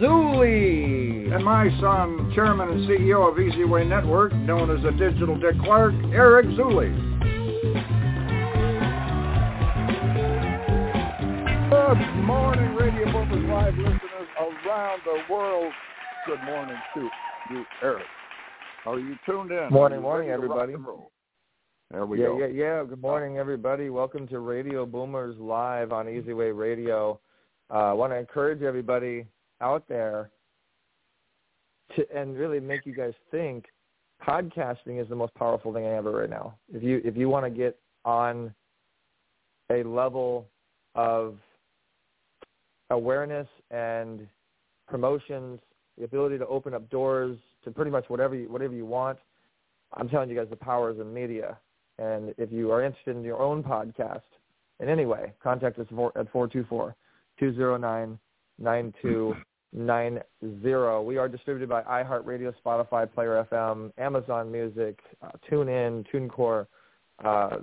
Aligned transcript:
Zuley. 0.00 1.34
And 1.34 1.44
my 1.44 1.68
son, 1.80 2.30
chairman 2.34 2.68
and 2.68 2.88
CEO 2.88 3.30
of 3.30 3.38
Easy 3.38 3.64
Way 3.64 3.84
Network, 3.84 4.32
known 4.32 4.70
as 4.70 4.82
the 4.82 4.92
Digital 4.92 5.36
Dick 5.38 5.58
Clark, 5.62 5.94
Eric 6.12 6.46
Zuley. 6.46 6.94
Good 11.70 12.24
morning, 12.24 12.74
Radio 12.76 13.10
Boomers 13.12 13.48
Live 13.48 13.74
listeners 13.76 14.28
around 14.38 15.00
the 15.04 15.32
world. 15.32 15.72
Good 16.26 16.42
morning 16.44 16.76
to 16.94 17.08
you, 17.50 17.64
Eric. 17.82 18.06
Are 18.86 19.00
you 19.00 19.16
tuned 19.26 19.50
in? 19.50 19.68
Morning, 19.70 20.00
morning, 20.00 20.30
everybody. 20.30 20.74
There 21.90 22.06
we 22.06 22.20
yeah, 22.20 22.26
go. 22.26 22.38
Yeah, 22.38 22.46
yeah, 22.46 22.84
Good 22.84 23.02
morning, 23.02 23.38
everybody. 23.38 23.90
Welcome 23.90 24.28
to 24.28 24.38
Radio 24.38 24.86
Boomers 24.86 25.36
Live 25.38 25.92
on 25.92 26.08
Easy 26.08 26.34
Way 26.34 26.52
Radio. 26.52 27.18
Uh, 27.70 27.90
I 27.90 27.92
want 27.92 28.12
to 28.12 28.16
encourage 28.16 28.62
everybody 28.62 29.26
out 29.60 29.84
there 29.88 30.30
to 31.96 32.04
and 32.14 32.36
really 32.36 32.60
make 32.60 32.86
you 32.86 32.94
guys 32.94 33.14
think 33.30 33.66
podcasting 34.26 35.00
is 35.00 35.08
the 35.08 35.16
most 35.16 35.34
powerful 35.34 35.72
thing 35.72 35.86
I 35.86 35.94
ever 35.94 36.12
right 36.12 36.30
now. 36.30 36.56
If 36.72 36.82
you 36.82 37.00
if 37.04 37.16
you 37.16 37.28
want 37.28 37.46
to 37.46 37.50
get 37.50 37.78
on 38.04 38.54
a 39.70 39.82
level 39.82 40.46
of 40.94 41.36
awareness 42.90 43.46
and 43.70 44.26
promotions, 44.88 45.60
the 45.98 46.04
ability 46.04 46.38
to 46.38 46.46
open 46.46 46.74
up 46.74 46.88
doors 46.90 47.36
to 47.64 47.70
pretty 47.70 47.90
much 47.90 48.04
whatever 48.08 48.34
you, 48.34 48.50
whatever 48.50 48.74
you 48.74 48.86
want. 48.86 49.18
I'm 49.94 50.08
telling 50.08 50.30
you 50.30 50.36
guys 50.36 50.46
the 50.50 50.56
power 50.56 50.90
is 50.90 50.98
in 50.98 51.12
media. 51.12 51.58
And 51.98 52.34
if 52.38 52.52
you 52.52 52.70
are 52.70 52.84
interested 52.84 53.16
in 53.16 53.24
your 53.24 53.40
own 53.40 53.62
podcast 53.62 54.22
in 54.80 54.88
any 54.88 55.06
way, 55.06 55.32
contact 55.42 55.78
us 55.78 55.86
at 56.16 56.32
424-209-9290. 59.76 61.04
We 61.04 61.16
are 61.16 61.28
distributed 61.28 61.68
by 61.68 61.82
iHeartRadio, 61.82 62.54
Spotify, 62.64 63.12
Player 63.12 63.46
FM, 63.50 63.92
Amazon 63.98 64.50
Music, 64.50 64.98
uh, 65.22 65.30
TuneIn, 65.50 66.04
TuneCore, 66.12 66.66
uh, 67.24 67.56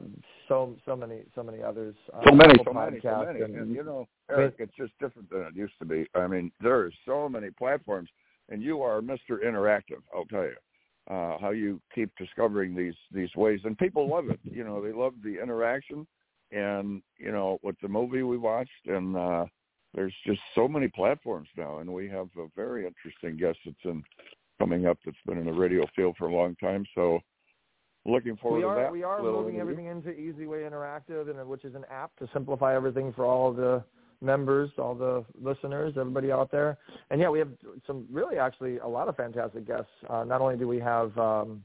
so 0.50 0.75
so 0.86 0.95
many 0.95 1.22
so 1.34 1.42
many 1.42 1.64
others. 1.64 1.95
Uh, 2.14 2.22
so 2.28 2.36
many, 2.36 2.53
so 2.66 2.73
many, 2.73 3.00
so 3.02 3.23
many. 3.25 3.42
And, 3.42 3.56
and 3.56 3.73
you 3.73 3.84
know, 3.84 4.08
Eric, 4.30 4.56
it's 4.59 4.73
just 4.78 4.92
different 5.00 5.30
than 5.30 5.44
it 5.44 5.56
used 5.56 5.73
to 5.80 5.86
be. 5.86 6.06
I 6.14 6.28
mean, 6.28 6.52
there 6.59 6.78
are 6.80 6.92
so 7.06 7.30
many 7.30 7.50
platforms, 7.52 8.09
and 8.50 8.62
you 8.62 8.81
are 8.81 9.00
Mr. 9.02 9.44
Interactive. 9.45 10.02
I'll 10.14 10.25
tell 10.25 10.44
you 10.44 10.56
uh, 11.09 11.38
how 11.40 11.52
you 11.52 11.80
keep 11.94 12.12
discovering 12.17 12.75
these 12.75 12.95
these 13.14 13.34
ways, 13.36 13.62
and 13.64 13.78
people 13.78 14.09
love 14.09 14.30
it. 14.30 14.40
You 14.44 14.66
know, 14.66 14.84
they 14.84 14.92
love 14.92 15.14
the 15.23 15.42
interaction, 15.42 16.06
and 16.52 17.02
you 17.17 17.31
know, 17.31 17.58
with 17.64 17.80
the 17.81 17.88
movie 17.88 18.23
we 18.23 18.38
watched, 18.38 18.88
and 18.88 19.16
uh, 19.16 19.45
there's 19.95 20.13
just 20.25 20.41
so 20.53 20.67
many 20.67 20.88
platforms 20.89 21.47
now, 21.57 21.79
and 21.79 21.91
we 21.91 22.09
have 22.09 22.27
a 22.38 22.47
very 22.55 22.85
interesting 22.85 23.38
guest 23.38 23.57
that's 23.65 23.77
in 23.85 24.03
coming 24.59 24.85
up 24.85 24.97
that's 25.05 25.17
been 25.25 25.38
in 25.38 25.45
the 25.45 25.53
radio 25.53 25.85
field 25.95 26.15
for 26.17 26.27
a 26.27 26.33
long 26.33 26.55
time. 26.57 26.85
So 26.93 27.19
looking 28.05 28.35
forward 28.38 28.59
we 28.59 28.63
are, 28.63 28.75
to 28.75 28.81
that. 28.81 28.91
We 28.91 29.03
are 29.03 29.21
moving 29.21 29.59
everything 29.59 29.88
into 29.88 30.11
Easy 30.11 30.45
Way 30.45 30.59
Interactive, 30.59 31.29
and 31.29 31.47
which 31.47 31.66
is 31.66 31.75
an 31.75 31.85
app 31.89 32.16
to 32.17 32.29
simplify 32.33 32.75
everything 32.75 33.13
for 33.13 33.25
all 33.25 33.53
the 33.53 33.84
members, 34.22 34.69
all 34.78 34.95
the 34.95 35.25
listeners, 35.41 35.94
everybody 35.97 36.31
out 36.31 36.51
there. 36.51 36.78
And 37.09 37.22
yeah, 37.22 37.29
we 37.29 37.39
have 37.39 37.50
some 37.88 38.05
really 38.11 38.38
actually 38.38 38.78
a 38.79 38.88
lot 38.88 39.07
of 39.07 39.16
fantastic 39.16 39.66
guests. 39.66 39.91
Uh, 40.09 40.23
not 40.23 40.41
only 40.41 40.57
do 40.57 40.67
we 40.67 40.79
have 40.79 41.17
um, 41.17 41.63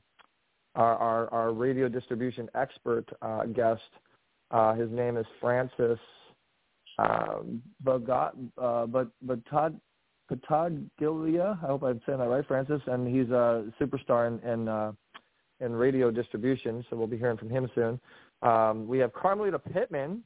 our, 0.74 0.96
our, 0.96 1.32
our, 1.32 1.52
radio 1.52 1.88
distribution 1.88 2.48
expert 2.54 3.06
uh, 3.22 3.44
guest, 3.46 3.80
uh, 4.50 4.74
his 4.74 4.90
name 4.90 5.16
is 5.16 5.26
Francis 5.40 5.98
um, 7.00 7.62
Bagot, 7.84 8.32
uh, 8.58 8.86
but 8.86 9.08
but 9.22 9.38
Todd 9.46 9.80
Pataglia. 10.30 11.58
I 11.62 11.66
hope 11.66 11.82
I'm 11.82 12.00
saying 12.06 12.18
that 12.18 12.28
right, 12.28 12.46
Francis. 12.46 12.80
And 12.86 13.06
he's 13.06 13.30
a 13.30 13.72
superstar 13.80 14.28
in 14.28 14.48
in, 14.48 14.68
uh, 14.68 14.92
in 15.60 15.72
radio 15.72 16.10
distribution, 16.10 16.84
so 16.88 16.96
we'll 16.96 17.06
be 17.06 17.18
hearing 17.18 17.36
from 17.36 17.50
him 17.50 17.70
soon. 17.74 18.00
Um, 18.42 18.86
we 18.86 18.98
have 18.98 19.12
Carmelita 19.12 19.58
Pittman, 19.58 20.22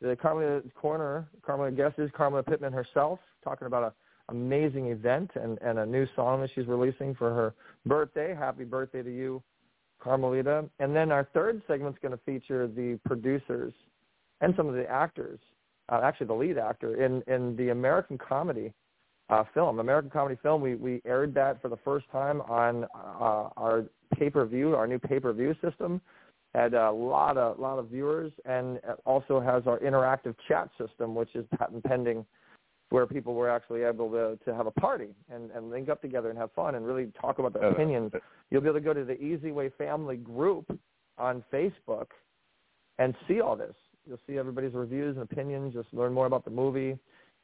the 0.00 0.16
Carmelita 0.16 0.62
Corner, 0.74 1.28
Carmelita 1.44 1.76
guest 1.76 1.98
is 1.98 2.10
Carmelita 2.16 2.48
Pittman 2.48 2.72
herself, 2.72 3.18
talking 3.42 3.66
about 3.66 3.82
a 3.82 3.92
amazing 4.28 4.88
event 4.88 5.30
and, 5.34 5.58
and 5.62 5.78
a 5.78 5.86
new 5.86 6.06
song 6.16 6.40
that 6.40 6.50
she's 6.54 6.66
releasing 6.66 7.14
for 7.14 7.32
her 7.32 7.54
birthday. 7.84 8.34
Happy 8.34 8.64
birthday 8.64 9.02
to 9.02 9.14
you, 9.14 9.42
Carmelita. 10.00 10.64
And 10.78 10.94
then 10.94 11.12
our 11.12 11.28
third 11.32 11.62
segment 11.66 11.94
is 11.94 11.98
going 12.02 12.12
to 12.16 12.24
feature 12.24 12.66
the 12.66 12.98
producers 13.04 13.72
and 14.40 14.54
some 14.56 14.68
of 14.68 14.74
the 14.74 14.88
actors, 14.90 15.38
uh, 15.88 16.00
actually 16.02 16.26
the 16.26 16.34
lead 16.34 16.58
actor 16.58 17.04
in, 17.04 17.22
in 17.26 17.56
the 17.56 17.70
American 17.70 18.18
comedy 18.18 18.72
uh, 19.28 19.44
film. 19.54 19.78
American 19.78 20.10
comedy 20.10 20.38
film, 20.42 20.60
we, 20.60 20.74
we 20.76 21.00
aired 21.04 21.34
that 21.34 21.60
for 21.60 21.68
the 21.68 21.76
first 21.78 22.06
time 22.10 22.40
on 22.42 22.84
uh, 22.94 23.48
our 23.56 23.84
pay-per-view, 24.16 24.74
our 24.74 24.86
new 24.86 24.98
pay-per-view 24.98 25.54
system 25.62 26.00
had 26.54 26.74
a 26.74 26.90
lot 26.90 27.36
of 27.36 27.58
lot 27.58 27.78
of 27.78 27.88
viewers, 27.88 28.32
and 28.46 28.80
also 29.04 29.40
has 29.40 29.64
our 29.66 29.78
interactive 29.80 30.34
chat 30.48 30.70
system, 30.78 31.14
which 31.14 31.28
is 31.34 31.44
patent 31.58 31.84
pending, 31.84 32.24
where 32.88 33.06
people 33.06 33.34
were 33.34 33.50
actually 33.50 33.82
able 33.82 34.10
to 34.10 34.38
to 34.44 34.54
have 34.54 34.66
a 34.66 34.70
party 34.70 35.08
and 35.30 35.50
and 35.50 35.70
link 35.70 35.88
up 35.90 36.00
together 36.00 36.30
and 36.30 36.38
have 36.38 36.50
fun 36.52 36.76
and 36.76 36.86
really 36.86 37.12
talk 37.20 37.38
about 37.38 37.52
their 37.52 37.64
opinions. 37.64 38.10
You'll 38.50 38.62
be 38.62 38.68
able 38.68 38.78
to 38.78 38.84
go 38.84 38.94
to 38.94 39.04
the 39.04 39.20
Easy 39.20 39.52
Way 39.52 39.70
Family 39.76 40.16
group 40.16 40.78
on 41.18 41.44
Facebook 41.52 42.06
and 42.98 43.14
see 43.28 43.40
all 43.40 43.56
this. 43.56 43.74
You'll 44.06 44.20
see 44.26 44.38
everybody's 44.38 44.72
reviews 44.72 45.16
and 45.16 45.22
opinions. 45.22 45.74
Just 45.74 45.92
learn 45.92 46.12
more 46.12 46.26
about 46.26 46.44
the 46.44 46.50
movie. 46.50 46.98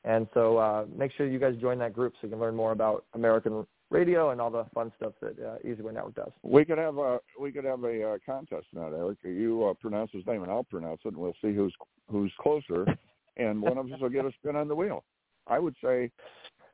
And 0.04 0.26
so 0.34 0.58
uh, 0.58 0.84
make 0.96 1.12
sure 1.12 1.26
you 1.26 1.38
guys 1.38 1.54
join 1.60 1.78
that 1.78 1.92
group 1.92 2.14
so 2.14 2.26
you 2.26 2.30
can 2.30 2.40
learn 2.40 2.54
more 2.54 2.72
about 2.72 3.04
American 3.14 3.66
radio 3.90 4.30
and 4.30 4.40
all 4.40 4.50
the 4.50 4.66
fun 4.74 4.90
stuff 4.96 5.12
that 5.20 5.38
uh, 5.38 5.56
Easyway 5.66 5.92
Network 5.92 6.14
does. 6.14 6.32
We 6.42 6.64
could 6.64 6.78
have 6.78 6.98
a 6.98 7.18
we 7.40 7.52
could 7.52 7.64
have 7.64 7.84
a 7.84 8.12
uh, 8.12 8.18
contest 8.24 8.66
now, 8.72 8.86
Eric. 8.86 9.18
You 9.22 9.66
uh, 9.66 9.74
pronounce 9.74 10.10
his 10.12 10.26
name 10.26 10.42
and 10.42 10.50
I'll 10.50 10.64
pronounce 10.64 11.00
it, 11.04 11.08
and 11.08 11.18
we'll 11.18 11.36
see 11.42 11.54
who's 11.54 11.74
who's 12.10 12.32
closer, 12.40 12.86
and 13.36 13.62
one 13.62 13.78
of 13.78 13.92
us 13.92 14.00
will 14.00 14.08
get 14.08 14.24
a 14.24 14.32
spin 14.40 14.56
on 14.56 14.66
the 14.66 14.74
wheel. 14.74 15.04
I 15.46 15.58
would 15.58 15.76
say, 15.82 16.10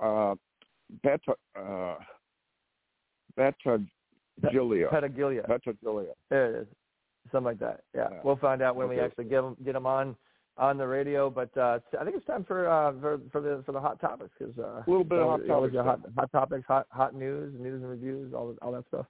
uh, 0.01 0.35
Beta 1.03 1.35
uh, 1.59 1.97
Beta 3.37 3.83
Gilia. 4.51 4.89
Petagilia. 4.89 5.47
Petagilia. 5.47 6.13
There 6.31 6.55
it 6.55 6.63
is. 6.63 6.69
Something 7.31 7.45
like 7.45 7.59
that. 7.59 7.83
Yeah. 7.95 8.09
yeah. 8.11 8.19
We'll 8.25 8.37
find 8.37 8.63
out 8.63 8.77
when 8.77 8.87
okay. 8.87 8.97
we 8.97 9.03
actually 9.03 9.25
get 9.25 9.43
them 9.43 9.57
get 9.65 9.75
them 9.75 9.87
on 9.87 10.17
on 10.57 10.77
the 10.77 10.87
radio. 10.87 11.31
But 11.31 11.57
uh, 11.57 11.79
I 11.99 12.05
think 12.05 12.17
it's 12.17 12.27
time 12.27 12.45
for 12.45 12.69
uh, 12.69 12.93
for, 13.01 13.21
for 13.31 13.41
the 13.41 13.63
for 13.65 13.73
the 13.73 13.81
hot 13.81 14.01
topics 14.01 14.31
because 14.39 14.59
uh, 14.59 14.63
a 14.63 14.85
little 14.87 15.05
bit 15.05 15.19
of 15.19 15.29
hot 15.29 15.47
topics, 15.47 15.75
hot, 15.77 16.01
hot 16.17 16.33
topics, 16.33 16.65
hot 16.67 16.87
hot 16.91 17.15
news, 17.15 17.55
news 17.59 17.83
and 17.83 17.91
reviews, 17.91 18.33
all 18.35 18.55
all 18.63 18.73
that 18.73 18.85
stuff. 18.89 19.07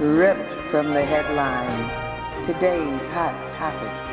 Ripped 0.00 0.70
from 0.72 0.92
the 0.94 1.04
headlines, 1.04 2.46
today's 2.48 3.00
hot 3.12 3.36
topics. 3.58 4.12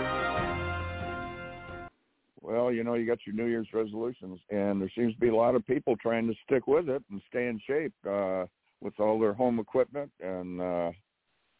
Well, 2.42 2.72
you 2.72 2.84
know, 2.84 2.96
you 2.96 3.06
got 3.06 3.20
your 3.26 3.36
New 3.36 3.46
Year's 3.46 3.68
resolutions, 3.74 4.40
and 4.50 4.82
there 4.82 4.92
seems 4.96 5.14
to 5.14 5.20
be 5.20 5.28
a 5.28 5.36
lot 5.36 5.56
of 5.56 5.66
people 5.68 5.96
trying 5.98 6.28
to 6.28 6.34
stick 6.46 6.68
with 6.68 6.90
it 6.90 7.04
and 7.12 7.22
stay 7.30 7.48
in 7.48 7.60
shape 7.68 7.94
uh, 8.08 8.46
with 8.82 9.00
all 9.00 9.20
their 9.20 9.34
home 9.34 9.60
equipment 9.60 10.12
and 10.20 10.62
uh, 10.62 10.92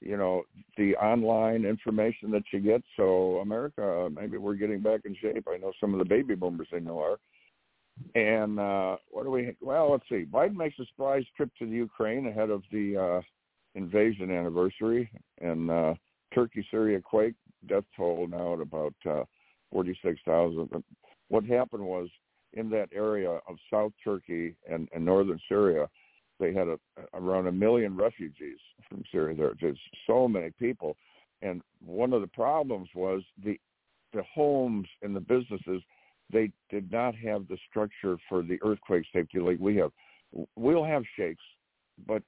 you 0.02 0.18
know 0.18 0.44
the 0.78 0.96
online 0.96 1.66
information 1.66 2.32
that 2.32 2.44
you 2.54 2.60
get. 2.60 2.82
So 2.96 3.38
America, 3.38 4.10
maybe 4.14 4.38
we're 4.38 4.56
getting 4.56 4.82
back 4.82 5.02
in 5.06 5.16
shape. 5.22 5.48
I 5.52 5.58
know 5.58 5.74
some 5.80 5.94
of 5.94 6.00
the 6.00 6.06
baby 6.06 6.36
boomers 6.36 6.70
I 6.74 6.80
know 6.80 7.00
are. 7.00 7.18
And 8.16 8.60
uh, 8.60 8.96
what 9.10 9.24
do 9.24 9.32
we? 9.32 9.56
Well, 9.62 9.92
let's 9.92 10.08
see. 10.08 10.26
Biden 10.26 10.56
makes 10.56 10.80
a 10.80 10.86
surprise 10.86 11.26
trip 11.36 11.50
to 11.60 11.66
the 11.66 11.76
Ukraine 11.76 12.28
ahead 12.28 12.50
of 12.50 12.64
the 12.72 12.98
uh, 12.98 13.22
invasion 13.76 14.32
anniversary, 14.32 15.12
and 15.42 15.70
uh, 15.70 15.94
Turkey 16.34 16.66
Syria 16.72 17.02
quake 17.02 17.36
death 17.68 17.84
toll 17.98 18.26
now 18.30 18.54
at 18.54 18.62
about 18.62 18.94
uh, 19.10 19.24
forty 19.70 19.98
six 20.04 20.20
thousand. 20.26 20.70
What 21.28 21.44
happened 21.44 21.84
was 21.84 22.08
in 22.54 22.70
that 22.70 22.90
area 22.94 23.32
of 23.32 23.58
South 23.72 23.92
Turkey 24.04 24.56
and, 24.70 24.88
and 24.94 25.06
northern 25.06 25.40
Syria, 25.48 25.88
they 26.40 26.54
had 26.54 26.68
a, 26.68 26.78
around 27.14 27.48
a 27.48 27.52
million 27.52 27.96
refugees 27.96 28.58
from 28.88 29.04
Syria. 29.12 29.36
There, 29.36 29.54
there's 29.60 29.80
so 30.08 30.28
many 30.28 30.52
people, 30.52 30.96
and 31.42 31.62
one 31.86 32.14
of 32.14 32.22
the 32.22 32.28
problems 32.28 32.90
was 32.96 33.22
the 33.44 33.60
the 34.14 34.24
homes 34.34 34.88
and 35.04 35.16
the 35.16 35.20
businesses 35.20 35.84
they 36.32 36.52
did 36.70 36.92
not 36.92 37.16
have 37.16 37.48
the 37.48 37.58
structure 37.70 38.18
for 38.28 38.42
the 38.42 38.60
earthquake 38.64 39.06
safety 39.14 39.40
like 39.40 39.60
we 39.60 39.76
have. 39.78 39.92
we'll 40.56 40.84
have 40.84 41.04
shakes, 41.16 41.44
but 42.08 42.22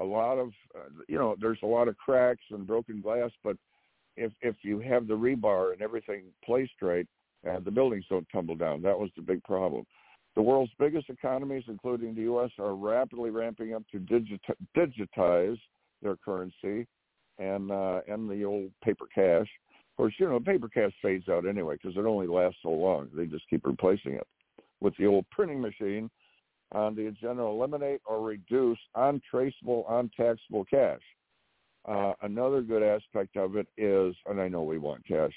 a 0.00 0.04
lot 0.04 0.38
of 0.38 0.48
uh, 0.76 0.88
you 1.08 1.16
know 1.16 1.36
there's 1.40 1.58
a 1.62 1.66
lot 1.66 1.88
of 1.88 1.96
cracks 1.96 2.42
and 2.50 2.66
broken 2.66 3.00
glass, 3.00 3.30
but 3.42 3.56
if 4.16 4.32
if 4.42 4.56
you 4.62 4.80
have 4.80 5.06
the 5.06 5.14
rebar 5.14 5.72
and 5.72 5.82
everything 5.82 6.24
placed 6.44 6.82
right, 6.82 7.06
uh, 7.48 7.60
the 7.60 7.70
buildings 7.70 8.04
don't 8.08 8.26
tumble 8.32 8.56
down. 8.56 8.82
That 8.82 8.98
was 8.98 9.10
the 9.16 9.22
big 9.22 9.42
problem. 9.44 9.84
The 10.36 10.42
world's 10.42 10.72
biggest 10.78 11.10
economies, 11.10 11.64
including 11.68 12.14
the 12.14 12.22
U.S., 12.22 12.50
are 12.58 12.74
rapidly 12.74 13.30
ramping 13.30 13.74
up 13.74 13.82
to 13.92 13.98
digit- 13.98 14.40
digitize 14.76 15.58
their 16.02 16.16
currency 16.16 16.86
and 17.38 17.70
uh, 17.70 18.00
and 18.08 18.28
the 18.28 18.44
old 18.44 18.70
paper 18.82 19.06
cash. 19.14 19.48
Of 19.92 19.96
course, 19.96 20.14
you 20.18 20.28
know 20.28 20.40
paper 20.40 20.68
cash 20.68 20.92
fades 21.00 21.28
out 21.28 21.46
anyway 21.46 21.76
because 21.80 21.96
it 21.96 22.06
only 22.06 22.26
lasts 22.26 22.58
so 22.62 22.70
long. 22.70 23.08
They 23.14 23.26
just 23.26 23.48
keep 23.48 23.64
replacing 23.64 24.14
it 24.14 24.26
with 24.80 24.94
the 24.98 25.06
old 25.06 25.24
printing 25.30 25.60
machine 25.60 26.10
on 26.72 26.94
the 26.94 27.06
agenda 27.06 27.42
eliminate 27.42 28.00
or 28.04 28.20
reduce 28.20 28.78
untraceable, 28.96 29.84
untaxable 29.88 30.64
cash. 30.64 31.00
Uh, 31.86 32.12
another 32.22 32.62
good 32.62 32.82
aspect 32.82 33.36
of 33.36 33.56
it 33.56 33.68
is, 33.76 34.14
and 34.26 34.40
I 34.40 34.48
know 34.48 34.62
we 34.62 34.78
want 34.78 35.06
cash, 35.06 35.32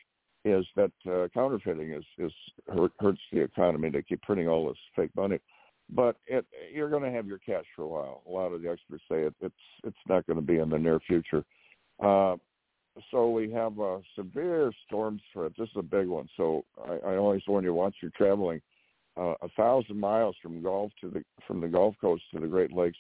is 0.50 0.66
that 0.76 0.92
uh, 1.10 1.28
counterfeiting 1.34 1.92
is, 1.92 2.06
is 2.18 2.32
hurt, 2.68 2.92
hurts 3.00 3.22
the 3.32 3.42
economy. 3.42 3.90
They 3.90 4.02
keep 4.02 4.22
printing 4.22 4.48
all 4.48 4.68
this 4.68 4.78
fake 4.96 5.12
money, 5.16 5.40
but 5.90 6.18
it, 6.28 6.46
you're 6.74 6.90
going 6.90 7.04
to 7.04 7.12
have 7.12 7.28
your 7.28 7.40
cash 7.40 7.66
for 7.76 7.84
a 7.84 7.88
while. 7.88 8.22
A 8.28 8.32
lot 8.32 8.54
of 8.54 8.62
the 8.62 8.70
experts 8.70 9.04
say 9.10 9.24
it, 9.24 9.34
it's 9.42 9.56
it's 9.84 9.98
not 10.08 10.26
going 10.28 10.40
to 10.40 10.46
be 10.46 10.58
in 10.58 10.70
the 10.70 10.78
near 10.78 11.00
future. 11.00 11.44
Uh, 12.04 12.36
so 13.12 13.30
we 13.30 13.52
have 13.52 13.80
uh, 13.80 14.00
severe 14.16 14.72
storm 14.86 15.20
threat. 15.32 15.52
This 15.58 15.70
is 15.70 15.78
a 15.78 15.84
big 15.84 16.08
one. 16.08 16.28
So 16.36 16.66
I, 16.84 17.12
I 17.12 17.18
always 17.18 17.42
warn 17.48 17.64
you 17.64 17.74
once 17.74 17.96
you're 18.02 18.12
traveling 18.18 18.62
uh, 19.18 19.34
a 19.42 19.50
thousand 19.56 20.00
miles 20.00 20.36
from 20.42 20.62
Gulf 20.62 20.92
to 21.02 21.10
the 21.10 21.24
from 21.46 21.62
the 21.62 21.68
Gulf 21.68 21.96
Coast 22.00 22.24
to 22.34 22.40
the 22.40 22.48
Great 22.48 22.72
Lakes. 22.72 22.98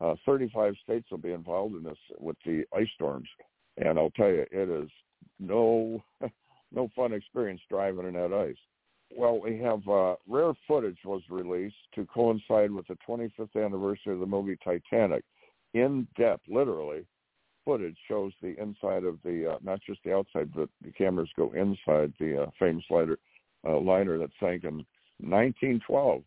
Uh, 0.00 0.14
35 0.26 0.74
states 0.84 1.06
will 1.10 1.18
be 1.18 1.32
involved 1.32 1.74
in 1.74 1.82
this 1.82 1.96
with 2.18 2.36
the 2.44 2.64
ice 2.76 2.88
storms, 2.94 3.28
and 3.78 3.98
I'll 3.98 4.10
tell 4.10 4.28
you, 4.28 4.44
it 4.50 4.68
is 4.68 4.90
no 5.38 6.02
no 6.72 6.90
fun 6.94 7.12
experience 7.12 7.60
driving 7.68 8.06
in 8.06 8.14
that 8.14 8.32
ice. 8.32 8.56
Well, 9.16 9.40
we 9.40 9.58
have 9.58 9.86
uh, 9.88 10.16
rare 10.28 10.52
footage 10.66 10.98
was 11.04 11.22
released 11.30 11.76
to 11.94 12.06
coincide 12.06 12.70
with 12.70 12.86
the 12.88 12.98
25th 13.08 13.54
anniversary 13.54 14.14
of 14.14 14.20
the 14.20 14.26
movie 14.26 14.58
Titanic. 14.64 15.24
In 15.74 16.08
depth, 16.18 16.42
literally, 16.48 17.06
footage 17.64 17.96
shows 18.08 18.32
the 18.42 18.60
inside 18.60 19.04
of 19.04 19.18
the 19.24 19.52
uh, 19.52 19.58
not 19.62 19.80
just 19.86 20.00
the 20.04 20.14
outside, 20.14 20.52
but 20.54 20.68
the 20.82 20.92
cameras 20.92 21.28
go 21.36 21.52
inside 21.52 22.12
the 22.18 22.42
uh, 22.42 22.50
famous 22.58 22.84
liner, 22.90 23.18
uh, 23.66 23.78
liner 23.78 24.18
that 24.18 24.30
sank 24.40 24.64
in 24.64 24.84
1912. 25.20 26.22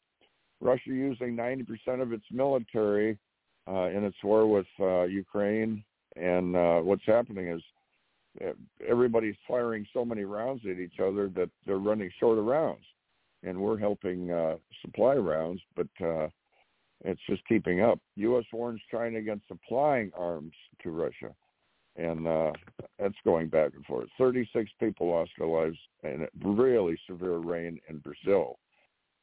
Russia 0.62 0.90
using 0.90 1.36
90% 1.36 2.02
of 2.02 2.12
its 2.12 2.26
military 2.32 3.18
uh, 3.68 3.86
in 3.86 4.04
its 4.04 4.18
war 4.24 4.48
with 4.48 4.68
uh, 4.80 5.04
Ukraine, 5.04 5.84
and 6.16 6.56
uh, 6.56 6.80
what's 6.80 7.06
happening 7.06 7.48
is 7.48 7.62
everybody's 8.88 9.36
firing 9.48 9.86
so 9.94 10.06
many 10.06 10.24
rounds 10.24 10.62
at 10.70 10.80
each 10.80 11.00
other 11.00 11.30
that 11.30 11.50
they're 11.66 11.78
running 11.78 12.12
short 12.20 12.38
of 12.38 12.46
rounds, 12.46 12.84
and 13.44 13.58
we're 13.58 13.78
helping 13.78 14.32
uh, 14.32 14.56
supply 14.82 15.16
rounds, 15.16 15.62
but 15.76 15.88
uh, 16.04 16.28
it's 17.06 17.22
just 17.30 17.46
keeping 17.48 17.82
up. 17.82 18.00
U.S. 18.16 18.46
warns 18.52 18.82
China 18.92 19.18
against 19.18 19.48
supplying 19.48 20.12
arms 20.18 20.54
to 20.84 20.92
Russia, 20.92 21.34
and 21.96 22.28
uh, 22.28 22.52
that's 23.00 23.16
going 23.24 23.48
back 23.48 23.72
and 23.76 23.86
forth. 23.86 24.08
36 24.18 24.70
people 24.80 25.10
lost 25.10 25.32
their 25.38 25.48
lives 25.48 25.78
in 26.04 26.28
really 26.44 27.00
severe 27.08 27.38
rain 27.38 27.80
in 27.90 28.00
Brazil. 28.00 28.60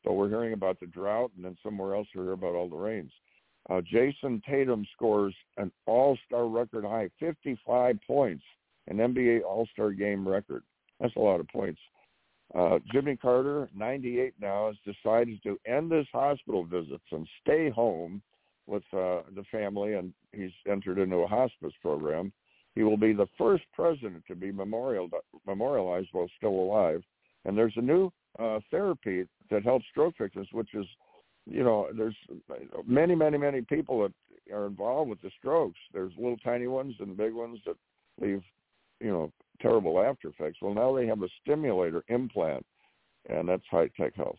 So 0.04 0.12
we're 0.12 0.28
hearing 0.28 0.52
about 0.52 0.78
the 0.80 0.86
drought, 0.86 1.32
and 1.36 1.44
then 1.44 1.56
somewhere 1.62 1.94
else 1.94 2.06
we 2.14 2.22
hear 2.22 2.32
about 2.32 2.54
all 2.54 2.68
the 2.68 2.76
rains. 2.76 3.12
Uh, 3.68 3.80
Jayson 3.80 4.40
Tatum 4.48 4.86
scores 4.94 5.34
an 5.56 5.72
All-Star 5.86 6.46
record 6.46 6.84
high, 6.84 7.10
55 7.18 7.98
points, 8.06 8.44
an 8.88 8.98
NBA 8.98 9.42
All-Star 9.42 9.92
game 9.92 10.26
record. 10.26 10.62
That's 11.00 11.16
a 11.16 11.20
lot 11.20 11.40
of 11.40 11.48
points. 11.48 11.80
Uh, 12.54 12.78
Jimmy 12.92 13.16
Carter, 13.16 13.68
98 13.74 14.34
now, 14.40 14.68
has 14.68 14.94
decided 14.94 15.42
to 15.42 15.58
end 15.66 15.90
his 15.90 16.06
hospital 16.12 16.64
visits 16.64 17.04
and 17.10 17.26
stay 17.42 17.68
home 17.70 18.22
with 18.66 18.84
uh, 18.92 19.22
the 19.34 19.44
family, 19.50 19.94
and 19.94 20.12
he's 20.32 20.50
entered 20.68 20.98
into 20.98 21.16
a 21.16 21.26
hospice 21.26 21.72
program. 21.82 22.32
He 22.74 22.82
will 22.82 22.96
be 22.96 23.12
the 23.12 23.28
first 23.38 23.64
president 23.72 24.24
to 24.28 24.34
be 24.34 24.52
memorial, 24.52 25.08
memorialized 25.46 26.08
while 26.12 26.28
still 26.36 26.50
alive. 26.50 27.02
And 27.44 27.56
there's 27.56 27.72
a 27.76 27.80
new 27.80 28.12
uh, 28.38 28.60
therapy 28.70 29.26
that 29.50 29.64
helps 29.64 29.86
stroke 29.90 30.14
victims, 30.20 30.48
which 30.52 30.74
is, 30.74 30.86
you 31.46 31.64
know, 31.64 31.88
there's 31.96 32.16
many, 32.86 33.14
many, 33.14 33.38
many 33.38 33.62
people 33.62 34.02
that 34.02 34.12
are 34.52 34.66
involved 34.66 35.10
with 35.10 35.22
the 35.22 35.30
strokes. 35.38 35.78
There's 35.92 36.12
little 36.16 36.36
tiny 36.38 36.66
ones 36.66 36.94
and 36.98 37.16
big 37.16 37.32
ones 37.32 37.60
that 37.66 37.76
leave, 38.20 38.42
you 39.00 39.10
know, 39.10 39.32
terrible 39.60 40.00
after 40.00 40.28
effects. 40.28 40.58
Well, 40.60 40.74
now 40.74 40.94
they 40.94 41.06
have 41.06 41.22
a 41.22 41.28
stimulator 41.42 42.04
implant, 42.08 42.64
and 43.28 43.48
that's 43.48 43.62
high 43.70 43.88
tech 43.96 44.14
health. 44.14 44.38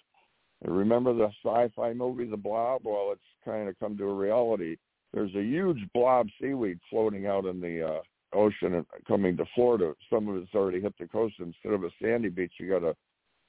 And 0.63 0.75
remember 0.75 1.13
the 1.13 1.29
sci-fi 1.43 1.93
movie 1.93 2.25
The 2.25 2.37
Blob? 2.37 2.81
Well, 2.83 3.09
it's 3.11 3.21
kind 3.45 3.69
of 3.69 3.79
come 3.79 3.97
to 3.97 4.05
a 4.05 4.13
reality. 4.13 4.77
There's 5.13 5.33
a 5.35 5.43
huge 5.43 5.79
blob 5.93 6.27
seaweed 6.41 6.79
floating 6.89 7.27
out 7.27 7.45
in 7.45 7.61
the 7.61 7.87
uh, 7.87 8.01
ocean 8.33 8.75
and 8.75 8.85
coming 9.07 9.37
to 9.37 9.45
Florida. 9.55 9.93
Some 10.11 10.27
of 10.27 10.35
it's 10.37 10.53
already 10.53 10.81
hit 10.81 10.93
the 10.99 11.07
coast. 11.07 11.35
Instead 11.39 11.73
of 11.73 11.83
a 11.83 11.89
sandy 12.01 12.29
beach, 12.29 12.53
you 12.59 12.69
got 12.69 12.83
a 12.83 12.95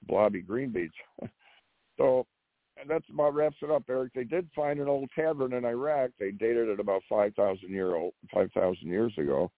blobby 0.07 0.43
green 0.43 0.71
beach. 0.71 0.95
so 1.99 2.27
and 2.81 2.89
that's 2.89 3.09
about 3.13 3.35
wraps 3.35 3.57
it 3.63 3.71
up, 3.71 3.85
Eric. 3.89 4.13
They 4.15 4.25
did 4.25 4.49
find 4.55 4.79
an 4.79 4.89
old 4.89 5.11
tavern 5.15 5.53
in 5.53 5.65
Iraq. 5.65 6.11
They 6.19 6.31
dated 6.31 6.69
it 6.69 6.81
about 6.81 7.03
five 7.09 7.35
thousand 7.35 7.71
year 7.71 7.97
old, 7.97 8.15
five 8.33 8.53
thousand 8.53 8.89
years 8.89 9.13
ago, 9.19 9.51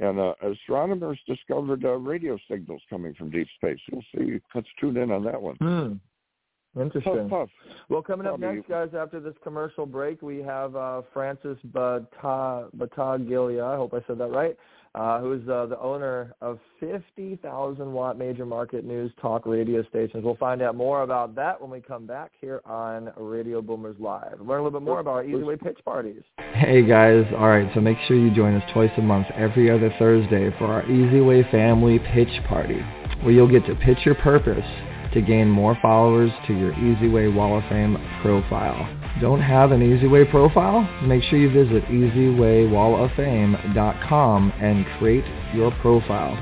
and 0.00 0.18
uh, 0.18 0.34
astronomers 0.42 1.18
discovered 1.26 1.84
uh, 1.84 1.92
radio 1.94 2.38
signals 2.50 2.82
coming 2.88 3.14
from 3.14 3.30
deep 3.30 3.48
space. 3.56 3.78
We'll 3.90 4.02
see. 4.14 4.40
Let's 4.54 4.68
tune 4.80 4.96
in 4.96 5.10
on 5.10 5.24
that 5.24 5.40
one. 5.40 5.56
Hmm. 5.56 6.80
Interesting. 6.80 7.28
Puff, 7.28 7.48
puff. 7.48 7.48
Well, 7.88 8.02
coming 8.02 8.26
up 8.26 8.38
Probably- 8.38 8.56
next, 8.58 8.68
guys, 8.68 8.90
after 8.96 9.20
this 9.20 9.34
commercial 9.42 9.86
break, 9.86 10.22
we 10.22 10.38
have 10.42 10.76
uh, 10.76 11.02
Francis 11.12 11.58
Bata- 11.64 12.68
Battaglia. 12.74 13.64
I 13.64 13.76
hope 13.76 13.94
I 13.94 14.00
said 14.06 14.18
that 14.18 14.30
right. 14.30 14.56
Uh, 14.98 15.20
who's 15.20 15.48
uh, 15.48 15.64
the 15.66 15.78
owner 15.78 16.34
of 16.40 16.58
50,000 16.80 17.92
watt 17.92 18.18
major 18.18 18.44
market 18.44 18.84
news 18.84 19.12
talk 19.22 19.46
radio 19.46 19.84
stations. 19.84 20.24
We'll 20.24 20.34
find 20.34 20.60
out 20.60 20.74
more 20.74 21.02
about 21.02 21.36
that 21.36 21.60
when 21.60 21.70
we 21.70 21.80
come 21.80 22.04
back 22.04 22.32
here 22.40 22.60
on 22.64 23.12
Radio 23.16 23.62
Boomers 23.62 23.94
Live. 24.00 24.40
Learn 24.40 24.58
a 24.58 24.64
little 24.64 24.80
bit 24.80 24.84
more 24.84 24.98
about 24.98 25.12
our 25.12 25.24
Easy 25.24 25.36
Way 25.36 25.54
pitch 25.54 25.78
parties. 25.84 26.22
Hey 26.52 26.84
guys, 26.84 27.24
alright, 27.34 27.70
so 27.74 27.80
make 27.80 27.96
sure 28.08 28.16
you 28.16 28.34
join 28.34 28.56
us 28.56 28.70
twice 28.72 28.90
a 28.96 29.00
month 29.00 29.28
every 29.36 29.70
other 29.70 29.94
Thursday 30.00 30.52
for 30.58 30.64
our 30.64 30.84
Easy 30.90 31.20
Way 31.20 31.48
Family 31.52 32.00
Pitch 32.12 32.42
Party, 32.48 32.80
where 33.22 33.30
you'll 33.30 33.46
get 33.46 33.64
to 33.66 33.76
pitch 33.76 33.98
your 34.04 34.16
purpose 34.16 34.66
to 35.14 35.22
gain 35.22 35.48
more 35.48 35.78
followers 35.80 36.32
to 36.48 36.54
your 36.58 36.72
Easy 36.74 37.08
Way 37.08 37.28
Wall 37.28 37.58
of 37.58 37.64
Fame 37.68 37.96
profile. 38.20 38.97
Don't 39.20 39.40
have 39.40 39.72
an 39.72 39.82
Easy 39.82 40.06
Way 40.06 40.24
profile? 40.24 40.88
Make 41.02 41.24
sure 41.24 41.40
you 41.40 41.50
visit 41.50 41.84
easywaywalloffame.com 41.86 44.52
and 44.60 44.86
create 44.98 45.24
your 45.52 45.72
profile. 45.80 46.38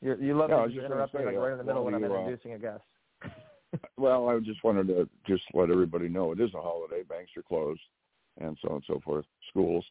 You're, 0.00 0.20
you 0.20 0.36
love 0.36 0.50
me 0.50 0.56
was 0.56 0.70
to 0.70 0.74
just 0.74 0.86
interrupt 0.86 1.14
me 1.14 1.20
say, 1.20 1.26
like 1.26 1.36
right 1.36 1.52
in 1.52 1.58
the 1.58 1.64
middle 1.64 1.84
while 1.84 1.92
when 1.92 2.02
I'm 2.02 2.10
uh, 2.10 2.18
introducing 2.18 2.54
a 2.54 2.58
guest. 2.58 2.82
Well, 3.96 4.28
I 4.28 4.38
just 4.40 4.62
wanted 4.64 4.88
to 4.88 5.08
just 5.26 5.44
let 5.54 5.70
everybody 5.70 6.06
know 6.06 6.32
it 6.32 6.40
is 6.40 6.52
a 6.52 6.60
holiday. 6.60 7.02
Banks 7.08 7.30
are 7.38 7.42
closed, 7.42 7.80
and 8.38 8.54
so 8.60 8.68
on 8.68 8.74
and 8.76 8.84
so 8.86 9.00
forth. 9.02 9.24
Schools. 9.48 9.82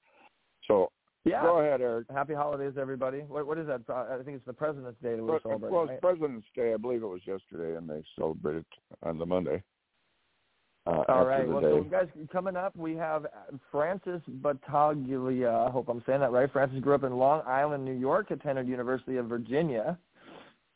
So 0.67 0.91
Yeah. 1.25 1.41
go 1.41 1.59
ahead, 1.59 1.81
Eric. 1.81 2.05
Happy 2.13 2.35
holidays, 2.35 2.73
everybody. 2.79 3.21
What, 3.21 3.47
what 3.47 3.57
is 3.57 3.65
that? 3.65 3.81
Uh, 3.89 4.19
I 4.19 4.23
think 4.23 4.37
it's 4.37 4.45
the 4.45 4.53
President's 4.53 5.01
Day 5.01 5.15
that 5.15 5.23
we're 5.23 5.31
Well, 5.31 5.39
celebrating. 5.41 5.75
well, 5.75 5.85
right? 5.87 5.93
it's 5.93 6.01
President's 6.01 6.45
Day. 6.55 6.75
I 6.75 6.77
believe 6.77 7.01
it 7.01 7.07
was 7.07 7.21
yesterday, 7.25 7.75
and 7.75 7.89
they 7.89 8.03
celebrated 8.15 8.65
on 9.01 9.17
the 9.17 9.25
Monday. 9.25 9.63
Uh, 10.87 11.03
All 11.09 11.25
right. 11.25 11.47
Well, 11.47 11.61
day. 11.61 11.67
so 11.67 11.83
guys, 11.83 12.07
coming 12.31 12.55
up, 12.55 12.75
we 12.75 12.95
have 12.95 13.27
Francis 13.71 14.21
Battaglia. 14.27 15.51
I 15.51 15.69
hope 15.69 15.89
I'm 15.89 16.03
saying 16.07 16.21
that 16.21 16.31
right. 16.31 16.51
Francis 16.51 16.79
grew 16.79 16.95
up 16.95 17.03
in 17.03 17.13
Long 17.17 17.43
Island, 17.45 17.85
New 17.85 17.97
York, 17.97 18.31
attended 18.31 18.67
University 18.67 19.17
of 19.17 19.27
Virginia. 19.27 19.97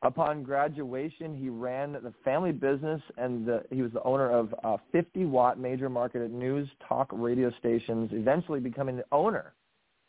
Upon 0.04 0.44
graduation, 0.44 1.36
he 1.36 1.50
ran 1.50 1.94
the 1.94 2.14
family 2.24 2.52
business, 2.52 3.02
and 3.18 3.48
the, 3.48 3.64
he 3.72 3.82
was 3.82 3.92
the 3.94 4.04
owner 4.04 4.30
of 4.30 4.54
uh, 4.64 4.78
50 4.92 5.26
watt 5.26 5.60
major 5.60 5.90
marketed 5.90 6.32
news 6.32 6.70
talk 6.88 7.10
radio 7.12 7.52
stations. 7.58 8.12
Eventually, 8.14 8.60
becoming 8.60 8.98
the 8.98 9.06
owner. 9.12 9.54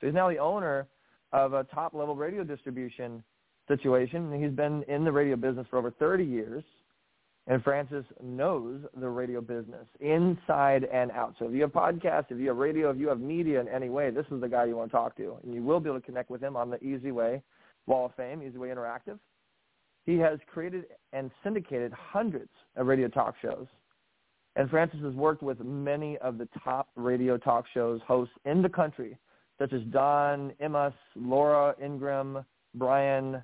So 0.00 0.08
he's 0.08 0.14
now 0.14 0.28
the 0.28 0.38
owner 0.38 0.86
of 1.32 1.54
a 1.54 1.64
top 1.64 1.94
level 1.94 2.14
radio 2.14 2.44
distribution 2.44 3.24
situation. 3.68 4.38
He's 4.38 4.52
been 4.52 4.82
in 4.88 5.04
the 5.04 5.12
radio 5.12 5.36
business 5.36 5.66
for 5.70 5.78
over 5.78 5.90
30 5.90 6.24
years. 6.24 6.64
And 7.48 7.62
Francis 7.62 8.04
knows 8.20 8.80
the 8.98 9.08
radio 9.08 9.40
business 9.40 9.86
inside 10.00 10.84
and 10.92 11.12
out. 11.12 11.34
So 11.38 11.46
if 11.46 11.52
you 11.52 11.62
have 11.62 11.70
podcasts, 11.70 12.26
if 12.30 12.40
you 12.40 12.48
have 12.48 12.56
radio, 12.56 12.90
if 12.90 12.98
you 12.98 13.08
have 13.08 13.20
media 13.20 13.60
in 13.60 13.68
any 13.68 13.88
way, 13.88 14.10
this 14.10 14.26
is 14.32 14.40
the 14.40 14.48
guy 14.48 14.64
you 14.64 14.76
want 14.76 14.90
to 14.90 14.96
talk 14.96 15.16
to. 15.18 15.36
And 15.44 15.54
you 15.54 15.62
will 15.62 15.78
be 15.78 15.88
able 15.88 16.00
to 16.00 16.06
connect 16.06 16.28
with 16.28 16.42
him 16.42 16.56
on 16.56 16.70
the 16.70 16.82
Easy 16.82 17.12
Way 17.12 17.42
Wall 17.86 18.06
of 18.06 18.14
Fame, 18.16 18.42
Easy 18.42 18.58
Way 18.58 18.68
Interactive. 18.68 19.18
He 20.06 20.18
has 20.18 20.40
created 20.52 20.86
and 21.12 21.30
syndicated 21.44 21.92
hundreds 21.92 22.50
of 22.76 22.88
radio 22.88 23.06
talk 23.06 23.34
shows. 23.40 23.66
And 24.56 24.68
Francis 24.68 25.00
has 25.02 25.14
worked 25.14 25.42
with 25.42 25.60
many 25.60 26.16
of 26.18 26.38
the 26.38 26.48
top 26.64 26.88
radio 26.96 27.36
talk 27.36 27.66
shows 27.72 28.00
hosts 28.06 28.34
in 28.44 28.62
the 28.62 28.68
country, 28.68 29.16
such 29.58 29.72
as 29.72 29.82
Don 29.90 30.52
Imus, 30.60 30.94
Laura 31.14 31.74
Ingraham, 31.82 32.44
Brian 32.74 33.42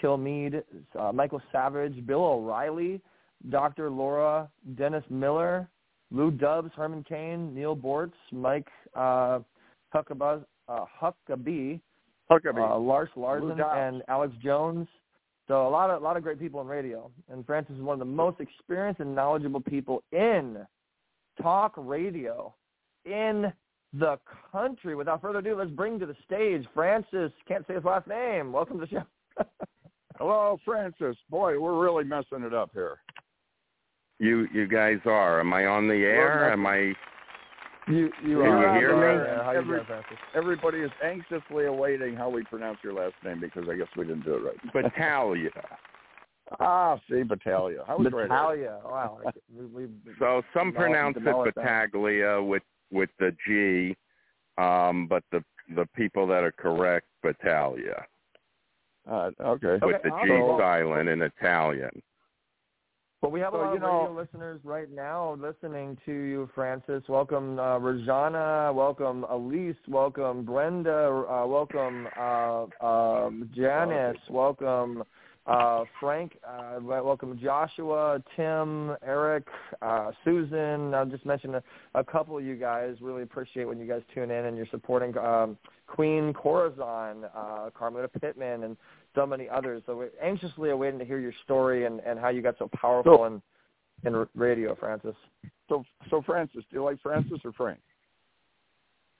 Kilmeade, 0.00 0.62
uh, 0.98 1.12
Michael 1.12 1.42
Savage, 1.50 2.06
Bill 2.06 2.22
O'Reilly, 2.22 3.00
Dr. 3.48 3.90
Laura, 3.90 4.48
Dennis 4.76 5.04
Miller, 5.08 5.68
Lou 6.10 6.30
Dobbs, 6.30 6.70
Herman 6.76 7.04
Cain, 7.08 7.54
Neal 7.54 7.76
Boortz, 7.76 8.12
Mike 8.32 8.68
uh, 8.94 9.40
Huckabee, 9.94 10.44
uh, 10.68 10.84
Huckabee, 11.00 11.80
Huckabee. 12.30 12.70
uh, 12.70 12.78
Lars 12.78 13.08
Larson, 13.16 13.60
and 13.60 14.02
Alex 14.08 14.34
Jones. 14.42 14.86
So 15.48 15.66
a 15.66 15.70
lot 15.70 15.90
of 15.90 16.00
a 16.00 16.04
lot 16.04 16.16
of 16.16 16.22
great 16.22 16.38
people 16.38 16.60
in 16.60 16.66
radio, 16.66 17.10
and 17.30 17.44
Francis 17.46 17.74
is 17.76 17.82
one 17.82 17.94
of 17.94 17.98
the 17.98 18.04
most 18.04 18.40
experienced 18.40 19.00
and 19.00 19.14
knowledgeable 19.14 19.60
people 19.60 20.02
in 20.12 20.58
talk 21.40 21.74
radio 21.76 22.54
in 23.04 23.52
the 23.92 24.18
country. 24.52 24.94
Without 24.94 25.20
further 25.20 25.38
ado, 25.38 25.56
let's 25.56 25.70
bring 25.70 25.98
to 25.98 26.06
the 26.06 26.16
stage 26.24 26.64
Francis. 26.74 27.32
Can't 27.48 27.66
say 27.66 27.74
his 27.74 27.84
last 27.84 28.06
name. 28.06 28.52
Welcome 28.52 28.78
to 28.80 28.86
the 28.86 28.90
show. 28.90 29.44
Hello, 30.18 30.58
Francis. 30.64 31.16
Boy, 31.30 31.58
we're 31.58 31.82
really 31.82 32.04
messing 32.04 32.42
it 32.42 32.54
up 32.54 32.70
here. 32.72 32.98
You 34.20 34.46
you 34.52 34.68
guys 34.68 34.98
are. 35.06 35.40
Am 35.40 35.52
I 35.54 35.64
on 35.66 35.88
the 35.88 35.94
air? 35.94 36.52
Am 36.52 36.66
I? 36.66 36.92
You 37.88 38.10
you 38.22 38.38
Can 38.38 38.46
are. 38.46 38.74
you 38.74 38.78
hear 38.80 38.94
me? 38.96 39.30
uh, 39.30 39.42
How 39.42 39.52
you 39.52 39.58
Every- 39.58 39.78
doing, 39.84 40.02
Everybody 40.34 40.78
is 40.82 40.90
anxiously 41.02 41.64
awaiting 41.64 42.14
how 42.14 42.28
we 42.28 42.44
pronounce 42.44 42.78
your 42.84 42.92
last 42.92 43.14
name 43.24 43.40
because 43.40 43.66
I 43.68 43.76
guess 43.76 43.88
we 43.96 44.04
didn't 44.04 44.24
do 44.26 44.34
it 44.34 44.42
right. 44.44 44.72
Battaglia. 44.72 45.50
Ah, 46.58 46.98
see, 47.08 47.22
Battaglia. 47.22 47.84
I 47.86 47.94
was 47.94 48.06
right. 48.12 48.22
Eric. 48.22 48.28
Battaglia. 48.30 48.80
Wow. 48.84 49.20
We, 49.56 49.66
we, 49.66 49.88
So 50.18 50.42
some 50.52 50.72
pronounce 50.72 51.16
it 51.16 51.20
develop 51.20 51.54
that. 51.54 51.54
Battaglia 51.54 52.42
with 52.42 52.64
with 52.90 53.08
the 53.20 53.34
G, 53.46 53.96
um, 54.58 55.06
but 55.06 55.22
the 55.30 55.44
the 55.76 55.86
people 55.94 56.26
that 56.26 56.42
are 56.42 56.50
correct 56.50 57.06
Battaglia 57.22 58.04
Uh, 59.08 59.30
okay. 59.40 59.74
with 59.74 59.82
Okay, 59.84 59.98
the 60.02 60.10
G 60.10 60.32
awesome. 60.32 60.60
silent 60.60 61.08
in 61.08 61.22
Italian. 61.22 62.02
Well, 63.20 63.30
we 63.30 63.40
have 63.40 63.52
a 63.52 63.58
So, 63.58 63.62
lot 63.64 63.70
you 63.70 63.76
of 63.76 63.82
know- 63.82 63.98
radio 64.00 64.12
listeners 64.14 64.60
right 64.64 64.90
now 64.90 65.34
listening 65.38 65.98
to 66.06 66.12
you, 66.12 66.48
Francis. 66.54 67.06
Welcome, 67.06 67.58
uh, 67.58 67.78
Rajana. 67.78 68.72
Welcome, 68.74 69.24
Elise. 69.24 69.76
Welcome, 69.88 70.42
Brenda. 70.44 71.26
Uh, 71.28 71.46
welcome, 71.46 72.08
uh, 72.18 72.64
um, 72.80 73.50
Janice. 73.54 74.16
Welcome, 74.30 75.04
uh, 75.46 75.84
Frank. 76.00 76.38
Uh, 76.48 76.78
welcome, 76.80 77.38
Joshua, 77.38 78.22
Tim, 78.36 78.96
Eric, 79.02 79.46
uh, 79.82 80.12
Susan. 80.24 80.94
I'll 80.94 81.04
just 81.04 81.26
mention 81.26 81.56
a, 81.56 81.62
a 81.94 82.02
couple 82.02 82.38
of 82.38 82.44
you 82.44 82.56
guys. 82.56 82.96
Really 83.02 83.22
appreciate 83.22 83.66
when 83.66 83.78
you 83.78 83.86
guys 83.86 84.00
tune 84.14 84.30
in 84.30 84.46
and 84.46 84.56
you're 84.56 84.66
supporting 84.70 85.18
um, 85.18 85.58
Queen 85.88 86.32
Corazon, 86.32 87.26
uh, 87.36 87.68
Carmelita 87.74 88.08
Pittman, 88.18 88.62
and 88.64 88.78
so 89.14 89.26
many 89.26 89.48
others. 89.48 89.82
So 89.86 89.96
we're 89.96 90.10
anxiously 90.22 90.70
awaiting 90.70 90.98
to 90.98 91.04
hear 91.04 91.18
your 91.18 91.32
story 91.44 91.86
and, 91.86 92.00
and 92.00 92.18
how 92.18 92.28
you 92.28 92.42
got 92.42 92.56
so 92.58 92.68
powerful 92.80 93.16
So- 93.18 93.24
in 93.24 93.42
in 94.02 94.26
radio, 94.34 94.74
Francis. 94.74 95.14
So, 95.68 95.84
so 96.08 96.22
Francis, 96.24 96.64
do 96.70 96.76
you 96.76 96.84
like 96.84 97.00
Francis 97.02 97.38
or 97.44 97.52
Frank? 97.52 97.80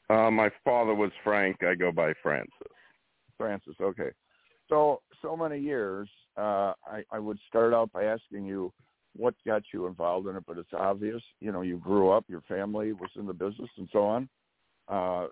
Uh, 0.09 0.31
my 0.31 0.51
father 0.65 0.95
was 0.95 1.11
Frank. 1.23 1.63
I 1.63 1.75
go 1.75 1.93
by 1.93 2.15
Francis. 2.23 2.51
Francis. 3.37 3.75
Okay. 3.81 4.11
So, 4.69 5.03
so 5.23 5.37
many 5.37 5.59
years. 5.59 6.09
Uh, 6.37 6.73
I, 6.87 7.05
I 7.13 7.19
would 7.19 7.39
start 7.49 7.75
out 7.75 7.93
by 7.93 8.05
asking 8.05 8.47
you 8.47 8.73
what 9.17 9.35
got 9.47 9.63
you 9.73 9.87
involved 9.87 10.29
in 10.29 10.37
it, 10.37 10.45
but 10.47 10.57
it's 10.57 10.73
obvious. 10.73 11.23
You 11.41 11.53
know, 11.53 11.61
you 11.61 11.77
grew 11.77 12.11
up, 12.11 12.25
your 12.29 12.43
family 12.43 12.93
was 12.93 13.11
in 13.17 13.27
the 13.27 13.33
business, 13.35 13.69
and 13.77 13.89
so 13.93 14.05
on. 14.05 14.29
Uh, 14.89 15.27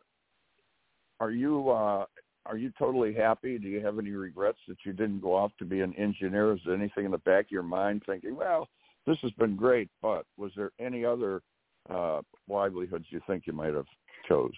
are 1.20 1.30
you 1.30 1.70
uh, 1.70 2.04
are 2.46 2.56
you 2.56 2.72
totally 2.78 3.12
happy? 3.12 3.58
Do 3.58 3.68
you 3.68 3.84
have 3.84 3.98
any 3.98 4.10
regrets 4.10 4.58
that 4.68 4.78
you 4.84 4.92
didn't 4.92 5.20
go 5.20 5.34
off 5.34 5.52
to 5.58 5.64
be 5.64 5.80
an 5.80 5.94
engineer? 5.94 6.52
Is 6.52 6.60
there 6.64 6.74
anything 6.74 7.04
in 7.04 7.10
the 7.10 7.18
back 7.18 7.46
of 7.46 7.50
your 7.50 7.62
mind 7.62 8.02
thinking, 8.06 8.36
well, 8.36 8.68
this 9.06 9.18
has 9.22 9.32
been 9.32 9.56
great, 9.56 9.88
but 10.02 10.24
was 10.36 10.52
there 10.56 10.70
any 10.78 11.04
other 11.04 11.42
uh, 11.90 12.20
livelihoods 12.48 13.06
you 13.10 13.20
think 13.26 13.46
you 13.46 13.52
might 13.52 13.74
have 13.74 13.86
chose? 14.28 14.52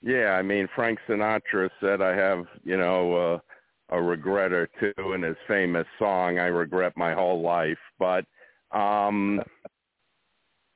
Yeah, 0.00 0.34
I 0.36 0.42
mean 0.42 0.68
Frank 0.74 0.98
Sinatra 1.08 1.70
said 1.80 2.00
I 2.02 2.16
have, 2.16 2.46
you 2.64 2.76
know, 2.76 3.14
uh, 3.14 3.38
a 3.96 4.02
regret 4.02 4.52
or 4.52 4.68
two 4.80 5.12
in 5.12 5.22
his 5.22 5.36
famous 5.46 5.86
song 5.98 6.38
I 6.38 6.46
regret 6.46 6.96
my 6.96 7.14
whole 7.14 7.40
life, 7.42 7.78
but 7.98 8.24
um 8.72 9.40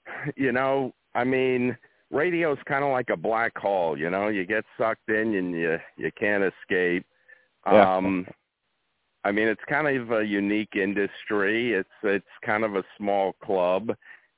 you 0.36 0.52
know, 0.52 0.94
I 1.14 1.24
mean 1.24 1.76
radio's 2.10 2.58
kind 2.66 2.84
of 2.84 2.90
like 2.90 3.10
a 3.10 3.16
black 3.16 3.56
hole, 3.56 3.98
you 3.98 4.10
know, 4.10 4.28
you 4.28 4.44
get 4.44 4.64
sucked 4.78 5.08
in 5.08 5.34
and 5.34 5.52
you 5.52 5.78
you 5.96 6.10
can't 6.18 6.44
escape. 6.44 7.04
Yeah. 7.66 7.96
Um 7.96 8.26
I 9.25 9.32
mean 9.32 9.48
it's 9.48 9.62
kind 9.68 9.88
of 9.88 10.12
a 10.12 10.25
unique 10.25 10.76
industry. 10.76 11.72
It's 11.72 11.88
it's 12.02 12.25
kind 12.44 12.64
of 12.64 12.76
a 12.76 12.84
small 12.96 13.34
club 13.44 13.90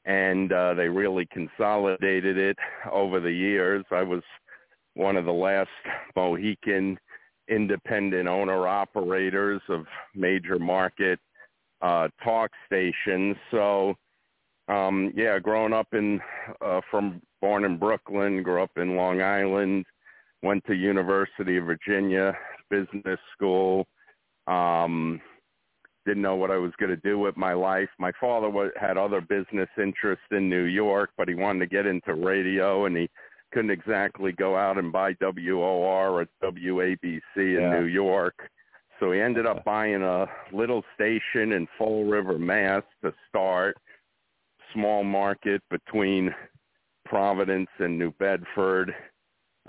and 0.06 0.52
uh 0.52 0.74
they 0.74 0.88
really 0.88 1.26
consolidated 1.26 2.38
it 2.38 2.56
over 2.90 3.20
the 3.20 3.32
years. 3.32 3.84
I 3.90 4.02
was 4.02 4.22
one 4.94 5.16
of 5.16 5.26
the 5.26 5.32
last 5.32 5.68
Mohican 6.16 6.98
independent 7.48 8.28
owner 8.28 8.66
operators 8.66 9.60
of 9.68 9.84
major 10.14 10.58
market 10.58 11.20
uh 11.82 12.08
talk 12.24 12.50
stations. 12.66 13.36
So 13.50 13.94
um 14.68 15.12
yeah, 15.14 15.38
growing 15.38 15.74
up 15.74 15.88
in 15.92 16.18
uh 16.62 16.80
from 16.90 17.20
born 17.40 17.64
in 17.64 17.78
Brooklyn, 17.78 18.42
grew 18.42 18.62
up 18.62 18.76
in 18.76 18.96
Long 18.96 19.20
Island, 19.22 19.86
went 20.42 20.64
to 20.66 20.74
University 20.74 21.56
of 21.56 21.64
Virginia 21.64 22.36
business 22.70 23.18
school. 23.34 23.86
Um 24.46 25.20
didn't 26.06 26.22
know 26.22 26.36
what 26.36 26.50
I 26.50 26.56
was 26.56 26.72
going 26.78 26.88
to 26.88 26.96
do 26.96 27.18
with 27.18 27.36
my 27.36 27.52
life. 27.52 27.90
My 27.98 28.12
father 28.18 28.48
was, 28.48 28.70
had 28.80 28.96
other 28.96 29.20
business 29.20 29.68
interests 29.76 30.24
in 30.30 30.48
New 30.48 30.62
York, 30.62 31.10
but 31.18 31.28
he 31.28 31.34
wanted 31.34 31.58
to 31.60 31.66
get 31.66 31.84
into 31.84 32.14
radio 32.14 32.86
and 32.86 32.96
he 32.96 33.10
couldn't 33.52 33.70
exactly 33.70 34.32
go 34.32 34.56
out 34.56 34.78
and 34.78 34.90
buy 34.90 35.12
WOR 35.20 36.22
or 36.22 36.26
WABC 36.42 37.20
in 37.36 37.60
Yeah. 37.60 37.78
New 37.78 37.86
York. 37.86 38.48
So 38.98 39.12
he 39.12 39.20
ended 39.20 39.44
up 39.46 39.64
buying 39.64 40.02
a 40.02 40.26
little 40.50 40.82
station 40.94 41.52
in 41.52 41.68
Fall 41.76 42.06
River, 42.06 42.38
Mass 42.38 42.82
to 43.04 43.12
start, 43.28 43.76
small 44.72 45.04
market 45.04 45.62
between 45.70 46.34
Providence 47.08 47.70
and 47.78 47.98
New 47.98 48.12
Bedford. 48.12 48.94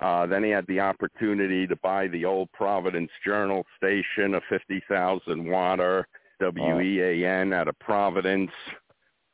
Uh, 0.01 0.25
then 0.25 0.43
he 0.43 0.50
had 0.50 0.65
the 0.67 0.79
opportunity 0.79 1.67
to 1.67 1.75
buy 1.77 2.08
the 2.08 2.25
old 2.25 2.51
Providence 2.53 3.12
Journal 3.25 3.65
station, 3.77 4.36
a 4.36 4.41
50,000 4.50 5.46
watter 5.46 6.05
WEAN 6.41 7.53
out 7.53 7.67
of 7.67 7.77
Providence, 7.79 8.51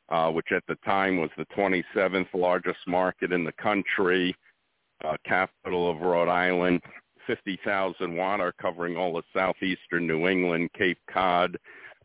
uh, 0.08 0.30
which 0.30 0.48
at 0.50 0.64
the 0.66 0.74
time 0.84 1.18
was 1.18 1.30
the 1.36 1.46
27th 1.56 2.26
largest 2.34 2.80
market 2.86 3.32
in 3.32 3.44
the 3.44 3.52
country, 3.52 4.34
uh, 5.04 5.16
capital 5.24 5.90
of 5.90 6.00
Rhode 6.00 6.28
Island, 6.28 6.80
50,000 7.26 8.16
water 8.16 8.52
covering 8.60 8.96
all 8.96 9.16
of 9.16 9.24
southeastern 9.32 10.06
New 10.06 10.26
England, 10.26 10.70
Cape 10.76 10.98
Cod, 11.12 11.56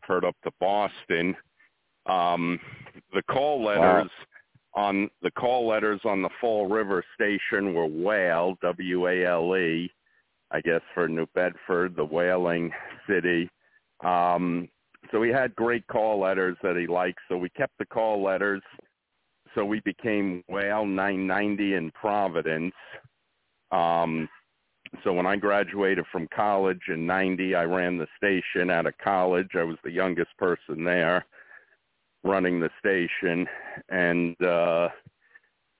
heard 0.02 0.24
up 0.24 0.36
to 0.44 0.50
Boston. 0.60 1.34
Um, 2.06 2.58
the 3.14 3.22
call 3.22 3.64
letters 3.64 3.80
wow. 3.80 4.31
On 4.74 5.10
the 5.22 5.30
call 5.30 5.68
letters 5.68 6.00
on 6.04 6.22
the 6.22 6.30
Fall 6.40 6.66
River 6.66 7.04
station 7.14 7.74
were 7.74 7.86
whale, 7.86 8.56
W-A-L-E, 8.62 9.90
I 10.50 10.60
guess 10.60 10.80
for 10.94 11.08
New 11.08 11.26
Bedford, 11.34 11.94
the 11.94 12.04
whaling 12.04 12.70
city. 13.08 13.50
Um, 14.04 14.68
so 15.10 15.22
he 15.22 15.30
had 15.30 15.54
great 15.56 15.86
call 15.88 16.20
letters 16.20 16.56
that 16.62 16.76
he 16.76 16.86
liked. 16.86 17.18
So 17.28 17.36
we 17.36 17.50
kept 17.50 17.76
the 17.78 17.84
call 17.84 18.22
letters. 18.22 18.62
So 19.54 19.64
we 19.64 19.80
became 19.80 20.42
Whale 20.48 20.86
990 20.86 21.74
in 21.74 21.90
Providence. 21.90 22.74
Um, 23.70 24.28
so 25.04 25.12
when 25.12 25.26
I 25.26 25.36
graduated 25.36 26.04
from 26.10 26.28
college 26.34 26.80
in 26.88 27.06
90, 27.06 27.54
I 27.54 27.64
ran 27.64 27.98
the 27.98 28.06
station 28.16 28.70
out 28.70 28.86
of 28.86 28.96
college. 28.98 29.48
I 29.54 29.64
was 29.64 29.76
the 29.84 29.90
youngest 29.90 30.30
person 30.38 30.84
there 30.84 31.26
running 32.24 32.60
the 32.60 32.70
station. 32.78 33.46
And 33.88 34.40
uh, 34.42 34.88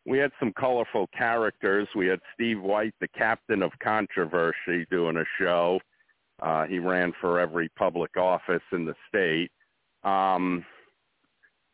we 0.07 0.19
had 0.19 0.33
some 0.41 0.53
colorful 0.53 1.09
characters. 1.17 1.89
We 1.95 2.07
had 2.07 2.21
Steve 2.35 2.61
White, 2.61 2.95
the 3.01 3.09
captain 3.09 3.63
of 3.63 3.73
controversy, 3.83 4.87
doing 4.91 5.17
a 5.17 5.25
show. 5.39 5.81
Uh, 6.41 6.65
he 6.65 6.79
ran 6.79 7.13
for 7.21 7.39
every 7.39 7.69
public 7.71 8.17
office 8.17 8.63
in 8.73 8.85
the 8.85 8.95
state. 9.09 9.51
Um, 10.03 10.65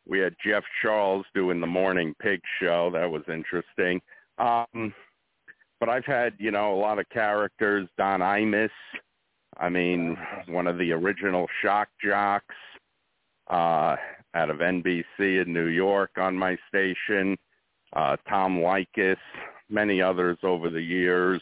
we 0.07 0.19
had 0.19 0.35
Jeff 0.43 0.63
Charles 0.81 1.25
doing 1.33 1.59
the 1.59 1.67
Morning 1.67 2.13
Pig 2.21 2.41
show. 2.61 2.89
That 2.93 3.09
was 3.09 3.23
interesting. 3.27 4.01
Um, 4.37 4.93
but 5.79 5.89
I've 5.89 6.05
had, 6.05 6.33
you 6.37 6.51
know, 6.51 6.73
a 6.73 6.79
lot 6.79 6.99
of 6.99 7.07
characters. 7.09 7.87
Don 7.97 8.19
Imus, 8.19 8.69
I 9.57 9.69
mean, 9.69 10.17
one 10.47 10.67
of 10.67 10.77
the 10.77 10.91
original 10.91 11.47
shock 11.61 11.89
jocks 12.03 12.55
uh, 13.49 13.95
out 14.35 14.49
of 14.49 14.57
NBC 14.57 15.41
in 15.41 15.53
New 15.53 15.67
York 15.67 16.11
on 16.17 16.35
my 16.35 16.57
station. 16.67 17.37
Uh, 17.93 18.15
Tom 18.27 18.57
Leykis, 18.57 19.17
many 19.69 20.01
others 20.01 20.37
over 20.43 20.69
the 20.69 20.81
years. 20.81 21.41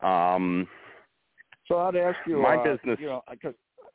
Um, 0.00 0.66
so 1.68 1.78
I'd 1.78 1.96
ask 1.96 2.18
you, 2.26 2.42
my 2.42 2.56
uh, 2.56 2.64
business. 2.64 2.98
You 3.00 3.06
know, 3.06 3.22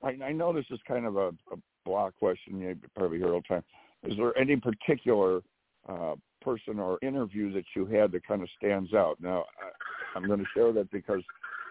I, 0.04 0.18
I 0.24 0.32
know 0.32 0.54
this 0.54 0.66
is 0.72 0.80
kind 0.88 1.06
of 1.06 1.18
a, 1.18 1.28
a 1.52 1.58
block 1.86 2.14
question. 2.18 2.60
You 2.60 2.78
probably 2.96 3.18
hear 3.18 3.34
all 3.34 3.42
the 3.42 3.56
time. 3.56 3.64
Is 4.04 4.18
there 4.18 4.38
any 4.38 4.56
particular 4.56 5.42
uh, 5.88 6.16
person 6.42 6.80
or 6.80 6.98
interview 7.02 7.52
that 7.54 7.66
you 7.76 7.86
had 7.86 8.12
that 8.14 8.26
kind 8.26 8.42
of 8.42 8.50
stands 8.58 8.94
out? 8.94 9.18
Now, 9.20 9.46
I, 9.62 10.18
I'm 10.18 10.28
going 10.28 10.40
to 10.40 10.46
share 10.56 10.72
that 10.74 10.90
because 10.92 11.22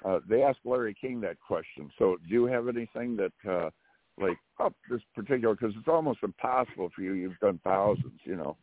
uh, 0.05 0.21
they 0.29 0.43
asked 0.43 0.59
Larry 0.65 0.95
King 1.01 1.21
that 1.23 1.37
question. 1.47 1.91
So, 1.99 2.17
do 2.29 2.35
you 2.35 2.47
have 2.47 2.69
anything 2.69 3.17
that, 3.17 3.51
uh, 3.51 3.71
like, 4.19 4.39
up 4.61 4.75
oh, 4.75 4.95
this 4.95 5.03
particular? 5.15 5.55
Because 5.55 5.75
it's 5.77 5.89
almost 5.89 6.21
impossible 6.23 6.91
for 6.95 7.03
you. 7.03 7.13
You've 7.13 7.39
done 7.41 7.61
thousands, 7.65 8.21
you 8.25 8.37
know. 8.37 8.57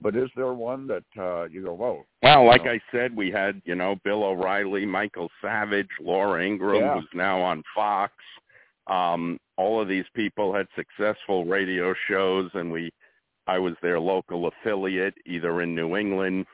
But 0.00 0.16
is 0.16 0.28
there 0.36 0.52
one 0.52 0.86
that 0.88 1.04
uh, 1.18 1.44
you 1.44 1.64
go, 1.64 1.72
whoa? 1.74 2.04
Well, 2.22 2.46
like 2.46 2.64
know? 2.64 2.72
I 2.72 2.80
said, 2.92 3.16
we 3.16 3.30
had 3.30 3.60
you 3.64 3.74
know 3.74 3.96
Bill 4.04 4.22
O'Reilly, 4.24 4.84
Michael 4.84 5.30
Savage, 5.42 5.88
Laura 6.00 6.44
Ingraham, 6.44 6.82
yeah. 6.82 6.94
who's 6.94 7.08
now 7.14 7.40
on 7.40 7.62
Fox. 7.74 8.12
Um, 8.86 9.38
all 9.56 9.80
of 9.80 9.88
these 9.88 10.04
people 10.14 10.54
had 10.54 10.66
successful 10.76 11.44
radio 11.44 11.94
shows, 12.08 12.50
and 12.54 12.70
we 12.70 12.90
I 13.46 13.58
was 13.58 13.74
their 13.82 13.98
local 13.98 14.46
affiliate, 14.48 15.14
either 15.26 15.62
in 15.62 15.74
New 15.74 15.96
England 15.96 16.46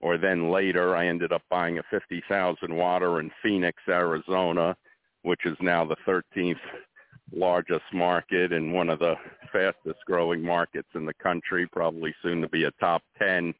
or 0.00 0.16
then 0.16 0.50
later 0.50 0.96
I 0.96 1.06
ended 1.06 1.32
up 1.32 1.42
buying 1.50 1.78
a 1.78 1.82
50,000 1.90 2.74
water 2.74 3.20
in 3.20 3.30
Phoenix, 3.42 3.82
Arizona, 3.88 4.76
which 5.22 5.44
is 5.44 5.56
now 5.60 5.84
the 5.84 5.96
13th 6.06 6.56
largest 7.32 7.84
market 7.92 8.52
and 8.52 8.72
one 8.72 8.90
of 8.90 8.98
the 8.98 9.14
fastest 9.52 9.98
growing 10.06 10.42
markets 10.42 10.88
in 10.94 11.04
the 11.04 11.14
country, 11.14 11.66
probably 11.66 12.14
soon 12.22 12.40
to 12.40 12.48
be 12.48 12.64
a 12.64 12.70
top 12.72 13.02
10. 13.18 13.54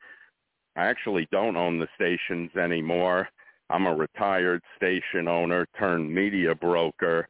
I 0.76 0.86
actually 0.86 1.28
don't 1.30 1.56
own 1.56 1.78
the 1.78 1.88
stations 1.94 2.50
anymore. 2.56 3.28
I'm 3.68 3.86
a 3.86 3.94
retired 3.94 4.62
station 4.76 5.28
owner 5.28 5.66
turned 5.78 6.12
media 6.12 6.54
broker. 6.54 7.28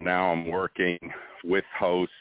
Now 0.00 0.32
I'm 0.32 0.46
working 0.46 0.98
with 1.44 1.64
hosts 1.76 2.14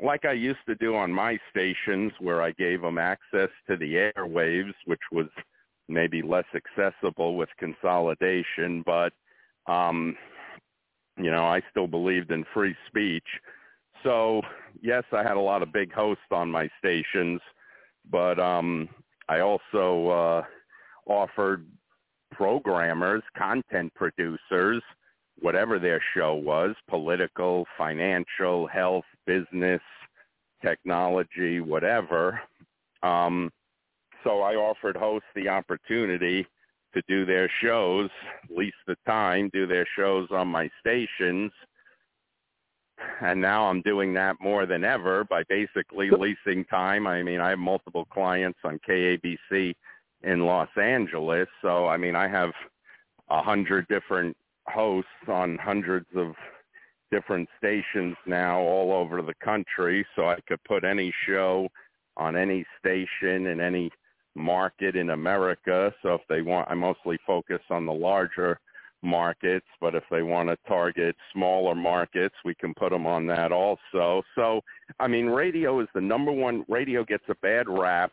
like 0.00 0.24
I 0.24 0.32
used 0.32 0.64
to 0.66 0.74
do 0.76 0.94
on 0.94 1.12
my 1.12 1.38
stations 1.50 2.12
where 2.20 2.42
I 2.42 2.52
gave 2.52 2.82
them 2.82 2.98
access 2.98 3.50
to 3.68 3.76
the 3.76 4.10
airwaves, 4.16 4.74
which 4.86 5.00
was 5.10 5.26
maybe 5.88 6.22
less 6.22 6.44
accessible 6.54 7.36
with 7.36 7.48
consolidation, 7.58 8.82
but 8.86 9.12
um, 9.66 10.16
you 11.16 11.30
know, 11.30 11.44
I 11.44 11.62
still 11.70 11.86
believed 11.86 12.30
in 12.30 12.44
free 12.54 12.74
speech. 12.88 13.26
So, 14.02 14.42
yes, 14.80 15.04
I 15.12 15.22
had 15.22 15.36
a 15.36 15.40
lot 15.40 15.62
of 15.62 15.72
big 15.72 15.92
hosts 15.92 16.24
on 16.30 16.50
my 16.50 16.68
stations, 16.78 17.40
but 18.10 18.38
um 18.38 18.88
I 19.28 19.40
also 19.40 20.08
uh 20.08 20.42
offered 21.06 21.66
programmers, 22.32 23.22
content 23.36 23.92
producers 23.94 24.82
whatever 25.40 25.78
their 25.78 26.02
show 26.14 26.34
was, 26.34 26.74
political, 26.88 27.66
financial, 27.76 28.66
health, 28.66 29.04
business, 29.26 29.80
technology, 30.64 31.60
whatever. 31.60 32.40
Um, 33.02 33.50
so 34.24 34.40
I 34.40 34.54
offered 34.54 34.96
hosts 34.96 35.28
the 35.34 35.48
opportunity 35.48 36.46
to 36.94 37.02
do 37.08 37.24
their 37.24 37.50
shows, 37.62 38.10
lease 38.50 38.72
the 38.86 38.96
time, 39.06 39.50
do 39.52 39.66
their 39.66 39.86
shows 39.96 40.28
on 40.30 40.48
my 40.48 40.70
stations. 40.80 41.52
And 43.20 43.40
now 43.40 43.64
I'm 43.64 43.82
doing 43.82 44.14
that 44.14 44.36
more 44.40 44.66
than 44.66 44.84
ever 44.84 45.24
by 45.24 45.42
basically 45.48 46.10
leasing 46.10 46.64
time. 46.66 47.06
I 47.06 47.22
mean, 47.22 47.40
I 47.40 47.50
have 47.50 47.58
multiple 47.58 48.04
clients 48.06 48.58
on 48.64 48.78
KABC 48.88 49.74
in 50.22 50.46
Los 50.46 50.68
Angeles. 50.80 51.48
So, 51.62 51.86
I 51.88 51.96
mean, 51.96 52.14
I 52.14 52.28
have 52.28 52.52
a 53.28 53.42
hundred 53.42 53.88
different 53.88 54.36
hosts 54.66 55.08
on 55.26 55.58
hundreds 55.58 56.06
of 56.14 56.34
different 57.10 57.48
stations 57.58 58.16
now 58.26 58.60
all 58.60 58.92
over 58.92 59.20
the 59.20 59.34
country 59.44 60.06
so 60.16 60.28
I 60.28 60.38
could 60.48 60.62
put 60.64 60.84
any 60.84 61.12
show 61.26 61.68
on 62.16 62.36
any 62.36 62.64
station 62.78 63.46
in 63.46 63.60
any 63.60 63.90
market 64.34 64.96
in 64.96 65.10
America. 65.10 65.92
So 66.02 66.14
if 66.14 66.22
they 66.28 66.42
want, 66.42 66.70
I 66.70 66.74
mostly 66.74 67.18
focus 67.26 67.60
on 67.70 67.86
the 67.86 67.92
larger 67.92 68.58
markets, 69.02 69.66
but 69.80 69.94
if 69.94 70.04
they 70.10 70.22
want 70.22 70.48
to 70.48 70.56
target 70.68 71.16
smaller 71.32 71.74
markets, 71.74 72.34
we 72.44 72.54
can 72.54 72.72
put 72.74 72.90
them 72.90 73.06
on 73.06 73.26
that 73.26 73.50
also. 73.52 74.22
So, 74.34 74.60
I 75.00 75.08
mean, 75.08 75.26
radio 75.26 75.80
is 75.80 75.88
the 75.94 76.00
number 76.00 76.30
one, 76.30 76.64
radio 76.68 77.04
gets 77.04 77.24
a 77.28 77.34
bad 77.42 77.68
rap 77.68 78.12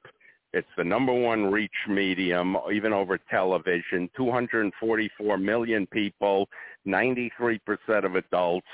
it's 0.52 0.68
the 0.78 0.84
number 0.84 1.14
one 1.14 1.52
reach 1.52 1.72
medium, 1.88 2.58
even 2.74 2.92
over 2.92 3.20
television. 3.30 4.10
244 4.18 5.38
million 5.38 5.86
people, 5.88 6.50
93% 6.88 7.60
of 8.04 8.16
adults 8.16 8.68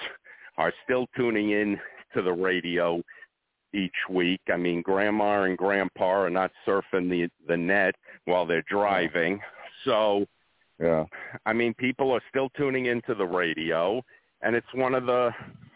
are 0.57 0.71
still 0.85 1.07
tuning 1.17 1.51
in 1.51 1.77
to 2.13 2.21
the 2.21 2.31
radio 2.31 3.01
each 3.75 3.95
week. 4.09 4.41
I 4.51 4.57
mean, 4.57 4.81
grandma 4.81 5.43
and 5.43 5.57
grandpa 5.57 6.21
are 6.21 6.29
not 6.29 6.51
surfing 6.65 7.09
the 7.09 7.29
the 7.47 7.57
net 7.57 7.95
while 8.25 8.45
they're 8.45 8.63
driving. 8.69 9.39
So, 9.83 10.25
yeah. 10.79 11.05
I 11.45 11.53
mean, 11.53 11.73
people 11.75 12.11
are 12.11 12.21
still 12.29 12.49
tuning 12.57 12.87
into 12.87 13.13
the 13.13 13.25
radio, 13.25 14.01
and 14.41 14.55
it's 14.55 14.73
one 14.73 14.95
of 14.95 15.05
the 15.05 15.31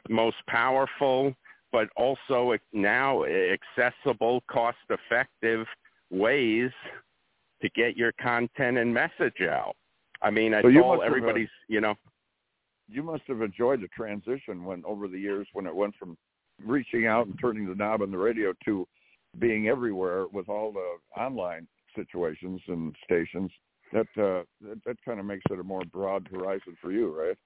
most 0.09 0.37
powerful, 0.47 1.35
but 1.71 1.89
also 1.95 2.55
now 2.73 3.23
accessible, 3.25 4.43
cost-effective 4.49 5.67
ways 6.09 6.71
to 7.61 7.69
get 7.75 7.95
your 7.95 8.13
content 8.13 8.77
and 8.77 8.93
message 8.93 9.41
out. 9.41 9.75
I 10.21 10.31
mean, 10.31 10.53
I 10.53 10.61
so 10.61 10.71
told 10.71 11.03
everybody's, 11.03 11.49
you 11.67 11.81
know. 11.81 11.95
You 12.91 13.03
must 13.03 13.21
have 13.27 13.43
enjoyed 13.43 13.81
the 13.81 13.87
transition 13.89 14.65
when 14.65 14.83
over 14.83 15.07
the 15.07 15.19
years 15.19 15.47
when 15.53 15.67
it 15.67 15.75
went 15.75 15.95
from 15.97 16.17
reaching 16.65 17.07
out 17.07 17.27
and 17.27 17.37
turning 17.39 17.67
the 17.67 17.75
knob 17.75 18.01
on 18.01 18.11
the 18.11 18.17
radio 18.17 18.53
to 18.65 18.87
being 19.37 19.67
everywhere 19.67 20.25
with 20.31 20.49
all 20.49 20.71
the 20.71 21.21
online 21.21 21.67
situations 21.95 22.61
and 22.67 22.95
stations. 23.03 23.51
That 23.91 24.07
uh, 24.17 24.43
that, 24.61 24.83
that 24.85 24.97
kind 25.03 25.19
of 25.19 25.25
makes 25.25 25.43
it 25.49 25.59
a 25.59 25.63
more 25.63 25.81
broad 25.91 26.27
horizon 26.31 26.77
for 26.81 26.91
you, 26.91 27.17
right? 27.17 27.37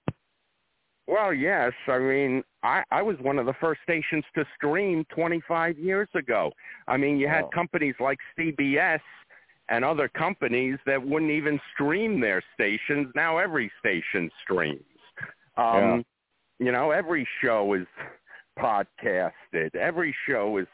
Well, 1.08 1.34
yes. 1.34 1.74
I 1.88 2.00
mean, 2.00 2.44
I, 2.64 2.84
I 2.92 3.02
was 3.02 3.18
one 3.22 3.38
of 3.38 3.46
the 3.46 3.54
first 3.60 3.82
stations 3.84 4.24
to 4.36 4.46
stream 4.56 5.06
25 5.14 5.78
years 5.78 6.08
ago. 6.16 6.52
I 6.88 6.96
mean, 6.98 7.18
you 7.18 7.28
had 7.28 7.44
wow. 7.44 7.50
companies 7.54 7.96
like 8.00 8.18
CBS 8.40 9.02
and 9.70 9.84
other 9.84 10.08
companies 10.08 10.78
that 10.86 11.02
wouldn't 11.06 11.32
even 11.32 11.60
stream 11.74 12.22
their 12.22 12.42
stations. 12.54 13.08
Now 13.16 13.38
every 13.38 13.72
station 13.80 14.30
streams. 14.44 14.84
Um, 15.58 16.06
You 16.60 16.72
know, 16.72 16.92
every 16.92 17.28
show 17.42 17.74
is 17.74 17.88
podcasted. 18.60 19.76
Every 19.76 20.16
show 20.28 20.58
is 20.58 20.68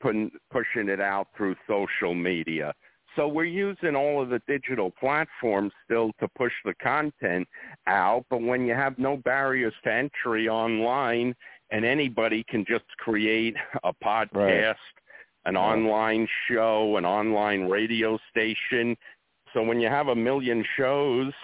putting, 0.00 0.30
pushing 0.50 0.88
it 0.88 1.00
out 1.00 1.28
through 1.36 1.56
social 1.66 2.14
media. 2.14 2.74
So 3.14 3.28
we're 3.28 3.44
using 3.44 3.94
all 3.94 4.22
of 4.22 4.30
the 4.30 4.40
digital 4.46 4.90
platforms 4.90 5.72
still 5.84 6.12
to 6.18 6.28
push 6.28 6.52
the 6.64 6.74
content 6.82 7.46
out, 7.86 8.24
but 8.30 8.40
when 8.40 8.64
you 8.64 8.74
have 8.74 8.98
no 8.98 9.18
barriers 9.18 9.74
to 9.84 9.92
entry 9.92 10.48
online 10.48 11.34
and 11.70 11.84
anybody 11.84 12.42
can 12.48 12.64
just 12.66 12.86
create 12.98 13.54
a 13.84 13.92
podcast, 13.92 14.32
Right. 14.34 14.76
an 15.44 15.54
Yeah. 15.54 15.60
online 15.60 16.26
show, 16.48 16.96
an 16.96 17.04
online 17.04 17.68
radio 17.68 18.18
station. 18.30 18.96
So 19.52 19.62
when 19.62 19.78
you 19.80 19.88
have 19.88 20.08
a 20.08 20.14
million 20.14 20.64
shows, 20.76 21.34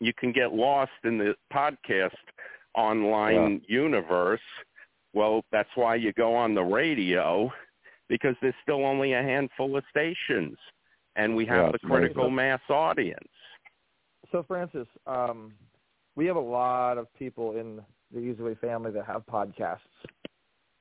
you 0.00 0.12
can 0.12 0.32
get 0.32 0.52
lost 0.52 0.92
in 1.04 1.18
the 1.18 1.36
podcast 1.52 2.16
online 2.74 3.62
universe. 3.68 4.40
Well, 5.14 5.44
that's 5.52 5.68
why 5.76 5.94
you 5.94 6.12
go 6.12 6.34
on 6.34 6.54
the 6.54 6.62
radio 6.62 7.50
because 8.08 8.34
there's 8.42 8.54
still 8.62 8.84
only 8.84 9.12
a 9.14 9.22
handful 9.22 9.76
of 9.76 9.84
stations 9.90 10.58
and 11.16 11.34
we 11.34 11.46
have 11.46 11.56
Yeah, 11.56 11.68
the 11.68 11.74
it's 11.74 11.84
amazing. 11.84 12.00
critical 12.00 12.30
mass 12.30 12.60
audience. 12.68 13.28
So, 14.32 14.42
Francis, 14.42 14.88
um, 15.06 15.54
we 16.16 16.26
have 16.26 16.36
a 16.36 16.40
lot 16.40 16.98
of 16.98 17.12
people 17.14 17.56
in 17.56 17.80
the 18.12 18.20
Easyway 18.20 18.58
family 18.58 18.90
that 18.92 19.06
have 19.06 19.24
podcasts, 19.26 19.78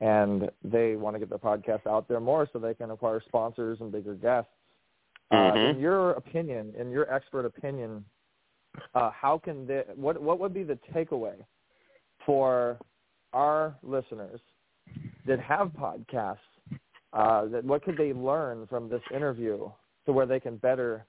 and 0.01 0.49
they 0.63 0.95
want 0.95 1.15
to 1.15 1.19
get 1.19 1.29
their 1.29 1.37
podcast 1.37 1.85
out 1.87 2.07
there 2.07 2.19
more 2.19 2.47
so 2.51 2.59
they 2.59 2.73
can 2.73 2.91
acquire 2.91 3.21
sponsors 3.27 3.79
and 3.81 3.91
bigger 3.91 4.15
guests. 4.15 4.51
Uh, 5.31 5.53
Mhm. 5.53 5.75
in 5.75 5.79
your 5.79 6.11
opinion, 6.11 6.73
in 6.75 6.91
your 6.91 7.11
expert 7.11 7.45
opinion, 7.45 8.05
uh, 8.95 9.11
how 9.11 9.37
can 9.37 9.65
they, 9.67 9.83
what 9.95 10.19
what 10.21 10.39
would 10.39 10.53
be 10.53 10.63
the 10.63 10.75
takeaway 10.93 11.45
for 12.25 12.79
our 13.33 13.75
listeners 13.83 14.39
that 15.27 15.39
have 15.39 15.69
podcasts? 15.69 16.37
Uh, 17.11 17.45
that 17.45 17.63
what 17.63 17.83
could 17.83 17.95
they 17.95 18.11
learn 18.11 18.65
from 18.67 18.89
this 18.89 19.01
interview 19.13 19.69
to 20.05 20.11
where 20.11 20.25
they 20.25 20.39
can 20.39 20.57
better 20.57 21.05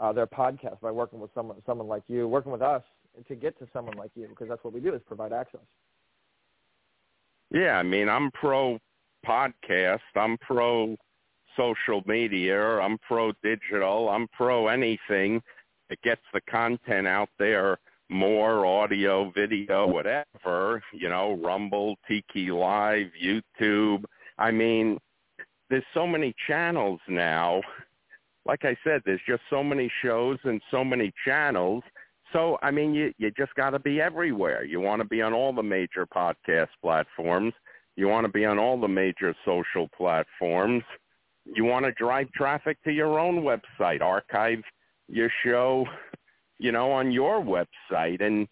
uh, 0.00 0.12
their 0.12 0.26
podcast 0.26 0.80
by 0.80 0.90
working 0.90 1.20
with 1.20 1.30
someone 1.34 1.56
someone 1.64 1.86
like 1.86 2.02
you, 2.08 2.26
working 2.26 2.52
with 2.52 2.62
us 2.62 2.82
to 3.28 3.34
get 3.34 3.58
to 3.58 3.66
someone 3.72 3.96
like 3.96 4.10
you, 4.14 4.26
because 4.28 4.48
that's 4.48 4.62
what 4.64 4.74
we 4.74 4.80
do 4.80 4.94
is 4.94 5.00
provide 5.06 5.32
access. 5.32 5.60
Yeah, 7.50 7.78
I 7.78 7.82
mean, 7.82 8.08
I'm 8.08 8.30
pro 8.32 8.78
podcast. 9.26 10.00
I'm 10.14 10.36
pro 10.38 10.96
social 11.56 12.02
media. 12.06 12.60
I'm 12.60 12.98
pro 13.06 13.32
digital. 13.42 14.08
I'm 14.08 14.28
pro 14.36 14.68
anything 14.68 15.40
that 15.88 16.02
gets 16.02 16.22
the 16.34 16.40
content 16.50 17.06
out 17.06 17.30
there 17.38 17.78
more, 18.08 18.64
audio, 18.66 19.30
video, 19.30 19.86
whatever, 19.86 20.82
you 20.92 21.08
know, 21.08 21.38
Rumble, 21.42 21.96
Tiki 22.06 22.50
Live, 22.50 23.08
YouTube. 23.22 24.04
I 24.38 24.50
mean, 24.50 24.98
there's 25.70 25.84
so 25.92 26.06
many 26.06 26.34
channels 26.46 27.00
now. 27.08 27.62
Like 28.44 28.64
I 28.64 28.76
said, 28.84 29.02
there's 29.04 29.20
just 29.26 29.42
so 29.50 29.64
many 29.64 29.90
shows 30.02 30.38
and 30.44 30.60
so 30.70 30.84
many 30.84 31.12
channels. 31.24 31.82
So, 32.32 32.58
I 32.62 32.70
mean, 32.70 32.94
you, 32.94 33.12
you 33.18 33.30
just 33.36 33.54
got 33.54 33.70
to 33.70 33.78
be 33.78 34.00
everywhere. 34.00 34.64
You 34.64 34.80
want 34.80 35.02
to 35.02 35.08
be 35.08 35.22
on 35.22 35.32
all 35.32 35.52
the 35.52 35.62
major 35.62 36.06
podcast 36.06 36.68
platforms. 36.82 37.54
You 37.96 38.08
want 38.08 38.26
to 38.26 38.32
be 38.32 38.44
on 38.44 38.58
all 38.58 38.80
the 38.80 38.88
major 38.88 39.34
social 39.44 39.88
platforms. 39.96 40.82
You 41.44 41.64
want 41.64 41.86
to 41.86 41.92
drive 41.92 42.30
traffic 42.32 42.78
to 42.84 42.92
your 42.92 43.18
own 43.18 43.42
website, 43.42 44.02
archive 44.02 44.62
your 45.08 45.30
show, 45.44 45.86
you 46.58 46.72
know, 46.72 46.90
on 46.92 47.10
your 47.12 47.40
website. 47.40 48.20
And, 48.22 48.48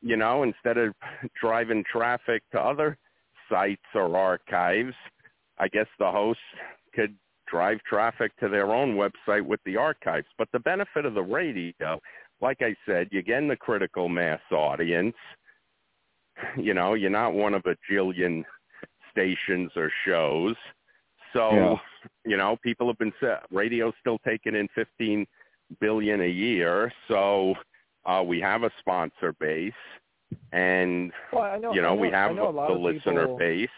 you 0.00 0.16
know, 0.16 0.42
instead 0.42 0.78
of 0.78 0.94
driving 1.40 1.84
traffic 1.90 2.42
to 2.52 2.60
other 2.60 2.96
sites 3.48 3.82
or 3.94 4.16
archives, 4.16 4.94
I 5.58 5.68
guess 5.68 5.86
the 5.98 6.10
host 6.10 6.40
could 6.94 7.14
drive 7.46 7.78
traffic 7.88 8.36
to 8.38 8.48
their 8.48 8.72
own 8.72 8.94
website 8.96 9.44
with 9.44 9.60
the 9.64 9.76
archives. 9.76 10.26
But 10.36 10.48
the 10.52 10.60
benefit 10.60 11.04
of 11.04 11.14
the 11.14 11.22
radio, 11.22 12.00
like 12.40 12.58
I 12.60 12.76
said, 12.86 13.08
you're 13.10 13.22
getting 13.22 13.48
the 13.48 13.56
critical 13.56 14.08
mass 14.08 14.40
audience. 14.52 15.16
You 16.56 16.74
know, 16.74 16.94
you're 16.94 17.10
not 17.10 17.32
one 17.32 17.54
of 17.54 17.64
a 17.66 17.76
jillion 17.90 18.44
stations 19.10 19.72
or 19.74 19.90
shows. 20.04 20.54
So, 21.32 21.50
Yeah. 21.52 21.76
you 22.24 22.36
know, 22.36 22.56
people 22.62 22.86
have 22.86 22.98
been 22.98 23.12
set. 23.18 23.44
Radio's 23.50 23.94
still 24.00 24.18
taking 24.18 24.54
in 24.54 24.68
15 24.68 25.26
billion 25.80 26.20
a 26.22 26.28
year. 26.28 26.92
So, 27.08 27.54
uh, 28.06 28.22
we 28.22 28.40
have 28.40 28.62
a 28.62 28.70
sponsor 28.78 29.34
base 29.38 29.72
and, 30.52 31.12
Well, 31.32 31.60
know 31.60 31.72
you 31.72 31.82
know, 31.82 31.92
I 31.92 31.96
we 31.96 32.10
have 32.10 32.34
know 32.34 32.48
a 32.48 32.72
the 32.72 32.78
listener 32.78 33.22
people, 33.22 33.38
base 33.38 33.68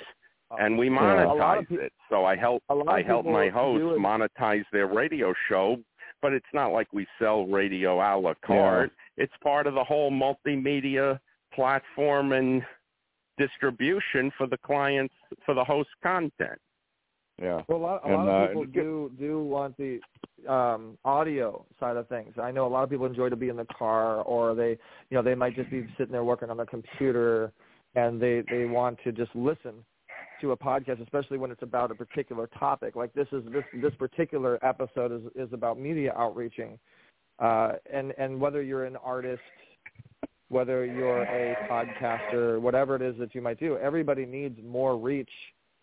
uh, 0.51 0.57
and 0.61 0.79
we 0.79 0.89
monetize 0.89 1.69
peop- 1.69 1.81
it. 1.81 1.93
So 2.09 2.25
I 2.25 2.37
help 2.37 2.63
a 2.69 2.75
lot 2.75 2.89
of 2.89 2.95
I 2.95 3.03
help 3.03 3.27
my 3.27 3.49
hosts 3.49 3.99
monetize 3.99 4.65
their 4.73 4.87
radio 4.87 5.35
show, 5.49 5.79
but 6.23 6.33
it's 6.33 6.47
not 6.53 6.69
like 6.73 6.89
we 6.93 7.07
sell 7.19 7.47
radio 7.47 7.97
a 7.97 8.19
la 8.19 8.35
carte. 8.45 8.93
It's 9.17 9.33
part 9.43 9.67
of 9.67 9.75
the 9.75 9.85
whole 9.85 10.11
multimedia 10.11 11.19
platform 11.53 12.33
and 12.33 12.63
distribution 13.39 14.31
for 14.37 14.47
the 14.47 14.59
clients 14.59 15.15
for 15.45 15.55
the 15.55 15.65
host 15.65 15.91
content. 16.03 16.61
Yeah. 17.41 17.63
Well, 17.69 17.79
a 17.79 17.81
lot, 17.81 18.03
a 18.05 18.09
And, 18.09 18.17
lot 18.17 18.29
uh, 18.29 18.45
of 18.45 18.49
people 18.49 18.63
and 18.65 18.73
do 18.73 19.11
do 19.19 19.43
want 19.43 19.77
the 19.79 20.01
um, 20.47 20.99
audio 21.05 21.65
side 21.79 21.97
of 21.97 22.07
things. 22.09 22.35
I 22.41 22.51
know 22.51 22.67
a 22.67 22.69
lot 22.69 22.85
of 22.85 22.91
people 22.91 23.07
enjoy 23.07 23.31
to 23.31 23.37
be 23.37 23.49
in 23.49 23.57
the 23.57 23.67
car, 23.77 24.23
or 24.23 24.55
they, 24.55 24.71
you 25.09 25.17
know, 25.17 25.23
they 25.23 25.35
might 25.35 25.57
just 25.57 25.71
be 25.71 25.87
sitting 25.97 26.13
there 26.13 26.25
working 26.25 26.51
on 26.51 26.59
their 26.59 26.67
computer, 26.67 27.51
and 27.95 28.21
they 28.21 28.43
they 28.51 28.67
want 28.67 28.99
to 29.05 29.13
just 29.13 29.35
listen 29.35 29.85
to 30.43 30.53
a 30.53 30.57
podcast, 30.57 31.03
especially 31.03 31.39
when 31.39 31.51
it's 31.51 31.63
about 31.63 31.91
a 31.91 31.95
particular 31.95 32.47
topic. 32.59 32.95
Like 32.95 33.13
this 33.15 33.29
is 33.33 33.43
this 33.53 33.65
this 33.81 33.95
particular 33.99 34.63
episode 34.63 35.11
is 35.11 35.49
is 35.49 35.53
about 35.55 35.81
media 35.81 36.13
outreaching, 36.15 36.79
uh, 37.39 37.73
and 37.91 38.13
and 38.19 38.39
whether 38.39 38.61
you're 38.61 38.85
an 38.85 38.97
artist, 38.97 39.41
whether 40.51 40.85
you're 40.85 41.23
a 41.23 41.57
podcaster, 41.71 42.61
whatever 42.61 42.97
it 42.97 43.03
is 43.03 43.15
that 43.19 43.35
you 43.35 43.41
might 43.41 43.59
do, 43.59 43.79
everybody 43.79 44.27
needs 44.27 44.59
more 44.63 44.99
reach 44.99 45.31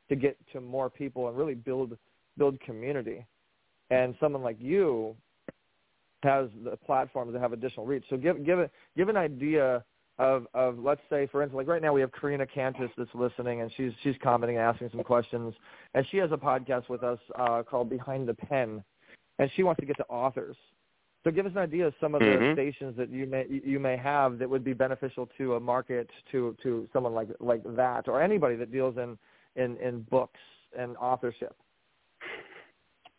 to 0.10 0.16
get 0.16 0.38
to 0.54 0.62
more 0.62 0.90
people 0.90 1.28
and 1.28 1.38
really 1.38 1.56
build 1.56 1.98
build 2.38 2.60
community. 2.62 3.26
And 3.90 4.16
someone 4.20 4.44
like 4.44 4.58
you 4.60 5.16
has 6.24 6.50
the 6.64 6.76
platforms 6.78 7.34
that 7.34 7.40
have 7.40 7.54
additional 7.54 7.86
reach. 7.86 8.04
So 8.10 8.18
give 8.18 8.46
give 8.46 8.60
it 8.60 8.72
give 8.96 9.10
an 9.10 9.18
idea 9.18 9.84
of 10.20 10.48
of 10.54 10.80
let's 10.80 11.02
say 11.10 11.28
for 11.28 11.44
instance 11.44 11.58
like 11.58 11.68
right 11.68 11.82
now 11.82 11.94
we 11.94 12.02
have 12.02 12.12
Karina 12.12 12.46
Cantus 12.48 12.90
that's 12.98 13.10
listening 13.14 13.62
and 13.62 13.72
she's 13.78 13.92
she's 14.04 14.16
commenting 14.24 14.58
and 14.58 14.66
asking 14.66 14.90
some 14.90 15.04
questions 15.04 15.54
and 15.94 16.06
she 16.10 16.18
has 16.18 16.32
a 16.32 16.38
podcast 16.38 16.90
with 16.90 17.04
us 17.04 17.20
uh, 17.38 17.62
called 17.62 17.90
Behind 17.90 18.28
the 18.28 18.34
Pen 18.34 18.84
and 19.38 19.52
she 19.56 19.64
wants 19.64 19.80
to 19.80 19.86
get 19.86 19.96
to 19.98 20.06
authors. 20.06 20.58
So 21.24 21.32
give 21.32 21.46
us 21.46 21.52
an 21.52 21.60
idea 21.60 21.86
of 21.86 21.94
some 22.00 22.16
of 22.16 22.22
the 22.24 22.30
Mhm. 22.30 22.54
stations 22.54 22.96
that 22.98 23.10
you 23.10 23.28
may 23.28 23.46
you 23.48 23.80
may 23.80 23.96
have 23.98 24.40
that 24.40 24.50
would 24.50 24.64
be 24.64 24.74
beneficial 24.74 25.28
to 25.38 25.56
a 25.56 25.60
market 25.60 26.10
to 26.32 26.56
to 26.64 26.88
someone 26.94 27.14
like 27.14 27.30
like 27.40 27.62
that 27.76 28.08
or 28.08 28.22
anybody 28.22 28.56
that 28.56 28.72
deals 28.72 28.98
in 28.98 29.18
in 29.58 29.78
in 29.78 30.02
books 30.10 30.40
and 30.78 30.96
authorship. 30.98 31.56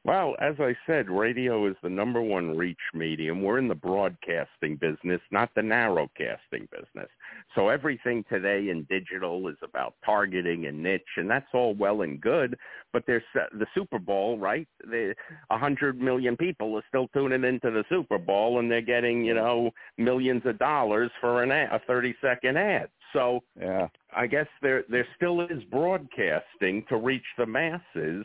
Well, 0.08 0.36
as 0.40 0.54
I 0.58 0.74
said, 0.86 1.10
radio 1.10 1.66
is 1.66 1.76
the 1.82 1.90
number 1.90 2.22
one 2.22 2.56
reach 2.56 2.78
medium. 2.94 3.42
We're 3.42 3.58
in 3.58 3.68
the 3.68 3.74
broadcasting 3.74 4.76
business, 4.76 5.20
not 5.30 5.50
the 5.54 5.60
narrowcasting 5.60 6.70
business. 6.70 7.10
So 7.54 7.68
everything 7.68 8.24
today 8.30 8.70
in 8.70 8.84
digital 8.88 9.48
is 9.48 9.56
about 9.62 9.96
targeting 10.02 10.64
and 10.64 10.82
niche, 10.82 11.02
and 11.18 11.28
that's 11.28 11.48
all 11.52 11.74
well 11.74 12.02
and 12.02 12.20
good. 12.20 12.56
But 12.90 13.04
there's 13.06 13.22
uh, 13.34 13.46
the 13.58 13.66
Super 13.74 13.98
Bowl, 13.98 14.38
right? 14.38 14.66
The 14.82 15.14
a 15.50 15.58
hundred 15.58 16.00
million 16.00 16.38
people 16.38 16.74
are 16.76 16.84
still 16.88 17.08
tuning 17.08 17.44
into 17.44 17.70
the 17.70 17.84
Super 17.90 18.16
Bowl, 18.16 18.60
and 18.60 18.70
they're 18.70 18.80
getting 18.80 19.24
you 19.24 19.34
know 19.34 19.72
millions 19.98 20.42
of 20.46 20.58
dollars 20.58 21.10
for 21.20 21.42
an 21.42 21.50
ad, 21.50 21.70
a 21.70 21.80
thirty 21.86 22.14
second 22.22 22.56
ad. 22.56 22.88
So 23.12 23.42
Yeah. 23.58 23.88
I 24.14 24.26
guess 24.26 24.46
there 24.62 24.84
there 24.88 25.06
still 25.16 25.40
is 25.42 25.62
broadcasting 25.64 26.84
to 26.88 26.96
reach 26.96 27.26
the 27.36 27.46
masses 27.46 28.24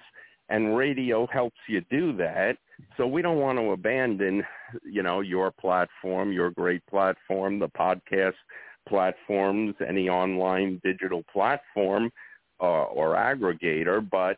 and 0.50 0.76
radio 0.76 1.26
helps 1.28 1.58
you 1.68 1.82
do 1.90 2.14
that. 2.18 2.58
So 2.98 3.08
we 3.08 3.22
don't 3.22 3.40
want 3.40 3.58
to 3.60 3.72
abandon, 3.72 4.44
you 4.84 5.02
know, 5.02 5.22
your 5.22 5.52
platform, 5.52 6.32
your 6.32 6.52
great 6.52 6.86
platform, 6.88 7.60
the 7.60 7.70
podcast 7.70 8.34
platforms, 8.88 9.76
any 9.88 10.10
online 10.10 10.82
digital 10.84 11.24
platform 11.32 12.12
uh, 12.60 12.84
or 12.84 13.16
aggregator, 13.16 14.08
but 14.10 14.38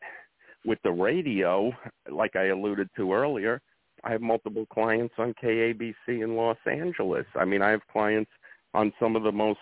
with 0.65 0.79
the 0.83 0.91
radio, 0.91 1.71
like 2.11 2.35
I 2.35 2.45
alluded 2.45 2.89
to 2.97 3.13
earlier, 3.13 3.61
I 4.03 4.11
have 4.11 4.21
multiple 4.21 4.65
clients 4.67 5.15
on 5.17 5.33
KABC 5.41 5.95
in 6.07 6.35
Los 6.35 6.57
Angeles. 6.69 7.25
I 7.35 7.45
mean, 7.45 7.61
I 7.61 7.69
have 7.69 7.81
clients 7.91 8.31
on 8.75 8.93
some 8.99 9.15
of 9.15 9.23
the 9.23 9.31
most 9.31 9.59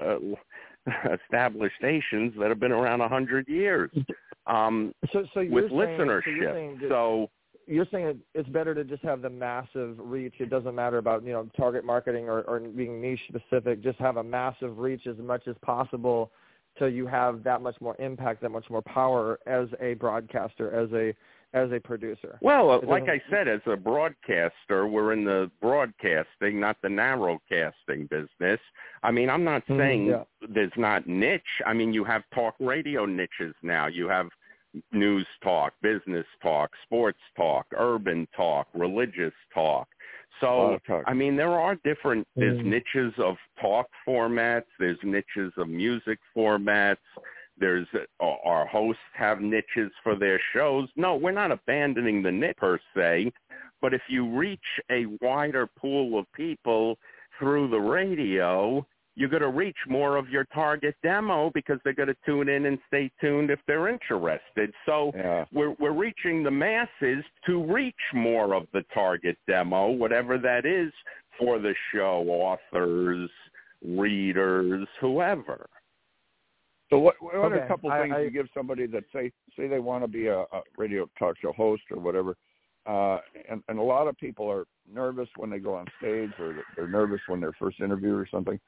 uh, 0.00 0.16
established 1.22 1.76
stations 1.78 2.32
that 2.38 2.48
have 2.48 2.60
been 2.60 2.72
around 2.72 3.00
a 3.00 3.08
hundred 3.08 3.46
years 3.48 3.90
um, 4.46 4.94
So 5.12 5.24
so 5.34 5.44
with 5.48 5.70
saying, 5.70 5.98
so 6.24 6.30
you're 6.30 6.50
listenership. 6.50 6.52
saying 6.52 6.80
So 6.88 7.30
you're 7.66 7.86
saying 7.90 8.20
it's 8.34 8.48
better 8.50 8.74
to 8.74 8.84
just 8.84 9.02
have 9.02 9.22
the 9.22 9.30
massive 9.30 9.96
reach. 9.98 10.34
It 10.38 10.50
doesn't 10.50 10.74
matter 10.74 10.98
about 10.98 11.24
you 11.24 11.32
know 11.32 11.48
target 11.56 11.84
marketing 11.84 12.28
or, 12.28 12.42
or 12.42 12.60
being 12.60 13.00
niche 13.00 13.20
specific. 13.28 13.82
Just 13.82 13.98
have 13.98 14.18
a 14.18 14.22
massive 14.22 14.78
reach 14.78 15.06
as 15.06 15.16
much 15.18 15.48
as 15.48 15.56
possible, 15.64 16.30
so 16.78 16.86
you 16.86 17.06
have 17.06 17.42
that 17.44 17.62
much 17.62 17.76
more 17.80 17.96
impact, 17.98 18.42
that 18.42 18.50
much 18.50 18.68
more 18.68 18.82
power 18.82 19.38
as 19.46 19.68
a 19.80 19.94
broadcaster, 19.94 20.74
as 20.74 20.90
a 20.92 21.14
as 21.54 21.70
a 21.72 21.78
producer. 21.78 22.38
Well, 22.42 22.82
like 22.86 23.08
I 23.08 23.22
said, 23.30 23.46
as 23.48 23.60
a 23.66 23.76
broadcaster, 23.76 24.86
we're 24.86 25.12
in 25.12 25.24
the 25.24 25.50
broadcasting, 25.62 26.60
not 26.60 26.76
the 26.82 26.88
narrowcasting 26.88 28.10
business. 28.10 28.60
I 29.02 29.12
mean, 29.12 29.30
I'm 29.30 29.44
not 29.44 29.64
Mhm, 29.66 29.78
saying 29.78 30.06
yeah. 30.06 30.24
there's 30.48 30.76
not 30.76 31.06
niche. 31.06 31.62
I 31.64 31.72
mean, 31.72 31.94
you 31.94 32.04
have 32.04 32.28
talk 32.30 32.56
radio 32.58 33.06
niches 33.06 33.54
now. 33.62 33.86
You 33.86 34.08
have 34.08 34.28
news 34.90 35.26
talk, 35.42 35.72
business 35.80 36.26
talk, 36.42 36.72
sports 36.82 37.20
talk, 37.36 37.66
urban 37.76 38.26
talk, 38.36 38.66
religious 38.74 39.34
talk. 39.52 39.88
So, 40.40 40.80
talk. 40.84 41.04
I 41.06 41.14
mean, 41.14 41.36
there 41.36 41.52
are 41.52 41.76
different, 41.76 42.26
there's 42.34 42.58
Mhm. 42.58 42.64
niches 42.64 43.16
of 43.18 43.38
talk 43.60 43.88
formats, 44.04 44.66
there's 44.80 45.00
niches 45.04 45.56
of 45.56 45.68
music 45.68 46.18
formats, 46.36 46.98
there's 47.58 47.86
uh, 47.94 48.24
our 48.44 48.66
hosts 48.66 49.00
have 49.14 49.40
niches 49.40 49.90
for 50.02 50.16
their 50.16 50.40
shows. 50.52 50.88
No, 50.96 51.16
we're 51.16 51.32
not 51.32 51.52
abandoning 51.52 52.22
the 52.22 52.32
niche 52.32 52.56
per 52.56 52.78
se, 52.96 53.32
but 53.80 53.94
if 53.94 54.02
you 54.08 54.28
reach 54.28 54.60
a 54.90 55.06
wider 55.20 55.66
pool 55.66 56.18
of 56.18 56.26
people 56.32 56.98
through 57.38 57.68
the 57.68 57.80
radio, 57.80 58.84
you're 59.16 59.28
going 59.28 59.42
to 59.42 59.48
reach 59.50 59.76
more 59.88 60.16
of 60.16 60.28
your 60.28 60.44
target 60.52 60.96
demo 61.04 61.50
because 61.54 61.78
they're 61.84 61.92
going 61.92 62.08
to 62.08 62.16
tune 62.26 62.48
in 62.48 62.66
and 62.66 62.78
stay 62.88 63.10
tuned 63.20 63.50
if 63.50 63.60
they're 63.66 63.88
interested. 63.88 64.72
So 64.86 65.12
Yeah. 65.14 65.44
we're 65.52 65.74
we're 65.78 65.92
reaching 65.92 66.42
the 66.42 66.50
masses 66.50 67.24
to 67.46 67.62
reach 67.62 67.94
more 68.12 68.54
of 68.54 68.66
the 68.72 68.84
target 68.92 69.38
demo, 69.46 69.90
whatever 69.90 70.38
that 70.38 70.66
is 70.66 70.92
for 71.38 71.58
the 71.60 71.74
show, 71.92 72.24
authors, 72.28 73.30
readers, 73.84 74.86
whoever. 75.00 75.66
So 76.94 76.98
what 77.00 77.16
what 77.20 77.34
are 77.34 77.56
a 77.56 77.66
couple 77.66 77.90
I- 77.90 78.02
things 78.02 78.14
I- 78.14 78.20
you 78.20 78.30
give 78.30 78.46
somebody 78.54 78.86
that 78.86 79.02
say 79.12 79.32
say 79.56 79.66
they 79.66 79.80
want 79.80 80.04
to 80.04 80.08
be 80.08 80.28
a, 80.28 80.42
a 80.42 80.62
radio 80.78 81.10
talk 81.18 81.36
show 81.42 81.50
host 81.52 81.82
or 81.90 81.98
whatever, 81.98 82.36
uh, 82.86 83.18
and 83.48 83.64
and 83.68 83.80
a 83.80 83.82
lot 83.82 84.06
of 84.06 84.16
people 84.16 84.48
are 84.48 84.64
nervous 84.88 85.28
when 85.36 85.50
they 85.50 85.58
go 85.58 85.74
on 85.74 85.86
stage 85.98 86.30
or 86.38 86.54
they're 86.76 86.86
nervous 86.86 87.20
when 87.26 87.40
they're 87.40 87.56
first 87.58 87.80
interviewed 87.80 88.14
or 88.14 88.28
something. 88.30 88.60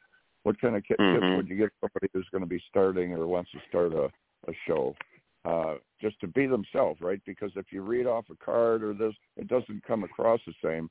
What 0.42 0.60
kind 0.60 0.74
of 0.74 0.82
ki- 0.82 0.96
tips 1.12 1.24
Mhm. 1.24 1.36
would 1.36 1.48
you 1.48 1.56
give 1.56 1.70
somebody 1.80 2.08
who's 2.12 2.28
going 2.30 2.42
to 2.42 2.48
be 2.48 2.58
starting 2.68 3.12
or 3.12 3.28
wants 3.28 3.52
to 3.52 3.60
start 3.68 3.92
a 3.92 4.10
a 4.48 4.52
show? 4.66 4.96
Uh, 5.44 5.76
just 6.00 6.18
to 6.18 6.26
be 6.26 6.46
themselves, 6.46 7.00
right? 7.00 7.20
Because 7.24 7.52
if 7.54 7.72
you 7.72 7.82
read 7.82 8.06
off 8.06 8.28
a 8.30 8.36
card 8.44 8.82
or 8.82 8.92
this, 8.92 9.14
it 9.36 9.46
doesn't 9.46 9.84
come 9.84 10.02
across 10.02 10.40
the 10.44 10.54
same. 10.60 10.90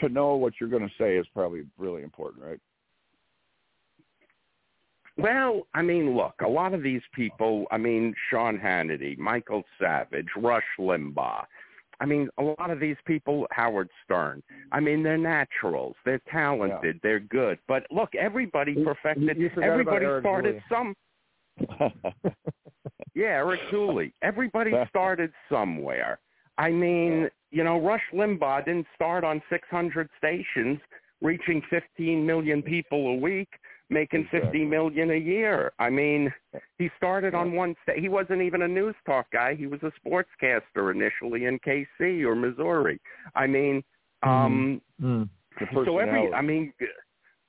To 0.00 0.10
know 0.10 0.34
what 0.36 0.60
you're 0.60 0.68
going 0.68 0.86
to 0.86 0.94
say 0.98 1.16
is 1.16 1.26
probably 1.28 1.64
really 1.78 2.02
important, 2.02 2.44
right? 2.44 2.60
Well, 5.16 5.66
I 5.74 5.82
mean, 5.82 6.16
look, 6.16 6.34
a 6.44 6.48
lot 6.48 6.74
of 6.74 6.82
these 6.82 7.00
people, 7.14 7.66
I 7.70 7.78
mean, 7.78 8.14
Sean 8.30 8.58
Hannity, 8.58 9.16
Michael 9.16 9.62
Savage, 9.80 10.28
Rush 10.36 10.64
Limbaugh. 10.78 11.44
I 11.98 12.04
mean, 12.04 12.28
a 12.36 12.42
lot 12.42 12.70
of 12.70 12.78
these 12.78 12.96
people, 13.06 13.46
Howard 13.52 13.88
Stern. 14.04 14.42
I 14.72 14.80
mean, 14.80 15.02
they're 15.02 15.16
naturals. 15.16 15.96
They're 16.04 16.20
talented. 16.30 17.00
They're 17.02 17.20
good. 17.20 17.58
But 17.66 17.86
look, 17.90 18.14
everybody 18.14 18.74
perfected. 18.84 19.38
you 19.38 19.46
about 19.46 19.62
everybody 19.62 20.06
started 20.20 20.62
some. 20.70 20.94
Yeah, 23.16 23.28
Eric 23.28 23.60
Dooley. 23.70 24.12
Everybody 24.20 24.72
started 24.90 25.32
somewhere. 25.50 26.18
I 26.58 26.70
mean, 26.70 27.28
you 27.50 27.64
know, 27.64 27.80
Rush 27.80 28.02
Limbaugh 28.12 28.66
didn't 28.66 28.86
start 28.94 29.24
on 29.24 29.42
600 29.48 30.08
stations, 30.18 30.78
reaching 31.22 31.62
15 31.70 32.24
million 32.26 32.62
people 32.62 33.08
a 33.08 33.14
week, 33.14 33.48
making 33.88 34.20
Exactly. 34.22 34.60
50 34.60 34.64
million 34.64 35.10
a 35.12 35.16
year. 35.16 35.72
I 35.78 35.90
mean, 35.90 36.32
he 36.78 36.90
started 36.96 37.34
on 37.34 37.54
one 37.54 37.76
sta 37.82 37.92
He 37.98 38.08
wasn't 38.08 38.42
even 38.42 38.62
a 38.62 38.68
news 38.68 38.96
talk 39.04 39.26
guy. 39.32 39.54
He 39.54 39.66
was 39.66 39.80
a 39.82 39.92
sportscaster 40.00 40.92
initially 40.92 41.44
in 41.44 41.58
KC 41.60 42.24
or 42.24 42.34
Missouri. 42.34 43.00
I 43.34 43.46
mean, 43.46 43.82
um, 44.22 44.80
Mm. 45.00 45.28
The 45.58 45.84
so 45.84 45.98
every. 45.98 46.32
I 46.32 46.42
mean, 46.42 46.72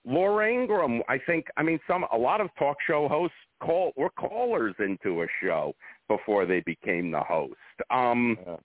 Laura 0.06 0.50
Ingraham. 0.50 1.02
I 1.10 1.18
think, 1.18 1.48
I 1.58 1.64
mean, 1.64 1.80
some 1.88 2.06
a 2.12 2.18
lot 2.18 2.40
of 2.40 2.50
talk 2.58 2.78
show 2.86 3.08
hosts 3.08 3.36
call 3.60 3.92
were 3.98 4.10
callers 4.12 4.76
into 4.80 5.24
a 5.24 5.28
show 5.42 5.76
before 6.08 6.46
they 6.46 6.62
became 6.62 7.12
the 7.12 7.20
host. 7.20 7.56
Um, 7.90 8.38
Yeah. 8.46 8.58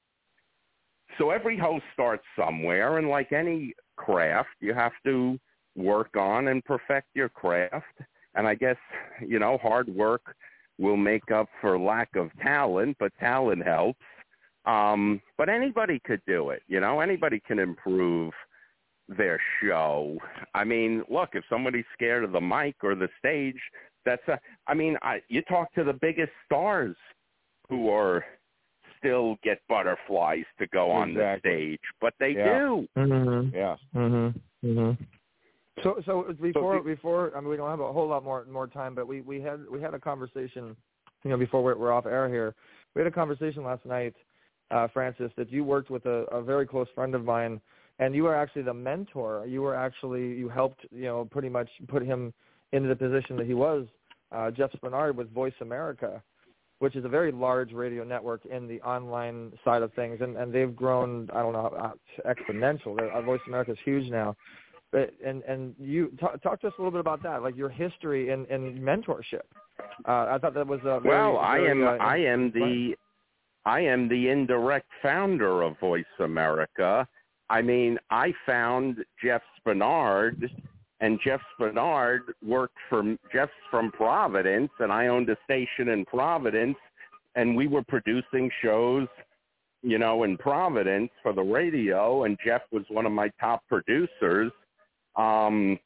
so 1.18 1.30
every 1.30 1.58
host 1.58 1.84
starts 1.92 2.24
somewhere, 2.36 2.98
and 2.98 3.08
like 3.08 3.32
any 3.32 3.74
craft, 3.96 4.56
you 4.60 4.74
have 4.74 4.92
to 5.04 5.38
work 5.76 6.16
on 6.16 6.48
and 6.48 6.64
perfect 6.64 7.08
your 7.14 7.28
craft. 7.28 7.84
And 8.34 8.46
I 8.46 8.54
guess 8.54 8.76
you 9.26 9.38
know, 9.38 9.58
hard 9.58 9.88
work 9.88 10.34
will 10.78 10.96
make 10.96 11.30
up 11.30 11.48
for 11.60 11.78
lack 11.78 12.16
of 12.16 12.30
talent, 12.42 12.96
but 12.98 13.12
talent 13.20 13.64
helps. 13.64 14.00
Um, 14.64 15.20
but 15.36 15.48
anybody 15.48 16.00
could 16.04 16.22
do 16.26 16.50
it. 16.50 16.62
You 16.68 16.80
know, 16.80 17.00
anybody 17.00 17.40
can 17.46 17.58
improve 17.58 18.32
their 19.08 19.40
show. 19.60 20.16
I 20.54 20.64
mean, 20.64 21.02
look, 21.10 21.30
if 21.34 21.44
somebody's 21.50 21.84
scared 21.92 22.24
of 22.24 22.32
the 22.32 22.40
mic 22.40 22.76
or 22.82 22.94
the 22.94 23.08
stage, 23.18 23.60
that's 24.04 24.26
a. 24.28 24.38
I 24.66 24.74
mean, 24.74 24.96
I, 25.02 25.20
you 25.28 25.42
talk 25.42 25.72
to 25.74 25.84
the 25.84 25.92
biggest 25.92 26.32
stars 26.46 26.96
who 27.68 27.90
are 27.90 28.24
still 28.98 29.36
get 29.42 29.60
butterflies 29.68 30.44
to 30.58 30.66
go 30.68 30.90
on 30.90 31.14
the 31.14 31.36
stage, 31.40 31.80
but 32.00 32.14
they 32.20 32.32
Yeah. 32.32 32.58
do. 32.58 32.88
Mm-hmm. 32.96 33.56
yeah. 33.56 33.76
Mhm. 33.94 34.40
Mhm. 34.64 34.98
So 35.82 36.00
so 36.04 36.22
before 36.40 36.76
you- 36.76 36.82
before 36.82 37.32
I 37.36 37.40
mean 37.40 37.48
we 37.50 37.56
don't 37.56 37.70
have 37.70 37.80
a 37.80 37.92
whole 37.92 38.08
lot 38.08 38.24
more 38.24 38.44
more 38.44 38.66
time, 38.66 38.94
but 38.94 39.06
we 39.06 39.20
we 39.22 39.40
had 39.40 39.68
we 39.70 39.80
had 39.80 39.94
a 39.94 39.98
conversation, 39.98 40.76
you 41.24 41.30
know, 41.30 41.36
before 41.38 41.62
we're, 41.62 41.76
we're 41.76 41.92
off 41.92 42.06
air 42.06 42.28
here. 42.28 42.54
We 42.94 43.00
had 43.00 43.06
a 43.08 43.14
conversation 43.14 43.64
last 43.64 43.84
night, 43.86 44.14
uh, 44.70 44.88
Francis, 44.92 45.32
that 45.36 45.50
you 45.50 45.64
worked 45.64 45.90
with 45.90 46.04
a, 46.06 46.24
a 46.30 46.42
very 46.42 46.66
close 46.66 46.88
friend 46.94 47.14
of 47.14 47.24
mine, 47.24 47.60
and 48.00 48.14
you 48.14 48.24
were 48.24 48.34
actually 48.34 48.62
the 48.62 48.74
mentor. 48.74 49.46
You 49.46 49.62
were 49.62 49.74
actually 49.74 50.34
you 50.34 50.48
helped 50.50 50.84
you 50.90 51.04
know 51.04 51.24
pretty 51.24 51.48
much 51.48 51.70
put 51.88 52.02
him 52.04 52.34
into 52.72 52.88
the 52.88 52.96
position 52.96 53.36
that 53.36 53.46
he 53.46 53.54
was. 53.54 53.86
Uh, 54.30 54.50
Jeff 54.50 54.72
Spenard 54.72 55.14
with 55.14 55.30
Voice 55.32 55.52
America, 55.60 56.22
which 56.80 56.96
is 56.96 57.04
a 57.04 57.08
very 57.08 57.32
large 57.32 57.72
radio 57.72 58.02
network 58.04 58.44
in 58.46 58.66
the 58.68 58.80
online 58.82 59.52
side 59.64 59.82
of 59.82 59.92
things, 59.94 60.20
and 60.20 60.36
and 60.36 60.52
they've 60.52 60.76
grown 60.76 61.30
I 61.32 61.40
don't 61.40 61.54
know 61.54 61.66
uh, 61.66 61.92
exponential. 62.30 62.94
Their- 62.96 63.10
Uh, 63.12 63.22
Voice 63.22 63.40
America 63.46 63.72
is 63.72 63.78
huge 63.86 64.10
now. 64.10 64.36
And 64.92 65.42
and 65.44 65.74
you 65.78 66.12
talk, 66.20 66.42
talk 66.42 66.60
to 66.60 66.68
us 66.68 66.74
a 66.78 66.80
little 66.80 66.90
bit 66.90 67.00
about 67.00 67.22
that, 67.22 67.42
like 67.42 67.56
your 67.56 67.70
history 67.70 68.30
and 68.30 68.46
in 68.48 68.78
mentorship. 68.78 69.40
Uh, 70.06 70.26
I 70.30 70.38
thought 70.40 70.54
that 70.54 70.66
was 70.66 70.80
a 70.80 71.00
very, 71.00 71.16
well, 71.16 71.38
I 71.38 71.58
very, 71.58 71.70
am 71.70 71.86
uh, 71.86 71.96
I 71.96 72.16
am 72.18 72.50
the 72.52 72.94
I 73.64 73.80
am 73.80 74.08
the 74.08 74.28
indirect 74.28 74.88
founder 75.02 75.62
of 75.62 75.78
Voice 75.78 76.04
America. 76.18 77.06
I 77.48 77.62
mean, 77.62 77.98
I 78.10 78.32
found 78.46 79.04
Jeff 79.22 79.42
Spenard, 79.60 80.48
and 81.00 81.18
Jeff 81.24 81.40
Spenard 81.58 82.20
worked 82.44 82.78
for 82.88 83.16
Jeff's 83.32 83.52
from 83.70 83.92
Providence, 83.92 84.70
and 84.78 84.92
I 84.92 85.08
owned 85.08 85.28
a 85.28 85.36
station 85.44 85.88
in 85.88 86.04
Providence, 86.04 86.76
and 87.34 87.56
we 87.56 87.66
were 87.66 87.82
producing 87.82 88.50
shows, 88.62 89.06
you 89.82 89.98
know, 89.98 90.24
in 90.24 90.36
Providence 90.38 91.10
for 91.22 91.32
the 91.32 91.42
radio, 91.42 92.24
and 92.24 92.38
Jeff 92.44 92.62
was 92.72 92.84
one 92.88 93.06
of 93.06 93.12
my 93.12 93.30
top 93.40 93.62
producers. 93.68 94.52
Um, 95.16 95.78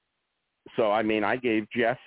so 0.77 0.91
I 0.91 1.03
mean, 1.03 1.25
I 1.25 1.37
gave 1.37 1.67
Jeff 1.71 1.99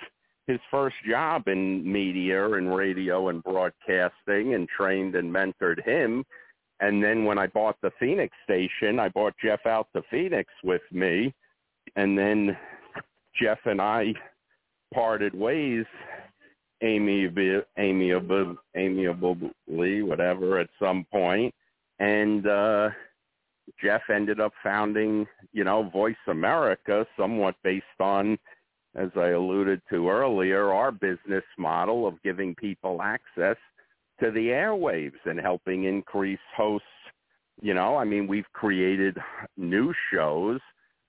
his 0.47 0.59
first 0.71 0.95
job 1.07 1.47
in 1.47 1.89
media 1.89 2.53
and 2.53 2.75
radio 2.75 3.29
and 3.29 3.43
broadcasting 3.43 4.55
and 4.55 4.67
trained 4.67 5.15
and 5.15 5.33
mentored 5.33 5.83
him. 5.85 6.25
And 6.79 7.03
then 7.03 7.25
when 7.25 7.37
I 7.37 7.47
bought 7.47 7.75
the 7.81 7.91
Phoenix 7.99 8.35
station, 8.45 8.99
I 8.99 9.09
bought 9.09 9.33
Jeff 9.43 9.65
out 9.65 9.87
to 9.95 10.01
Phoenix 10.09 10.49
with 10.63 10.81
me. 10.91 11.33
And 11.95 12.17
then 12.17 12.57
Jeff 13.39 13.59
and 13.65 13.81
I 13.81 14.13
parted 14.93 15.35
ways 15.35 15.85
amiably, 16.81 17.61
amiably, 17.77 18.57
whatever, 20.01 20.59
at 20.59 20.69
some 20.81 21.05
point. 21.11 21.53
And 21.99 22.47
uh, 22.47 22.89
Jeff 23.81 24.01
ended 24.13 24.39
up 24.39 24.53
founding, 24.63 25.27
you 25.51 25.63
know, 25.63 25.89
Voice 25.89 26.15
America, 26.27 27.05
somewhat 27.17 27.55
based 27.63 27.85
on 27.99 28.37
as 28.95 29.09
I 29.15 29.29
alluded 29.29 29.81
to 29.91 30.09
earlier, 30.09 30.73
our 30.73 30.91
business 30.91 31.43
model 31.57 32.07
of 32.07 32.21
giving 32.23 32.55
people 32.55 33.01
access 33.01 33.57
to 34.19 34.31
the 34.31 34.47
airwaves 34.47 35.19
and 35.25 35.39
helping 35.39 35.83
increase 35.85 36.39
hosts. 36.55 36.87
You 37.61 37.73
know, 37.73 37.97
I 37.97 38.05
mean, 38.05 38.27
we've 38.27 38.51
created 38.53 39.17
new 39.57 39.93
shows, 40.11 40.59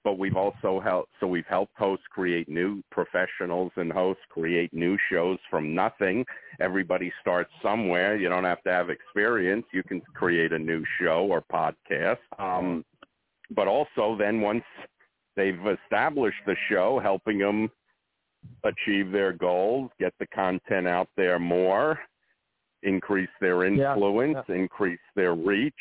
but 0.02 0.18
we've 0.18 0.36
also 0.36 0.80
helped, 0.80 1.12
so 1.20 1.26
we've 1.26 1.46
helped 1.46 1.76
hosts 1.76 2.06
create 2.10 2.48
new 2.48 2.82
professionals 2.90 3.70
and 3.76 3.92
hosts 3.92 4.22
create 4.30 4.72
new 4.72 4.96
shows 5.10 5.38
from 5.50 5.74
nothing. 5.74 6.24
everybody 6.58 7.12
starts 7.20 7.50
somewhere. 7.62 8.16
You 8.16 8.28
don't 8.28 8.44
have 8.44 8.62
to 8.62 8.70
have 8.70 8.90
experience. 8.90 9.66
You 9.72 9.82
can 9.82 10.00
create 10.14 10.52
a 10.52 10.58
new 10.58 10.82
show 11.00 11.26
or 11.30 11.42
podcast. 11.52 12.18
Um, 12.38 12.84
but 13.54 13.66
also 13.66 14.16
then 14.18 14.40
once 14.40 14.64
they've 15.36 15.58
established 15.84 16.42
the 16.46 16.56
show, 16.68 16.98
helping 17.02 17.38
them 17.38 17.70
achieve 18.64 19.10
their 19.12 19.32
goals, 19.32 19.90
get 19.98 20.14
the 20.18 20.26
content 20.28 20.86
out 20.86 21.08
there 21.16 21.38
more, 21.38 21.98
increase 22.82 23.28
their 23.40 23.64
influence, 23.64 24.38
yeah. 24.48 24.54
increase 24.54 25.00
their 25.14 25.34
reach, 25.34 25.74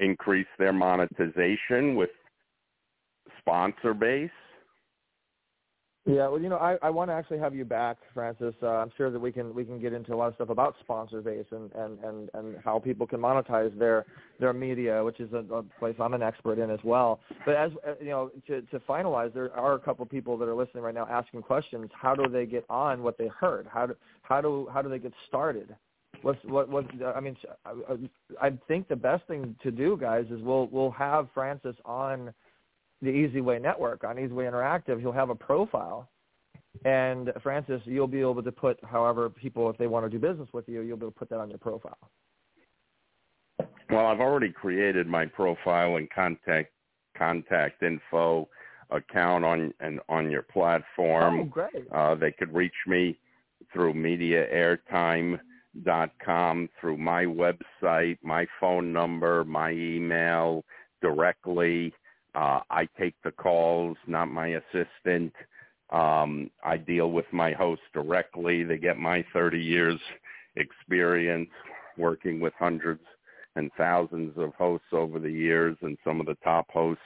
increase 0.00 0.46
their 0.58 0.72
monetization 0.72 1.94
with 1.96 2.10
sponsor 3.42 3.94
base. 3.94 4.30
Yeah, 6.04 6.26
well, 6.26 6.40
you 6.40 6.48
know, 6.48 6.56
I, 6.56 6.76
I 6.82 6.90
want 6.90 7.10
to 7.10 7.14
actually 7.14 7.38
have 7.38 7.54
you 7.54 7.64
back, 7.64 7.96
Francis. 8.12 8.54
Uh, 8.60 8.70
I'm 8.70 8.90
sure 8.96 9.08
that 9.08 9.20
we 9.20 9.30
can 9.30 9.54
we 9.54 9.64
can 9.64 9.80
get 9.80 9.92
into 9.92 10.12
a 10.12 10.16
lot 10.16 10.26
of 10.26 10.34
stuff 10.34 10.48
about 10.48 10.74
sponsor 10.80 11.20
base 11.20 11.46
and 11.52 11.70
and 11.74 12.02
and, 12.02 12.28
and 12.34 12.56
how 12.64 12.80
people 12.80 13.06
can 13.06 13.20
monetize 13.20 13.76
their 13.78 14.04
their 14.40 14.52
media, 14.52 15.04
which 15.04 15.20
is 15.20 15.32
a, 15.32 15.44
a 15.54 15.62
place 15.78 15.94
I'm 16.00 16.14
an 16.14 16.22
expert 16.22 16.58
in 16.58 16.72
as 16.72 16.80
well. 16.82 17.20
But 17.46 17.54
as 17.54 17.70
uh, 17.86 17.92
you 18.00 18.10
know, 18.10 18.32
to 18.48 18.62
to 18.62 18.80
finalize, 18.80 19.32
there 19.32 19.56
are 19.56 19.74
a 19.74 19.78
couple 19.78 20.04
people 20.06 20.36
that 20.38 20.48
are 20.48 20.56
listening 20.56 20.82
right 20.82 20.94
now 20.94 21.06
asking 21.08 21.42
questions. 21.42 21.88
How 21.94 22.16
do 22.16 22.28
they 22.28 22.46
get 22.46 22.64
on 22.68 23.04
what 23.04 23.16
they 23.16 23.28
heard? 23.28 23.68
How 23.72 23.86
do 23.86 23.94
how 24.22 24.40
do 24.40 24.68
how 24.74 24.82
do 24.82 24.88
they 24.88 24.98
get 24.98 25.12
started? 25.28 25.72
What's 26.22 26.42
what 26.44 26.68
what 26.68 26.86
I 27.14 27.20
mean? 27.20 27.36
I, 27.64 27.70
I 28.40 28.50
think 28.66 28.88
the 28.88 28.96
best 28.96 29.24
thing 29.28 29.54
to 29.62 29.70
do, 29.70 29.96
guys, 29.96 30.24
is 30.32 30.42
we'll 30.42 30.66
we'll 30.66 30.90
have 30.90 31.28
Francis 31.32 31.76
on 31.84 32.34
the 33.02 33.10
Easy 33.10 33.40
Way 33.40 33.58
Network 33.58 34.04
on 34.04 34.16
Easy 34.18 34.32
Way 34.32 34.44
Interactive, 34.44 35.02
you'll 35.02 35.12
have 35.12 35.30
a 35.30 35.34
profile. 35.34 36.08
And 36.84 37.32
Francis, 37.42 37.82
you'll 37.84 38.06
be 38.06 38.20
able 38.20 38.42
to 38.42 38.52
put, 38.52 38.82
however, 38.84 39.28
people, 39.28 39.68
if 39.68 39.76
they 39.76 39.88
want 39.88 40.06
to 40.06 40.10
do 40.10 40.18
business 40.18 40.48
with 40.52 40.68
you, 40.68 40.82
you'll 40.82 40.96
be 40.96 41.02
able 41.02 41.12
to 41.12 41.18
put 41.18 41.28
that 41.28 41.38
on 41.38 41.50
your 41.50 41.58
profile. 41.58 41.98
Well, 43.90 44.06
I've 44.06 44.20
already 44.20 44.50
created 44.50 45.06
my 45.06 45.26
profile 45.26 45.96
and 45.96 46.08
contact 46.10 46.72
contact 47.16 47.82
info 47.82 48.48
account 48.90 49.44
on 49.44 49.74
and 49.80 50.00
on 50.08 50.30
your 50.30 50.42
platform. 50.42 51.40
Oh, 51.40 51.44
great. 51.44 51.86
Uh, 51.92 52.14
they 52.14 52.32
could 52.32 52.54
reach 52.54 52.72
me 52.86 53.18
through 53.72 53.94
mediaairtime.com, 53.94 56.68
through 56.80 56.96
my 56.96 57.24
website, 57.24 58.18
my 58.22 58.46
phone 58.58 58.92
number, 58.92 59.44
my 59.44 59.70
email 59.72 60.64
directly. 61.00 61.94
Uh, 62.34 62.60
I 62.70 62.88
take 62.98 63.14
the 63.22 63.32
calls, 63.32 63.96
not 64.06 64.26
my 64.26 64.48
assistant. 64.48 65.32
Um, 65.90 66.50
I 66.64 66.78
deal 66.78 67.10
with 67.10 67.26
my 67.32 67.52
hosts 67.52 67.84
directly. 67.92 68.64
They 68.64 68.78
get 68.78 68.96
my 68.96 69.24
30 69.32 69.58
years 69.58 70.00
experience 70.56 71.50
working 71.98 72.40
with 72.40 72.54
hundreds 72.58 73.02
and 73.56 73.70
thousands 73.76 74.32
of 74.38 74.54
hosts 74.54 74.86
over 74.92 75.18
the 75.18 75.30
years 75.30 75.76
and 75.82 75.98
some 76.04 76.20
of 76.20 76.26
the 76.26 76.36
top 76.42 76.70
hosts 76.70 77.02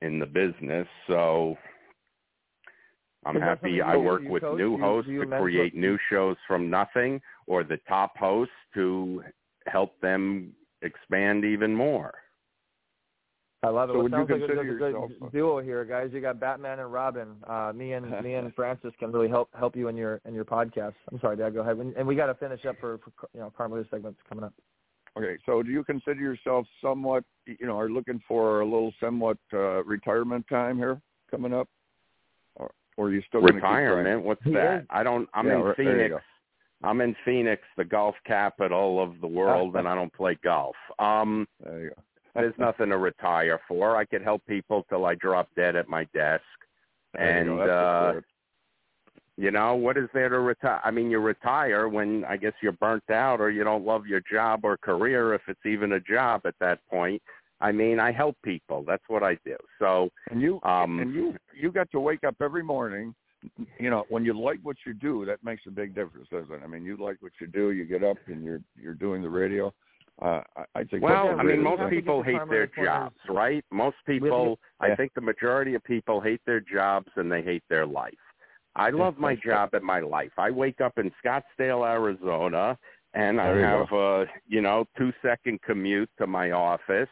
in 0.00 0.18
the 0.20 0.26
business. 0.26 0.86
So 1.08 1.56
I'm 3.24 3.40
happy 3.40 3.82
I 3.82 3.96
work 3.96 4.22
with 4.28 4.44
new 4.54 4.78
hosts 4.78 5.10
to 5.18 5.26
create 5.26 5.74
new 5.74 5.98
shows 6.08 6.36
from 6.46 6.70
nothing 6.70 7.20
or 7.48 7.64
the 7.64 7.80
top 7.88 8.16
hosts 8.16 8.54
to 8.74 9.24
help 9.66 10.00
them 10.00 10.52
expand 10.82 11.44
even 11.44 11.74
more. 11.74 12.14
I 13.66 13.70
love 13.70 13.90
it. 13.90 13.92
So 13.92 13.96
well, 13.96 14.02
would 14.04 14.12
sounds 14.12 14.28
you 14.28 14.34
like 14.36 14.46
consider 14.46 14.60
a, 14.60 14.62
a 14.62 14.90
yourself 14.90 15.10
good 15.20 15.32
duo 15.32 15.60
here, 15.60 15.84
guys. 15.84 16.10
You 16.12 16.20
got 16.20 16.38
Batman 16.38 16.78
and 16.78 16.92
Robin. 16.92 17.34
Uh, 17.48 17.72
me 17.74 17.94
and 17.94 18.08
me 18.22 18.34
and 18.34 18.54
Francis 18.56 18.92
can 19.00 19.10
really 19.10 19.28
help 19.28 19.48
help 19.58 19.74
you 19.74 19.88
in 19.88 19.96
your 19.96 20.20
in 20.24 20.34
your 20.34 20.44
podcast. 20.44 20.94
I'm 21.10 21.18
sorry, 21.20 21.36
Dad. 21.36 21.54
Go 21.54 21.60
ahead. 21.60 21.76
And 21.78 22.06
we 22.06 22.14
got 22.14 22.26
to 22.26 22.34
finish 22.34 22.64
up 22.64 22.76
for, 22.80 22.98
for 22.98 23.12
you 23.34 23.40
know 23.40 23.52
Carmelita 23.56 23.88
segments 23.90 24.20
coming 24.28 24.44
up. 24.44 24.52
Okay, 25.18 25.36
so 25.46 25.62
do 25.62 25.70
you 25.70 25.82
consider 25.82 26.20
yourself 26.20 26.66
somewhat, 26.82 27.24
you 27.46 27.66
know, 27.66 27.78
are 27.78 27.88
looking 27.88 28.20
for 28.28 28.60
a 28.60 28.64
little 28.64 28.92
somewhat 29.00 29.38
uh, 29.54 29.82
retirement 29.84 30.44
time 30.46 30.76
here 30.76 31.00
coming 31.30 31.54
up, 31.54 31.68
or, 32.56 32.70
or 32.98 33.06
are 33.06 33.12
you 33.12 33.22
still 33.26 33.40
retirement? 33.40 34.22
What's 34.22 34.44
that? 34.44 34.84
I 34.90 35.02
don't. 35.02 35.28
I'm 35.32 35.46
Yeah, 35.46 35.54
in 35.54 35.62
right, 35.62 35.76
Phoenix. 35.76 36.14
I'm 36.84 37.00
in 37.00 37.16
Phoenix, 37.24 37.62
the 37.78 37.84
golf 37.84 38.14
capital 38.26 39.02
of 39.02 39.20
the 39.22 39.26
world, 39.26 39.74
and 39.76 39.88
I 39.88 39.94
don't 39.94 40.12
play 40.12 40.38
golf. 40.44 40.76
Um, 40.98 41.48
There 41.64 41.80
you 41.80 41.88
go. 41.88 42.02
There's 42.36 42.58
nothing 42.58 42.90
to 42.90 42.98
retire 42.98 43.60
for. 43.66 43.96
I 43.96 44.04
could 44.04 44.22
help 44.22 44.42
people 44.46 44.84
till 44.88 45.04
I 45.06 45.14
drop 45.14 45.48
dead 45.56 45.76
at 45.76 45.88
my 45.88 46.04
desk. 46.14 46.42
There. 47.14 47.40
And, 47.40 47.58
the 47.58 47.72
uh. 47.72 48.20
You 49.38 49.50
know, 49.50 49.74
what 49.74 49.98
is 49.98 50.08
there 50.14 50.30
to 50.30 50.38
retire? 50.38 50.80
I 50.82 50.90
mean, 50.90 51.10
you 51.10 51.18
retire 51.18 51.88
when 51.88 52.24
I 52.24 52.38
guess 52.38 52.54
you're 52.62 52.72
burnt 52.72 53.10
out 53.10 53.38
or 53.38 53.50
you 53.50 53.64
don't 53.64 53.84
love 53.84 54.06
your 54.06 54.22
job 54.30 54.60
or 54.62 54.78
career, 54.78 55.34
if 55.34 55.42
it's 55.46 55.66
even 55.66 55.92
a 55.92 56.00
job 56.00 56.42
at 56.46 56.54
that 56.60 56.78
point. 56.88 57.20
I 57.60 57.70
mean, 57.70 58.00
I 58.00 58.12
help 58.12 58.36
people. 58.42 58.82
That's 58.86 59.02
what 59.08 59.22
I 59.22 59.36
do. 59.44 59.56
So, 59.78 60.08
and 60.30 60.40
you 60.40 60.58
um, 60.62 61.00
and 61.00 61.14
you 61.14 61.34
you 61.54 61.70
got 61.70 61.90
to 61.90 62.00
wake 62.00 62.24
up 62.24 62.36
every 62.40 62.62
morning. 62.62 63.14
You 63.78 63.90
know, 63.90 64.04
when 64.08 64.24
you 64.24 64.38
like 64.38 64.58
what 64.62 64.76
you 64.86 64.94
do, 64.94 65.24
that 65.26 65.44
makes 65.44 65.62
a 65.66 65.70
big 65.70 65.94
difference, 65.94 66.28
doesn't 66.30 66.52
it? 66.52 66.62
I 66.64 66.66
mean, 66.66 66.84
you 66.84 66.96
like 66.96 67.16
what 67.20 67.32
you 67.38 67.46
do. 67.46 67.72
You 67.72 67.84
get 67.84 68.02
up 68.02 68.16
and 68.26 68.42
you're 68.42 68.62
you're 68.74 68.94
doing 68.94 69.22
the 69.22 69.28
radio. 69.28 69.72
Uh, 70.22 70.40
I, 70.56 70.64
I 70.74 70.84
think. 70.84 71.02
well, 71.02 71.38
I 71.38 71.42
mean, 71.42 71.62
most 71.62 71.78
have 71.78 71.90
to 71.90 71.94
get 71.94 72.04
people 72.04 72.22
hate 72.22 72.32
their 72.32 72.66
primary 72.66 72.68
pointers. 72.68 72.86
jobs, 72.86 73.16
right? 73.28 73.64
Most 73.70 73.96
people, 74.06 74.58
Yeah. 74.82 74.92
I 74.92 74.96
think 74.96 75.12
the 75.14 75.20
majority 75.20 75.74
of 75.74 75.84
people 75.84 76.20
hate 76.20 76.40
their 76.46 76.60
jobs 76.60 77.08
and 77.16 77.30
they 77.30 77.42
hate 77.42 77.64
their 77.68 77.86
life. 77.86 78.14
I 78.74 78.90
love 78.90 79.18
my 79.18 79.34
job 79.34 79.70
and 79.72 79.84
my 79.84 80.00
life. 80.00 80.32
I 80.38 80.50
wake 80.50 80.80
up 80.80 80.98
in 80.98 81.10
Scottsdale, 81.24 81.86
Arizona, 81.86 82.78
and 83.14 83.40
I 83.40 83.46
There 83.46 83.60
you 83.60 83.64
have 83.64 83.92
a, 83.92 84.26
you 84.46 84.60
know, 84.60 84.86
two 84.98 85.12
second 85.22 85.60
commute 85.62 86.10
to 86.18 86.26
my 86.26 86.50
office, 86.50 87.08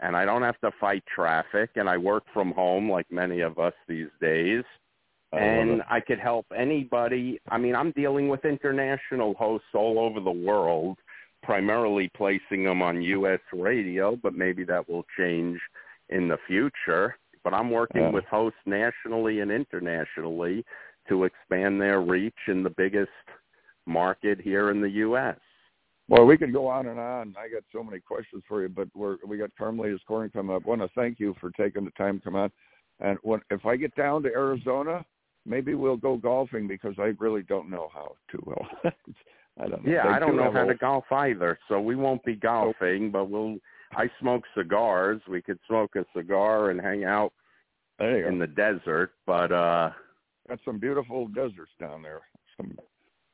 and 0.00 0.16
I 0.16 0.24
don't 0.24 0.42
have 0.42 0.58
to 0.60 0.70
fight 0.80 1.02
traffic, 1.12 1.70
and 1.76 1.88
I 1.88 1.98
work 1.98 2.24
from 2.32 2.52
home 2.52 2.90
like 2.90 3.06
many 3.10 3.40
of 3.40 3.58
us 3.58 3.74
these 3.88 4.08
days. 4.20 4.62
I 5.32 5.40
and. 5.40 5.82
I 5.90 5.98
could 5.98 6.20
help 6.20 6.46
anybody. 6.56 7.40
I 7.48 7.58
mean, 7.58 7.74
I'm 7.74 7.90
dealing 7.92 8.28
with 8.28 8.44
international 8.44 9.34
hosts 9.34 9.66
all 9.74 9.98
over 9.98 10.20
the 10.20 10.30
world, 10.30 10.98
primarily 11.44 12.10
placing 12.16 12.64
them 12.64 12.82
on 12.82 13.02
U.S. 13.02 13.40
radio, 13.52 14.16
but 14.16 14.34
maybe 14.34 14.64
that 14.64 14.88
will 14.88 15.04
change 15.16 15.60
in 16.08 16.28
the 16.28 16.38
future. 16.46 17.16
But 17.44 17.52
I'm 17.52 17.70
working 17.70 18.02
Yeah. 18.02 18.10
with 18.10 18.24
hosts 18.24 18.58
nationally 18.64 19.40
and 19.40 19.52
internationally 19.52 20.64
to 21.08 21.24
expand 21.24 21.80
their 21.80 22.00
reach 22.00 22.48
in 22.48 22.62
the 22.62 22.70
biggest 22.70 23.10
market 23.86 24.40
here 24.40 24.70
in 24.70 24.80
the 24.80 24.90
U.S. 24.90 25.38
Well, 26.08 26.24
we 26.24 26.38
could 26.38 26.52
go 26.52 26.66
on 26.66 26.86
and 26.86 26.98
on. 26.98 27.34
I 27.38 27.48
got 27.48 27.62
so 27.72 27.82
many 27.82 28.00
questions 28.00 28.42
for 28.48 28.62
you, 28.62 28.68
but 28.68 28.88
we're 28.94 29.16
we 29.26 29.36
got 29.38 29.54
Carmelita's 29.56 30.02
Corner 30.06 30.28
coming 30.28 30.56
up. 30.56 30.62
I 30.64 30.68
want 30.68 30.80
to 30.82 30.88
thank 30.94 31.20
you 31.20 31.34
for 31.40 31.50
taking 31.50 31.84
the 31.84 31.90
time 31.92 32.18
to 32.18 32.24
come 32.24 32.36
on. 32.36 32.50
And 33.00 33.18
when 33.22 33.40
if 33.50 33.64
I 33.66 33.76
get 33.76 33.94
down 33.94 34.22
to 34.22 34.28
Arizona, 34.30 35.04
maybe 35.46 35.74
we'll 35.74 35.96
go 35.96 36.16
golfing 36.16 36.66
because 36.66 36.94
I 36.98 37.12
really 37.18 37.42
don't 37.42 37.70
know 37.70 37.88
how 37.92 38.16
too 38.30 38.42
well. 38.46 38.66
I 39.84 39.88
don't 39.88 39.92
know. 39.92 39.96
Yeah, 39.96 40.02
They 40.04 40.14
I 40.14 40.18
don't 40.18 40.30
do 40.32 40.36
know 40.38 40.44
have 40.44 40.54
how 40.54 40.64
to 40.64 40.74
golf 40.74 41.04
either, 41.12 41.58
so 41.68 41.80
we 41.80 41.96
won't 41.96 42.24
be 42.24 42.34
golfing, 42.36 43.10
but 43.10 43.26
we'll. 43.30 43.56
I 43.96 44.10
smoke 44.20 44.42
cigars. 44.56 45.20
We 45.28 45.40
could 45.40 45.58
smoke 45.68 45.94
a 45.94 46.04
cigar 46.16 46.70
and 46.70 46.80
hang 46.80 47.04
out 47.04 47.32
There 47.98 48.26
in 48.28 48.38
go. 48.38 48.46
the 48.46 48.52
desert, 48.52 49.12
but 49.26 49.52
uh 49.52 49.90
Got 50.48 50.58
some 50.64 50.78
beautiful 50.78 51.28
deserts 51.28 51.70
down 51.80 52.02
there. 52.02 52.20
Some, 52.58 52.76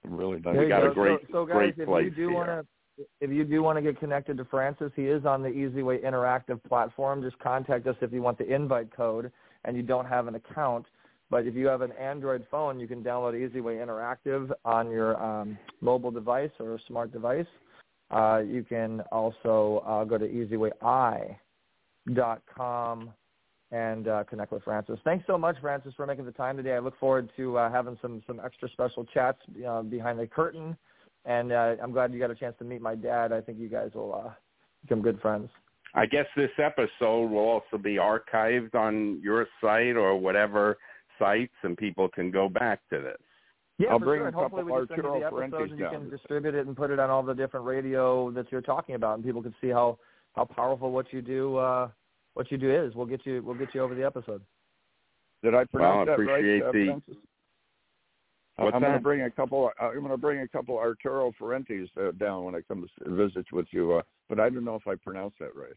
some 0.02 0.14
really 0.14 0.38
nice. 0.40 0.54
There 0.54 0.62
you 0.64 0.68
got 0.68 0.82
go. 0.82 0.90
a 0.90 0.94
great- 0.94 1.20
so, 1.22 1.32
so 1.32 1.46
guys, 1.46 1.54
great 1.56 1.74
if 1.78 1.86
place 1.86 2.04
you 2.04 2.10
do 2.10 2.28
here. 2.28 2.32
want 2.34 2.48
to, 2.48 3.04
if 3.20 3.30
you 3.30 3.44
do 3.44 3.62
want 3.62 3.78
to 3.78 3.82
get 3.82 3.98
connected 3.98 4.36
to 4.36 4.44
Francis, 4.44 4.92
he 4.94 5.06
is 5.06 5.24
on 5.24 5.42
the 5.42 5.48
Easy 5.48 5.82
Way 5.82 5.98
Interactive 5.98 6.62
platform. 6.64 7.22
Just 7.22 7.38
contact 7.40 7.86
us 7.88 7.96
if 8.02 8.12
you 8.12 8.22
want 8.22 8.36
the 8.38 8.52
invite 8.52 8.94
code 8.94 9.32
and 9.64 9.76
you 9.76 9.82
don't 9.82 10.06
have 10.06 10.28
an 10.28 10.34
account. 10.36 10.84
But 11.30 11.46
if 11.46 11.54
you 11.54 11.68
have 11.68 11.80
an 11.82 11.92
Android 11.92 12.44
phone, 12.50 12.80
you 12.80 12.88
can 12.88 13.04
download 13.04 13.34
EasyWay 13.34 13.78
Interactive 13.84 14.50
on 14.64 14.90
your 14.90 15.16
um, 15.22 15.56
mobile 15.80 16.10
device 16.10 16.50
or 16.58 16.78
smart 16.88 17.12
device. 17.12 17.46
Uh, 18.10 18.42
you 18.44 18.64
can 18.64 19.02
also 19.12 19.84
uh, 19.86 20.02
go 20.04 20.18
to 20.18 20.26
easyway.i.com 20.26 21.38
and 23.72 24.08
uh, 24.08 24.24
connect 24.24 24.50
with 24.50 24.64
Francis. 24.64 24.98
Thanks 25.04 25.24
so 25.28 25.38
much, 25.38 25.54
Francis, 25.60 25.94
for 25.96 26.04
making 26.04 26.24
the 26.24 26.32
time 26.32 26.56
today. 26.56 26.74
I 26.74 26.80
look 26.80 26.98
forward 26.98 27.30
to 27.36 27.56
uh, 27.56 27.70
having 27.70 27.96
some 28.02 28.20
some 28.26 28.40
extra 28.44 28.68
special 28.70 29.04
chats 29.14 29.38
behind 29.88 30.18
the 30.18 30.26
curtain, 30.26 30.76
and 31.24 31.52
uh, 31.52 31.76
I'm 31.80 31.92
glad 31.92 32.12
you 32.12 32.18
got 32.18 32.32
a 32.32 32.34
chance 32.34 32.56
to 32.58 32.64
meet 32.64 32.82
my 32.82 32.96
dad. 32.96 33.32
I 33.32 33.40
think 33.40 33.60
you 33.60 33.68
guys 33.68 33.90
will 33.94 34.12
uh, 34.26 34.32
become 34.82 35.02
good 35.02 35.20
friends. 35.20 35.48
I 35.94 36.06
guess 36.06 36.26
this 36.36 36.50
episode 36.58 37.30
will 37.30 37.38
also 37.38 37.78
be 37.80 37.94
archived 37.94 38.74
on 38.74 39.20
your 39.22 39.46
site 39.60 39.96
or 39.96 40.16
whatever 40.16 40.78
sites, 41.20 41.54
and 41.62 41.76
people 41.76 42.08
can 42.08 42.32
go 42.32 42.48
back 42.48 42.80
to 42.90 42.98
this. 43.00 43.16
Yeah, 43.78 43.90
I'll 43.90 43.98
for 44.00 44.06
bring 44.06 44.18
sure. 44.18 44.24
a 44.24 44.26
And 44.28 44.34
hopefully 44.36 44.64
we 44.64 44.70
couple 44.72 44.86
can 44.88 44.96
send 44.96 45.04
you 45.14 45.20
the 45.20 45.26
episodes 45.26 45.70
and 45.70 45.78
you 45.78 45.88
can 45.88 46.10
distribute 46.10 46.54
it 46.56 46.66
and 46.66 46.76
put 46.76 46.90
it 46.90 46.98
on 46.98 47.08
all 47.10 47.22
the 47.22 47.32
different 47.34 47.64
radio 47.64 48.30
that 48.32 48.50
you're 48.50 48.60
talking 48.60 48.94
about, 48.96 49.14
and 49.16 49.24
people 49.24 49.42
can 49.42 49.54
see 49.60 49.68
how 49.68 49.98
how 50.34 50.44
powerful 50.44 50.90
what 50.90 51.12
you 51.12 51.22
do 51.22 51.56
uh, 51.56 51.88
what 52.34 52.50
you 52.50 52.58
do 52.58 52.70
is. 52.74 52.94
We'll 52.94 53.06
get 53.06 53.24
you 53.24 53.42
we'll 53.44 53.54
get 53.56 53.72
you 53.74 53.82
over 53.82 53.94
the 53.94 54.04
episode. 54.04 54.42
Did 55.42 55.54
I 55.54 55.64
pronounce 55.64 56.08
Well, 56.08 56.14
I 56.14 56.16
that 56.18 56.22
right? 56.22 56.38
appreciate 56.40 56.62
uh, 56.62 56.72
the- 56.72 56.86
Francis? 56.86 57.16
What's 58.56 58.74
I'm 58.74 58.82
going 58.82 58.92
to 58.92 59.00
bring 59.00 59.22
a 59.22 59.30
couple. 59.30 59.70
I'm 59.80 59.94
going 60.00 60.10
to 60.10 60.18
bring 60.18 60.40
a 60.40 60.48
couple 60.48 60.76
Arturo 60.76 61.32
Ferentes 61.40 61.88
uh, 61.96 62.10
down 62.18 62.44
when 62.44 62.54
I 62.54 62.60
come 62.60 62.86
to 63.04 63.10
visit 63.14 63.46
with 63.52 63.64
you. 63.70 63.94
Uh, 63.94 64.02
but 64.28 64.38
I 64.38 64.50
don't 64.50 64.64
know 64.66 64.74
if 64.74 64.86
I 64.86 64.96
pronounced 64.96 65.38
that 65.40 65.56
right. 65.56 65.72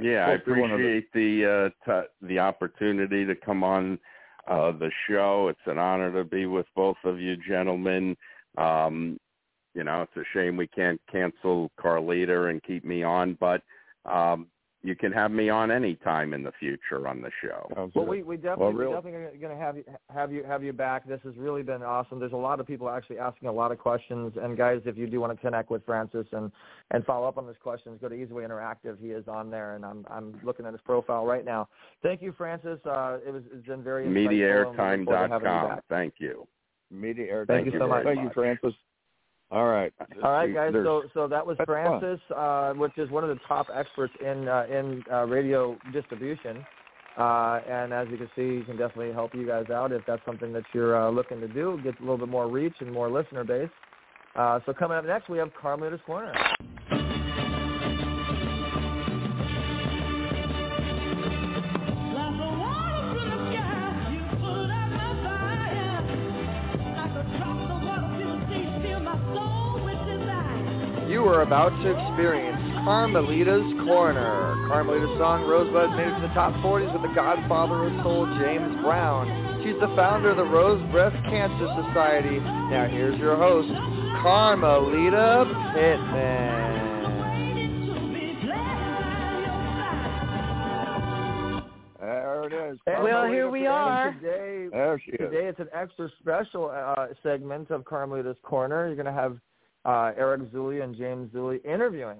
Yeah, 0.00 0.26
I 0.26 0.30
Hope 0.32 0.40
you're 0.48 0.56
the- 0.68 0.74
appreciate 0.74 1.12
the 1.12 1.70
uh, 1.86 1.92
t- 2.02 2.08
the 2.26 2.38
opportunity 2.40 3.24
to 3.24 3.36
come 3.36 3.62
on 3.62 4.00
uh, 4.48 4.72
the 4.72 4.90
show. 5.08 5.48
It's 5.48 5.60
an 5.66 5.78
honor 5.78 6.12
to 6.12 6.24
be 6.24 6.46
with 6.46 6.66
both 6.74 6.96
of 7.04 7.20
you 7.20 7.36
gentlemen. 7.36 8.16
Um, 8.56 9.18
you 9.74 9.84
know, 9.84 10.02
it's 10.02 10.16
a 10.16 10.24
shame 10.36 10.56
we 10.56 10.66
can't 10.66 11.00
cancel 11.10 11.70
Carlita 11.78 12.50
and 12.50 12.62
keep 12.62 12.84
me 12.84 13.02
on, 13.02 13.36
but 13.38 13.62
um, 14.04 14.48
you 14.82 14.96
can 14.96 15.12
have 15.12 15.30
me 15.30 15.50
on 15.50 15.70
any 15.70 15.94
time 15.96 16.32
in 16.32 16.42
the 16.42 16.52
future 16.52 17.06
on 17.06 17.20
the 17.20 17.30
show. 17.42 17.70
Sounds 17.74 17.94
Well, 17.94 18.06
good. 18.06 18.10
we 18.10 18.22
we 18.22 18.36
definitely 18.36 18.74
really- 18.74 18.88
we're 18.88 18.94
definitely 18.94 19.38
going 19.38 19.56
to 19.56 19.62
have 19.62 19.76
you 19.76 19.84
have 20.08 20.32
you 20.32 20.42
have 20.44 20.62
you 20.62 20.72
back. 20.72 21.04
This 21.06 21.20
has 21.22 21.36
really 21.36 21.62
been 21.62 21.82
awesome. 21.82 22.18
There's 22.18 22.32
a 22.32 22.36
lot 22.36 22.60
of 22.60 22.66
people 22.66 22.88
actually 22.88 23.18
asking 23.18 23.48
a 23.48 23.52
lot 23.52 23.72
of 23.72 23.78
questions. 23.78 24.36
And 24.40 24.56
guys, 24.56 24.80
if 24.86 24.96
you 24.96 25.06
do 25.06 25.20
want 25.20 25.32
to 25.34 25.40
connect 25.40 25.70
with 25.70 25.84
Francis 25.84 26.26
and 26.32 26.50
and 26.92 27.04
follow 27.04 27.28
up 27.28 27.36
on 27.36 27.46
those 27.46 27.58
questions, 27.62 27.98
go 28.00 28.08
to 28.08 28.14
Easyway 28.14 28.46
Interactive. 28.46 28.98
He 28.98 29.10
is 29.10 29.28
on 29.28 29.50
there, 29.50 29.74
and 29.74 29.84
I'm 29.84 30.06
I'm 30.08 30.40
looking 30.42 30.64
at 30.64 30.72
his 30.72 30.80
profile 30.82 31.26
right 31.26 31.44
now. 31.44 31.68
Thank 32.02 32.22
you, 32.22 32.32
Francis. 32.32 32.80
Uh, 32.86 33.18
it 33.26 33.32
was 33.32 33.42
it's 33.52 33.66
been 33.66 33.82
very 33.82 34.06
insightful, 34.06 34.08
and 34.08 34.16
we 34.16 34.64
look 34.64 34.76
forward 34.76 34.76
to 34.76 34.82
having 34.82 35.46
you 35.46 35.52
MediaAirtime.com. 35.52 35.80
Thank 35.90 36.14
you. 36.18 36.48
Media 36.90 37.26
air. 37.30 37.46
Thank 37.46 37.66
you 37.66 37.78
so 37.78 37.86
much. 37.86 38.04
Thank 38.04 38.20
you, 38.20 38.30
Francis. 38.34 38.74
All 39.50 39.66
right. 39.66 39.92
All 40.22 40.30
right, 40.32 40.46
guys. 40.54 40.72
There's- 40.72 40.86
So, 40.86 41.02
so 41.12 41.28
that 41.28 41.44
was 41.44 41.56
Francis, 41.66 42.20
uh, 42.34 42.72
which 42.74 42.96
is 42.98 43.10
one 43.10 43.24
of 43.24 43.30
the 43.30 43.40
top 43.48 43.66
experts 43.74 44.12
in 44.20 44.46
uh, 44.48 44.66
in 44.70 45.02
uh, 45.12 45.24
radio 45.26 45.76
distribution. 45.92 46.64
Uh, 47.18 47.60
and 47.68 47.92
as 47.92 48.06
you 48.08 48.16
can 48.16 48.30
see, 48.36 48.58
he 48.60 48.64
can 48.64 48.76
definitely 48.76 49.12
help 49.12 49.34
you 49.34 49.44
guys 49.46 49.68
out 49.68 49.90
if 49.92 50.02
that's 50.06 50.24
something 50.24 50.52
that 50.52 50.62
you're 50.72 50.96
uh, 50.96 51.10
looking 51.10 51.40
to 51.40 51.48
do, 51.48 51.78
get 51.82 51.98
a 51.98 52.02
little 52.02 52.16
bit 52.18 52.28
more 52.28 52.48
reach 52.48 52.74
and 52.80 52.90
more 52.92 53.10
listener 53.10 53.42
base. 53.44 53.68
Uh, 54.36 54.60
so 54.64 54.72
coming 54.72 54.96
up 54.96 55.04
next, 55.04 55.28
we 55.28 55.36
have 55.36 55.50
Carmelita's 55.60 56.00
Corner. 56.06 56.32
You 71.20 71.28
are 71.28 71.42
about 71.42 71.68
to 71.82 71.90
experience 71.92 72.56
Carmelita's 72.82 73.84
Corner. 73.84 74.56
Carmelita's 74.72 75.18
song 75.18 75.44
Rosebud 75.44 75.90
made 75.92 76.08
it 76.08 76.14
to 76.16 76.22
the 76.22 76.32
top 76.32 76.54
40s 76.64 76.90
with 76.94 77.02
the 77.02 77.14
godfather 77.14 77.84
of 77.84 77.92
soul, 78.02 78.24
James 78.40 78.80
Brown. 78.80 79.28
She's 79.62 79.76
the 79.84 79.92
founder 79.94 80.30
of 80.30 80.38
the 80.38 80.48
Rose 80.48 80.80
Breast 80.90 81.16
Cancer 81.28 81.68
Society. 81.76 82.40
Now 82.40 82.88
here's 82.88 83.20
your 83.20 83.36
host, 83.36 83.68
Carmelita 84.24 85.44
Pittman. 85.76 86.80
There 92.00 92.44
it 92.44 92.72
is. 92.72 92.78
And 92.86 93.04
Well, 93.04 93.26
here 93.28 93.50
we 93.50 93.68
Pittman 93.68 93.76
are. 93.76 94.12
Today, 94.14 94.68
There 94.72 95.02
she 95.04 95.10
is. 95.12 95.18
Today 95.18 95.48
it's 95.48 95.60
an 95.60 95.68
extra 95.74 96.08
special 96.18 96.70
uh, 96.70 97.08
segment 97.22 97.68
of 97.68 97.84
Carmelita's 97.84 98.38
Corner. 98.42 98.86
You're 98.86 98.96
going 98.96 99.04
to 99.04 99.12
have 99.12 99.36
uh, 99.84 100.12
Eric 100.16 100.52
Zuley 100.52 100.82
and 100.82 100.96
James 100.96 101.32
Zuley 101.32 101.64
interviewing 101.64 102.18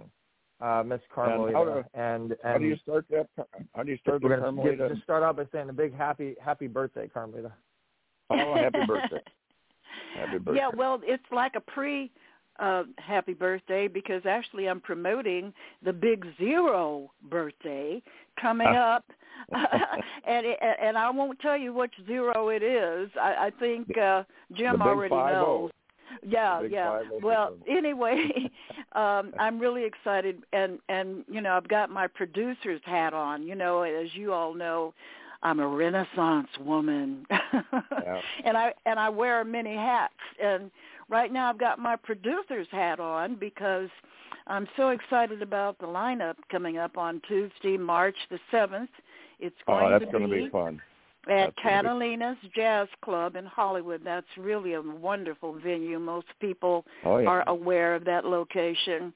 uh, 0.61 0.83
Miss 0.85 1.01
Carmelita. 1.15 1.57
how 1.57 1.65
do- 1.65 1.85
and, 1.95 2.37
How 2.43 2.59
do 2.59 2.65
you 2.65 2.73
and 2.73 2.81
start 2.81 3.07
that? 3.11 3.29
How 3.75 3.83
do 3.83 3.91
you 3.91 3.99
start 3.99 4.23
we're 4.23 4.37
the 4.41 4.51
going 4.51 4.79
to 4.79 4.89
just 4.91 5.03
start 5.03 5.23
out 5.23 5.37
by 5.37 5.45
saying 5.53 5.69
a 5.69 5.73
big 5.73 5.97
happy 5.97 6.35
happy 6.43 6.67
birthday, 6.67 7.09
Carmelita. 7.09 7.53
Oh, 8.31 8.55
happy 8.55 8.79
birthday. 8.87 9.21
Happy 10.17 10.39
birthday. 10.39 10.61
Yeah, 10.61 10.71
well, 10.77 11.01
it's 11.05 11.23
like 11.33 11.53
a 11.57 11.61
pre 11.61 12.11
uh 12.59 12.83
happy 12.99 13.33
birthday 13.33 13.87
because 13.89 14.23
actually 14.27 14.67
I'm 14.69 14.81
promoting 14.81 15.53
the 15.85 15.93
Big 15.93 16.27
Zero 16.37 17.11
birthday 17.29 18.03
coming 18.41 18.67
up. 18.69 19.05
and 19.53 20.47
it, 20.47 20.59
and 20.83 20.99
I 20.99 21.11
won't 21.11 21.39
tell 21.41 21.57
you 21.57 21.73
which 21.73 21.95
zero 22.07 22.49
it 22.51 22.63
is. 22.63 23.09
I, 23.21 23.47
I 23.47 23.51
think 23.59 23.97
uh 23.97 24.25
Jim 24.55 24.73
The 24.73 24.79
big 24.79 24.87
already 24.89 25.15
5-0. 25.15 25.33
knows. 25.33 25.71
Yeah, 26.27 26.63
big 26.63 26.73
yeah. 26.73 27.03
Well, 27.23 27.55
anyway, 27.69 28.51
um 28.93 29.33
I'm 29.39 29.59
really 29.59 29.85
excited 29.85 30.43
and 30.53 30.79
and 30.89 31.25
you 31.29 31.41
know, 31.41 31.57
I've 31.57 31.69
got 31.69 31.91
my 31.91 32.07
producer's 32.07 32.81
hat 32.85 33.15
on. 33.15 33.43
You 33.43 33.55
know, 33.55 33.83
as 33.83 34.15
you 34.15 34.33
all 34.33 34.55
know, 34.55 34.95
I'm 35.43 35.61
a 35.61 35.67
renaissance 35.67 36.49
woman. 36.61 37.27
And 38.45 38.57
I 38.57 38.73
and 38.87 38.99
I 38.99 39.09
wear 39.09 39.45
many 39.45 39.75
hats 39.75 40.15
and 40.43 40.71
right 41.09 41.33
now 41.33 41.51
I've 41.51 41.59
got 41.59 41.79
my 41.79 41.97
producer's 41.97 42.69
hat 42.71 43.01
on 43.01 43.37
because 43.37 43.89
I'm 44.47 44.67
so 44.77 44.89
excited 44.89 45.43
about 45.43 45.79
the 45.79 45.87
lineup 45.87 46.35
coming 46.51 46.79
up 46.79 46.97
on 46.97 47.21
Tuesday, 47.29 47.77
March 47.77 48.17
the 48.31 48.39
7th. 48.53 48.89
It's 49.39 49.57
going 49.67 49.85
oh, 49.87 49.91
that's 49.91 50.05
to 50.07 50.11
going 50.11 50.29
to 50.29 50.35
be 50.35 50.45
be 50.45 50.51
fun. 50.51 50.81
At 51.29 51.53
That's 51.55 51.57
Catalina's 51.62 52.39
Jazz 52.55 52.89
Club 53.05 53.37
in 53.37 53.45
Hollywood. 53.45 54.01
That's 54.05 54.27
really 54.39 54.75
a 54.75 54.81
wonderful 54.83 55.53
venue. 55.59 55.99
Most 55.99 56.27
people 56.41 56.85
Oh 57.05 57.18
yeah. 57.18 57.29
are 57.29 57.49
aware 57.49 57.95
of 57.95 58.05
that 58.07 58.25
location. 58.25 59.12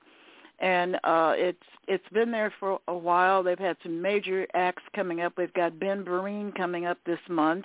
And 0.60 0.96
uh 1.02 1.32
it's 1.36 1.58
it's 1.88 2.08
been 2.12 2.30
there 2.30 2.52
for 2.60 2.78
a 2.88 2.94
while. 2.96 3.42
They've 3.42 3.58
had 3.58 3.76
some 3.82 4.00
major 4.00 4.46
acts 4.54 4.82
coming 4.94 5.20
up. 5.22 5.32
We've 5.36 5.52
got 5.54 5.78
Ben 5.80 6.04
Vereen 6.04 6.54
coming 6.54 6.86
up 6.86 6.98
this 7.06 7.18
month. 7.28 7.64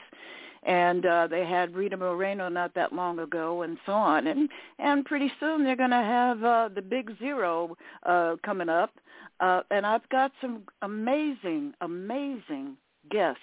And 0.64 1.06
uh 1.06 1.28
they 1.28 1.46
had 1.46 1.76
Rita 1.76 1.98
Moreno 1.98 2.50
not 2.50 2.74
that 2.76 2.94
long 2.94 3.20
ago 3.20 3.62
and 3.64 3.78
so 3.86 3.92
on. 3.92 4.26
And 4.28 4.50
and 4.80 5.06
pretty 5.06 5.32
soon 5.40 5.64
they're 5.64 5.76
gonna 5.76 6.04
have 6.04 6.44
uh 6.44 6.70
the 6.74 6.82
Big 6.82 7.12
Zero 7.20 7.76
uh 8.04 8.38
coming 8.44 8.70
up. 8.70 8.92
Uh 9.40 9.62
and 9.70 9.86
I've 9.86 10.08
got 10.10 10.32
some 10.42 10.64
amazing, 10.82 11.74
amazing 11.82 12.76
guests. 13.12 13.42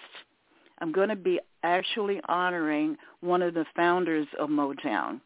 I'm 0.79 0.91
going 0.91 1.09
to 1.09 1.15
be 1.15 1.39
actually 1.63 2.21
honoring 2.27 2.97
one 3.21 3.41
of 3.41 3.53
the 3.53 3.65
founders 3.75 4.27
of 4.39 4.49
Motown. 4.49 5.19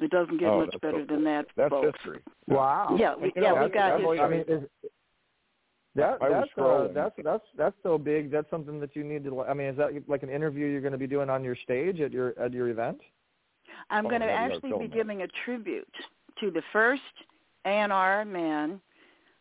It 0.00 0.10
doesn't 0.10 0.38
get 0.38 0.48
Oh, 0.48 0.60
much 0.60 0.74
better 0.80 1.00
so 1.00 1.06
than 1.06 1.16
cool. 1.16 1.24
that, 1.24 1.46
That's 1.56 1.70
folks. 1.70 1.98
history. 1.98 2.20
Wow. 2.46 2.96
Yeah, 2.98 3.14
we, 3.20 3.32
yeah, 3.36 3.42
know, 3.52 3.64
we 3.64 3.68
got 3.70 3.98
that's- 3.98 4.00
history. 4.00 4.20
I 4.20 4.28
mean, 4.28 4.44
is, 4.48 4.62
that 5.96 6.18
I 6.22 6.28
that's 6.28 6.50
uh, 6.56 6.88
that's 6.94 7.14
that's 7.24 7.42
that's 7.56 7.76
so 7.82 7.98
big. 7.98 8.30
That's 8.30 8.48
something 8.50 8.78
that 8.78 8.94
you 8.94 9.02
need 9.02 9.24
to. 9.24 9.42
I 9.42 9.54
mean, 9.54 9.68
is 9.68 9.76
that 9.78 9.90
like 10.08 10.22
an 10.22 10.30
interview 10.30 10.66
you're 10.66 10.80
going 10.82 10.92
to 10.92 10.98
be 10.98 11.08
doing 11.08 11.28
on 11.28 11.42
your 11.42 11.56
stage 11.56 11.98
at 12.00 12.12
your 12.12 12.38
at 12.38 12.52
your 12.52 12.68
event? 12.68 12.98
I'm 13.90 14.06
Oh, 14.06 14.08
going 14.08 14.20
to 14.20 14.26
yeah, 14.28 14.44
you 14.46 14.52
are 14.52 14.54
actually 14.54 14.72
be 14.72 14.78
nice. 14.86 14.90
giving 14.94 15.22
a 15.22 15.26
tribute 15.44 15.88
to 16.40 16.50
the 16.52 16.62
first 16.72 17.02
A&R 17.64 18.24
man. 18.24 18.80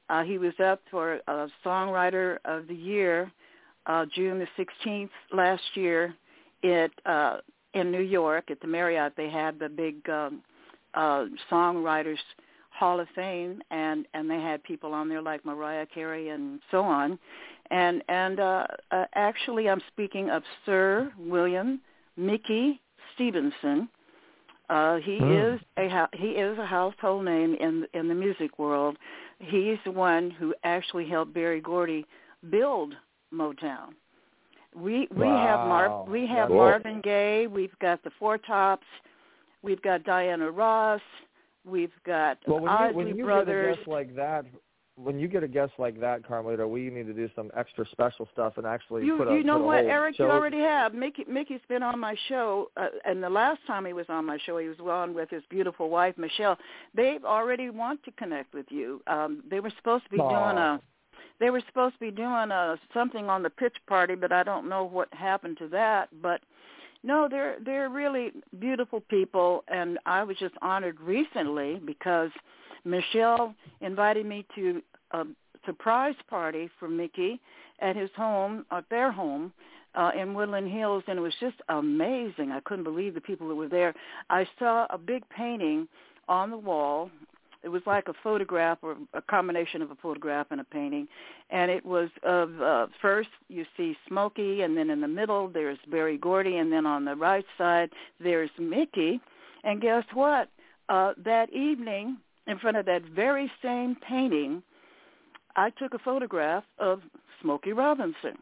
Uh, 0.09 0.23
he 0.23 0.37
was 0.39 0.53
up 0.63 0.81
for 0.89 1.19
uh, 1.27 1.47
Songwriter 1.63 2.37
of 2.45 2.67
the 2.67 2.73
Year 2.75 3.31
uh, 3.87 4.05
June 4.13 4.39
the 4.39 4.65
16th 4.85 5.09
last 5.33 5.63
year 5.73 6.13
at 6.63 6.91
uh, 7.05 7.37
in 7.73 7.91
New 7.91 8.01
York 8.01 8.51
at 8.51 8.59
the 8.61 8.67
Marriott. 8.67 9.13
They 9.15 9.29
had 9.29 9.59
the 9.59 9.69
big 9.69 10.07
um, 10.09 10.41
uh, 10.93 11.25
Songwriters 11.51 12.17
Hall 12.71 12.99
of 12.99 13.07
Fame, 13.15 13.61
and 13.71 14.05
and 14.13 14.29
they 14.29 14.39
had 14.39 14.63
people 14.63 14.93
on 14.93 15.09
there 15.09 15.21
like 15.21 15.45
Mariah 15.45 15.85
Carey 15.85 16.29
and 16.29 16.59
so 16.69 16.81
on. 16.81 17.17
And 17.71 18.03
and 18.07 18.39
uh, 18.39 18.67
uh, 18.91 19.05
actually, 19.15 19.69
I'm 19.69 19.81
speaking 19.91 20.29
of 20.29 20.43
Sir 20.65 21.11
William 21.17 21.81
Mickey 22.15 22.81
Stevenson. 23.15 23.89
Uh, 24.69 24.97
he 24.97 25.19
Hmm. 25.19 25.31
is 25.31 25.61
a 25.77 26.07
he 26.13 26.29
is 26.29 26.57
a 26.57 26.65
household 26.65 27.25
name 27.25 27.55
in 27.55 27.87
in 27.93 28.07
the 28.07 28.15
music 28.15 28.59
world. 28.59 28.97
He's 29.39 29.77
the 29.85 29.91
one 29.91 30.29
who 30.29 30.53
actually 30.63 31.07
helped 31.07 31.33
Berry 31.33 31.61
Gordy 31.61 32.05
build 32.49 32.93
Motown. 33.33 33.89
We 34.75 35.07
we 35.15 35.25
have 35.27 35.59
Wow. 35.59 35.67
Mar- 35.67 36.03
we 36.05 36.27
have 36.27 36.49
Whoa. 36.49 36.57
Marvin 36.57 37.01
Gaye. 37.01 37.47
We've 37.47 37.77
got 37.79 38.03
the 38.03 38.11
Four 38.19 38.37
Tops. 38.37 38.85
We've 39.63 39.81
got 39.81 40.03
Diana 40.03 40.51
Ross. 40.51 41.01
We've 41.65 41.91
got 42.05 42.37
Well, 42.47 42.59
when 42.59 42.69
Isley 42.71 42.89
you, 42.91 43.07
when 43.07 43.17
you 43.17 43.23
Brothers. 43.25 43.65
get 43.65 43.73
a 43.73 43.75
guest 43.77 43.87
like 43.87 44.15
that, 44.15 44.45
when 44.95 45.19
you 45.19 45.27
get 45.27 45.43
a 45.43 45.47
guest 45.47 45.73
like 45.77 45.99
that, 45.99 46.25
Carmelita, 46.27 46.67
we 46.67 46.89
need 46.89 47.05
to 47.07 47.13
do 47.13 47.29
some 47.35 47.51
extra 47.55 47.85
special 47.91 48.27
stuff 48.33 48.57
and 48.57 48.65
actually 48.65 49.05
You 49.05 49.17
put 49.17 49.27
a 49.27 49.33
you 49.35 49.43
know 49.43 49.57
put 49.57 49.63
a 49.63 49.65
what, 49.65 49.79
whole 49.81 49.89
Eric? 49.91 50.15
show. 50.15 50.25
You 50.25 50.31
already 50.31 50.59
have. 50.59 50.93
Mickey 50.93 51.23
Mickey's 51.27 51.61
been 51.67 51.83
on 51.83 51.99
my 51.99 52.15
show, 52.29 52.69
uh, 52.77 52.87
and 53.05 53.21
the 53.23 53.29
last 53.29 53.59
time 53.67 53.85
he 53.85 53.93
was 53.93 54.05
on 54.09 54.25
my 54.25 54.37
show, 54.45 54.57
he 54.57 54.67
was 54.67 54.79
on 54.79 55.13
with 55.13 55.29
his 55.29 55.43
beautiful 55.49 55.89
wife 55.89 56.17
Michelle. 56.17 56.57
They 56.95 57.19
already 57.25 57.69
want 57.69 58.03
to 58.03 58.11
connect 58.11 58.53
with 58.53 58.67
you. 58.69 59.01
Um, 59.07 59.43
they 59.49 59.59
were 59.59 59.71
supposed 59.77 60.03
to 60.05 60.09
be 60.11 60.19
Aw. 60.19 60.29
doing 60.29 60.57
a 60.57 60.81
they 61.39 61.49
were 61.49 61.61
supposed 61.67 61.95
to 61.95 61.99
be 61.99 62.11
doing 62.11 62.51
a 62.51 62.77
something 62.93 63.29
on 63.29 63.43
the 63.43 63.49
pitch 63.49 63.75
party, 63.87 64.15
but 64.15 64.31
I 64.31 64.43
don't 64.43 64.69
know 64.69 64.83
what 64.83 65.13
happened 65.13 65.57
to 65.59 65.67
that. 65.69 66.09
But 66.21 66.41
no, 67.03 67.27
they're 67.29 67.57
they're 67.63 67.89
really 67.89 68.31
beautiful 68.59 69.01
people, 69.01 69.63
and 69.67 69.99
I 70.05 70.23
was 70.23 70.37
just 70.37 70.55
honored 70.61 70.99
recently 70.99 71.81
because 71.85 72.31
Michelle 72.85 73.53
invited 73.81 74.25
me 74.25 74.45
to 74.55 74.81
a 75.11 75.25
surprise 75.65 76.15
party 76.29 76.69
for 76.79 76.87
Mickey 76.87 77.39
at 77.79 77.95
his 77.95 78.09
home, 78.15 78.65
at 78.71 78.85
their 78.89 79.11
home, 79.11 79.53
uh, 79.95 80.11
in 80.19 80.33
Woodland 80.33 80.71
Hills, 80.71 81.03
and 81.07 81.19
it 81.19 81.21
was 81.21 81.33
just 81.39 81.57
amazing. 81.69 82.51
I 82.51 82.59
couldn't 82.61 82.83
believe 82.83 83.13
the 83.13 83.21
people 83.21 83.47
that 83.49 83.55
were 83.55 83.67
there. 83.67 83.93
I 84.29 84.47
saw 84.57 84.87
a 84.89 84.97
big 84.97 85.27
painting 85.29 85.87
on 86.27 86.49
the 86.49 86.57
wall. 86.57 87.09
It 87.67 87.71
was 87.71 87.81
like 87.85 88.07
a 88.07 88.13
photograph 88.23 88.77
or 88.81 88.95
a 89.13 89.21
combination 89.21 89.81
of 89.81 89.91
a 89.91 89.95
photograph 89.95 90.47
and 90.51 90.61
a 90.61 90.63
painting, 90.63 91.05
and 91.49 91.69
it 91.69 91.85
was 91.85 92.07
of 92.23 92.61
uh, 92.61 92.87
first 93.01 93.27
you 93.49 93.65
see 93.75 93.93
Smokey, 94.07 94.61
and 94.61 94.77
then 94.77 94.89
in 94.89 95.01
the 95.01 95.07
middle 95.09 95.49
there's 95.49 95.77
Berry 95.91 96.17
Gordy, 96.17 96.59
and 96.59 96.71
then 96.71 96.85
on 96.85 97.03
the 97.03 97.13
right 97.13 97.43
side 97.57 97.89
there's 98.21 98.49
Mickey. 98.57 99.19
And 99.65 99.81
guess 99.81 100.05
what? 100.13 100.47
Uh, 100.87 101.11
that 101.25 101.51
evening, 101.51 102.15
in 102.47 102.57
front 102.57 102.77
of 102.77 102.85
that 102.85 103.01
very 103.13 103.51
same 103.61 103.97
painting, 104.07 104.63
I 105.57 105.69
took 105.71 105.93
a 105.93 105.99
photograph 105.99 106.63
of 106.79 107.01
Smokey 107.41 107.73
Robinson. 107.73 108.37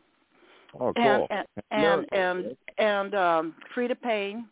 Oh, 0.80 0.93
cool. 0.93 1.28
And 1.32 1.47
and 1.71 1.71
and 1.71 2.05
and, 2.11 2.57
and 2.78 3.15
um, 3.15 3.55
Freda 3.76 3.99
Payne, 3.99 4.45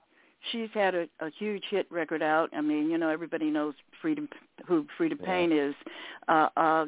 she's 0.51 0.69
had 0.73 0.95
a, 0.95 1.07
a 1.19 1.29
huge 1.37 1.63
hit 1.69 1.91
record 1.91 2.21
out. 2.21 2.49
I 2.55 2.61
mean, 2.61 2.89
you 2.89 2.97
know, 2.97 3.09
everybody 3.09 3.49
knows 3.49 3.73
Freda 4.03 4.27
who 4.67 4.85
Freda 4.99 5.17
Yeah. 5.19 5.25
Payne 5.25 5.51
is. 5.51 5.75
Uh, 6.27 6.49
uh, 6.57 6.85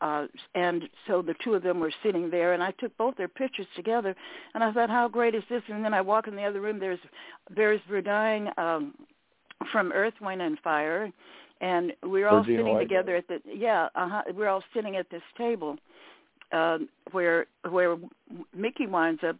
uh, 0.00 0.26
and 0.54 0.88
so 1.06 1.20
the 1.22 1.34
two 1.42 1.54
of 1.54 1.62
them 1.62 1.80
were 1.80 1.92
sitting 2.02 2.30
there, 2.30 2.52
and 2.52 2.62
I 2.62 2.70
took 2.72 2.96
both 2.96 3.16
their 3.16 3.28
pictures 3.28 3.66
together, 3.74 4.14
and 4.54 4.62
I 4.62 4.72
thought, 4.72 4.88
how 4.88 5.08
great 5.08 5.34
is 5.34 5.42
this? 5.50 5.62
And 5.68 5.84
then 5.84 5.92
I 5.92 6.00
walk 6.00 6.28
in 6.28 6.36
the 6.36 6.44
other 6.44 6.60
room. 6.60 6.78
There's 6.78 7.00
there's 7.54 7.80
Verdine 7.90 8.56
um, 8.58 8.94
from 9.72 9.90
Earth, 9.92 10.14
Wind, 10.20 10.42
and 10.42 10.58
Fire, 10.60 11.10
and 11.60 11.92
we're 12.04 12.28
all 12.28 12.44
Verdine 12.44 12.58
sitting 12.58 12.74
White. 12.74 12.80
together 12.88 13.16
at 13.16 13.26
the 13.28 13.40
yeah, 13.52 13.88
uh-huh, 13.96 14.22
we're 14.34 14.48
all 14.48 14.62
sitting 14.72 14.96
at 14.96 15.10
this 15.10 15.22
table 15.36 15.76
um, 16.52 16.88
where 17.12 17.46
where 17.68 17.96
Mickey 18.56 18.86
winds 18.86 19.22
up 19.26 19.36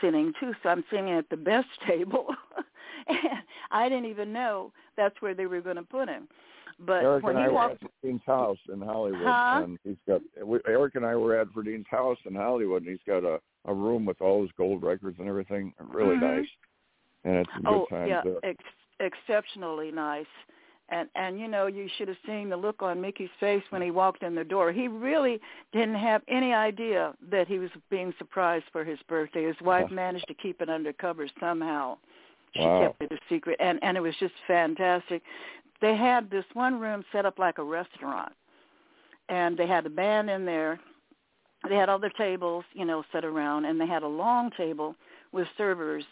sitting 0.00 0.32
too. 0.38 0.52
So 0.62 0.68
I'm 0.68 0.84
sitting 0.90 1.10
at 1.10 1.28
the 1.30 1.36
best 1.36 1.68
table, 1.88 2.26
I 3.70 3.88
didn't 3.88 4.06
even 4.06 4.32
know 4.32 4.72
that's 4.96 5.20
where 5.20 5.34
they 5.34 5.46
were 5.46 5.60
going 5.60 5.76
to 5.76 5.82
put 5.82 6.08
him. 6.08 6.28
But 6.80 7.02
Eric 7.02 7.24
when 7.24 7.36
and 7.36 7.44
he 7.44 7.50
I 7.50 7.52
were 7.52 7.70
at 7.72 7.78
Verdine's 8.02 8.22
house 8.24 8.58
in 8.72 8.80
Hollywood, 8.80 9.20
Huh? 9.24 9.62
and 9.64 9.78
he's 9.82 9.96
got. 10.06 10.20
We, 10.44 10.60
Eric 10.66 10.94
and 10.94 11.04
I 11.04 11.16
were 11.16 11.36
at 11.36 11.48
Verdine's 11.52 11.86
house 11.90 12.18
in 12.24 12.34
Hollywood, 12.34 12.82
and 12.82 12.90
he's 12.90 13.00
got 13.06 13.24
a 13.24 13.40
a 13.64 13.74
room 13.74 14.04
with 14.06 14.20
all 14.20 14.42
his 14.42 14.50
gold 14.56 14.82
records 14.82 15.16
and 15.18 15.28
everything. 15.28 15.74
Really 15.92 16.16
Mhm. 16.16 16.38
nice, 16.38 16.48
and 17.24 17.36
it's 17.38 17.50
a 17.58 17.62
good 17.62 17.74
oh 17.74 17.86
time. 17.90 18.08
yeah, 18.08 18.20
to, 18.22 18.38
ex- 18.44 18.64
exceptionally 19.00 19.90
nice. 19.90 20.26
And 20.90 21.08
and 21.16 21.38
you 21.40 21.48
know 21.48 21.66
you 21.66 21.88
should 21.98 22.08
have 22.08 22.16
seen 22.24 22.48
the 22.48 22.56
look 22.56 22.80
on 22.80 23.00
Mickey's 23.00 23.28
face 23.40 23.62
when 23.70 23.82
he 23.82 23.90
walked 23.90 24.22
in 24.22 24.34
the 24.36 24.44
door. 24.44 24.70
He 24.72 24.86
really 24.88 25.40
didn't 25.72 25.96
have 25.96 26.22
any 26.28 26.54
idea 26.54 27.14
that 27.28 27.48
he 27.48 27.58
was 27.58 27.70
being 27.90 28.14
surprised 28.18 28.64
for 28.72 28.84
his 28.84 28.98
birthday. 29.08 29.44
His 29.44 29.60
wife 29.60 29.90
managed 29.90 30.28
to 30.28 30.34
keep 30.34 30.62
it 30.62 30.70
undercover 30.70 31.26
somehow. 31.40 31.98
She 32.54 32.60
Wow. 32.60 32.80
kept 32.80 33.02
it 33.02 33.12
a 33.12 33.18
secret, 33.28 33.56
and 33.60 33.78
and 33.82 33.96
it 33.96 34.00
was 34.00 34.16
just 34.16 34.34
fantastic. 34.46 35.22
They 35.80 35.96
had 35.96 36.30
this 36.30 36.44
one 36.54 36.80
room 36.80 37.04
set 37.12 37.24
up 37.26 37.38
like 37.38 37.58
a 37.58 37.64
restaurant, 37.64 38.32
and 39.28 39.56
they 39.56 39.66
had 39.66 39.86
a 39.86 39.90
band 39.90 40.30
in 40.30 40.44
there. 40.44 40.80
They 41.68 41.76
had 41.76 41.88
other 41.88 42.10
tables, 42.10 42.64
you 42.72 42.84
know, 42.84 43.04
set 43.12 43.24
around, 43.24 43.64
and 43.64 43.80
they 43.80 43.86
had 43.86 44.02
a 44.02 44.08
long 44.08 44.50
table 44.52 44.94
with 45.32 45.48
servers, 45.56 46.04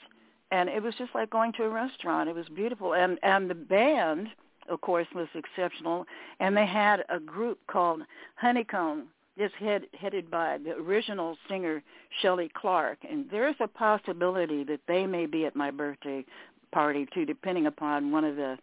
and 0.50 0.68
it 0.68 0.82
was 0.82 0.94
just 0.96 1.14
like 1.14 1.30
going 1.30 1.52
to 1.54 1.64
a 1.64 1.68
restaurant. 1.68 2.28
It 2.28 2.34
was 2.34 2.48
beautiful, 2.48 2.94
and 2.94 3.18
and 3.22 3.48
the 3.48 3.54
band, 3.54 4.28
of 4.68 4.80
course, 4.80 5.06
was 5.14 5.28
exceptional. 5.34 6.06
And 6.40 6.56
they 6.56 6.66
had 6.66 7.04
a 7.08 7.18
group 7.18 7.58
called 7.66 8.02
Honeycomb, 8.36 9.08
just 9.38 9.54
head, 9.54 9.82
headed 9.98 10.30
by 10.30 10.58
the 10.58 10.72
original 10.72 11.36
singer 11.48 11.82
Shelley 12.20 12.50
Clark. 12.54 12.98
And 13.08 13.26
there's 13.30 13.56
a 13.60 13.68
possibility 13.68 14.64
that 14.64 14.80
they 14.88 15.06
may 15.06 15.26
be 15.26 15.46
at 15.46 15.54
my 15.54 15.70
birthday 15.70 16.24
party 16.72 17.06
too, 17.12 17.24
depending 17.24 17.66
upon 17.66 18.12
one 18.12 18.24
of 18.24 18.36
the 18.36 18.56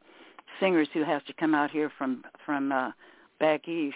singers 0.60 0.88
who 0.94 1.04
has 1.04 1.22
to 1.28 1.34
come 1.34 1.56
out 1.56 1.72
here 1.72 1.92
from 1.98 2.24
from 2.46 2.72
uh, 2.72 2.92
back 3.40 3.68
east. 3.68 3.96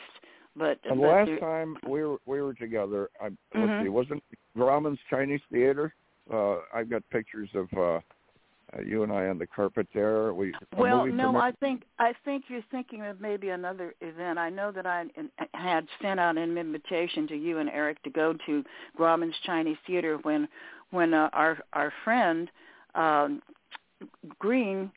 But, 0.56 0.80
and 0.90 1.00
but 1.00 1.08
last 1.08 1.32
time 1.40 1.78
we 1.88 2.04
were 2.04 2.18
we 2.26 2.42
were 2.42 2.54
together, 2.54 3.10
I, 3.22 3.30
Mhm. 3.30 3.36
let's 3.56 3.84
see, 3.84 3.90
wasn't 3.90 4.24
Grauman's 4.58 5.00
Chinese 5.10 5.42
Theater? 5.52 5.94
Uh, 6.32 6.58
I've 6.74 6.90
got 6.90 7.08
pictures 7.10 7.50
of 7.54 7.72
uh, 7.78 8.00
uh, 8.76 8.82
you 8.82 9.04
and 9.04 9.12
I 9.12 9.28
on 9.28 9.38
the 9.38 9.48
carpet 9.48 9.88
there. 9.94 10.34
We 10.34 10.54
Well, 10.76 11.06
no, 11.06 11.32
premiere- 11.32 11.42
I 11.42 11.52
think 11.54 11.84
I 12.00 12.14
think 12.26 12.46
you're 12.50 12.64
thinking 12.72 13.06
of 13.06 13.22
maybe 13.22 13.50
another 13.50 13.94
event. 14.02 14.38
I 14.40 14.50
know 14.50 14.72
that 14.72 14.86
I 14.86 15.06
had 15.54 15.88
sent 16.02 16.20
out 16.20 16.38
an 16.38 16.58
invitation 16.58 17.28
to 17.28 17.36
you 17.36 17.60
and 17.60 17.70
Eric 17.70 18.02
to 18.04 18.10
go 18.10 18.34
to 18.46 18.64
Grauman's 18.98 19.38
Chinese 19.46 19.78
Theater 19.86 20.18
when 20.24 20.48
when 20.92 21.14
uh, 21.14 21.30
our 21.34 21.60
our 21.74 21.94
friend 22.04 22.50
um, 22.96 23.42
Green 24.40 24.92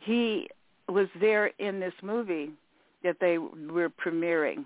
he 0.00 0.48
was 0.88 1.08
there 1.18 1.46
in 1.58 1.80
this 1.80 1.94
movie 2.02 2.50
that 3.02 3.16
they 3.20 3.38
were 3.38 3.90
premiering. 3.90 4.64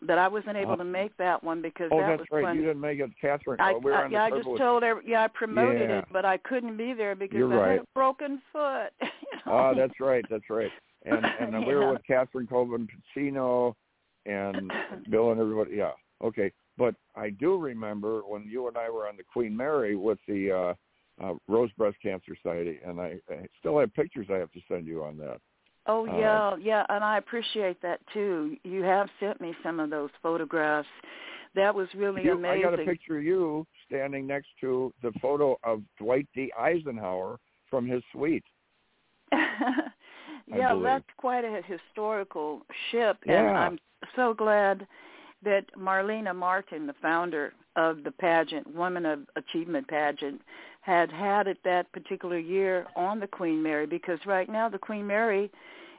But 0.00 0.16
I 0.18 0.28
wasn't 0.28 0.56
able 0.56 0.72
Oh. 0.72 0.76
to 0.76 0.84
make 0.84 1.16
that 1.16 1.42
one 1.42 1.60
because 1.60 1.90
Oh, 1.92 1.98
that 2.00 2.06
that's 2.06 2.20
was 2.20 2.28
right. 2.30 2.44
when 2.44 2.56
You 2.56 2.62
didn't 2.62 2.80
make 2.80 3.00
it, 3.00 3.10
Catherine. 3.20 3.60
I, 3.60 3.72
oh, 3.72 3.78
we 3.78 3.90
were 3.90 3.96
I, 3.96 4.08
yeah, 4.08 4.24
I 4.24 4.30
just 4.30 4.44
told 4.56 4.84
every, 4.84 5.02
yeah, 5.06 5.24
I 5.24 5.28
promoted 5.28 5.90
Yeah. 5.90 5.98
it, 5.98 6.04
but 6.12 6.24
I 6.24 6.36
couldn't 6.36 6.76
be 6.76 6.92
there 6.92 7.16
because 7.16 7.38
You're 7.38 7.60
I 7.60 7.72
had 7.72 7.80
a 7.80 7.84
broken 7.94 8.40
foot. 8.52 8.90
you 9.02 9.08
know? 9.44 9.52
Ah, 9.52 9.74
that's 9.74 9.98
right. 10.00 10.24
That's 10.30 10.48
right. 10.50 10.70
And 11.04 11.24
and 11.40 11.52
then 11.52 11.66
we 11.66 11.74
were 11.74 11.92
with 11.92 12.02
Catherine 12.06 12.46
Colvin 12.46 12.86
Pacino 13.16 13.74
and 14.26 14.70
Bill 15.10 15.32
and 15.32 15.40
everybody. 15.40 15.76
Yeah. 15.76 15.92
Okay. 16.22 16.52
But 16.76 16.94
I 17.16 17.30
do 17.30 17.56
remember 17.58 18.20
when 18.20 18.44
you 18.46 18.68
and 18.68 18.76
I 18.76 18.88
were 18.90 19.08
on 19.08 19.16
the 19.16 19.24
Queen 19.24 19.56
Mary 19.56 19.96
with 19.96 20.18
the 20.28 20.52
uh, 20.52 20.74
uh, 21.24 21.34
Rose 21.48 21.72
Breast 21.76 21.96
Cancer 22.00 22.36
Society, 22.40 22.78
and 22.86 23.00
I, 23.00 23.16
I 23.28 23.46
still 23.58 23.80
have 23.80 23.92
pictures 23.94 24.28
I 24.30 24.34
have 24.36 24.52
to 24.52 24.60
send 24.68 24.86
you 24.86 25.02
on 25.02 25.16
that. 25.18 25.38
Oh 25.88 26.06
Uh, 26.06 26.18
yeah, 26.18 26.56
yeah, 26.60 26.86
and 26.90 27.02
I 27.02 27.16
appreciate 27.18 27.80
that 27.82 28.00
too. 28.12 28.56
You 28.62 28.82
have 28.82 29.08
sent 29.18 29.40
me 29.40 29.54
some 29.62 29.80
of 29.80 29.90
those 29.90 30.10
photographs. 30.22 30.88
That 31.54 31.74
was 31.74 31.88
really 31.94 32.22
You- 32.22 32.32
amazing. 32.34 32.66
I 32.66 32.70
got 32.70 32.78
a 32.78 32.84
picture 32.84 33.16
of 33.18 33.24
you 33.24 33.66
standing 33.86 34.26
next 34.26 34.48
to 34.60 34.92
the 35.02 35.12
photo 35.12 35.58
of 35.64 35.82
Dwight 35.98 36.28
D. 36.34 36.52
Eisenhower 36.58 37.40
from 37.70 37.86
his 37.86 38.02
suite. 38.12 38.44
yeah, 39.32 40.74
that's 40.82 41.04
quite 41.16 41.44
a 41.44 41.62
historical 41.62 42.62
ship, 42.90 43.18
and 43.26 43.48
I'm 43.48 43.78
so 44.14 44.34
glad 44.34 44.86
that 45.42 45.64
Marlena 45.76 46.34
Martin, 46.34 46.86
the 46.86 46.94
founder 47.00 47.54
of 47.78 48.02
the 48.04 48.10
pageant, 48.10 48.66
Women 48.74 49.06
of 49.06 49.20
Achievement 49.36 49.88
pageant, 49.88 50.40
had 50.82 51.10
had 51.10 51.46
it 51.46 51.58
that 51.64 51.90
particular 51.92 52.38
year 52.38 52.86
on 52.96 53.20
the 53.20 53.26
Queen 53.26 53.62
Mary 53.62 53.86
because 53.86 54.18
right 54.26 54.48
now 54.48 54.68
the 54.68 54.78
Queen 54.78 55.06
Mary 55.06 55.50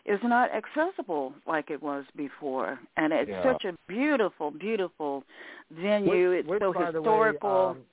is 0.05 0.19
not 0.23 0.49
accessible 0.51 1.33
like 1.47 1.69
it 1.69 1.81
was 1.81 2.03
before, 2.15 2.79
and 2.97 3.13
it's 3.13 3.29
Yeah. 3.29 3.43
such 3.43 3.65
a 3.65 3.73
beautiful, 3.87 4.51
beautiful 4.51 5.23
venue. 5.71 6.29
Which- 6.31 6.39
it's 6.39 6.49
which, 6.49 6.59
so 6.61 6.73
by 6.73 6.91
the 6.91 7.01
way, 7.01 7.09
historical. 7.09 7.49
um, 7.49 7.85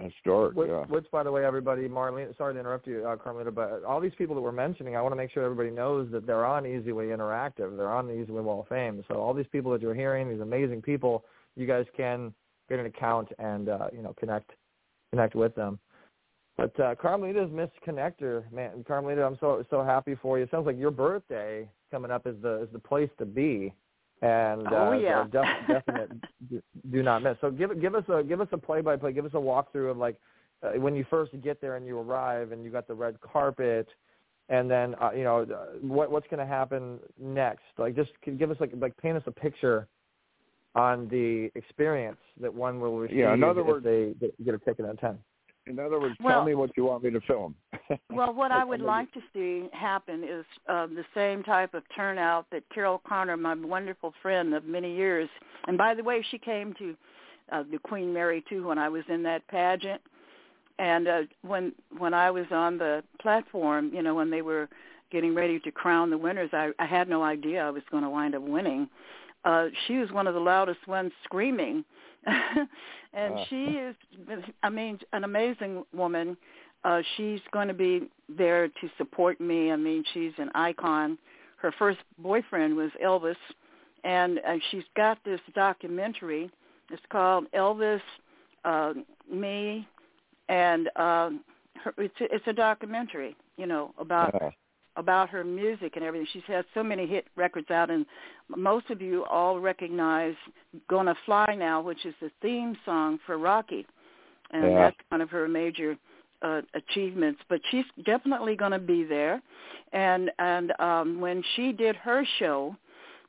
Historic, 0.00 0.56
Which, 0.56 0.68
yeah. 0.68 0.84
which, 0.86 1.08
by 1.12 1.22
the 1.22 1.30
way, 1.30 1.44
everybody, 1.44 1.88
Marlene, 1.88 2.36
sorry 2.36 2.54
to 2.54 2.58
interrupt 2.60 2.88
you, 2.88 3.06
uh, 3.06 3.14
Carmelita, 3.16 3.52
but 3.52 3.84
all 3.84 4.00
these 4.00 4.14
people 4.16 4.34
that 4.34 4.40
we're 4.40 4.50
mentioning, 4.50 4.96
I 4.96 5.00
want 5.00 5.12
to 5.12 5.16
make 5.16 5.30
sure 5.30 5.44
everybody 5.44 5.70
knows 5.70 6.10
that 6.10 6.26
they're 6.26 6.44
on 6.44 6.64
Easyway 6.64 7.16
Interactive. 7.16 7.76
They're 7.76 7.92
on 7.92 8.08
the 8.08 8.12
Easyway 8.12 8.42
Wall 8.42 8.62
of 8.62 8.66
Fame. 8.66 9.04
So 9.06 9.22
all 9.22 9.32
these 9.32 9.46
people 9.46 9.70
that 9.70 9.80
you're 9.80 9.94
hearing, 9.94 10.28
these 10.28 10.40
amazing 10.40 10.82
people, 10.82 11.24
you 11.54 11.68
guys 11.68 11.86
can 11.96 12.34
get 12.68 12.78
an 12.78 12.86
account 12.86 13.28
and 13.38 13.68
uh, 13.68 13.88
you 13.92 14.02
know 14.02 14.14
connect 14.18 14.50
connect 15.10 15.34
with 15.34 15.54
them. 15.54 15.78
But 16.56 16.78
uh, 16.78 16.94
Carmelita's 16.94 17.50
Miss 17.52 17.68
Connector, 17.86 18.50
man, 18.52 18.84
Carmelita, 18.86 19.24
I'm 19.24 19.36
so 19.40 19.64
so 19.70 19.82
happy 19.82 20.14
for 20.20 20.38
you. 20.38 20.44
It 20.44 20.50
sounds 20.50 20.66
like 20.66 20.78
your 20.78 20.92
birthday 20.92 21.68
coming 21.90 22.10
up 22.10 22.26
is 22.26 22.36
the 22.42 22.62
is 22.62 22.68
the 22.72 22.78
place 22.78 23.10
to 23.18 23.26
be, 23.26 23.74
and 24.22 24.72
Oh, 24.72 24.92
uh, 24.92 24.98
yeah. 24.98 25.24
def- 25.24 25.48
definite 25.68 26.10
do, 26.48 26.62
do 26.92 27.02
not 27.02 27.22
miss. 27.22 27.36
So 27.40 27.50
give 27.50 27.80
give 27.80 27.94
us 27.94 28.04
a 28.08 28.22
give 28.22 28.40
us 28.40 28.48
a 28.52 28.58
play 28.58 28.80
by 28.80 28.96
play, 28.96 29.12
give 29.12 29.24
us 29.24 29.34
a 29.34 29.36
walkthrough 29.36 29.90
of 29.90 29.96
like 29.96 30.16
uh, 30.62 30.78
when 30.78 30.94
you 30.94 31.04
first 31.10 31.32
get 31.42 31.60
there 31.60 31.76
and 31.76 31.86
you 31.86 31.98
arrive 31.98 32.52
and 32.52 32.64
you 32.64 32.70
got 32.70 32.86
the 32.86 32.94
red 32.94 33.20
carpet, 33.20 33.88
and 34.48 34.70
then 34.70 34.94
uh, 35.02 35.10
you 35.10 35.24
know 35.24 35.42
uh, 35.42 35.76
what 35.80 36.10
what's 36.10 36.26
going 36.28 36.40
to 36.40 36.46
happen 36.46 37.00
next. 37.20 37.64
Like 37.78 37.96
just 37.96 38.10
give 38.38 38.52
us 38.52 38.56
like 38.60 38.72
like 38.78 38.96
paint 38.98 39.16
us 39.16 39.24
a 39.26 39.32
picture 39.32 39.88
on 40.74 41.08
the 41.08 41.50
experience 41.54 42.18
that 42.40 42.52
one 42.52 42.80
will 42.80 42.98
receive 42.98 43.18
Yeah, 43.18 43.34
in 43.34 43.44
other 43.44 43.60
if 43.60 43.66
words- 43.66 43.84
they 43.84 44.14
get, 44.20 44.44
get 44.44 44.54
a 44.54 44.58
ticket 44.58 44.84
out 44.84 44.92
of 44.92 45.00
ten. 45.00 45.18
In 45.66 45.78
other 45.78 45.98
words, 45.98 46.14
Well- 46.20 46.34
tell 46.40 46.44
me 46.44 46.54
what 46.54 46.76
you 46.76 46.84
want 46.84 47.04
me 47.04 47.10
to 47.10 47.20
film. 47.22 47.54
Well, 48.10 48.32
what 48.34 48.50
I 48.52 48.64
would 48.70 48.80
like 48.80 49.10
to 49.12 49.20
see 49.32 49.68
happen 49.72 50.24
is 50.24 50.44
uh, 50.68 50.86
the 50.86 51.04
same 51.14 51.42
type 51.42 51.74
of 51.74 51.82
turnout 51.94 52.46
that 52.50 52.62
Carol 52.74 53.00
Connors, 53.06 53.38
my 53.40 53.54
wonderful 53.54 54.12
friend 54.22 54.54
of 54.54 54.64
many 54.64 54.94
years, 54.94 55.28
and 55.66 55.76
by 55.78 55.94
the 55.94 56.02
way, 56.02 56.22
she 56.30 56.38
came 56.38 56.74
to 56.74 56.96
uh, 57.52 57.62
the 57.70 57.78
Queen 57.78 58.12
Mary 58.12 58.42
too 58.48 58.66
when 58.66 58.78
I 58.78 58.88
was 58.88 59.04
in 59.08 59.22
that 59.24 59.46
pageant, 59.48 60.00
and 60.78 61.06
uh, 61.08 61.20
when 61.42 61.72
when 61.98 62.14
I 62.14 62.30
was 62.30 62.46
on 62.50 62.78
the 62.78 63.02
platform, 63.20 63.90
you 63.94 64.02
know, 64.02 64.14
when 64.14 64.30
they 64.30 64.42
were 64.42 64.68
getting 65.12 65.34
ready 65.34 65.60
to 65.60 65.70
crown 65.70 66.10
the 66.10 66.18
winners, 66.18 66.50
I, 66.52 66.70
I 66.78 66.86
had 66.86 67.08
no 67.08 67.22
idea 67.22 67.62
I 67.64 67.70
was 67.70 67.82
going 67.90 68.02
to 68.02 68.10
wind 68.10 68.34
up 68.34 68.42
winning. 68.42 68.88
Uh, 69.44 69.66
she 69.86 69.98
was 69.98 70.10
one 70.10 70.26
of 70.26 70.34
the 70.34 70.40
loudest 70.40 70.86
ones 70.88 71.12
screaming 71.24 71.84
and 73.12 73.38
she 73.48 73.64
is, 73.64 73.94
I 74.62 74.70
mean, 74.70 74.98
an 75.12 75.24
amazing 75.24 75.84
woman. 75.94 76.36
Uh, 76.84 77.00
she's 77.16 77.40
going 77.52 77.68
to 77.68 77.74
be 77.74 78.08
there 78.28 78.68
to 78.68 78.90
support 78.98 79.40
me. 79.40 79.72
I 79.72 79.76
mean, 79.76 80.04
she's 80.12 80.32
an 80.38 80.50
icon. 80.54 81.18
Her 81.56 81.72
first 81.78 81.98
boyfriend 82.18 82.76
was 82.76 82.90
Elvis, 83.02 83.36
and 84.04 84.38
uh, 84.46 84.56
she's 84.70 84.84
got 84.96 85.18
this 85.24 85.40
documentary. 85.54 86.50
It's 86.90 87.02
called 87.10 87.46
Elvis, 87.52 88.00
uh, 88.64 88.92
Me, 89.32 89.88
and 90.48 90.88
uh, 90.96 91.30
her, 91.82 91.94
it's 91.96 92.20
a, 92.20 92.34
it's 92.34 92.46
a 92.46 92.52
documentary, 92.52 93.34
you 93.56 93.66
know, 93.66 93.94
about 93.98 94.34
Uh, 94.34 94.50
about 94.96 95.28
her 95.30 95.44
music 95.44 95.96
and 95.96 96.04
everything. 96.04 96.26
She's 96.32 96.42
had 96.46 96.64
so 96.74 96.82
many 96.82 97.06
hit 97.06 97.26
records 97.36 97.70
out, 97.70 97.90
and 97.90 98.06
most 98.48 98.90
of 98.90 99.02
you 99.02 99.24
all 99.24 99.58
recognize 99.60 100.34
"Gonna 100.88 101.14
Fly 101.24 101.54
Now," 101.56 101.80
which 101.80 102.04
is 102.04 102.14
the 102.20 102.30
theme 102.40 102.76
song 102.84 103.18
for 103.26 103.38
Rocky, 103.38 103.86
and 104.50 104.64
Yeah. 104.64 104.78
that's 104.78 104.96
one 105.08 105.20
of 105.20 105.30
her 105.30 105.48
major 105.48 105.96
uh, 106.42 106.62
achievements. 106.74 107.40
But 107.48 107.60
she's 107.70 107.86
definitely 108.04 108.54
going 108.56 108.72
to 108.72 108.78
be 108.78 109.04
there, 109.04 109.40
and 109.92 110.30
and 110.38 110.78
um, 110.80 111.20
when 111.20 111.42
she 111.54 111.72
did 111.72 111.96
her 111.96 112.24
show, 112.38 112.76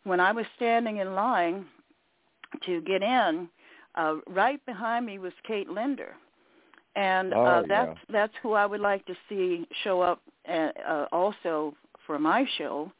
when 0.04 0.20
I 0.20 0.32
was 0.32 0.46
standing 0.56 0.98
in 0.98 1.16
line 1.16 1.66
to 2.66 2.82
get 2.82 3.02
in, 3.02 3.50
uh, 3.96 4.16
right 4.28 4.64
behind 4.66 5.06
me 5.06 5.20
was 5.20 5.34
Kate 5.48 5.70
Linder. 5.70 6.16
And 6.96 7.34
Oh, 7.34 7.46
uh, 7.46 7.62
yeah. 7.62 7.68
that's 7.68 8.00
that's 8.12 8.34
who 8.42 8.54
I 8.54 8.66
would 8.66 8.82
like 8.82 9.06
to 9.06 9.16
see 9.28 9.68
show 9.84 10.02
up 10.02 10.22
uh, 10.48 10.70
uh, 10.88 11.06
also 11.12 11.74
for 12.06 12.18
my 12.20 12.46
show. 12.58 12.92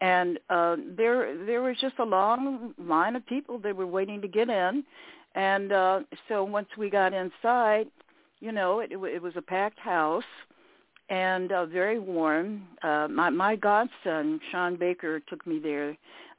And 0.00 0.38
uh, 0.50 0.76
there 0.96 1.36
there 1.46 1.62
was 1.62 1.76
just 1.80 1.98
a 1.98 2.04
long 2.04 2.74
line 2.78 3.16
of 3.16 3.26
people 3.26 3.58
that 3.60 3.74
were 3.74 3.86
waiting 3.86 4.20
to 4.22 4.28
get 4.28 4.48
in. 4.48 4.84
And 5.34 5.72
uh, 5.72 6.00
so 6.28 6.44
once 6.44 6.68
we 6.76 6.90
got 6.90 7.14
inside, 7.14 7.86
you 8.40 8.52
know, 8.52 8.80
it, 8.80 8.92
it, 8.92 8.98
it 8.98 9.22
was 9.22 9.32
a 9.36 9.42
packed 9.42 9.78
house 9.78 10.24
and 11.08 11.52
uh, 11.52 11.66
very 11.66 11.98
warm. 11.98 12.62
Uh, 12.82 13.08
my 13.10 13.30
my 13.30 13.56
godson 13.56 14.40
Sean 14.50 14.76
Baker 14.76 15.20
took 15.20 15.46
me 15.46 15.58
there. 15.58 15.90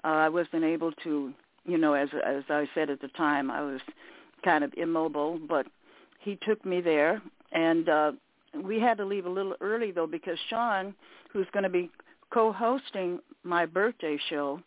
Uh, 0.04 0.08
I 0.08 0.30
wasn't 0.30 0.64
able 0.64 0.91
to, 1.04 1.34
you 1.66 1.78
know, 1.78 1.93
as 1.93 2.10
as 2.26 2.43
I 2.49 2.68
said 2.74 2.89
at 2.89 3.01
the 3.01 3.08
time, 3.10 3.49
I 3.49 3.62
was 3.62 3.82
kind 4.43 4.64
of 4.64 4.74
immobile, 4.76 5.39
but 5.47 5.66
he 6.24 6.38
took 6.41 6.63
me 6.65 6.82
there, 6.82 7.21
and 7.51 7.89
uh, 7.89 8.11
we 8.63 8.80
had 8.80 8.97
to 8.97 9.05
leave 9.05 9.26
a 9.26 9.30
little 9.30 9.55
early 9.61 9.91
though 9.91 10.07
because 10.07 10.38
Sean, 10.49 10.93
who's 11.32 11.47
going 11.53 11.63
to 11.63 11.69
be 11.69 11.89
co-hosting 12.34 13.19
my 13.43 13.65
birthday 13.65 14.17
show, 14.30 14.59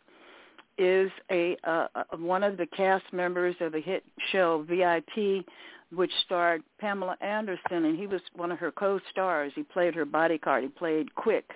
is 0.79 1.11
a 1.31 1.57
uh, 1.65 1.87
uh, 1.95 2.05
one 2.19 2.43
of 2.43 2.57
the 2.57 2.67
cast 2.67 3.05
members 3.13 3.57
of 3.61 3.73
the 3.73 3.81
hit 3.81 4.05
show 4.31 4.67
VIP, 4.69 5.45
which 5.93 6.13
starred 6.25 6.63
Pamela 6.79 7.17
Anderson, 7.21 7.87
and 7.87 7.99
he 7.99 8.07
was 8.07 8.21
one 8.35 8.53
of 8.53 8.59
her 8.59 8.71
co-stars. 8.71 9.53
He 9.55 9.63
played 9.63 9.95
her 9.95 10.05
bodyguard. 10.05 10.65
He 10.65 10.69
played 10.69 11.15
Quick, 11.15 11.51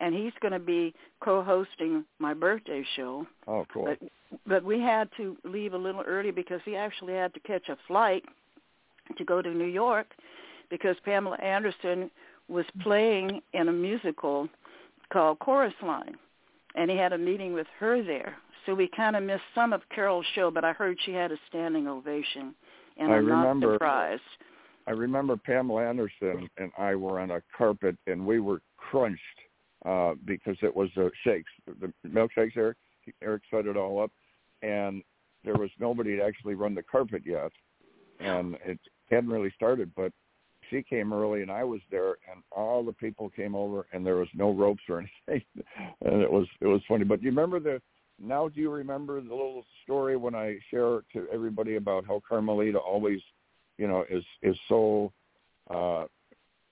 and 0.00 0.14
he's 0.14 0.32
going 0.40 0.52
to 0.52 0.58
be 0.58 0.94
co-hosting 1.22 2.04
my 2.18 2.32
birthday 2.32 2.84
show. 2.96 3.26
oh, 3.46 3.66
cool. 3.72 3.84
But 3.84 3.98
but 4.46 4.64
we 4.64 4.80
had 4.80 5.08
to 5.18 5.36
leave 5.44 5.74
a 5.74 5.78
little 5.78 6.02
early 6.02 6.30
because 6.30 6.60
he 6.64 6.74
actually 6.74 7.12
had 7.12 7.34
to 7.34 7.40
catch 7.40 7.68
a 7.68 7.76
flight 7.86 8.24
to 9.16 9.24
go 9.24 9.42
to 9.42 9.50
New 9.50 9.64
York 9.66 10.06
because 10.70 10.96
Pamela 11.04 11.36
Anderson 11.36 12.10
was 12.48 12.64
playing 12.82 13.40
in 13.52 13.68
a 13.68 13.72
musical 13.72 14.48
called 15.12 15.38
Chorus 15.38 15.74
Line, 15.82 16.16
and 16.74 16.90
he 16.90 16.96
had 16.96 17.12
a 17.12 17.18
meeting 17.18 17.52
with 17.52 17.66
her 17.78 18.02
there. 18.02 18.36
So 18.66 18.74
we 18.74 18.88
kind 18.96 19.14
of 19.16 19.22
missed 19.22 19.42
some 19.54 19.72
of 19.72 19.82
Carol's 19.94 20.26
show, 20.34 20.50
but 20.50 20.64
I 20.64 20.72
heard 20.72 20.98
she 21.04 21.12
had 21.12 21.32
a 21.32 21.36
standing 21.48 21.86
ovation, 21.86 22.54
and 22.96 23.12
I 23.12 23.16
I'm 23.16 23.26
remember- 23.26 23.66
not 23.66 23.74
surprised. 23.74 24.22
I 24.86 24.90
remember 24.90 25.36
Pamela 25.38 25.88
Anderson 25.88 26.48
and 26.58 26.70
I 26.76 26.94
were 26.94 27.18
on 27.18 27.30
a 27.30 27.40
carpet 27.56 27.96
and 28.06 28.26
we 28.26 28.38
were 28.38 28.60
crunched 28.76 29.18
uh, 29.86 30.12
because 30.26 30.58
it 30.62 30.74
was 30.74 30.90
uh, 30.98 31.08
shakes, 31.24 31.50
the 31.80 31.90
milkshakes. 32.06 32.56
Eric 32.56 32.76
Eric 33.22 33.42
set 33.50 33.66
it 33.66 33.76
all 33.76 34.02
up, 34.02 34.10
and 34.62 35.02
there 35.44 35.54
was 35.54 35.70
nobody 35.78 36.16
to 36.16 36.22
actually 36.22 36.54
run 36.54 36.74
the 36.74 36.82
carpet 36.82 37.22
yet, 37.24 37.50
and 38.20 38.56
it 38.64 38.78
hadn't 39.10 39.30
really 39.30 39.52
started. 39.56 39.90
But 39.96 40.12
she 40.70 40.82
came 40.82 41.12
early 41.12 41.42
and 41.42 41.50
I 41.50 41.64
was 41.64 41.80
there, 41.90 42.16
and 42.30 42.42
all 42.50 42.82
the 42.82 42.92
people 42.92 43.30
came 43.30 43.54
over, 43.54 43.86
and 43.92 44.04
there 44.04 44.16
was 44.16 44.28
no 44.34 44.52
ropes 44.52 44.82
or 44.88 44.98
anything, 45.28 45.44
and 46.02 46.22
it 46.22 46.30
was 46.30 46.46
it 46.60 46.66
was 46.66 46.82
funny. 46.88 47.04
But 47.04 47.22
you 47.22 47.30
remember 47.30 47.60
the? 47.60 47.80
Now, 48.22 48.46
do 48.46 48.60
you 48.60 48.70
remember 48.70 49.20
the 49.20 49.34
little 49.34 49.64
story 49.82 50.16
when 50.16 50.36
I 50.36 50.58
share 50.70 51.00
to 51.12 51.26
everybody 51.32 51.74
about 51.74 52.06
how 52.06 52.22
Carmelita 52.28 52.78
always 52.78 53.20
you 53.78 53.88
know, 53.88 54.04
is 54.08 54.24
is 54.42 54.56
so 54.68 55.12
uh 55.70 56.04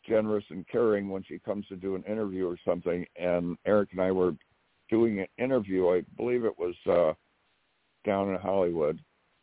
generous 0.07 0.45
and 0.51 0.67
caring 0.69 1.09
when 1.09 1.23
she 1.23 1.39
comes 1.39 1.67
to 1.69 1.77
do 1.77 1.95
an 1.95 2.03
interview 2.05 2.47
or 2.47 2.57
something. 2.65 3.07
And 3.17 3.57
Eric 3.67 3.91
and 3.93 4.01
I 4.01 4.11
were 4.11 4.33
doing 4.91 5.21
an 5.21 5.27
interview. 5.39 5.89
I 5.89 6.03
believe 6.17 6.45
it 6.45 6.59
was 6.59 6.75
uh 6.87 7.15
down 8.05 8.31
in 8.31 8.41
Hollywood, 8.41 8.99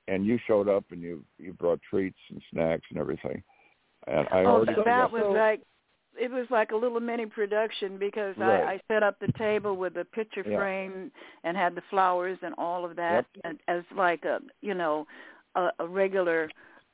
and 0.10 0.26
you 0.26 0.40
showed 0.48 0.68
up 0.68 0.86
and 0.92 1.02
you 1.02 1.24
you 1.38 1.54
brought 1.54 1.80
treats 1.90 2.18
and 2.30 2.42
snacks 2.52 2.86
and 2.90 3.00
everything. 3.00 3.42
And 4.08 4.28
I 4.32 4.40
oh, 4.44 4.46
already 4.48 4.74
so 4.76 4.84
that 4.86 5.12
forgot- 5.12 5.12
was 5.12 5.36
like 5.38 5.62
it 6.20 6.32
was 6.32 6.48
like 6.50 6.72
a 6.72 6.76
little 6.76 7.00
mini 7.00 7.26
production 7.28 7.98
because 7.98 8.36
Right. 8.38 8.64
I, 8.64 8.74
I 8.74 8.82
set 8.92 9.04
up 9.04 9.20
the 9.20 9.32
table 9.38 9.78
with 9.78 9.94
the 9.94 10.04
picture 10.06 10.44
Yeah. 10.46 10.58
frame 10.58 11.12
and 11.44 11.56
had 11.56 11.76
the 11.76 11.84
flowers 11.90 12.38
and 12.42 12.54
all 12.58 12.84
of 12.84 12.96
that 12.98 13.26
and, 13.46 13.60
as 13.68 13.84
like 13.96 14.26
a 14.26 14.40
you 14.62 14.74
know 14.74 15.06
a, 15.56 15.70
a 15.80 15.88
regular 15.88 16.50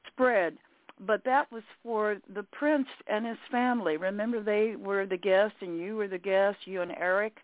spread. 0.08 0.58
But 1.00 1.24
that 1.26 1.52
was 1.52 1.64
for 1.84 2.18
the 2.34 2.44
prince 2.44 2.88
and 3.08 3.26
his 3.26 3.38
family. 3.52 3.98
Remember, 3.98 4.42
they 4.42 4.76
were 4.78 5.06
the 5.06 5.18
guests, 5.18 5.58
and 5.60 5.78
you 5.78 5.98
were 5.98 6.08
the 6.08 6.18
guest, 6.18 6.58
you 6.66 6.82
and 6.82 6.94
Eric, 6.98 7.36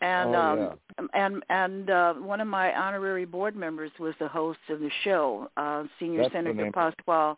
and 0.00 0.34
Oh, 0.34 0.78
um, 0.98 1.08
and 1.14 1.42
and 1.48 1.90
uh, 1.90 2.14
one 2.14 2.40
of 2.40 2.48
my 2.48 2.74
honorary 2.74 3.24
board 3.24 3.56
members 3.56 3.90
was 3.98 4.14
the 4.18 4.28
host 4.28 4.58
of 4.68 4.80
the 4.80 4.90
show, 5.04 5.48
uh, 5.56 5.84
Senior 5.98 6.22
That's 6.22 6.34
Senator. 6.34 6.70
Pasquale 6.72 7.36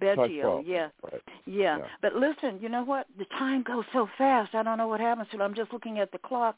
Beggio. 0.00 0.62
Yeah, 0.64 0.88
Right. 1.02 1.22
yeah. 1.44 1.78
Yeah. 1.78 1.84
But 2.02 2.14
listen, 2.14 2.58
you 2.60 2.68
know 2.68 2.84
what? 2.84 3.06
The 3.18 3.24
time 3.36 3.62
goes 3.62 3.84
so 3.92 4.08
fast. 4.16 4.54
I 4.54 4.62
don't 4.62 4.78
know 4.78 4.86
what 4.88 5.00
happens 5.00 5.28
to 5.30 5.36
it. 5.40 5.42
I'm 5.42 5.54
just 5.54 5.72
looking 5.72 5.98
at 5.98 6.12
the 6.12 6.18
clock. 6.18 6.56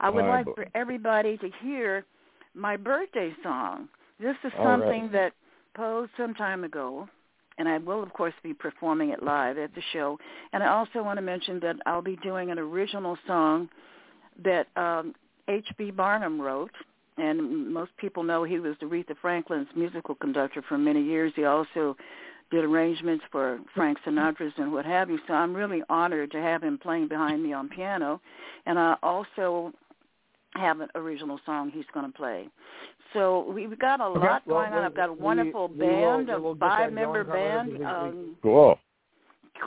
I 0.00 0.10
would 0.10 0.24
like 0.26 0.46
for 0.54 0.66
everybody 0.74 1.38
to 1.38 1.50
hear 1.62 2.04
my 2.54 2.76
birthday 2.76 3.34
song. 3.42 3.88
This 4.20 4.36
is 4.44 4.52
All 4.58 4.66
right. 4.66 4.78
something 4.78 5.10
that 5.12 5.32
posed 5.74 6.10
some 6.18 6.34
time 6.34 6.64
ago, 6.64 7.08
and 7.56 7.66
I 7.66 7.78
will, 7.78 8.02
of 8.02 8.12
course, 8.12 8.34
be 8.42 8.52
performing 8.52 9.08
it 9.10 9.22
live 9.22 9.56
at 9.56 9.74
the 9.74 9.82
show. 9.94 10.18
And 10.52 10.62
I 10.62 10.68
also 10.68 11.02
want 11.02 11.16
to 11.16 11.22
mention 11.22 11.60
that 11.60 11.76
I'll 11.86 12.02
be 12.02 12.16
doing 12.16 12.50
an 12.50 12.58
original 12.58 13.16
song 13.26 13.70
that 14.44 14.66
um, 14.76 15.14
H.B. 15.48 15.90
Barnum 15.92 16.40
wrote. 16.40 16.70
And 17.18 17.70
most 17.72 17.90
people 17.98 18.22
know 18.22 18.42
he 18.42 18.58
was 18.58 18.74
Aretha 18.82 19.14
Franklin's 19.20 19.68
musical 19.76 20.14
conductor 20.14 20.62
for 20.66 20.78
many 20.78 21.02
years. 21.02 21.30
He 21.36 21.44
also 21.44 21.94
did 22.50 22.64
arrangements 22.64 23.22
for 23.30 23.60
Frank 23.74 23.98
Sinatra's 24.06 24.54
and 24.56 24.72
what 24.72 24.86
have 24.86 25.10
you. 25.10 25.18
So 25.28 25.34
I'm 25.34 25.54
really 25.54 25.82
honored 25.90 26.30
to 26.32 26.38
have 26.38 26.62
him 26.62 26.78
playing 26.78 27.08
behind 27.08 27.42
me 27.42 27.52
on 27.52 27.68
piano. 27.68 28.18
And 28.64 28.78
I 28.78 28.96
also 29.02 29.72
have 30.54 30.80
an 30.80 30.88
original 30.94 31.38
song 31.44 31.70
he's 31.72 31.84
going 31.92 32.10
to 32.10 32.16
play. 32.16 32.48
So 33.12 33.50
we've 33.52 33.78
got 33.78 34.00
a 34.00 34.04
Okay, 34.04 34.18
lot 34.26 34.42
well, 34.46 34.60
going 34.62 34.72
on. 34.72 34.84
I've 34.84 34.94
got 34.96 35.10
a 35.10 35.12
we- 35.12 35.18
wonderful 35.20 35.68
we 35.68 35.76
will- 35.78 35.86
band, 35.86 36.28
we 36.28 36.34
will 36.36 36.52
a 36.52 36.56
five-member 36.56 37.24
band. 37.24 37.78
we- 37.78 37.84
Um, 37.84 38.36
Cool. 38.42 38.78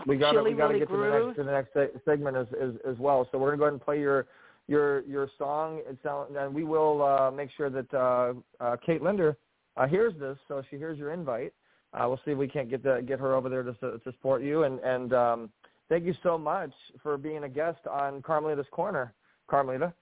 we 0.08 0.18
got 0.18 0.32
to 0.32 0.42
we 0.42 0.54
got 0.54 0.70
to 0.70 0.80
get 0.80 0.90
to 0.90 0.98
the 0.98 1.10
next 1.10 1.36
to 1.38 1.44
the 1.44 1.52
next 1.86 2.06
segment 2.06 2.36
as, 2.38 2.48
as 2.60 2.72
as 2.88 2.98
well. 2.98 3.28
So 3.32 3.38
we're 3.38 3.50
gonna 3.50 3.58
go 3.58 3.64
ahead 3.66 3.74
and 3.74 3.82
play 3.82 4.00
your 4.00 4.26
your 4.68 5.02
your 5.02 5.30
song. 5.38 5.82
It 5.88 5.98
sound, 6.04 6.36
and 6.36 6.54
we 6.54 6.64
will 6.64 7.04
uh, 7.04 7.32
make 7.32 7.50
sure 7.56 7.70
that 7.70 7.94
uh, 7.94 8.34
uh, 8.60 8.78
Kate 8.86 9.02
Linder 9.02 9.38
uh, 9.78 9.88
hears 9.88 10.14
this, 10.20 10.38
so 10.48 10.64
she 10.70 10.78
hears 10.78 10.98
your 10.98 11.12
invite. 11.12 11.54
Uh, 11.94 12.06
we'll 12.08 12.20
see 12.26 12.32
if 12.32 12.38
we 12.38 12.48
can't 12.48 12.70
get 12.70 12.84
the, 12.84 13.04
get 13.08 13.20
her 13.20 13.36
over 13.36 13.50
there 13.50 13.64
to 13.64 13.74
to 13.74 14.00
support 14.04 14.42
you. 14.42 14.64
And 14.64 14.80
and 14.80 15.14
um, 15.14 15.50
thank 15.90 16.06
you 16.06 16.14
so 16.24 16.38
much 16.38 16.72
for 17.02 17.18
being 17.18 17.44
a 17.44 17.50
guest 17.50 17.86
on 17.90 18.22
Carmelita's 18.22 18.68
Corner, 18.72 19.14
Carmelita. 19.48 19.94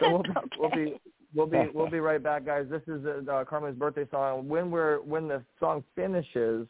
So 0.00 0.10
we'll 0.10 0.22
be, 0.22 0.30
we'll 0.58 0.70
be 0.70 0.94
we'll 1.34 1.46
be 1.46 1.70
we'll 1.74 1.90
be 1.90 2.00
right 2.00 2.22
back, 2.22 2.46
guys. 2.46 2.66
This 2.70 2.82
is 2.86 3.04
uh, 3.06 3.44
Carmen's 3.48 3.78
birthday 3.78 4.06
song. 4.10 4.48
When 4.48 4.70
we're 4.70 5.00
when 5.00 5.28
the 5.28 5.42
song 5.60 5.84
finishes, 5.94 6.66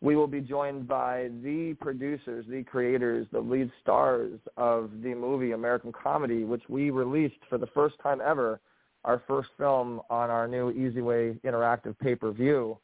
we 0.00 0.14
will 0.14 0.26
be 0.28 0.40
joined 0.40 0.86
by 0.86 1.28
the 1.42 1.76
producers, 1.80 2.44
the 2.48 2.62
creators, 2.62 3.26
the 3.32 3.40
lead 3.40 3.70
stars 3.82 4.38
of 4.56 4.90
the 5.02 5.14
movie 5.14 5.52
American 5.52 5.92
Comedy, 5.92 6.44
which 6.44 6.62
we 6.68 6.90
released 6.90 7.40
for 7.48 7.58
the 7.58 7.66
first 7.68 7.96
time 8.02 8.20
ever, 8.24 8.60
our 9.04 9.22
first 9.26 9.48
film 9.58 10.00
on 10.08 10.30
our 10.30 10.46
new 10.46 10.70
Easy 10.70 11.00
Way 11.00 11.36
interactive 11.44 11.98
pay-per-view 11.98 12.78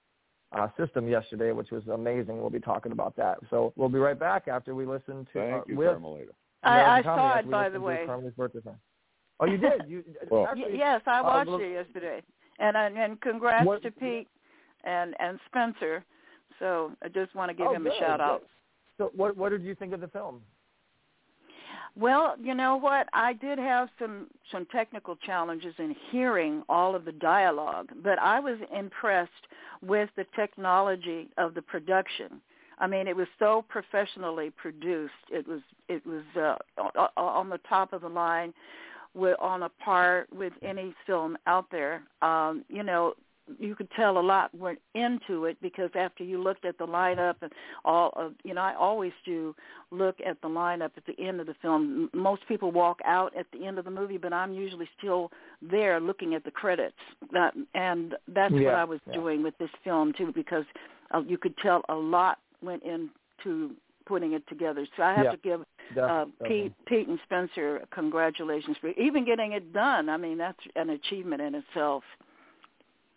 uh, 0.53 0.69
system 0.79 1.09
yesterday, 1.09 1.53
which 1.53 1.71
was 1.71 1.87
amazing. 1.89 2.41
We'll 2.41 2.51
be 2.51 2.61
talking 2.61 2.93
about 2.93 3.17
that. 3.17 3.39
So 3.51 3.73
we'll 3.77 3.89
be 3.89 3.99
right 3.99 4.19
back 4.19 4.49
after 4.49 4.75
we 4.75 4.87
listen 4.87 5.27
to 5.33 5.39
Thank 5.39 5.55
uh, 5.55 5.65
you, 5.69 5.77
with 5.77 5.89
Carmelita. 5.89 6.33
I, 6.63 6.99
I 6.99 7.03
saw 7.03 7.39
it, 7.39 7.51
by 7.51 7.69
the 7.69 7.81
way. 7.81 8.03
Carmelita's 8.07 8.37
birthday 8.37 8.61
song. 8.65 8.77
Oh, 9.41 9.47
you 9.47 9.57
did. 9.59 9.83
You 9.87 10.03
Well- 10.31 10.47
actually, 10.49 10.79
yes, 10.79 11.01
I 11.07 11.21
uh, 11.21 11.23
watched 11.25 11.51
well- 11.51 11.61
it 11.61 11.73
yesterday. 11.73 12.23
And 12.61 12.77
and 12.77 13.21
congrats 13.21 13.67
What- 13.67 13.83
to 13.83 13.91
Pete 13.91 14.29
and 14.85 15.15
and 15.19 15.39
Spencer. 15.47 16.05
So 16.59 16.93
I 17.03 17.09
just 17.09 17.35
want 17.35 17.51
to 17.51 17.55
give 17.55 17.67
oh, 17.69 17.75
him 17.75 17.85
good, 17.85 17.93
a 17.93 17.99
shout 17.99 18.19
good. 18.19 18.25
out. 18.25 18.43
So 18.99 19.11
what 19.15 19.37
what 19.37 19.51
did 19.51 19.63
you 19.63 19.75
think 19.75 19.93
of 19.93 20.01
the 20.01 20.09
film? 20.09 20.41
Well, 21.97 22.35
you 22.43 22.55
know 22.55 22.77
what? 22.77 23.09
I 23.13 23.35
did 23.35 23.59
have 23.59 23.89
some 23.99 24.27
some 24.51 24.67
technical 24.67 25.17
challenges 25.17 25.75
in 25.79 25.95
hearing 26.11 26.63
all 26.69 26.95
of 26.95 27.05
the 27.05 27.13
dialogue, 27.13 27.91
but 28.03 28.19
I 28.19 28.41
was 28.41 28.59
impressed 28.77 29.31
with 29.81 30.11
the 30.17 30.27
technology 30.35 31.29
of 31.39 31.55
the 31.55 31.63
production. 31.63 32.41
I 32.79 32.89
mean, 32.89 33.07
it 33.07 33.15
was 33.15 33.29
so 33.39 33.65
professionally 33.69 34.51
produced. 34.51 35.13
It 35.31 35.47
was 35.47 35.61
it 35.89 36.05
was 36.05 36.25
uh, 36.37 37.21
on 37.21 37.49
the 37.49 37.61
top 37.69 37.93
of 37.93 38.01
the 38.01 38.09
line, 38.09 38.53
with 39.15 39.39
on 39.41 39.63
a 39.63 39.69
par 39.69 40.27
with 40.35 40.53
any 40.63 40.95
film 41.07 41.39
out 41.47 41.67
there. 41.71 42.03
Um, 42.23 42.65
you 42.69 42.83
know, 42.83 43.15
you 43.59 43.75
could 43.75 43.91
tell 43.95 44.19
a 44.19 44.21
lot 44.21 44.55
went 44.55 44.79
into 44.95 45.45
it 45.45 45.57
because 45.61 45.91
after 45.95 46.25
you 46.25 46.43
looked 46.43 46.65
at 46.65 46.79
the 46.79 46.87
lineup 46.87 47.37
and 47.43 47.53
all 47.85 48.13
of 48.17 48.33
you 48.43 48.55
know 48.55 48.61
I 48.61 48.75
always 48.75 49.13
do 49.25 49.55
look 49.91 50.17
at 50.25 50.41
the 50.41 50.49
lineup 50.49 50.91
at 50.97 51.05
the 51.07 51.19
end 51.23 51.41
of 51.41 51.47
the 51.47 51.55
film. 51.61 52.11
Most 52.15 52.47
people 52.49 52.73
walk 52.73 53.01
out 53.05 53.37
at 53.37 53.47
the 53.53 53.67
end 53.67 53.79
of 53.79 53.85
the 53.85 53.91
movie, 53.91 54.19
but 54.19 54.33
I'm 54.33 54.53
usually 54.53 54.89
still 54.99 55.31
there 55.63 56.01
looking 56.01 56.35
at 56.35 56.45
the 56.45 56.51
credits. 56.51 56.97
And 57.75 58.15
that's 58.29 58.55
yeah, 58.55 58.65
what 58.65 58.75
I 58.75 58.85
was 58.85 59.01
yeah. 59.07 59.15
doing 59.15 59.43
with 59.43 59.57
this 59.59 59.71
film 59.83 60.13
too 60.17 60.33
because 60.35 60.65
uh, 61.15 61.23
you 61.27 61.39
could 61.39 61.57
tell 61.59 61.83
a 61.89 61.95
lot 61.95 62.39
went 62.63 62.83
into 62.83 63.75
putting 64.07 64.33
it 64.33 64.47
together. 64.49 64.87
So 64.97 65.03
I 65.03 65.15
have 65.15 65.25
yeah, 65.25 65.31
to 65.31 65.37
give 65.37 65.61
uh, 66.03 66.25
Pete, 66.47 66.73
Pete 66.87 67.09
and 67.09 67.19
Spencer 67.25 67.83
congratulations 67.91 68.77
for 68.81 68.91
even 68.91 69.25
getting 69.25 69.53
it 69.53 69.73
done. 69.73 70.09
I 70.09 70.17
mean 70.17 70.39
that's 70.39 70.59
an 70.77 70.91
achievement 70.91 71.43
in 71.43 71.55
itself. 71.55 72.05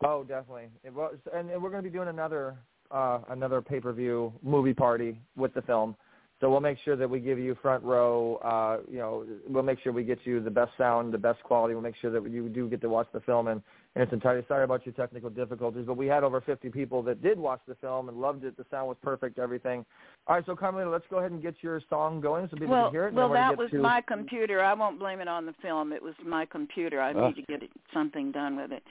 Oh, 0.03 0.23
definitely. 0.23 0.69
It 0.83 0.93
was, 0.93 1.15
and 1.33 1.49
we're 1.49 1.69
going 1.69 1.83
to 1.83 1.89
be 1.89 1.95
doing 1.95 2.09
another 2.09 2.55
uh, 2.91 3.19
another 3.29 3.61
pay 3.61 3.79
per 3.79 3.91
view 3.91 4.31
movie 4.43 4.73
party 4.73 5.19
with 5.35 5.53
the 5.53 5.61
film. 5.63 5.95
So 6.39 6.51
we'll 6.51 6.61
make 6.61 6.77
sure 6.85 6.95
that 6.95 7.09
we 7.09 7.19
give 7.19 7.39
you 7.39 7.57
front 7.63 7.83
row. 7.83 8.35
Uh, 8.43 8.87
you 8.89 8.99
know, 8.99 9.25
we'll 9.47 9.63
make 9.63 9.79
sure 9.79 9.91
we 9.91 10.03
get 10.03 10.19
you 10.23 10.39
the 10.39 10.51
best 10.51 10.71
sound, 10.77 11.11
the 11.11 11.17
best 11.17 11.41
quality. 11.41 11.73
We'll 11.73 11.81
make 11.81 11.95
sure 11.99 12.11
that 12.11 12.29
you 12.29 12.47
do 12.47 12.69
get 12.69 12.79
to 12.81 12.89
watch 12.89 13.07
the 13.11 13.21
film 13.21 13.47
and 13.47 13.61
in 13.95 14.03
its 14.03 14.13
entirety. 14.13 14.45
Sorry 14.47 14.63
about 14.63 14.85
your 14.85 14.93
technical 14.93 15.31
difficulties, 15.31 15.85
but 15.87 15.97
we 15.97 16.05
had 16.05 16.23
over 16.23 16.39
50 16.39 16.69
people 16.69 17.01
that 17.03 17.23
did 17.23 17.39
watch 17.39 17.61
the 17.67 17.73
film 17.75 18.07
and 18.07 18.21
loved 18.21 18.43
it. 18.43 18.55
The 18.55 18.65
sound 18.69 18.87
was 18.87 18.97
perfect, 19.01 19.39
everything. 19.39 19.83
All 20.27 20.35
right, 20.35 20.45
so 20.45 20.55
Carmelita, 20.55 20.91
let's 20.91 21.05
go 21.09 21.17
ahead 21.17 21.31
and 21.31 21.41
get 21.41 21.55
your 21.61 21.81
song 21.89 22.21
going 22.21 22.47
so 22.51 22.57
people 22.57 22.67
well, 22.67 22.85
can 22.85 22.93
hear 22.93 23.07
it. 23.07 23.15
Well, 23.15 23.29
that 23.29 23.57
was 23.57 23.71
to... 23.71 23.79
my 23.79 24.01
computer. 24.07 24.63
I 24.63 24.75
won't 24.75 24.99
blame 24.99 25.19
it 25.19 25.27
on 25.27 25.47
the 25.47 25.55
film. 25.63 25.91
It 25.91 26.03
was 26.03 26.13
my 26.23 26.45
computer. 26.45 27.01
I 27.01 27.13
need 27.13 27.35
to 27.35 27.41
get 27.41 27.63
it, 27.63 27.71
something 27.91 28.31
done 28.31 28.57
with 28.57 28.71
it. 28.71 28.83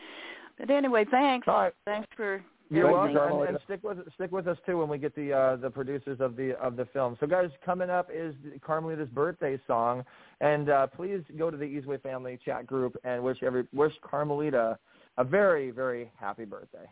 But 0.59 0.71
anyway, 0.71 1.05
thanks. 1.11 1.47
All 1.49 1.55
right. 1.55 1.73
Thanks 1.85 2.09
for 2.17 2.43
you're 2.69 2.91
welcome, 2.91 3.41
and, 3.41 3.49
and 3.51 3.59
stick 3.65 3.81
with 3.85 3.99
stick 4.15 4.33
with 4.33 4.49
us 4.49 4.59
too 4.67 4.79
when 4.79 4.89
we 4.89 4.99
get 4.99 5.15
the 5.15 5.33
uh, 5.33 5.57
the 5.57 5.71
producers 5.71 6.19
of 6.21 6.35
the 6.37 6.59
of 6.59 6.77
the 6.77 6.85
film. 6.87 7.17
So, 7.21 7.27
guys, 7.27 7.51
coming 7.65 7.91
up 7.91 8.09
is 8.13 8.35
Carmelita's 8.61 9.09
birthday 9.11 9.61
song, 9.69 10.05
and 10.41 10.69
uh, 10.69 10.89
please 10.89 11.21
go 11.39 11.51
to 11.51 11.57
the 11.57 11.65
Easyway 11.65 12.03
Family 12.03 12.39
chat 12.45 12.67
group 12.67 12.97
and 13.05 13.23
wish 13.23 13.39
every 13.45 13.67
wish 13.73 13.93
Carmelita 14.03 14.79
a 15.19 15.25
very 15.25 15.71
very 15.71 16.11
happy 16.19 16.45
birthday. 16.45 16.87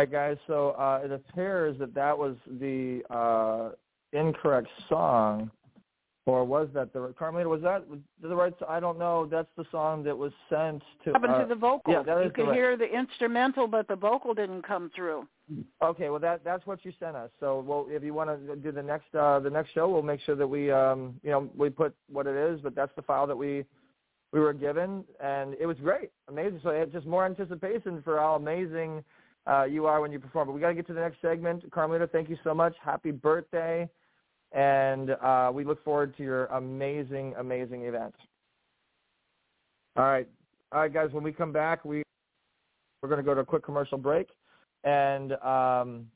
Right, 0.00 0.10
guys. 0.10 0.36
So 0.46 0.70
uh, 0.70 1.00
it 1.04 1.12
appears 1.12 1.78
that 1.78 1.94
that 1.94 2.16
was 2.16 2.36
the 2.58 3.02
uh, 3.10 3.70
incorrect 4.12 4.68
song 4.88 5.50
or 6.26 6.44
was 6.44 6.68
that 6.74 6.92
the 6.92 7.12
Carmelita? 7.18 7.48
Was 7.48 7.62
that 7.62 7.84
the 8.22 8.34
right? 8.34 8.52
I 8.68 8.78
don't 8.78 8.98
know. 8.98 9.26
That's 9.26 9.48
the 9.56 9.64
song 9.72 10.04
that 10.04 10.16
was 10.16 10.32
sent 10.48 10.82
to. 11.04 11.12
Happened 11.12 11.34
uh, 11.34 11.42
to 11.42 11.48
the 11.48 11.54
vocal. 11.54 11.92
Yeah, 11.92 12.02
that 12.02 12.18
is 12.18 12.24
you 12.26 12.30
could 12.30 12.54
hear 12.54 12.76
the 12.76 12.86
instrumental, 12.86 13.66
but 13.66 13.88
the 13.88 13.96
vocal 13.96 14.34
didn't 14.34 14.62
come 14.62 14.90
through. 14.94 15.26
Okay, 15.82 16.10
well 16.10 16.20
that 16.20 16.44
that's 16.44 16.64
what 16.66 16.84
you 16.84 16.92
sent 17.00 17.16
us. 17.16 17.30
So, 17.40 17.64
well, 17.66 17.86
if 17.88 18.04
you 18.04 18.14
want 18.14 18.30
to 18.46 18.56
do 18.56 18.70
the 18.70 18.82
next 18.82 19.12
uh, 19.14 19.40
the 19.40 19.50
next 19.50 19.72
show, 19.72 19.88
we'll 19.88 20.02
make 20.02 20.20
sure 20.20 20.36
that 20.36 20.46
we 20.46 20.70
um 20.70 21.18
you 21.22 21.30
know 21.30 21.50
we 21.56 21.70
put 21.70 21.94
what 22.10 22.26
it 22.26 22.36
is, 22.36 22.60
but 22.60 22.74
that's 22.74 22.94
the 22.96 23.02
file 23.02 23.26
that 23.26 23.36
we 23.36 23.64
we 24.32 24.38
were 24.38 24.52
given, 24.52 25.04
and 25.20 25.54
it 25.58 25.66
was 25.66 25.78
great, 25.78 26.10
amazing. 26.28 26.60
So 26.62 26.68
it's 26.68 26.92
just 26.92 27.06
more 27.06 27.26
anticipation 27.26 28.02
for 28.04 28.18
how 28.18 28.36
amazing 28.36 29.02
uh, 29.46 29.64
you 29.64 29.86
are 29.86 30.00
when 30.00 30.12
you 30.12 30.18
perform. 30.18 30.48
But 30.48 30.54
we 30.54 30.60
got 30.60 30.68
to 30.68 30.74
get 30.74 30.86
to 30.88 30.92
the 30.92 31.00
next 31.00 31.20
segment. 31.20 31.70
Carmelita, 31.70 32.06
thank 32.08 32.28
you 32.28 32.36
so 32.44 32.54
much. 32.54 32.74
Happy 32.82 33.10
birthday, 33.10 33.88
and 34.52 35.10
uh, 35.10 35.50
we 35.52 35.64
look 35.64 35.82
forward 35.84 36.16
to 36.16 36.22
your 36.22 36.46
amazing, 36.46 37.34
amazing 37.38 37.82
event. 37.82 38.14
All 39.96 40.04
right, 40.04 40.28
all 40.72 40.80
right, 40.80 40.92
guys. 40.92 41.08
When 41.12 41.24
we 41.24 41.32
come 41.32 41.52
back, 41.52 41.84
we 41.84 42.02
we're 43.02 43.08
going 43.08 43.18
to 43.18 43.24
go 43.24 43.34
to 43.34 43.40
a 43.40 43.44
quick 43.44 43.64
commercial 43.64 43.98
break, 43.98 44.28
and 44.84 45.32
um, 45.32 46.06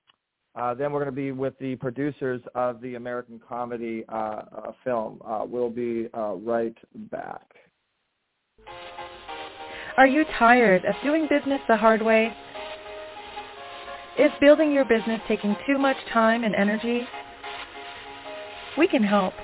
uh, 0.54 0.74
then 0.74 0.92
we're 0.92 1.00
going 1.00 1.06
to 1.06 1.12
be 1.12 1.32
with 1.32 1.58
the 1.58 1.76
producers 1.76 2.40
of 2.54 2.80
the 2.80 2.94
American 2.94 3.40
comedy 3.46 4.04
uh, 4.08 4.14
uh, 4.14 4.72
film. 4.84 5.20
Uh, 5.26 5.44
we'll 5.46 5.70
be 5.70 6.08
right 6.14 6.76
back. 7.10 7.42
Are 9.96 10.06
you 10.06 10.24
tired 10.38 10.84
of 10.84 10.94
doing 11.04 11.28
business 11.30 11.60
the 11.68 11.76
hard 11.76 12.02
way? 12.02 12.32
Is 14.18 14.30
building 14.40 14.70
your 14.70 14.84
business 14.84 15.20
taking 15.26 15.56
too 15.66 15.76
much 15.76 15.96
time 16.12 16.44
and 16.44 16.54
energy? 16.54 17.02
We 18.78 18.86
can 18.86 19.02
help. 19.02 19.34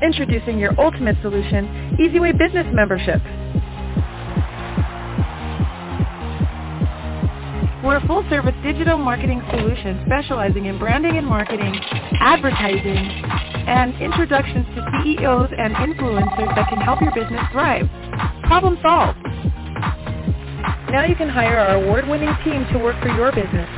Introducing 0.00 0.60
your 0.60 0.80
ultimate 0.80 1.16
solution, 1.22 1.96
EasyWay 2.00 2.38
Business 2.38 2.66
Membership. 2.72 3.20
We're 7.84 7.96
a 7.96 8.06
full-service 8.06 8.54
digital 8.62 8.98
marketing 8.98 9.42
solution 9.50 10.04
specializing 10.06 10.66
in 10.66 10.78
branding 10.78 11.16
and 11.16 11.26
marketing, 11.26 11.74
advertising, 12.20 12.96
and 13.66 13.94
introductions 14.00 14.66
to 14.76 15.02
CEOs 15.02 15.50
and 15.58 15.74
influencers 15.74 16.54
that 16.54 16.68
can 16.68 16.78
help 16.78 17.00
your 17.00 17.12
business 17.14 17.42
thrive. 17.52 17.88
Problem 18.44 18.78
solved. 18.82 19.18
Now 20.90 21.04
you 21.04 21.14
can 21.14 21.28
hire 21.28 21.56
our 21.56 21.76
award-winning 21.76 22.34
team 22.42 22.66
to 22.72 22.78
work 22.78 23.00
for 23.00 23.14
your 23.14 23.30
business. 23.30 23.68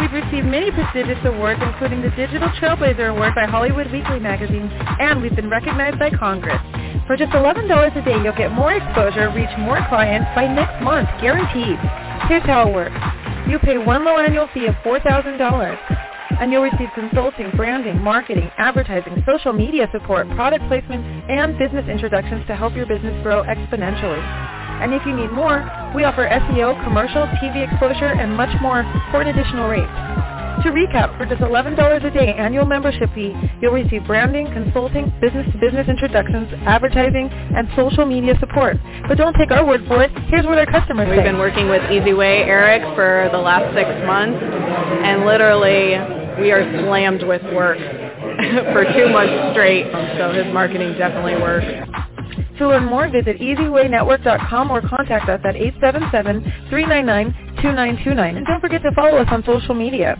We've 0.00 0.12
received 0.12 0.46
many 0.46 0.70
prestigious 0.70 1.18
awards, 1.24 1.60
including 1.62 2.00
the 2.00 2.08
Digital 2.16 2.48
Trailblazer 2.56 3.10
Award 3.12 3.34
by 3.34 3.44
Hollywood 3.44 3.92
Weekly 3.92 4.18
magazine, 4.18 4.64
and 4.98 5.20
we've 5.20 5.36
been 5.36 5.50
recognized 5.50 5.98
by 5.98 6.08
Congress. 6.08 6.60
For 7.06 7.18
just 7.18 7.32
$11 7.32 7.68
a 7.68 8.04
day, 8.04 8.16
you'll 8.24 8.34
get 8.34 8.50
more 8.50 8.72
exposure, 8.72 9.28
reach 9.30 9.52
more 9.58 9.84
clients 9.88 10.28
by 10.34 10.48
next 10.48 10.82
month, 10.82 11.08
guaranteed. 11.20 11.76
Here's 12.28 12.44
how 12.44 12.68
it 12.68 12.74
works. 12.74 12.96
You 13.46 13.58
pay 13.58 13.76
one 13.76 14.04
low 14.06 14.16
annual 14.16 14.48
fee 14.54 14.66
of 14.66 14.74
$4,000, 14.76 16.40
and 16.40 16.50
you'll 16.50 16.62
receive 16.62 16.88
consulting, 16.94 17.50
branding, 17.56 18.00
marketing, 18.00 18.50
advertising, 18.56 19.22
social 19.26 19.52
media 19.52 19.86
support, 19.92 20.26
product 20.30 20.64
placement, 20.68 21.04
and 21.30 21.58
business 21.58 21.84
introductions 21.90 22.46
to 22.46 22.56
help 22.56 22.74
your 22.74 22.86
business 22.86 23.22
grow 23.22 23.44
exponentially. 23.44 24.65
And 24.82 24.92
if 24.94 25.04
you 25.06 25.14
need 25.16 25.32
more, 25.32 25.64
we 25.94 26.04
offer 26.04 26.28
SEO, 26.28 26.82
commercial, 26.84 27.26
TV 27.40 27.64
exposure, 27.70 28.12
and 28.12 28.36
much 28.36 28.52
more 28.60 28.82
for 29.10 29.20
an 29.22 29.28
additional 29.28 29.68
rate. 29.68 29.88
To 30.64 30.72
recap, 30.72 31.16
for 31.18 31.26
just 31.26 31.42
$11 31.42 31.76
a 31.76 32.10
day 32.10 32.32
annual 32.34 32.64
membership 32.64 33.12
fee, 33.14 33.34
you'll 33.60 33.72
receive 33.72 34.04
branding, 34.06 34.46
consulting, 34.52 35.12
business-to-business 35.20 35.86
introductions, 35.86 36.48
advertising, 36.64 37.28
and 37.28 37.68
social 37.76 38.06
media 38.06 38.34
support. 38.40 38.76
But 39.06 39.18
don't 39.18 39.34
take 39.34 39.50
our 39.50 39.64
word 39.66 39.84
for 39.86 40.02
it. 40.02 40.10
Here's 40.28 40.46
what 40.46 40.58
our 40.58 40.66
customers 40.66 41.08
We've 41.08 41.18
say. 41.18 41.24
been 41.24 41.38
working 41.38 41.68
with 41.68 41.82
EasyWay 41.82 42.46
Eric 42.48 42.82
for 42.96 43.28
the 43.32 43.38
last 43.38 43.68
six 43.76 43.88
months, 44.06 44.40
and 44.42 45.26
literally 45.26 45.96
we 46.40 46.50
are 46.52 46.64
slammed 46.84 47.22
with 47.22 47.42
work 47.54 47.78
for 48.72 48.84
two 48.96 49.08
months 49.12 49.52
straight. 49.52 49.86
So 50.18 50.32
his 50.32 50.52
marketing 50.52 50.96
definitely 50.96 51.36
works. 51.36 51.66
To 52.58 52.68
learn 52.68 52.84
more, 52.86 53.08
visit 53.08 53.38
easywaynetwork.com 53.38 54.70
or 54.70 54.80
contact 54.80 55.28
us 55.28 55.40
at 55.44 55.54
877-399-2929. 55.54 58.36
And 58.36 58.46
don't 58.46 58.60
forget 58.60 58.82
to 58.82 58.92
follow 58.94 59.18
us 59.18 59.28
on 59.30 59.44
social 59.44 59.74
media. 59.74 60.16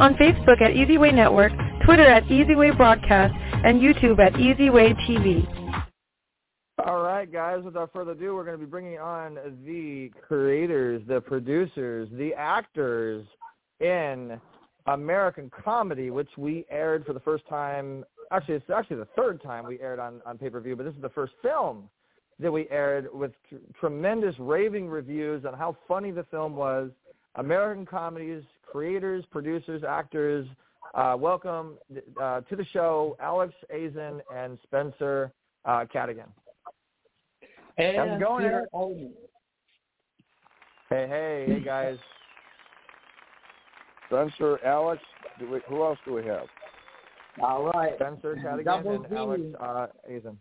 On 0.00 0.14
Facebook 0.14 0.62
at 0.62 0.72
Easyway 0.72 1.12
Network, 1.12 1.52
Twitter 1.84 2.06
at 2.06 2.24
Easyway 2.24 2.76
Broadcast, 2.76 3.34
and 3.64 3.80
YouTube 3.80 4.18
at 4.18 4.32
Easyway 4.34 4.94
TV. 5.08 5.46
All 6.86 7.02
right, 7.02 7.30
guys. 7.30 7.62
Without 7.64 7.92
further 7.92 8.12
ado, 8.12 8.34
we're 8.34 8.44
going 8.44 8.58
to 8.58 8.64
be 8.64 8.70
bringing 8.70 8.98
on 8.98 9.36
the 9.66 10.10
creators, 10.26 11.02
the 11.08 11.20
producers, 11.20 12.08
the 12.12 12.32
actors 12.34 13.26
in 13.80 14.40
American 14.86 15.50
Comedy, 15.64 16.10
which 16.10 16.30
we 16.38 16.64
aired 16.70 17.04
for 17.04 17.12
the 17.12 17.20
first 17.20 17.46
time. 17.48 18.04
Actually, 18.30 18.54
it's 18.54 18.70
actually 18.70 18.96
the 18.96 19.08
third 19.16 19.42
time 19.42 19.66
we 19.66 19.80
aired 19.80 19.98
on, 19.98 20.20
on 20.26 20.36
pay-per-view, 20.36 20.76
but 20.76 20.84
this 20.84 20.94
is 20.94 21.02
the 21.02 21.08
first 21.08 21.32
film 21.42 21.88
that 22.38 22.52
we 22.52 22.68
aired 22.70 23.08
with 23.12 23.32
tr- 23.48 23.56
tremendous 23.80 24.34
raving 24.38 24.88
reviews 24.88 25.44
on 25.44 25.54
how 25.54 25.76
funny 25.86 26.10
the 26.10 26.24
film 26.24 26.54
was. 26.54 26.90
American 27.36 27.86
comedies 27.86 28.42
creators, 28.70 29.24
producers, 29.30 29.82
actors, 29.82 30.46
uh, 30.94 31.16
welcome 31.18 31.78
uh, 32.20 32.40
to 32.42 32.56
the 32.56 32.64
show, 32.66 33.16
Alex 33.20 33.54
Ayzin 33.74 34.20
and 34.34 34.58
Spencer 34.64 35.32
uh, 35.64 35.84
Cadigan. 35.92 36.28
And 37.76 37.96
How's 37.96 38.16
it 38.16 38.20
going, 38.20 38.44
Peter 38.44 38.68
Eric? 38.74 39.10
Hey, 40.90 41.06
hey, 41.08 41.54
hey, 41.54 41.60
guys. 41.60 41.98
Spencer, 44.06 44.58
Alex, 44.64 45.02
do 45.38 45.50
we, 45.50 45.60
who 45.68 45.82
else 45.82 45.98
do 46.04 46.14
we 46.14 46.24
have? 46.24 46.46
All 47.42 47.64
right. 47.72 47.94
Spencer 47.96 48.36
Cadigan 48.36 48.64
Double 48.64 49.04
and 49.04 49.12
Alex 49.16 49.42
D. 49.42 49.56
uh, 49.60 49.86
Ayzin. 50.10 50.36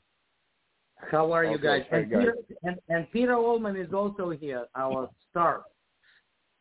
How 1.11 1.31
are 1.31 1.45
you 1.45 1.57
guys? 1.59 1.83
And 1.91 2.09
guys. 2.09 2.19
Peter, 2.19 2.35
and, 2.63 2.75
and 2.89 3.11
Peter 3.11 3.35
Allman 3.35 3.75
is 3.75 3.93
also 3.93 4.31
here, 4.31 4.65
our 4.75 5.09
star. 5.29 5.61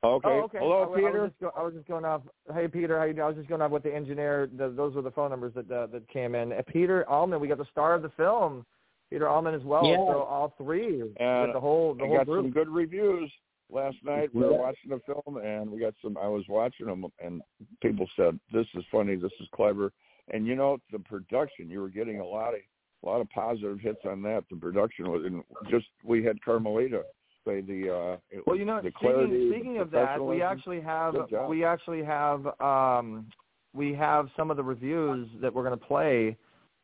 Okay. 0.05 0.28
Oh, 0.28 0.43
okay. 0.45 0.59
Hello, 0.59 0.82
I, 0.82 0.93
I 0.93 0.97
Peter. 0.97 1.22
was, 1.22 1.30
go, 1.41 1.51
I 1.57 1.62
was 1.62 1.74
just 1.74 1.89
going 1.89 2.05
off. 2.05 2.20
Hey, 2.55 2.68
Peter, 2.68 2.99
how 2.99 3.05
you 3.05 3.14
doing? 3.14 3.24
I 3.24 3.28
was 3.28 3.37
just 3.37 3.49
going 3.49 3.62
off 3.62 3.70
with 3.70 3.82
the 3.82 3.95
engineer. 3.95 4.49
The, 4.57 4.68
those 4.68 4.95
were 4.95 5.03
the 5.03 5.11
phone 5.11 5.30
numbers 5.30 5.55
that 5.55 5.70
uh, 5.70 5.87
that 5.87 6.07
came 6.09 6.34
in. 6.34 6.53
Uh, 6.53 6.61
Peter 6.70 7.09
Allman, 7.09 7.41
we 7.41 7.49
got 7.49 7.59
the 7.59 7.66
star 7.72 7.95
of 7.95 8.03
the 8.03 8.11
film. 8.11 8.66
Peter 9.11 9.26
Allman 9.28 9.55
as 9.55 9.62
well. 9.62 9.87
Yeah. 9.87 9.97
So 9.97 10.22
all 10.22 10.53
three, 10.59 11.01
And 11.18 11.43
with 11.49 11.53
the 11.55 11.61
whole 11.61 11.95
the 11.95 12.05
I 12.05 12.07
whole 12.09 12.16
got 12.18 12.26
group. 12.26 12.45
some 12.45 12.51
good 12.53 12.68
reviews 12.68 13.32
last 13.70 13.97
night. 14.05 14.32
We 14.34 14.43
were 14.43 14.53
Yeah. 14.53 14.59
watching 14.59 14.91
the 14.91 15.01
film, 15.07 15.39
and 15.39 15.70
we 15.70 15.80
got 15.80 15.95
some. 16.03 16.18
I 16.18 16.28
was 16.28 16.45
watching 16.49 16.87
them, 16.87 17.07
and 17.24 17.41
people 17.80 18.07
said, 18.16 18.39
"This 18.53 18.66
is 18.74 18.84
funny. 18.93 19.16
This 19.16 19.32
is 19.41 19.49
clever." 19.55 19.93
And 20.33 20.47
you 20.47 20.57
know, 20.57 20.79
the 20.93 20.99
production. 20.99 21.70
You 21.70 21.81
were 21.81 21.89
getting 21.89 22.20
a 22.20 22.24
lot 22.24 22.55
of 22.55 22.61
a 23.05 23.07
lot 23.07 23.20
of 23.20 23.31
positive 23.31 23.79
hits 23.81 24.01
on 24.05 24.22
that. 24.22 24.45
The 24.51 24.57
production 24.57 25.11
was, 25.11 25.22
and 25.24 25.43
just 25.70 25.87
we 26.05 26.24
had 26.24 26.43
Carmelita 26.43 27.03
say 27.47 27.61
the. 27.61 27.95
uh 27.95 28.16
it 28.31 28.43
Well, 28.47 28.57
you 28.57 28.64
know, 28.64 28.77
the 28.83 28.91
speaking, 28.91 28.99
clarity, 28.99 29.51
speaking 29.51 29.74
the 29.74 29.81
of 29.81 29.91
that, 29.93 30.22
we 30.22 30.43
actually 30.43 30.81
have 30.81 31.14
we 31.49 31.64
actually 31.64 32.05
have 32.05 32.47
um, 32.61 33.27
we 33.74 33.95
have 33.95 34.29
some 34.37 34.51
of 34.51 34.57
the 34.57 34.64
reviews 34.64 35.29
that 35.41 35.53
we're 35.53 35.64
going 35.64 35.79
to 35.79 35.87
play 35.87 36.37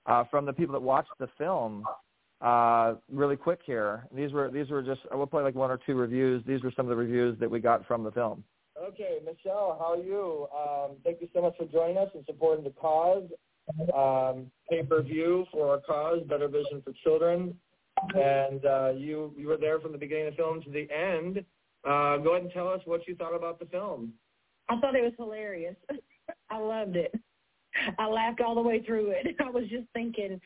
uh, 0.07 0.25
from 0.31 0.47
the 0.47 0.53
people 0.53 0.73
that 0.73 0.83
watched 0.83 1.11
the 1.19 1.29
film. 1.39 1.85
Uh, 2.41 2.95
really 3.11 3.37
quick 3.37 3.61
here. 3.65 4.05
These 4.15 4.33
were 4.33 4.51
these 4.51 4.69
were 4.71 4.83
just 4.83 5.01
we'll 5.13 5.27
play 5.27 5.43
like 5.43 5.55
one 5.55 5.71
or 5.71 5.79
two 5.85 5.95
reviews. 5.95 6.43
These 6.47 6.63
were 6.63 6.73
some 6.77 6.87
of 6.87 6.91
the 6.91 6.97
reviews 6.97 7.39
that 7.39 7.51
we 7.51 7.61
got 7.61 7.87
from 7.87 8.03
the 8.03 8.11
film. 8.11 8.43
Okay, 8.83 9.19
Michelle, 9.25 9.77
how 9.79 9.93
are 9.93 9.97
you? 9.97 10.49
Um, 10.57 10.97
thank 11.05 11.21
you 11.21 11.29
so 11.33 11.41
much 11.43 11.57
for 11.57 11.67
joining 11.67 11.99
us 11.99 12.09
and 12.15 12.25
supporting 12.27 12.65
the 12.65 12.71
cause. 12.71 13.25
Um, 13.95 14.51
pay 14.69 14.83
per 14.83 15.03
view 15.03 15.47
for 15.53 15.71
our 15.71 15.79
cause, 15.79 16.21
Better 16.29 16.49
Vision 16.49 16.83
for 16.83 16.93
Children, 17.05 17.55
and 18.15 18.65
uh, 18.67 18.91
you 18.97 19.33
you 19.37 19.47
were 19.47 19.57
there 19.57 19.79
from 19.79 19.93
the 19.93 19.99
beginning 19.99 20.27
of 20.29 20.33
the 20.33 20.37
film 20.37 20.63
to 20.63 20.71
the 20.71 20.89
end. 20.91 21.45
Uh, 21.85 22.17
go 22.19 22.33
ahead 22.33 22.43
and 22.43 22.53
tell 22.53 22.69
us 22.69 22.81
what 22.85 23.07
you 23.07 23.15
thought 23.15 23.37
about 23.37 23.61
the 23.61 23.67
film. 23.67 24.13
I 24.69 24.81
thought 24.81 24.97
it 24.97 25.03
was 25.03 25.13
hilarious. 25.17 25.77
I 26.51 26.59
loved 26.59 26.97
it. 26.97 27.15
I 27.99 28.09
laughed 28.09 28.41
all 28.41 28.57
the 28.57 28.63
way 28.63 28.83
through 28.83 29.11
it. 29.11 29.37
I 29.41 29.51
was 29.51 29.69
just 29.71 29.87
thinking 29.95 30.41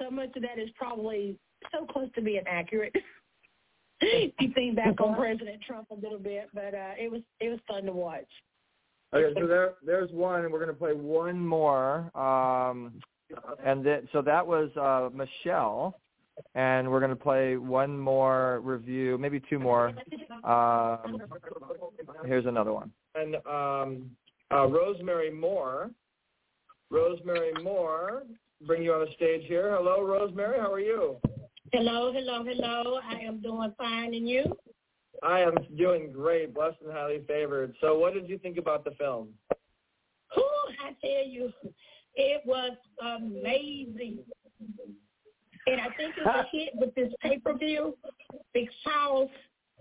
so 0.00 0.10
much 0.10 0.34
of 0.34 0.42
that 0.42 0.58
is 0.58 0.70
probably 0.76 1.36
so 1.72 1.84
close 1.84 2.08
to 2.14 2.22
being 2.22 2.44
accurate. 2.46 2.94
you 4.00 4.52
think 4.54 4.76
back 4.76 5.00
on 5.00 5.14
President 5.16 5.60
Trump 5.66 5.88
a 5.90 5.94
little 5.94 6.18
bit, 6.18 6.48
but 6.52 6.74
uh 6.74 6.92
it 6.98 7.10
was 7.10 7.22
it 7.40 7.48
was 7.48 7.58
fun 7.66 7.84
to 7.84 7.92
watch. 7.92 8.26
Okay, 9.14 9.40
so 9.40 9.46
there 9.46 9.74
there's 9.84 10.10
one, 10.10 10.44
and 10.44 10.52
we're 10.52 10.58
going 10.58 10.74
to 10.74 10.78
play 10.78 10.92
one 10.92 11.38
more. 11.38 12.10
Um, 12.18 12.94
and 13.64 13.84
that 13.86 14.04
so 14.12 14.20
that 14.22 14.46
was 14.46 14.70
uh, 14.76 15.10
Michelle, 15.14 15.98
and 16.54 16.90
we're 16.90 17.00
going 17.00 17.10
to 17.10 17.16
play 17.16 17.56
one 17.56 17.98
more 17.98 18.60
review, 18.60 19.16
maybe 19.18 19.40
two 19.48 19.58
more. 19.58 19.92
Um, 20.44 21.22
here's 22.24 22.46
another 22.46 22.72
one. 22.72 22.90
And 23.14 23.36
um, 23.46 24.10
uh, 24.52 24.66
Rosemary 24.66 25.32
Moore, 25.32 25.90
Rosemary 26.90 27.52
Moore. 27.62 28.24
Bring 28.66 28.82
you 28.82 28.94
on 28.94 29.00
the 29.00 29.12
stage 29.14 29.42
here. 29.46 29.76
Hello, 29.76 30.02
Rosemary. 30.02 30.58
How 30.58 30.72
are 30.72 30.80
you? 30.80 31.16
Hello, 31.72 32.12
hello, 32.12 32.44
hello. 32.44 33.00
I 33.02 33.20
am 33.20 33.40
doing 33.40 33.72
fine, 33.76 34.14
and 34.14 34.28
you? 34.28 34.44
I 35.22 35.40
am 35.40 35.54
doing 35.76 36.12
great, 36.12 36.54
blessed 36.54 36.76
and 36.84 36.92
highly 36.92 37.22
favored. 37.26 37.74
So, 37.80 37.98
what 37.98 38.14
did 38.14 38.28
you 38.28 38.38
think 38.38 38.56
about 38.56 38.84
the 38.84 38.92
film? 38.92 39.30
Oh, 40.36 40.68
I 40.84 40.90
tell 41.00 41.26
you, 41.26 41.52
it 42.14 42.42
was 42.46 42.76
amazing. 43.02 44.18
And 45.66 45.80
I 45.80 45.88
think 45.96 46.14
it's 46.16 46.26
a 46.26 46.44
hit 46.52 46.70
with 46.74 46.94
this 46.94 47.12
pay-per-view 47.20 47.96
because 48.54 49.28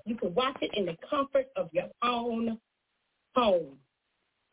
you 0.06 0.16
can 0.16 0.34
watch 0.34 0.58
it 0.62 0.72
in 0.76 0.86
the 0.86 0.98
comfort 1.08 1.48
of 1.56 1.70
your 1.72 1.90
own 2.02 2.60
home. 3.36 3.78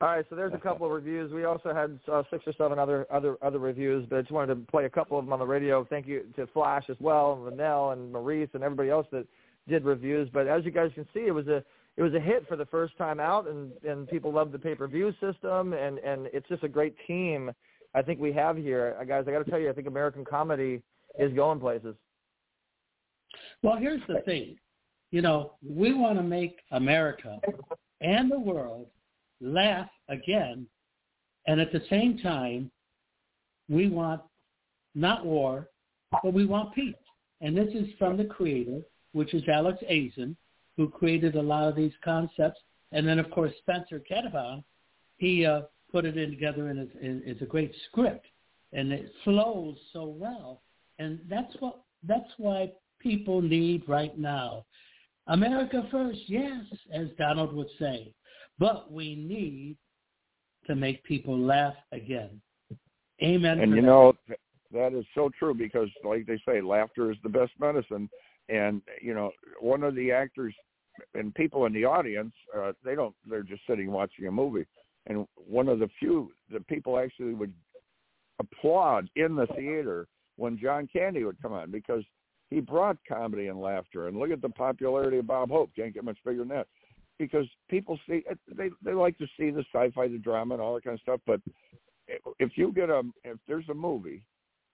All 0.03 0.09
right, 0.09 0.27
so 0.29 0.35
there's 0.35 0.53
a 0.53 0.59
couple 0.59 0.85
of 0.85 0.91
reviews. 0.91 1.33
We 1.33 1.45
also 1.45 1.73
had 1.73 1.97
uh, 2.13 2.25
six 2.29 2.43
or 2.45 2.53
seven 2.59 2.77
other 2.77 3.07
other 3.09 3.37
other 3.41 3.61
reviews, 3.61 4.05
but 4.11 4.19
I 4.19 4.23
just 4.23 4.33
wanted 4.33 4.53
to 4.53 4.61
play 4.69 4.85
a 4.85 4.91
couple 4.91 5.17
of 5.17 5.25
them 5.25 5.33
on 5.33 5.39
the 5.39 5.47
radio. 5.47 5.87
Thank 5.89 6.09
you 6.09 6.25
to 6.35 6.49
Flash 6.49 6.87
as 6.89 6.97
well, 6.99 7.35
and 7.35 7.45
Linnell 7.45 7.91
and 7.91 8.11
Maurice 8.11 8.49
and 8.53 8.65
everybody 8.65 8.91
else 8.91 9.07
that 9.13 9.29
did 9.69 9.85
reviews. 9.85 10.29
But 10.33 10.49
as 10.49 10.65
you 10.65 10.73
guys 10.73 10.91
can 10.97 11.07
see, 11.15 11.21
it 11.21 11.31
was 11.31 11.47
a 11.47 11.63
it 11.97 12.03
was 12.03 12.15
a 12.15 12.19
hit 12.19 12.49
for 12.49 12.57
the 12.57 12.67
first 12.67 12.99
time 12.99 13.21
out, 13.21 13.47
and 13.47 13.71
and 13.89 14.09
people 14.09 14.33
love 14.33 14.51
the 14.51 14.59
pay 14.59 14.75
per 14.75 14.89
view 14.89 15.13
system, 15.21 15.73
and 15.73 15.99
and 15.99 16.27
it's 16.33 16.49
just 16.49 16.65
a 16.65 16.69
great 16.69 16.97
team. 17.07 17.53
I 17.95 18.03
think 18.03 18.19
we 18.19 18.33
have 18.33 18.57
here, 18.57 18.97
uh, 19.01 19.05
guys. 19.05 19.27
I 19.29 19.31
got 19.31 19.45
to 19.45 19.49
tell 19.49 19.61
you, 19.61 19.71
I 19.71 19.73
think 19.73 19.87
American 19.87 20.25
comedy 20.25 20.83
is 21.17 21.33
going 21.33 21.61
places. 21.61 21.95
Well, 23.63 23.77
here's 23.77 24.03
the 24.09 24.21
thing. 24.25 24.57
You 25.13 25.23
know, 25.23 25.53
we 25.65 25.93
want 25.93 26.19
to 26.19 26.25
make 26.25 26.59
America 26.73 27.39
and 28.01 28.33
the 28.33 28.41
world 28.41 28.89
laugh 29.43 29.89
again, 30.09 30.67
and 31.47 31.61
at 31.61 31.73
the 31.73 31.83
same 31.91 32.19
time, 32.19 32.71
we 33.69 33.89
want 33.89 34.21
not 34.95 35.25
war, 35.25 35.69
but 36.23 36.33
we 36.33 36.47
want 36.47 36.75
peace. 36.75 36.95
And 37.41 37.57
this 37.57 37.69
is 37.75 37.89
from 37.99 38.17
the 38.17 38.25
creator, 38.25 38.81
which 39.13 39.35
is 39.35 39.43
Alex 39.49 39.79
Ayzin, 39.91 40.37
who 40.77 40.89
created 40.89 41.35
a 41.35 41.43
lot 41.43 41.69
of 41.69 41.75
these 41.75 41.93
concepts. 42.05 42.61
And 42.93 43.07
then, 43.07 43.19
of 43.19 43.31
course, 43.31 43.53
Spencer 43.59 44.01
Kettebaum, 44.01 44.63
he 45.17 45.45
uh, 45.47 45.63
put 45.91 46.05
it 46.05 46.17
in 46.17 46.31
together, 46.31 46.69
and 46.69 46.79
it's, 46.79 46.93
it's 47.01 47.43
a 47.43 47.47
great 47.47 47.75
script, 47.89 48.27
and 48.73 48.93
it 48.93 49.13
flows 49.25 49.77
so 49.93 50.05
well. 50.05 50.63
And 50.99 51.21
that's 51.29 51.55
what 51.61 51.81
that's 52.07 52.31
why 52.37 52.71
people 53.01 53.41
need 53.41 53.89
right 53.89 54.17
now. 54.19 54.65
America 55.29 55.87
first, 55.91 56.21
yes, 56.27 56.65
as 56.93 57.09
Donald 57.17 57.53
would 57.55 57.69
say. 57.79 58.13
But 58.63 58.93
we 58.93 59.17
need 59.17 59.77
to 60.69 60.77
make 60.77 61.03
people 61.03 61.37
laugh 61.37 61.75
again. 61.91 62.41
Amen. 63.21 63.59
And 63.59 63.73
you 63.73 63.81
that. 63.81 63.87
know 63.89 64.13
that 64.71 64.97
is 64.97 65.05
so 65.17 65.31
true 65.37 65.53
because, 65.53 65.89
like 66.05 66.27
they 66.27 66.41
say, 66.47 66.61
laughter 66.61 67.11
is 67.11 67.17
the 67.25 67.29
best 67.29 67.51
medicine. 67.59 68.09
And 68.49 68.81
you 69.03 69.15
know, 69.15 69.33
one 69.59 69.83
of 69.83 69.97
the 69.97 70.13
actors 70.13 70.55
and 71.15 71.35
people 71.35 71.67
in 71.67 71.73
the 71.73 71.85
audience, 71.85 72.33
uh, 72.57 72.71
they 72.85 72.95
don't. 72.95 73.17
They're 73.29 73.43
just 73.43 73.63
sitting 73.69 73.91
watching 73.91 74.29
a 74.29 74.31
movie. 74.31 74.67
And 75.09 75.27
one 75.35 75.67
of 75.67 75.81
the 75.81 75.89
few 75.99 76.31
the 76.49 76.61
people 76.61 77.01
actually 77.01 77.35
would 77.35 77.53
applaud 78.39 79.11
in 79.17 79.35
the 79.35 79.49
theater 79.57 80.07
when 80.37 80.57
John 80.57 80.89
Candy 80.93 81.25
would 81.25 81.43
come 81.43 81.53
on 81.53 81.73
because 81.73 82.05
he 82.49 82.61
brought 82.61 82.97
comedy 83.09 83.49
and 83.49 83.61
laughter. 83.61 84.07
And 84.07 84.21
look 84.21 84.31
at 84.31 84.41
the 84.41 84.51
popularity 84.51 85.19
of 85.19 85.27
Bob 85.27 85.51
Hope. 85.51 85.73
Can't 85.75 85.93
get 85.93 86.05
much 86.05 86.19
bigger 86.25 86.39
than 86.39 86.49
that 86.51 86.69
because 87.19 87.47
people 87.69 87.99
see 88.09 88.23
uh, 88.31 88.35
they 88.57 88.71
they 88.85 88.93
like 88.93 89.19
to 89.19 89.27
see 89.39 89.51
the 89.51 89.65
sci-fi, 89.73 90.09
the 90.09 90.19
drama, 90.19 90.55
and 90.55 90.63
all 90.63 90.75
that 90.75 90.85
kind 90.85 90.95
of 90.95 91.01
stuff. 91.01 91.21
But 91.27 91.41
if 92.39 92.53
you 92.57 92.73
get 92.73 92.91
a 92.91 93.03
if 93.25 93.39
there's 93.47 93.69
a 93.69 93.75
movie 93.75 94.23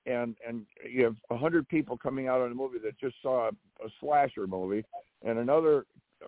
and 0.06 0.36
and 0.46 0.64
you 0.88 1.04
have 1.04 1.16
a 1.30 1.36
hundred 1.36 1.68
people 1.68 1.96
coming 1.96 2.28
out 2.28 2.40
on 2.40 2.50
a 2.50 2.54
movie 2.54 2.78
that 2.84 2.98
just 2.98 3.16
saw 3.22 3.48
a, 3.48 3.84
a 3.84 3.88
slasher 4.00 4.46
movie 4.46 4.84
and 5.24 5.38
another 5.38 5.84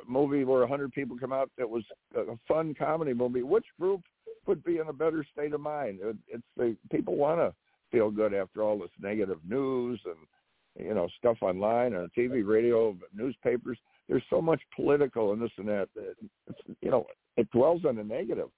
movie 0.06 0.44
where 0.44 0.62
a 0.62 0.68
hundred 0.68 0.92
people 0.92 1.16
come 1.18 1.32
out 1.32 1.50
that 1.58 1.68
was 1.68 1.84
a 2.16 2.36
fun 2.46 2.74
comedy 2.74 3.14
movie, 3.14 3.42
which 3.42 3.66
group 3.78 4.02
would 4.46 4.62
be 4.64 4.78
in 4.78 4.88
a 4.88 4.92
better 4.92 5.24
state 5.32 5.52
of 5.52 5.60
mind? 5.60 5.98
It, 6.02 6.16
it's 6.28 6.42
the 6.56 6.76
people 6.90 7.16
want 7.16 7.40
to 7.40 7.54
feel 7.90 8.10
good 8.10 8.34
after 8.34 8.62
all 8.62 8.78
this 8.78 8.90
negative 9.00 9.38
news 9.48 10.00
and 10.04 10.86
you 10.86 10.94
know 10.94 11.08
stuff 11.18 11.38
online 11.40 11.94
and 11.94 12.10
TV, 12.12 12.46
radio, 12.46 12.96
newspapers 13.14 13.78
there's 14.10 14.24
so 14.28 14.42
much 14.42 14.60
political 14.74 15.32
and 15.32 15.40
this 15.40 15.52
and 15.56 15.68
that. 15.68 15.88
It's, 15.96 16.58
you 16.82 16.90
know, 16.90 17.06
it 17.36 17.48
dwells 17.52 17.84
on 17.88 17.94
the 17.94 18.02
negative. 18.02 18.48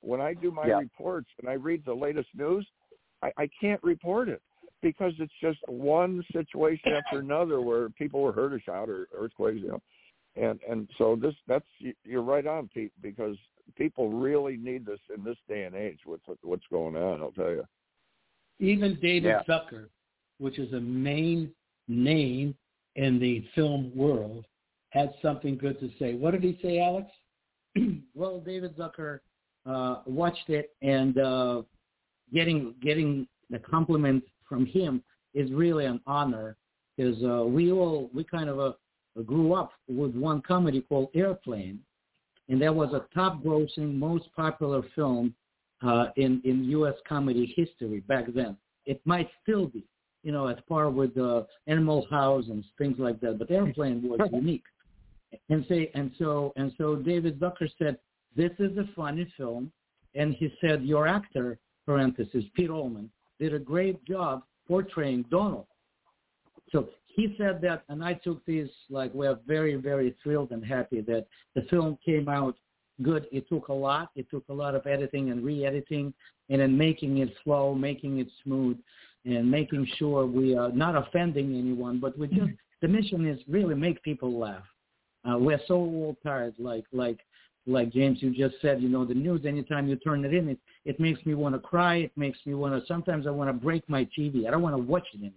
When 0.00 0.20
I 0.20 0.34
do 0.34 0.50
my 0.50 0.66
yeah. 0.66 0.78
reports 0.78 1.28
and 1.40 1.48
I 1.48 1.54
read 1.54 1.84
the 1.86 1.94
latest 1.94 2.28
news, 2.34 2.66
I, 3.22 3.30
I 3.38 3.48
can't 3.60 3.82
report 3.84 4.28
it 4.28 4.42
because 4.82 5.12
it's 5.20 5.32
just 5.40 5.58
one 5.68 6.24
situation 6.32 6.92
after 6.96 7.20
another 7.20 7.60
where 7.60 7.88
people 7.90 8.20
were 8.20 8.32
hurt 8.32 8.52
or 8.52 8.60
shot 8.60 8.88
or 8.88 9.06
earthquakes, 9.16 9.60
you 9.62 9.68
know. 9.68 9.82
And 10.34 10.58
and 10.68 10.90
so 10.98 11.16
this 11.16 11.34
that's 11.46 11.64
you're 12.04 12.20
right 12.20 12.46
on, 12.46 12.68
Pete, 12.74 12.92
because 13.00 13.36
people 13.76 14.10
really 14.10 14.56
need 14.56 14.84
this 14.84 14.98
in 15.16 15.24
this 15.24 15.38
day 15.48 15.62
and 15.62 15.74
age 15.74 16.00
with 16.04 16.20
what's 16.42 16.66
going 16.70 16.96
on. 16.96 17.22
I'll 17.22 17.30
tell 17.30 17.50
you. 17.50 17.64
Even 18.58 18.98
David 19.00 19.24
yeah. 19.24 19.42
Zucker, 19.48 19.86
which 20.38 20.58
is 20.58 20.72
a 20.74 20.80
main 20.80 21.52
name 21.88 22.54
in 22.96 23.18
the 23.18 23.46
film 23.54 23.92
world, 23.94 24.44
had 24.96 25.12
something 25.20 25.58
good 25.58 25.78
to 25.80 25.90
say. 25.98 26.14
What 26.14 26.32
did 26.32 26.42
he 26.42 26.58
say, 26.62 26.80
Alex? 26.80 27.10
well, 28.14 28.40
David 28.40 28.76
Zucker 28.76 29.20
uh, 29.66 29.96
watched 30.06 30.48
it, 30.48 30.74
and 30.80 31.18
uh, 31.18 31.62
getting 32.32 32.74
getting 32.82 33.28
the 33.50 33.58
compliment 33.58 34.24
from 34.48 34.64
him 34.64 35.02
is 35.34 35.52
really 35.52 35.84
an 35.84 36.00
honor 36.06 36.56
because 36.96 37.22
uh, 37.22 37.44
we 37.44 37.70
all 37.70 38.10
we 38.14 38.24
kind 38.24 38.48
of 38.48 38.58
uh, 38.58 38.72
grew 39.22 39.52
up 39.52 39.72
with 39.88 40.14
one 40.14 40.40
comedy 40.40 40.80
called 40.80 41.10
Airplane, 41.14 41.78
and 42.48 42.60
that 42.62 42.74
was 42.74 42.94
a 42.94 43.06
top-grossing, 43.14 43.94
most 43.98 44.24
popular 44.34 44.82
film 44.94 45.34
uh, 45.82 46.06
in 46.16 46.40
in 46.44 46.64
U.S. 46.70 46.94
comedy 47.06 47.52
history 47.54 48.00
back 48.00 48.32
then. 48.34 48.56
It 48.86 49.00
might 49.04 49.28
still 49.42 49.66
be, 49.66 49.84
you 50.22 50.32
know, 50.32 50.48
at 50.48 50.66
par 50.66 50.88
with 50.88 51.18
uh, 51.18 51.42
Animal 51.66 52.06
House 52.08 52.44
and 52.48 52.64
things 52.78 52.96
like 52.98 53.20
that. 53.20 53.38
But 53.38 53.50
Airplane 53.50 54.00
was 54.08 54.20
unique 54.32 54.62
and 55.48 55.64
say 55.68 55.90
and 55.94 56.10
so 56.18 56.52
and 56.56 56.72
so 56.78 56.96
David 56.96 57.40
Zucker 57.40 57.68
said 57.78 57.98
this 58.34 58.52
is 58.58 58.76
a 58.78 58.88
funny 58.94 59.32
film, 59.36 59.72
and 60.14 60.34
he 60.34 60.52
said 60.60 60.82
your 60.82 61.06
actor 61.06 61.58
parenthesis 61.84 62.44
Pete 62.54 62.70
Allman 62.70 63.10
did 63.38 63.54
a 63.54 63.58
great 63.58 64.04
job 64.04 64.42
portraying 64.66 65.24
Donald. 65.30 65.66
So 66.70 66.88
he 67.06 67.34
said 67.38 67.60
that, 67.62 67.84
and 67.88 68.04
I 68.04 68.14
took 68.14 68.44
this 68.44 68.68
like 68.90 69.12
we're 69.14 69.38
very 69.46 69.76
very 69.76 70.14
thrilled 70.22 70.50
and 70.50 70.64
happy 70.64 71.00
that 71.02 71.26
the 71.54 71.62
film 71.62 71.98
came 72.04 72.28
out 72.28 72.56
good. 73.02 73.26
It 73.32 73.48
took 73.48 73.68
a 73.68 73.72
lot. 73.72 74.10
It 74.14 74.28
took 74.30 74.44
a 74.48 74.52
lot 74.52 74.74
of 74.74 74.86
editing 74.86 75.30
and 75.30 75.44
re-editing, 75.44 76.12
and 76.48 76.60
then 76.60 76.76
making 76.76 77.18
it 77.18 77.30
flow, 77.44 77.74
making 77.74 78.18
it 78.18 78.28
smooth, 78.42 78.78
and 79.24 79.50
making 79.50 79.86
sure 79.96 80.26
we 80.26 80.56
are 80.56 80.70
not 80.70 80.96
offending 80.96 81.58
anyone, 81.58 81.98
but 81.98 82.18
we 82.18 82.28
just 82.28 82.50
the 82.82 82.88
mission 82.88 83.26
is 83.26 83.40
really 83.48 83.74
make 83.74 84.02
people 84.02 84.38
laugh. 84.38 84.64
Uh, 85.28 85.38
we're 85.38 85.60
so 85.66 85.74
all 85.74 86.16
tired, 86.22 86.54
like 86.58 86.84
like 86.92 87.18
like 87.66 87.92
James, 87.92 88.18
you 88.22 88.30
just 88.30 88.60
said. 88.62 88.80
You 88.80 88.88
know, 88.88 89.04
the 89.04 89.14
news. 89.14 89.44
Anytime 89.44 89.88
you 89.88 89.96
turn 89.96 90.24
it 90.24 90.32
in, 90.32 90.48
it 90.48 90.58
it 90.84 91.00
makes 91.00 91.24
me 91.26 91.34
want 91.34 91.54
to 91.54 91.58
cry. 91.58 91.96
It 91.96 92.12
makes 92.16 92.38
me 92.46 92.54
want 92.54 92.80
to. 92.80 92.86
Sometimes 92.86 93.26
I 93.26 93.30
want 93.30 93.48
to 93.48 93.52
break 93.52 93.88
my 93.88 94.06
TV. 94.16 94.46
I 94.46 94.50
don't 94.50 94.62
want 94.62 94.76
to 94.76 94.82
watch 94.82 95.06
it 95.14 95.18
anymore. 95.18 95.32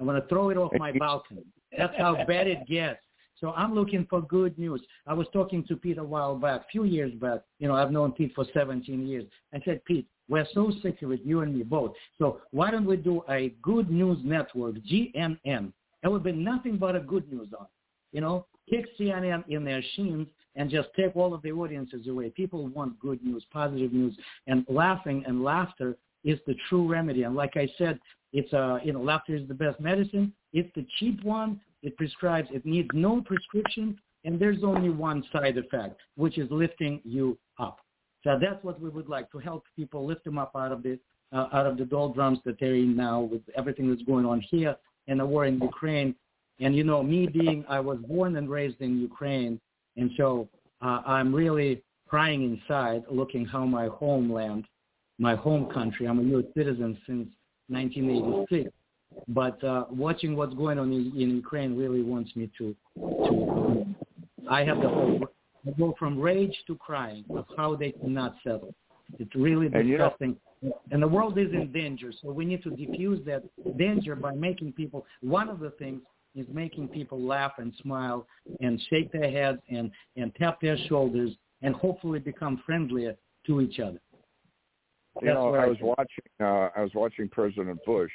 I 0.00 0.04
want 0.04 0.22
to 0.22 0.28
throw 0.28 0.50
it 0.50 0.56
off 0.56 0.72
my 0.78 0.92
balcony. 0.98 1.44
That's 1.76 1.96
how 1.96 2.24
bad 2.26 2.46
it 2.46 2.66
gets. 2.66 3.00
So 3.40 3.52
I'm 3.52 3.74
looking 3.74 4.06
for 4.10 4.20
good 4.20 4.58
news. 4.58 4.82
I 5.06 5.14
was 5.14 5.26
talking 5.32 5.64
to 5.68 5.76
Pete 5.76 5.98
a 5.98 6.04
while 6.04 6.36
back, 6.36 6.62
a 6.62 6.64
few 6.70 6.84
years 6.84 7.12
back. 7.14 7.40
You 7.58 7.68
know, 7.68 7.74
I've 7.74 7.90
known 7.90 8.12
Pete 8.12 8.32
for 8.34 8.44
17 8.52 9.06
years. 9.06 9.24
I 9.54 9.60
said, 9.64 9.82
Pete, 9.86 10.06
we're 10.28 10.46
so 10.52 10.70
sick 10.82 11.00
of 11.02 11.12
it, 11.12 11.20
you 11.24 11.40
and 11.40 11.56
me 11.56 11.62
both. 11.62 11.92
So 12.18 12.40
why 12.50 12.70
don't 12.70 12.84
we 12.84 12.96
do 12.96 13.22
a 13.30 13.54
good 13.62 13.90
news 13.90 14.18
network, 14.22 14.76
GNN? 14.90 15.72
There 16.02 16.10
would 16.10 16.22
be 16.22 16.32
nothing 16.32 16.76
but 16.76 16.96
a 16.96 17.00
good 17.00 17.32
news 17.32 17.48
on. 17.58 17.66
You 18.12 18.20
know, 18.20 18.46
kick 18.68 18.86
CNN 18.98 19.44
in 19.48 19.64
their 19.64 19.82
shins 19.94 20.28
and 20.56 20.70
just 20.70 20.88
take 20.96 21.14
all 21.16 21.34
of 21.34 21.42
the 21.42 21.52
audiences 21.52 22.06
away. 22.06 22.30
People 22.30 22.66
want 22.68 22.98
good 23.00 23.22
news, 23.24 23.44
positive 23.52 23.92
news, 23.92 24.16
and 24.46 24.64
laughing 24.68 25.24
and 25.26 25.44
laughter 25.44 25.96
is 26.24 26.38
the 26.46 26.54
true 26.68 26.88
remedy. 26.88 27.22
And 27.22 27.34
like 27.34 27.56
I 27.56 27.68
said, 27.78 27.98
it's 28.32 28.52
uh, 28.52 28.78
you 28.84 28.92
know, 28.92 29.00
laughter 29.00 29.34
is 29.34 29.46
the 29.48 29.54
best 29.54 29.80
medicine. 29.80 30.32
It's 30.52 30.70
the 30.74 30.86
cheap 30.98 31.22
one. 31.24 31.60
It 31.82 31.96
prescribes. 31.96 32.48
It 32.52 32.66
needs 32.66 32.88
no 32.92 33.22
prescription, 33.22 33.98
and 34.24 34.38
there's 34.38 34.62
only 34.62 34.90
one 34.90 35.24
side 35.32 35.56
effect, 35.56 35.98
which 36.16 36.38
is 36.38 36.48
lifting 36.50 37.00
you 37.04 37.38
up. 37.58 37.78
So 38.22 38.38
that's 38.40 38.62
what 38.62 38.80
we 38.80 38.90
would 38.90 39.08
like 39.08 39.30
to 39.32 39.38
help 39.38 39.64
people 39.74 40.04
lift 40.04 40.24
them 40.24 40.38
up 40.38 40.52
out 40.54 40.72
of 40.72 40.82
the 40.82 40.98
uh, 41.32 41.48
out 41.52 41.66
of 41.66 41.78
the 41.78 41.84
doldrums 41.84 42.38
that 42.44 42.58
they're 42.60 42.74
in 42.74 42.96
now 42.96 43.20
with 43.20 43.42
everything 43.56 43.88
that's 43.88 44.02
going 44.02 44.26
on 44.26 44.40
here 44.40 44.76
and 45.08 45.20
the 45.20 45.26
war 45.26 45.46
in 45.46 45.60
Ukraine 45.60 46.14
and 46.60 46.76
you 46.76 46.84
know, 46.84 47.02
me 47.02 47.26
being 47.26 47.64
I 47.68 47.80
was 47.80 47.98
born 48.06 48.36
and 48.36 48.48
raised 48.48 48.80
in 48.80 49.00
Ukraine, 49.00 49.60
and 49.96 50.10
so 50.16 50.48
uh, 50.82 51.00
I'm 51.06 51.34
really 51.34 51.82
crying 52.08 52.42
inside, 52.42 53.04
looking 53.10 53.44
how 53.44 53.64
my 53.64 53.86
homeland, 53.86 54.64
my 55.18 55.34
home 55.34 55.70
country. 55.72 56.06
I'm 56.06 56.18
a 56.18 56.22
U.S. 56.22 56.44
citizen 56.56 56.98
since 57.06 57.28
1986. 57.68 58.70
But 59.28 59.62
uh, 59.64 59.84
watching 59.90 60.36
what's 60.36 60.54
going 60.54 60.78
on 60.78 60.92
in, 60.92 61.12
in 61.20 61.30
Ukraine 61.30 61.76
really 61.76 62.02
wants 62.02 62.34
me 62.36 62.50
to, 62.58 62.76
to. 62.96 63.86
I 64.48 64.64
have 64.64 64.80
the 64.80 64.88
whole. 64.88 65.20
I 65.66 65.70
go 65.72 65.94
from 65.98 66.18
rage 66.18 66.56
to 66.68 66.76
crying 66.76 67.24
of 67.36 67.44
how 67.56 67.74
they 67.76 67.90
cannot 67.90 68.36
settle. 68.42 68.74
It's 69.18 69.34
really 69.34 69.66
And 69.66 69.88
disgusting. 69.88 70.36
and 70.90 71.02
the 71.02 71.08
world 71.08 71.38
is 71.38 71.52
in 71.52 71.72
danger, 71.72 72.12
so 72.22 72.30
we 72.30 72.44
need 72.44 72.62
to 72.62 72.70
diffuse 72.70 73.24
that 73.26 73.42
danger 73.76 74.14
by 74.14 74.32
making 74.32 74.72
people. 74.72 75.04
One 75.22 75.48
of 75.48 75.58
the 75.58 75.70
things 75.70 76.00
is 76.34 76.46
making 76.52 76.88
people 76.88 77.20
laugh 77.20 77.52
and 77.58 77.72
smile 77.82 78.26
and 78.60 78.80
shake 78.88 79.10
their 79.12 79.30
heads 79.30 79.58
and 79.68 79.90
and 80.16 80.34
tap 80.36 80.60
their 80.60 80.78
shoulders 80.88 81.30
and 81.62 81.74
hopefully 81.74 82.18
become 82.18 82.62
friendlier 82.64 83.16
to 83.46 83.60
each 83.60 83.80
other. 83.80 84.00
You 85.20 85.26
That's 85.26 85.34
know, 85.34 85.54
I 85.54 85.64
I 85.64 85.66
was 85.66 85.76
think. 85.78 85.98
watching. 85.98 86.24
Uh, 86.40 86.68
I 86.76 86.82
was 86.82 86.92
watching 86.94 87.28
President 87.28 87.78
Bush, 87.84 88.12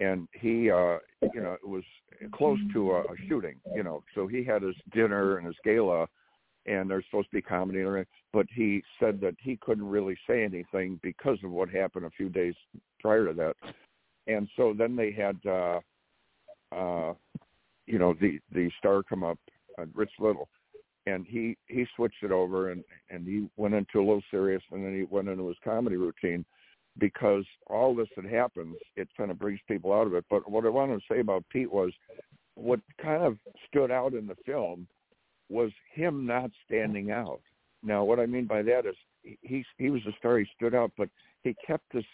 and 0.00 0.28
he, 0.34 0.70
uh, 0.70 0.98
you 1.34 1.40
know, 1.40 1.54
it 1.54 1.68
was 1.68 1.84
close 2.32 2.58
to 2.74 2.92
a, 2.92 3.00
a 3.00 3.16
shooting. 3.28 3.56
You 3.74 3.82
know, 3.82 4.02
so 4.14 4.26
he 4.26 4.44
had 4.44 4.62
his 4.62 4.76
dinner 4.92 5.38
and 5.38 5.46
his 5.46 5.56
gala, 5.64 6.06
and 6.66 6.90
there's 6.90 7.04
supposed 7.06 7.30
to 7.30 7.36
be 7.36 7.42
comedy, 7.42 7.82
but 8.32 8.46
he 8.54 8.82
said 9.00 9.20
that 9.22 9.34
he 9.40 9.56
couldn't 9.56 9.88
really 9.88 10.16
say 10.28 10.44
anything 10.44 11.00
because 11.02 11.38
of 11.42 11.50
what 11.50 11.70
happened 11.70 12.04
a 12.04 12.10
few 12.10 12.28
days 12.28 12.54
prior 13.00 13.26
to 13.26 13.32
that. 13.32 13.54
And 14.26 14.46
so 14.56 14.74
then 14.76 14.94
they 14.94 15.10
had, 15.10 15.38
uh, 15.46 15.80
uh, 16.70 17.14
you 17.88 17.98
know, 17.98 18.14
the 18.20 18.38
the 18.52 18.70
star 18.78 19.02
come 19.02 19.24
up, 19.24 19.38
uh, 19.78 19.86
Rich 19.94 20.12
Little, 20.20 20.48
and 21.06 21.26
he 21.26 21.56
he 21.66 21.86
switched 21.96 22.22
it 22.22 22.30
over 22.30 22.70
and 22.70 22.84
and 23.10 23.26
he 23.26 23.48
went 23.56 23.74
into 23.74 23.98
a 23.98 24.04
little 24.04 24.22
serious 24.30 24.62
and 24.70 24.84
then 24.84 24.94
he 24.94 25.04
went 25.04 25.28
into 25.28 25.48
his 25.48 25.56
comedy 25.64 25.96
routine 25.96 26.44
because 26.98 27.44
all 27.68 27.94
this 27.94 28.08
that 28.16 28.26
happens 28.26 28.76
it 28.96 29.08
kind 29.16 29.30
of 29.30 29.38
brings 29.38 29.60
people 29.66 29.92
out 29.92 30.06
of 30.06 30.14
it. 30.14 30.24
But 30.28 30.50
what 30.50 30.66
i 30.66 30.68
wanted 30.68 30.98
to 30.98 31.14
say 31.14 31.20
about 31.20 31.44
pete 31.50 31.72
was 31.72 31.92
what 32.54 32.80
kind 33.00 33.22
of 33.22 33.38
stood 33.68 33.90
out 33.90 34.12
in 34.12 34.26
the 34.26 34.36
film 34.44 34.86
was 35.48 35.70
him 35.94 36.26
not 36.26 36.50
standing 36.66 37.10
out. 37.10 37.40
Now 37.82 38.04
what 38.04 38.20
i 38.20 38.26
mean 38.26 38.44
by 38.44 38.62
that 38.62 38.84
is 38.84 38.96
he 39.22 39.64
he, 39.78 39.90
was 39.90 40.02
a 40.06 40.12
star 40.18 40.38
he 40.38 40.46
stood 40.56 40.74
out 40.74 40.92
but 40.98 41.08
he 41.42 41.56
kept 41.66 41.84
this 41.92 42.04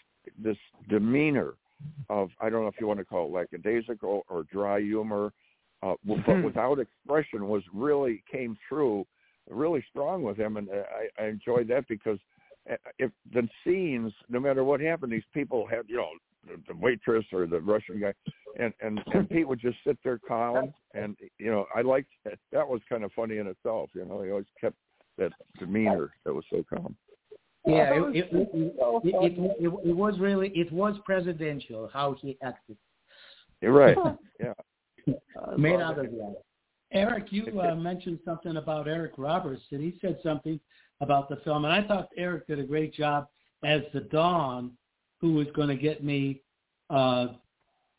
this 0.41 0.57
demeanor 0.89 1.53
of 2.09 2.29
i 2.39 2.49
don't 2.49 2.61
know 2.61 2.67
if 2.67 2.79
you 2.79 2.87
want 2.87 2.99
to 2.99 3.05
call 3.05 3.27
it 3.27 3.31
lackadaisical 3.31 4.25
or 4.29 4.43
dry 4.43 4.79
humor 4.79 5.33
uh, 5.85 5.95
but 6.25 6.43
without 6.43 6.79
expression 6.79 7.47
was 7.47 7.63
really 7.73 8.23
came 8.31 8.57
through 8.67 9.05
really 9.49 9.83
strong 9.89 10.23
with 10.23 10.37
him, 10.37 10.57
and 10.57 10.67
I, 10.71 11.23
I 11.23 11.27
enjoyed 11.27 11.67
that 11.67 11.87
because 11.87 12.17
uh, 12.71 12.75
if 12.97 13.11
the 13.31 13.47
scenes, 13.63 14.11
no 14.27 14.39
matter 14.39 14.63
what 14.63 14.79
happened, 14.79 15.11
these 15.11 15.21
people 15.33 15.67
had 15.67 15.81
you 15.87 15.97
know 15.97 16.09
the, 16.47 16.61
the 16.67 16.79
waitress 16.79 17.25
or 17.31 17.45
the 17.45 17.59
Russian 17.59 17.99
guy, 17.99 18.13
and 18.59 18.73
and 18.81 18.99
and 19.13 19.29
Pete 19.29 19.47
would 19.47 19.59
just 19.59 19.77
sit 19.85 19.97
there 20.03 20.19
calm, 20.27 20.73
and 20.93 21.15
you 21.37 21.51
know 21.51 21.65
I 21.75 21.81
liked 21.81 22.09
that. 22.23 22.39
That 22.51 22.67
was 22.67 22.81
kind 22.89 23.03
of 23.03 23.11
funny 23.13 23.37
in 23.37 23.47
itself. 23.47 23.91
You 23.93 24.05
know, 24.05 24.23
he 24.23 24.31
always 24.31 24.45
kept 24.59 24.77
that 25.17 25.31
demeanor 25.59 26.11
that 26.25 26.33
was 26.33 26.45
so 26.49 26.63
calm. 26.67 26.95
Yeah, 27.67 27.93
it, 27.93 28.15
it, 28.15 28.29
it, 28.31 28.49
it, 28.53 28.75
it, 29.03 29.55
it, 29.59 29.89
it 29.89 29.95
was 29.95 30.19
really 30.19 30.49
it 30.49 30.71
was 30.71 30.95
presidential 31.05 31.89
how 31.93 32.15
he 32.19 32.37
acted. 32.43 32.77
You're 33.61 33.71
right. 33.71 33.97
Yeah. 34.39 34.53
Made 35.57 35.79
out 35.79 35.99
of 35.99 36.05
that. 36.11 36.35
Eric, 36.91 37.25
you 37.29 37.59
uh, 37.59 37.75
mentioned 37.75 38.19
something 38.23 38.57
about 38.57 38.87
Eric 38.87 39.13
Roberts, 39.17 39.63
and 39.71 39.81
he 39.81 39.97
said 40.01 40.17
something 40.23 40.59
about 41.01 41.29
the 41.29 41.37
film, 41.37 41.65
and 41.65 41.73
I 41.73 41.85
thought 41.85 42.09
Eric 42.17 42.47
did 42.47 42.59
a 42.59 42.63
great 42.63 42.93
job 42.93 43.27
as 43.63 43.81
the 43.93 44.01
Don, 44.01 44.71
who 45.19 45.33
was 45.33 45.47
going 45.55 45.67
to 45.67 45.75
get 45.75 46.03
me 46.03 46.41
uh, 46.89 47.27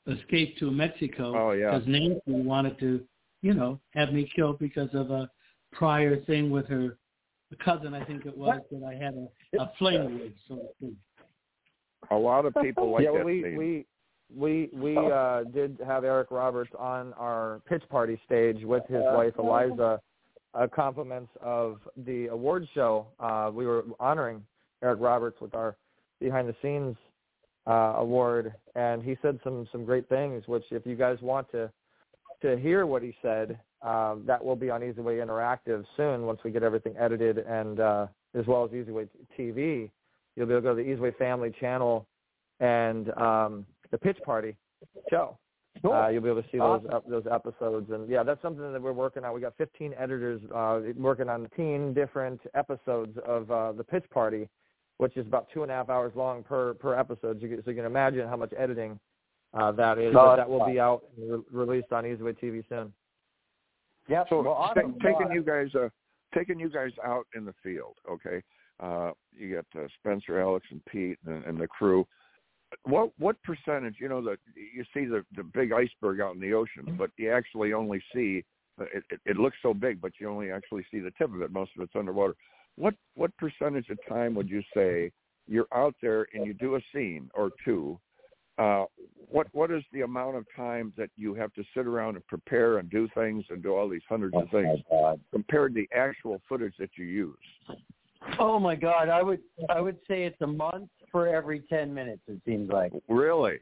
escape 0.06 0.56
to 0.58 0.70
Mexico. 0.70 1.34
Oh, 1.36 1.52
yeah. 1.52 1.72
Because 1.72 1.88
Nancy 1.88 2.20
wanted 2.26 2.78
to, 2.80 3.04
you 3.42 3.54
know, 3.54 3.80
have 3.90 4.12
me 4.12 4.30
killed 4.34 4.58
because 4.58 4.90
of 4.94 5.10
a 5.10 5.28
prior 5.72 6.24
thing 6.24 6.50
with 6.50 6.66
her 6.68 6.96
cousin, 7.64 7.94
I 7.94 8.04
think 8.04 8.26
it 8.26 8.36
was, 8.36 8.60
that 8.70 8.82
I 8.84 8.94
had 8.94 9.14
a, 9.14 9.62
a 9.62 9.72
fling 9.78 10.18
with, 10.18 10.32
so 10.48 10.56
to 10.56 10.68
speak. 10.78 10.96
A 12.10 12.16
lot 12.16 12.44
of 12.44 12.54
people 12.62 12.90
like 12.92 13.04
yeah, 13.04 13.10
well, 13.10 13.20
that 13.20 13.26
we 13.26 13.42
scene. 13.42 13.56
we 13.56 13.86
we 14.34 14.68
we 14.72 14.96
uh, 14.96 15.44
did 15.44 15.78
have 15.86 16.04
Eric 16.04 16.30
Roberts 16.30 16.72
on 16.78 17.12
our 17.14 17.60
pitch 17.68 17.82
party 17.88 18.20
stage 18.24 18.64
with 18.64 18.82
his 18.88 19.02
wife 19.02 19.34
Eliza. 19.38 20.00
Uh, 20.54 20.66
compliments 20.74 21.30
of 21.42 21.80
the 22.06 22.28
award 22.28 22.66
show. 22.74 23.06
Uh, 23.20 23.50
we 23.52 23.66
were 23.66 23.84
honoring 24.00 24.42
Eric 24.82 25.00
Roberts 25.00 25.38
with 25.38 25.54
our 25.54 25.76
behind 26.18 26.48
the 26.48 26.54
scenes 26.62 26.96
uh, 27.66 27.92
award, 27.98 28.54
and 28.74 29.02
he 29.02 29.18
said 29.20 29.38
some 29.44 29.68
some 29.70 29.84
great 29.84 30.08
things. 30.08 30.44
Which, 30.46 30.64
if 30.70 30.86
you 30.86 30.96
guys 30.96 31.18
want 31.20 31.50
to 31.52 31.70
to 32.40 32.56
hear 32.56 32.86
what 32.86 33.02
he 33.02 33.14
said, 33.20 33.58
uh, 33.82 34.16
that 34.26 34.42
will 34.42 34.56
be 34.56 34.70
on 34.70 34.80
eZWay 34.80 35.22
Interactive 35.22 35.84
soon 35.94 36.22
once 36.22 36.40
we 36.42 36.50
get 36.50 36.62
everything 36.62 36.94
edited, 36.98 37.38
and 37.38 37.78
uh, 37.78 38.06
as 38.34 38.46
well 38.46 38.64
as 38.64 38.70
eZWay 38.70 39.08
TV. 39.38 39.90
You'll 40.36 40.46
be 40.46 40.54
able 40.54 40.62
to 40.62 40.68
go 40.68 40.74
to 40.74 40.82
the 40.82 40.88
eZWay 40.88 41.16
Family 41.16 41.52
channel 41.60 42.06
and 42.60 43.10
um, 43.18 43.66
the 43.90 43.98
pitch 43.98 44.18
party 44.24 44.56
show. 45.10 45.38
Uh, 45.84 46.08
you'll 46.08 46.22
be 46.22 46.30
able 46.30 46.42
to 46.42 46.48
see 46.50 46.58
those 46.58 46.82
ep- 46.92 47.06
those 47.06 47.24
episodes, 47.30 47.90
and 47.90 48.08
yeah, 48.08 48.22
that's 48.22 48.40
something 48.40 48.72
that 48.72 48.80
we're 48.80 48.92
working 48.92 49.24
on. 49.24 49.34
We 49.34 49.40
got 49.40 49.54
15 49.58 49.94
editors 49.98 50.40
uh, 50.54 50.80
working 50.96 51.28
on 51.28 51.42
15 51.48 51.92
different 51.92 52.40
episodes 52.54 53.16
of 53.26 53.50
uh, 53.50 53.72
the 53.72 53.84
pitch 53.84 54.04
party, 54.10 54.48
which 54.96 55.16
is 55.16 55.26
about 55.26 55.48
two 55.52 55.62
and 55.62 55.70
a 55.70 55.74
half 55.74 55.90
hours 55.90 56.12
long 56.16 56.42
per 56.42 56.74
per 56.74 56.98
episode. 56.98 57.42
You 57.42 57.60
so 57.64 57.70
you 57.70 57.76
can 57.76 57.84
imagine 57.84 58.26
how 58.26 58.36
much 58.36 58.52
editing 58.56 58.98
uh, 59.54 59.72
that 59.72 59.98
is. 59.98 60.14
No, 60.14 60.24
but 60.24 60.36
that 60.36 60.48
will 60.48 60.60
fine. 60.60 60.72
be 60.72 60.80
out 60.80 61.02
and 61.16 61.30
re- 61.30 61.42
released 61.50 61.92
on 61.92 62.04
eZWay 62.04 62.38
TV 62.42 62.64
soon. 62.68 62.92
Yeah. 64.08 64.24
So 64.28 64.42
well, 64.42 64.54
ta- 64.54 64.80
awesome. 64.80 64.96
taking 65.02 65.30
you 65.32 65.42
guys 65.42 65.68
uh 65.74 65.88
taking 66.34 66.58
you 66.58 66.70
guys 66.70 66.92
out 67.04 67.26
in 67.34 67.44
the 67.44 67.54
field, 67.62 67.96
okay? 68.10 68.42
Uh 68.80 69.10
you 69.36 69.56
got 69.56 69.82
uh, 69.82 69.86
Spencer, 69.98 70.40
Alex 70.40 70.66
and 70.70 70.84
Pete 70.86 71.18
and, 71.26 71.44
and 71.44 71.60
the 71.60 71.68
crew. 71.68 72.06
What 72.84 73.10
what 73.18 73.36
percentage, 73.42 73.96
you 74.00 74.08
know, 74.08 74.22
the 74.22 74.36
you 74.54 74.84
see 74.94 75.04
the 75.04 75.24
the 75.36 75.42
big 75.42 75.72
iceberg 75.72 76.20
out 76.20 76.34
in 76.34 76.40
the 76.40 76.52
ocean, 76.52 76.96
but 76.98 77.10
you 77.16 77.32
actually 77.32 77.72
only 77.72 78.02
see 78.14 78.44
it, 78.78 79.04
it 79.10 79.20
it 79.24 79.36
looks 79.36 79.56
so 79.62 79.74
big, 79.74 80.00
but 80.00 80.12
you 80.20 80.28
only 80.28 80.50
actually 80.50 80.84
see 80.90 81.00
the 81.00 81.12
tip 81.18 81.32
of 81.34 81.42
it. 81.42 81.50
Most 81.50 81.72
of 81.76 81.82
it's 81.82 81.96
underwater. 81.96 82.34
What 82.76 82.94
what 83.14 83.36
percentage 83.36 83.88
of 83.90 83.98
time 84.08 84.34
would 84.34 84.48
you 84.48 84.62
say 84.74 85.10
you're 85.48 85.68
out 85.74 85.94
there 86.02 86.26
and 86.34 86.44
you 86.46 86.54
do 86.54 86.76
a 86.76 86.80
scene 86.92 87.30
or 87.34 87.50
two 87.64 87.98
uh, 88.58 88.84
what 89.28 89.48
what 89.52 89.70
is 89.70 89.82
the 89.92 90.02
amount 90.02 90.36
of 90.36 90.46
time 90.54 90.92
that 90.96 91.10
you 91.16 91.34
have 91.34 91.52
to 91.54 91.64
sit 91.74 91.86
around 91.86 92.16
and 92.16 92.26
prepare 92.26 92.78
and 92.78 92.88
do 92.88 93.08
things 93.14 93.44
and 93.50 93.62
do 93.62 93.74
all 93.74 93.88
these 93.88 94.02
hundreds 94.08 94.34
of 94.34 94.48
things 94.50 94.80
compared 95.32 95.74
to 95.74 95.82
the 95.82 95.96
actual 95.96 96.40
footage 96.48 96.74
that 96.78 96.90
you 96.96 97.04
use? 97.04 97.76
Oh 98.38 98.58
my 98.58 98.74
God, 98.74 99.08
I 99.08 99.22
would 99.22 99.40
I 99.68 99.80
would 99.80 99.98
say 100.08 100.24
it's 100.24 100.40
a 100.40 100.46
month 100.46 100.88
for 101.10 101.28
every 101.28 101.60
ten 101.60 101.92
minutes. 101.92 102.22
It 102.28 102.40
seems 102.44 102.70
like. 102.70 102.92
Really? 103.08 103.58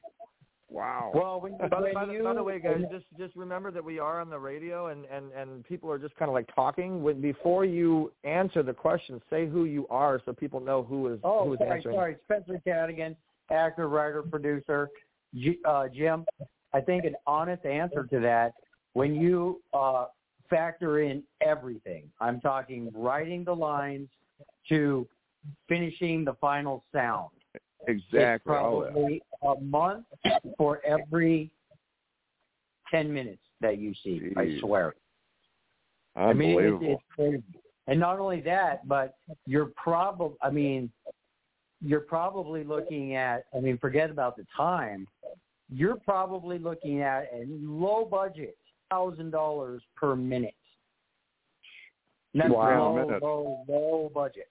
Wow. 0.71 1.12
Well, 1.15 1.41
when, 1.41 1.57
By, 1.59 1.69
the- 1.69 1.77
when 1.85 1.95
by, 1.95 2.05
the- 2.07 2.12
you 2.15 2.23
by 2.25 2.35
the 2.35 2.43
way, 2.43 2.59
guys, 2.59 2.81
just 2.91 3.05
just 3.19 3.37
remember 3.37 3.71
that 3.71 3.85
we 3.85 3.99
are 3.99 4.21
on 4.21 4.29
the 4.31 4.39
radio, 4.39 4.89
and 4.89 5.05
and 5.07 5.31
and 5.33 5.65
people 5.65 5.91
are 5.91 5.99
just 5.99 6.16
kind 6.16 6.29
of 6.29 6.33
like 6.35 6.49
talking. 6.55 7.03
When, 7.03 7.21
before 7.21 7.65
you 7.65 8.11
answer 8.25 8.62
the 8.62 8.73
question, 8.73 9.21
say 9.31 9.47
who 9.47 9.65
you 9.66 9.87
are, 9.89 10.21
so 10.25 10.33
people 10.33 10.61
know 10.61 10.83
who 10.83 11.12
is 11.12 11.21
Oh, 11.23 11.45
who 11.45 11.53
is 11.53 11.59
sorry, 11.61 11.71
answering. 11.71 11.97
sorry. 11.97 12.16
Spencer 12.25 12.61
Cadigan, 12.66 13.15
actor, 13.51 13.89
writer, 13.89 14.23
producer. 14.23 14.89
G- 15.37 15.59
uh, 15.65 15.89
Jim, 15.89 16.25
I 16.73 16.81
think 16.81 17.05
an 17.05 17.15
honest 17.27 17.65
answer 17.66 18.05
to 18.05 18.19
that, 18.21 18.55
when 18.95 19.15
you 19.15 19.61
uh, 19.75 20.07
factor 20.51 21.01
in 21.03 21.23
everything, 21.41 22.05
I'm 22.21 22.41
talking 22.41 22.91
writing 22.95 23.45
the 23.45 23.55
lines 23.55 24.09
to 24.71 25.07
finishing 25.69 26.25
the 26.25 26.35
final 26.35 26.83
sound. 26.93 27.31
Exactly. 27.86 28.23
It's 28.23 28.43
probably 28.44 29.23
a 29.43 29.61
month 29.61 30.05
for 30.56 30.81
every 30.85 31.51
10 32.90 33.12
minutes 33.12 33.43
that 33.61 33.78
you 33.78 33.94
see, 34.02 34.32
I 34.36 34.59
swear. 34.61 34.94
I 36.16 36.32
mean, 36.32 36.59
it's, 36.61 36.78
it's 36.82 37.02
crazy. 37.15 37.43
And 37.86 38.01
not 38.01 38.19
only 38.19 38.40
that, 38.43 38.86
but 38.89 39.16
you're 39.47 39.70
probably, 39.77 40.36
I 40.43 40.51
mean, 40.51 40.90
you're 41.81 42.01
probably 42.01 42.65
looking 42.65 43.15
at, 43.15 43.44
I 43.55 43.61
mean, 43.61 43.78
forget 43.78 44.11
about 44.11 44.36
the 44.36 44.47
time. 44.56 45.06
You're 45.70 45.97
probably 45.97 46.59
looking 46.59 47.02
at 47.02 47.28
a 47.35 47.47
low 47.48 48.05
budget, 48.05 48.56
$1,000 48.93 49.81
per 49.97 50.16
minute. 50.16 50.55
That's 52.35 52.51
Wow. 52.51 52.94
low, 52.97 53.19
low, 53.23 53.65
low 53.69 54.11
budget. 54.12 54.48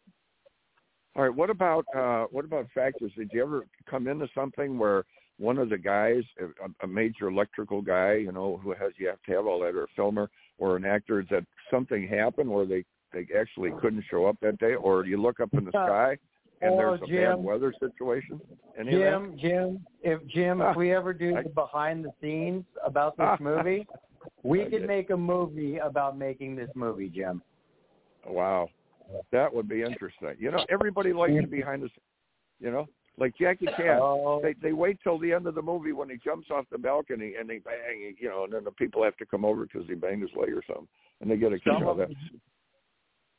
All 1.16 1.24
right. 1.24 1.34
What 1.34 1.50
about 1.50 1.86
uh, 1.96 2.26
what 2.32 2.46
about 2.46 2.68
factors? 2.74 3.12
Did 3.16 3.30
you 3.34 3.44
ever 3.44 3.66
come 3.90 4.08
into 4.08 4.28
something 4.34 4.78
where 4.78 5.06
one 5.40 5.58
of 5.58 5.70
the 5.70 5.78
guys, 5.78 6.24
a, 6.40 6.86
a 6.86 6.88
major 6.88 7.28
electrical 7.28 7.82
guy, 7.82 8.14
you 8.16 8.32
know, 8.32 8.60
who 8.64 8.72
has 8.72 8.94
you 8.98 9.08
have 9.08 9.22
to 9.28 9.32
have 9.34 9.46
all 9.46 9.60
that, 9.62 9.76
or 9.76 9.84
a 9.84 9.88
filmer, 9.96 10.30
or 10.58 10.76
an 10.76 10.86
actor, 10.86 11.26
that 11.30 11.46
something 11.70 12.08
happened 12.08 12.50
where 12.50 12.66
they 12.66 12.84
they 13.12 13.28
actually 13.38 13.72
couldn't 13.80 14.04
show 14.10 14.26
up 14.26 14.38
that 14.42 14.58
day, 14.58 14.76
or 14.76 15.06
you 15.06 15.22
look 15.22 15.40
up 15.40 15.54
in 15.54 15.66
the 15.66 15.78
uh, 15.78 15.86
sky 15.86 16.18
and 16.64 16.74
Oh, 16.74 16.78
there's 16.78 17.02
a 17.02 17.08
Jim. 17.08 17.36
bad 17.36 17.44
weather 17.44 17.74
situation. 17.80 18.40
Any? 18.80 18.92
Jim, 18.92 19.38
Jim, 19.40 19.86
if 20.02 20.26
Jim, 20.28 20.62
if 20.62 20.68
ah, 20.68 20.74
we 20.76 20.94
ever 20.94 21.14
do 21.14 21.34
the 21.34 21.50
behind 21.50 22.06
the 22.06 22.12
scenes 22.22 22.64
about 22.84 23.18
this 23.18 23.26
ah, 23.28 23.38
movie, 23.40 23.86
we 24.44 24.66
could 24.66 24.88
make 24.88 25.10
a 25.10 25.18
movie 25.18 25.78
about 25.78 26.18
making 26.18 26.56
this 26.56 26.70
movie, 26.74 27.10
Jim. 27.10 27.42
Wow, 28.26 28.70
that 29.32 29.54
would 29.54 29.68
be 29.68 29.82
interesting. 29.82 30.36
You 30.40 30.52
know, 30.52 30.66
everybody 30.70 31.14
likes 31.14 31.34
to 31.34 31.48
behind 31.48 31.82
the, 31.84 31.88
s- 31.88 31.92
you 32.60 32.72
know, 32.72 32.88
like 33.18 33.34
Jackie 33.40 33.68
Chan. 33.78 34.00
Oh. 34.02 34.40
They 34.42 34.54
they 34.62 34.74
wait 34.74 34.98
till 35.04 35.20
the 35.20 35.32
end 35.34 35.46
of 35.48 35.56
the 35.56 35.62
movie 35.62 35.92
when 35.92 36.10
he 36.10 36.18
jumps 36.24 36.48
off 36.52 36.66
the 36.72 36.78
balcony 36.78 37.34
and 37.40 37.50
they 37.50 37.60
bang, 37.60 38.16
you 38.20 38.30
know, 38.30 38.46
and 38.46 38.54
then 38.54 38.64
the 38.64 38.72
people 38.72 39.04
have 39.04 39.18
to 39.18 39.26
come 39.26 39.46
over 39.46 39.66
because 39.66 39.84
he 39.88 39.96
banged 39.96 40.22
his 40.22 40.32
leg 40.36 40.50
or 40.54 40.64
something, 40.68 40.88
and 41.22 41.30
they 41.30 41.38
get 41.38 41.54
a 41.54 41.58
kick 41.58 41.74
Some 41.74 41.84
out 41.84 41.90
of 41.90 42.00
of 42.00 42.10
that. 42.10 42.18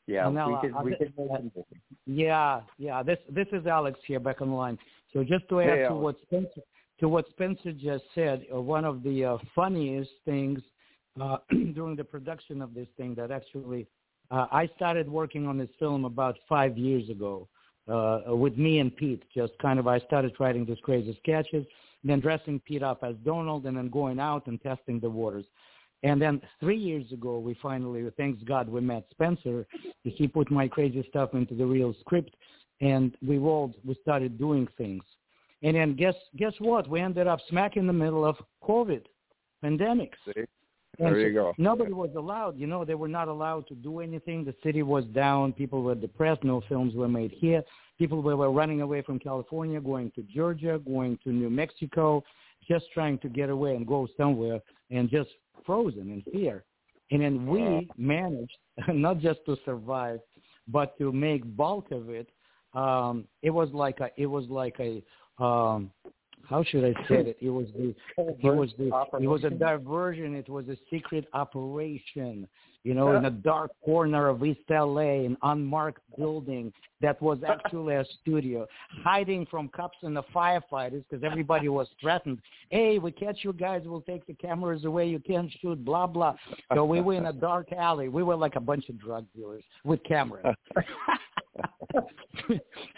Yeah, 0.07 0.29
Now, 0.29 0.61
we 0.63 0.69
could 0.69 0.77
uh, 0.77 0.83
we 0.85 0.95
uh, 0.95 0.99
could 0.99 1.13
make. 1.17 1.65
Yeah, 2.07 2.61
yeah. 2.79 3.03
This 3.03 3.19
this 3.31 3.47
is 3.53 3.67
Alex 3.67 3.99
here 4.07 4.21
back 4.21 4.43
online. 4.43 4.79
So 5.13 5.25
just 5.25 5.49
to 5.49 5.61
add 5.61 5.69
Hey, 5.69 5.77
to 5.77 5.85
Alex. 5.87 6.03
what 6.03 6.17
Spencer 6.23 6.61
to 7.01 7.09
what 7.09 7.29
Spencer 7.31 7.73
just 7.73 8.05
said, 8.15 8.45
uh, 8.55 8.61
one 8.61 8.85
of 8.85 9.03
the 9.03 9.25
uh, 9.25 9.39
funniest 9.55 10.11
things 10.25 10.61
uh, 11.21 11.39
during 11.75 11.97
the 11.97 12.05
production 12.05 12.61
of 12.61 12.75
this 12.75 12.87
thing 12.97 13.15
that 13.15 13.31
actually 13.31 13.87
uh, 14.35 14.49
I 14.51 14.69
started 14.75 15.09
working 15.09 15.47
on 15.47 15.59
this 15.59 15.69
film 15.79 16.05
about 16.05 16.37
five 16.49 16.77
years 16.77 17.09
ago 17.09 17.47
uh, 17.89 18.35
with 18.35 18.59
me 18.59 18.81
and 18.81 18.95
Pete. 18.95 19.23
Just 19.33 19.53
kind 19.63 19.79
of 19.79 19.87
I 19.87 20.01
started 20.01 20.33
writing 20.41 20.65
these 20.65 20.79
crazy 20.83 21.17
sketches, 21.23 21.65
then 22.03 22.19
dressing 22.19 22.59
Pete 22.59 22.83
up 22.83 23.05
as 23.05 23.15
Donald, 23.25 23.67
and 23.67 23.77
then 23.77 23.89
going 23.91 24.19
out 24.19 24.49
and 24.49 24.61
testing 24.61 24.99
the 24.99 25.09
waters. 25.09 25.45
And 26.03 26.21
then 26.21 26.41
three 26.59 26.77
years 26.77 27.11
ago, 27.13 27.39
we 27.39 27.57
finally, 27.63 28.05
thanks 28.17 28.43
God, 28.43 28.69
we 28.69 28.81
met 28.81 29.07
Spencer. 29.13 29.67
He 30.03 30.27
put 30.27 30.51
my 30.51 30.67
crazy 30.67 31.07
stuff 31.09 31.31
into 31.35 31.55
the 31.55 31.65
real 31.65 31.95
script, 32.01 32.35
and 32.81 33.17
we 33.27 33.39
rolled. 33.39 33.77
We 33.85 33.97
started 34.03 34.37
doing 34.37 34.67
things. 34.77 35.05
And 35.63 35.77
then 35.77 35.95
guess 35.95 36.17
guess 36.37 36.55
what? 36.59 36.89
We 36.89 37.01
ended 37.01 37.29
up 37.29 37.39
smack 37.49 37.77
in 37.77 37.87
the 37.87 37.93
middle 37.93 38.25
of 38.25 38.37
COVID, 38.65 39.03
pandemics. 39.65 40.19
There 40.99 41.19
you 41.19 41.33
go. 41.33 41.55
Nobody 41.59 41.93
was 41.93 42.11
allowed. 42.17 42.59
You 42.59 42.67
know, 42.67 42.85
they 42.85 42.95
were 42.95 43.09
not 43.09 43.29
allowed 43.29 43.67
to 43.69 43.75
do 43.75 44.01
anything. 44.01 44.45
The 44.45 44.55
city 44.63 44.83
was 44.83 45.05
down. 45.07 45.53
People 45.53 45.83
were 45.83 45.95
depressed. 45.95 46.45
No 46.45 46.63
films 46.69 46.95
were 46.95 47.09
made 47.09 47.33
here. 47.33 47.63
People 47.99 48.23
were, 48.23 48.37
were 48.37 48.51
running 48.51 48.81
away 48.81 49.03
from 49.03 49.19
California, 49.19 49.81
going 49.81 50.11
to 50.17 50.23
Georgia, 50.23 50.81
going 50.85 51.19
to 51.25 51.31
New 51.31 51.51
Mexico, 51.51 52.25
just 52.67 52.87
trying 52.93 53.19
to 53.19 53.29
get 53.29 53.51
away 53.51 53.77
and 53.77 53.87
go 53.87 54.09
somewhere, 54.17 54.61
and 54.91 55.09
just 55.11 55.31
frozen 55.65 56.11
in 56.11 56.23
fear. 56.33 56.65
And 57.11 57.23
then 57.23 57.47
we 57.47 57.89
managed 57.97 58.57
not 58.89 59.21
just 59.21 59.41
to 59.47 59.57
survive, 59.65 60.21
but 60.69 60.97
to 60.99 61.13
make 61.13 61.57
bulk 61.57 61.91
of 61.91 62.09
it. 62.09 62.29
Um, 62.75 63.25
it 63.43 63.51
was 63.51 63.69
like 63.73 64.01
a, 64.01 64.11
it 64.17 64.27
was 64.27 64.47
like 64.49 64.77
a, 64.81 65.03
um, 65.43 65.91
how 66.49 66.63
should 66.63 66.85
I 66.85 66.93
say 67.09 67.17
it? 67.17 67.39
It 67.41 67.51
was 67.51 67.67
the, 67.77 67.95
it 68.19 68.55
was 68.55 68.71
the, 68.79 68.91
it 69.21 69.27
was 69.27 69.45
a 69.45 69.51
diversion. 69.51 70.35
It 70.35 70.49
was 70.49 70.69
a 70.69 70.77
secret 70.91 71.27
operation. 71.33 72.49
You 72.85 72.93
know, 72.93 73.17
in 73.17 73.25
a 73.25 73.31
dark 73.31 73.71
corner 73.83 74.29
of 74.29 74.45
East 74.45 74.61
LA, 74.69 75.25
an 75.25 75.39
unmarked 75.43 76.03
building 76.19 76.71
that 77.01 77.21
was 77.23 77.39
actually 77.49 77.95
a 77.95 78.05
studio, 78.21 78.67
hiding 79.03 79.47
from 79.51 79.69
cops 79.69 79.97
and 80.03 80.15
the 80.15 80.23
firefighters 80.35 81.03
because 81.09 81.25
everybody 81.25 81.71
was 81.71 81.89
threatened. 81.99 82.39
Hey, 82.69 82.99
we 82.99 83.11
catch 83.11 83.39
you 83.41 83.55
guys, 83.55 83.83
we'll 83.87 84.03
take 84.03 84.27
the 84.27 84.35
cameras 84.35 84.85
away. 84.85 85.09
You 85.09 85.19
can't 85.19 85.51
shoot. 85.63 85.83
Blah 85.83 86.09
blah. 86.09 86.37
So 86.75 86.85
we 86.85 87.01
were 87.01 87.15
in 87.15 87.27
a 87.27 87.33
dark 87.33 87.73
alley. 87.73 88.09
We 88.09 88.23
were 88.23 88.37
like 88.37 88.57
a 88.57 88.61
bunch 88.61 88.91
of 88.91 89.01
drug 89.01 89.25
dealers 89.35 89.65
with 89.85 90.05
cameras. 90.05 90.55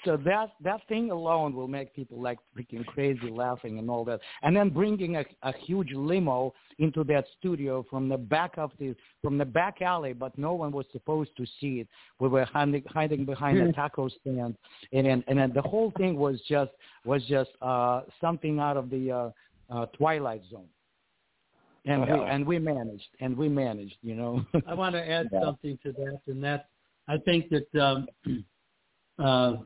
so 0.04 0.16
that 0.16 0.50
that 0.62 0.80
thing 0.88 1.10
alone 1.10 1.54
will 1.54 1.68
make 1.68 1.94
people 1.94 2.20
like 2.20 2.38
freaking 2.56 2.84
crazy 2.86 3.30
laughing 3.30 3.78
and 3.78 3.90
all 3.90 4.04
that 4.04 4.20
and 4.42 4.56
then 4.56 4.68
bringing 4.70 5.16
a, 5.16 5.24
a 5.42 5.52
huge 5.64 5.92
limo 5.92 6.52
into 6.78 7.04
that 7.04 7.24
studio 7.38 7.84
from 7.88 8.08
the 8.08 8.16
back 8.16 8.52
of 8.56 8.70
the 8.78 8.94
from 9.22 9.38
the 9.38 9.44
back 9.44 9.75
alley 9.82 10.12
but 10.12 10.36
no 10.38 10.52
one 10.54 10.72
was 10.72 10.86
supposed 10.92 11.30
to 11.36 11.46
see 11.60 11.80
it. 11.80 11.88
We 12.20 12.28
were 12.28 12.44
hiding 12.44 12.82
hiding 12.88 13.24
behind 13.24 13.58
a 13.58 13.72
taco 13.72 14.08
stand 14.08 14.56
and 14.92 15.06
then 15.06 15.24
and 15.28 15.38
then 15.38 15.52
the 15.54 15.62
whole 15.62 15.92
thing 15.96 16.16
was 16.16 16.40
just 16.48 16.72
was 17.04 17.22
just 17.24 17.50
uh 17.62 18.02
something 18.20 18.58
out 18.58 18.76
of 18.76 18.90
the 18.90 19.10
uh, 19.10 19.30
uh 19.70 19.86
twilight 19.86 20.42
zone. 20.50 20.68
And 21.84 22.02
we 22.02 22.18
Wow. 22.18 22.26
and 22.26 22.46
we 22.46 22.58
managed 22.58 23.08
and 23.20 23.36
we 23.36 23.48
managed 23.48 23.96
you 24.02 24.14
know. 24.14 24.44
I 24.66 24.74
want 24.74 24.94
to 24.94 25.10
add 25.10 25.28
Yeah. 25.32 25.40
something 25.40 25.78
to 25.84 25.92
that, 25.92 26.20
and 26.26 26.42
that 26.44 26.68
I 27.08 27.18
think 27.18 27.50
that 27.50 27.80
um, 27.80 28.08
uh, 29.18 29.56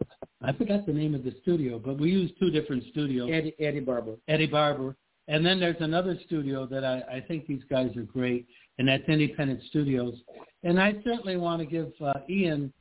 I 0.43 0.53
forgot 0.53 0.87
the 0.87 0.93
name 0.93 1.15
of 1.15 1.25
the 1.25 1.35
studio, 1.43 1.79
but 1.79 1.99
we 1.99 2.11
use 2.11 2.31
two 2.39 2.51
different 2.51 2.85
studios. 2.91 3.31
Eddie 3.33 3.55
Eddie 3.59 3.81
Barber. 3.81 4.17
Eddie 4.29 4.47
Barber, 4.47 4.97
and 5.29 5.45
then 5.45 5.61
there's 5.61 5.81
another 5.81 6.19
studio 6.27 6.67
that 6.67 6.85
I, 6.85 7.17
I 7.17 7.21
think 7.27 7.47
these 7.47 7.63
guys 7.71 7.97
are 7.97 8.03
great, 8.03 8.47
and 8.81 8.89
that's 8.89 9.07
Independent 9.09 9.61
Studios. 9.69 10.15
And 10.63 10.81
I 10.81 10.95
certainly 11.05 11.37
want 11.37 11.61
to 11.61 11.67
give 11.67 11.93
uh, 12.03 12.15
Ian 12.31 12.73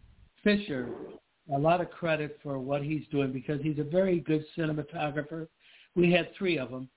Fisher 0.45 0.87
a 1.53 1.59
lot 1.59 1.81
of 1.81 1.91
credit 1.91 2.39
for 2.41 2.57
what 2.57 2.81
he's 2.81 3.03
doing 3.11 3.33
because 3.33 3.59
he's 3.61 3.79
a 3.79 3.83
very 3.83 4.21
good 4.21 4.45
cinematographer. 4.57 5.49
We 5.97 6.09
had 6.09 6.29
three 6.37 6.57
of 6.57 6.71
them, 6.71 6.89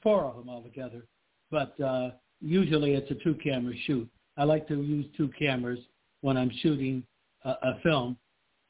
four 0.00 0.22
of 0.22 0.36
them 0.36 0.48
altogether, 0.48 1.02
but 1.50 1.78
uh, 1.80 2.10
usually 2.40 2.92
it's 2.94 3.10
a 3.10 3.16
two-camera 3.24 3.74
shoot. 3.86 4.08
I 4.36 4.44
like 4.44 4.68
to 4.68 4.82
use 4.82 5.06
two 5.16 5.30
cameras 5.36 5.80
when 6.20 6.36
I'm 6.36 6.52
shooting 6.62 7.02
a, 7.44 7.50
a 7.50 7.80
film. 7.82 8.16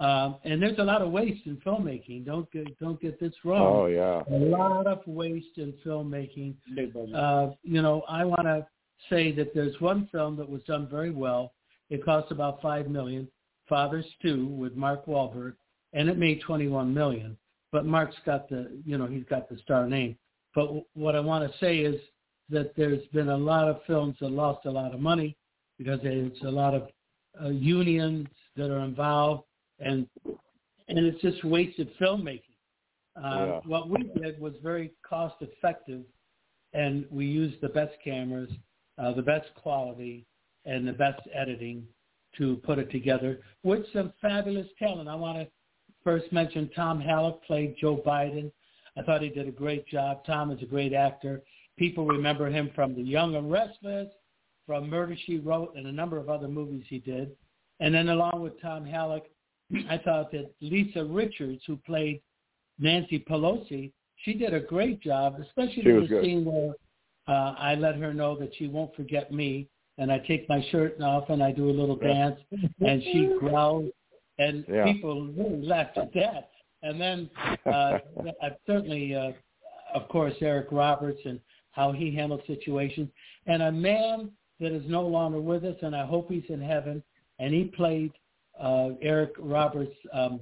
Um, 0.01 0.37
and 0.45 0.63
there's 0.63 0.79
a 0.79 0.85
lot 0.85 1.03
of 1.03 1.11
waste 1.11 1.45
in 1.45 1.59
filmmaking. 1.59 2.25
Don't 2.25 2.51
get 2.53 2.79
don't 2.79 3.01
get 3.01 3.19
this 3.19 3.35
wrong. 3.45 3.77
Oh 3.81 3.87
yeah. 3.87 4.23
A 4.31 4.39
lot 4.39 4.87
of 4.87 5.01
waste 5.07 5.59
in 5.59 5.75
filmmaking. 5.85 6.55
Uh, 7.15 7.51
you 7.65 7.83
know, 7.83 8.03
I 8.09 8.25
want 8.25 8.45
to 8.45 8.65
say 9.11 9.33
that 9.33 9.55
there's 9.55 9.79
one 9.81 10.09
film 10.13 10.37
that 10.37 10.49
was 10.49 10.63
done 10.65 10.89
very 10.89 11.11
well. 11.11 11.53
It 11.91 12.05
cost 12.05 12.31
about 12.31 12.61
five 12.61 12.89
million. 12.89 13.29
Father 13.69 14.03
Stu 14.19 14.47
with 14.47 14.75
Mark 14.75 15.07
Wahlberg, 15.07 15.55
and 15.93 16.09
it 16.09 16.17
made 16.17 16.41
21 16.41 16.93
million. 16.93 17.37
But 17.71 17.85
Mark's 17.85 18.17
got 18.25 18.49
the, 18.49 18.81
you 18.85 18.97
know, 18.97 19.07
he's 19.07 19.25
got 19.29 19.49
the 19.49 19.59
star 19.59 19.87
name. 19.87 20.17
But 20.55 20.67
w- 20.67 20.85
what 20.95 21.15
I 21.15 21.21
want 21.21 21.51
to 21.51 21.59
say 21.59 21.79
is 21.79 22.01
that 22.49 22.75
there's 22.77 23.05
been 23.13 23.29
a 23.29 23.37
lot 23.37 23.69
of 23.69 23.81
films 23.87 24.17
that 24.21 24.31
lost 24.31 24.65
a 24.65 24.71
lot 24.71 24.95
of 24.95 25.01
money 25.01 25.37
because 25.77 26.01
there's 26.03 26.33
a 26.47 26.51
lot 26.51 26.75
of 26.75 26.89
uh, 27.43 27.49
unions 27.49 28.27
that 28.57 28.71
are 28.71 28.81
involved, 28.81 29.45
and 29.81 30.09
and 30.89 30.99
it's 31.07 31.21
just 31.21 31.45
wasted 31.45 31.91
filmmaking. 32.01 32.43
Uh, 33.17 33.21
Yeah. 33.23 33.61
What 33.67 33.91
we 33.91 34.11
did 34.21 34.41
was 34.41 34.55
very 34.63 34.93
cost 35.09 35.37
effective, 35.43 36.05
and 36.73 37.05
we 37.11 37.27
used 37.27 37.61
the 37.61 37.69
best 37.69 37.95
cameras, 38.03 38.51
uh, 38.99 39.13
the 39.13 39.23
best 39.23 39.47
quality, 39.55 40.27
and 40.65 40.87
the 40.87 40.93
best 40.93 41.21
editing 41.35 41.87
to 42.37 42.57
put 42.57 42.79
it 42.79 42.91
together 42.91 43.41
with 43.63 43.85
some 43.93 44.13
fabulous 44.21 44.67
talent. 44.79 45.09
I 45.09 45.15
want 45.15 45.39
to 45.39 45.47
first 46.05 46.31
mention 46.33 46.71
Tom 46.75 47.01
Hallick 47.01 47.43
played 47.47 47.77
Joe 47.81 48.03
Biden. 48.05 48.53
I 48.97 49.03
thought 49.03 49.23
he 49.23 49.29
did 49.29 49.49
a 49.49 49.53
great 49.53 49.87
job. 49.87 50.25
Tom 50.25 50.51
is 50.51 50.63
a 50.63 50.67
great 50.67 50.93
actor. 50.93 51.43
People 51.79 52.07
remember 52.07 52.51
him 52.51 52.71
from 52.75 52.95
The 52.95 53.03
Young 53.03 53.37
and 53.37 53.51
Restless, 53.51 54.09
from 54.67 54.91
Murder 54.91 55.17
She 55.25 55.39
Wrote, 55.39 55.75
and 55.77 55.87
a 55.87 55.93
number 55.93 56.19
of 56.19 56.29
other 56.29 56.49
movies 56.49 56.85
he 56.89 56.99
did. 56.99 57.31
And 57.81 57.95
then 57.95 58.09
along 58.09 58.43
with 58.43 58.61
Tom 58.61 58.85
Hallick, 58.85 59.23
I 59.89 59.99
thought 59.99 60.33
that 60.33 60.51
Lisa 60.61 61.05
Richards, 61.05 61.63
who 61.67 61.77
played 61.77 62.21
Nancy 62.79 63.25
Pelosi, 63.29 63.93
she 64.25 64.35
did 64.35 64.53
a 64.55 64.61
great 64.61 65.01
job, 65.01 65.37
especially 65.41 65.89
in 65.89 66.01
the 66.01 66.07
good. 66.07 66.25
scene 66.25 66.45
where 66.45 66.75
uh, 67.29 67.55
I 67.59 67.75
let 67.75 67.97
her 67.97 68.13
know 68.15 68.37
that 68.39 68.51
she 68.57 68.67
won't 68.67 68.95
forget 68.97 69.31
me, 69.33 69.69
and 69.99 70.11
I 70.11 70.19
take 70.19 70.49
my 70.49 70.63
shirt 70.71 71.01
off 71.01 71.29
and 71.29 71.43
I 71.43 71.53
do 71.53 71.69
a 71.69 71.77
little 71.81 71.99
Yeah. 72.01 72.15
dance, 72.15 72.41
and 72.81 73.03
she 73.03 73.27
growls, 73.39 73.91
and 74.39 74.65
Yeah. 74.69 74.85
people 74.85 75.27
really 75.27 75.63
laughed 75.63 75.99
at 75.99 76.13
that. 76.15 76.51
And 76.83 77.01
then 77.01 77.31
uh, 77.67 77.99
I 78.43 78.57
certainly, 78.67 79.15
uh, 79.15 79.33
of 79.95 80.09
course, 80.09 80.35
Eric 80.41 80.69
Roberts 80.73 81.21
and 81.25 81.41
how 81.73 81.93
he 81.93 82.11
handled 82.15 82.43
situations, 82.47 83.09
and 83.47 83.63
a 83.63 83.73
man 83.73 84.33
that 84.61 84.73
is 84.73 84.83
no 84.89 85.03
longer 85.07 85.41
with 85.41 85.65
us, 85.65 85.77
and 85.83 85.95
I 85.95 86.05
hope 86.07 86.31
he's 86.31 86.49
in 86.49 86.61
heaven, 86.61 87.03
and 87.39 87.53
he 87.55 87.65
played 87.65 88.13
uh, 88.59 88.91
Eric 89.03 89.35
Roberts' 89.39 89.95
um, 90.13 90.41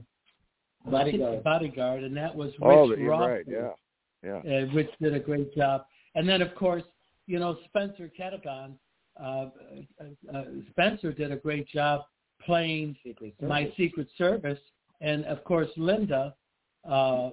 Bodyguard. 0.87 1.43
bodyguard, 1.43 2.05
and 2.05 2.17
that 2.17 2.35
was 2.35 2.51
Rich 2.53 2.63
Oh, 2.63 2.95
you're 2.95 3.11
right. 3.11 3.45
Yeah. 3.47 3.73
Yeah. 4.23 4.39
uh, 4.39 4.67
which 4.73 4.91
did 5.01 5.15
a 5.15 5.21
great 5.21 5.55
job. 5.55 5.85
And 6.17 6.29
then, 6.29 6.43
of 6.43 6.55
course, 6.57 6.83
you 7.27 7.39
know, 7.39 7.57
Spencer 7.67 8.11
Cadogan, 8.17 8.77
uh, 9.21 9.23
uh, 9.25 9.49
uh, 10.35 10.45
Spencer 10.71 11.13
did 11.13 11.31
a 11.31 11.37
great 11.37 11.69
job 11.69 12.03
playing 12.45 12.97
my 13.41 13.73
Secret 13.77 14.09
Service. 14.19 14.59
And, 15.01 15.25
of 15.27 15.45
course, 15.45 15.69
Linda 15.77 16.35
uh, 16.89 17.31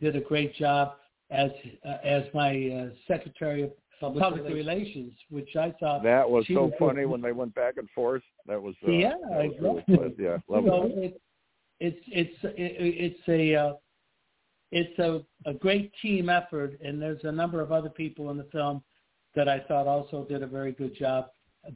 did 0.00 0.16
a 0.16 0.20
great 0.20 0.54
job 0.56 0.94
as 1.30 1.50
uh, 1.86 1.96
as 2.04 2.24
my 2.34 2.50
uh, 2.68 2.94
Secretary 3.08 3.62
of 3.62 3.70
Public 4.00 4.22
Public, 4.22 4.42
Relations. 4.44 4.56
Relations, 4.66 5.12
which 5.30 5.56
I 5.56 5.72
thought 5.78 6.02
That 6.02 6.28
was 6.28 6.44
so 6.48 6.64
was- 6.64 6.72
funny 6.78 7.04
when 7.06 7.20
they 7.20 7.32
went 7.32 7.54
back 7.54 7.74
and 7.76 7.88
forth. 7.90 8.22
That 8.46 8.60
was 8.60 8.74
uh, 8.86 8.90
Yeah, 8.90 9.10
that 9.30 9.30
was 9.30 9.54
really 9.60 9.78
exactly. 9.78 9.96
good. 9.96 10.14
Yeah, 10.18 10.36
you 10.48 10.54
love 10.54 10.64
know, 10.64 10.90
it, 10.96 11.20
it's 11.80 12.00
it's 12.08 12.36
it's 12.42 13.28
a 13.28 13.54
uh, 13.56 13.72
it's 14.72 14.98
a, 14.98 15.22
a 15.48 15.52
great 15.52 15.92
team 16.00 16.30
effort, 16.30 16.80
and 16.82 17.00
there's 17.00 17.22
a 17.24 17.30
number 17.30 17.60
of 17.60 17.70
other 17.70 17.90
people 17.90 18.30
in 18.30 18.38
the 18.38 18.48
film 18.50 18.82
that 19.34 19.48
I 19.48 19.60
thought 19.60 19.86
also 19.86 20.24
did 20.24 20.42
a 20.42 20.46
very 20.46 20.72
good 20.72 20.96
job. 20.96 21.26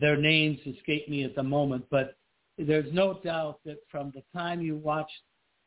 Their 0.00 0.16
names 0.16 0.58
escape 0.66 1.08
me 1.08 1.22
at 1.22 1.34
the 1.34 1.42
moment, 1.42 1.84
but 1.90 2.16
there's 2.58 2.92
no 2.92 3.20
doubt 3.22 3.60
that 3.66 3.78
from 3.90 4.12
the 4.14 4.22
time 4.36 4.62
you 4.62 4.76
watch 4.76 5.10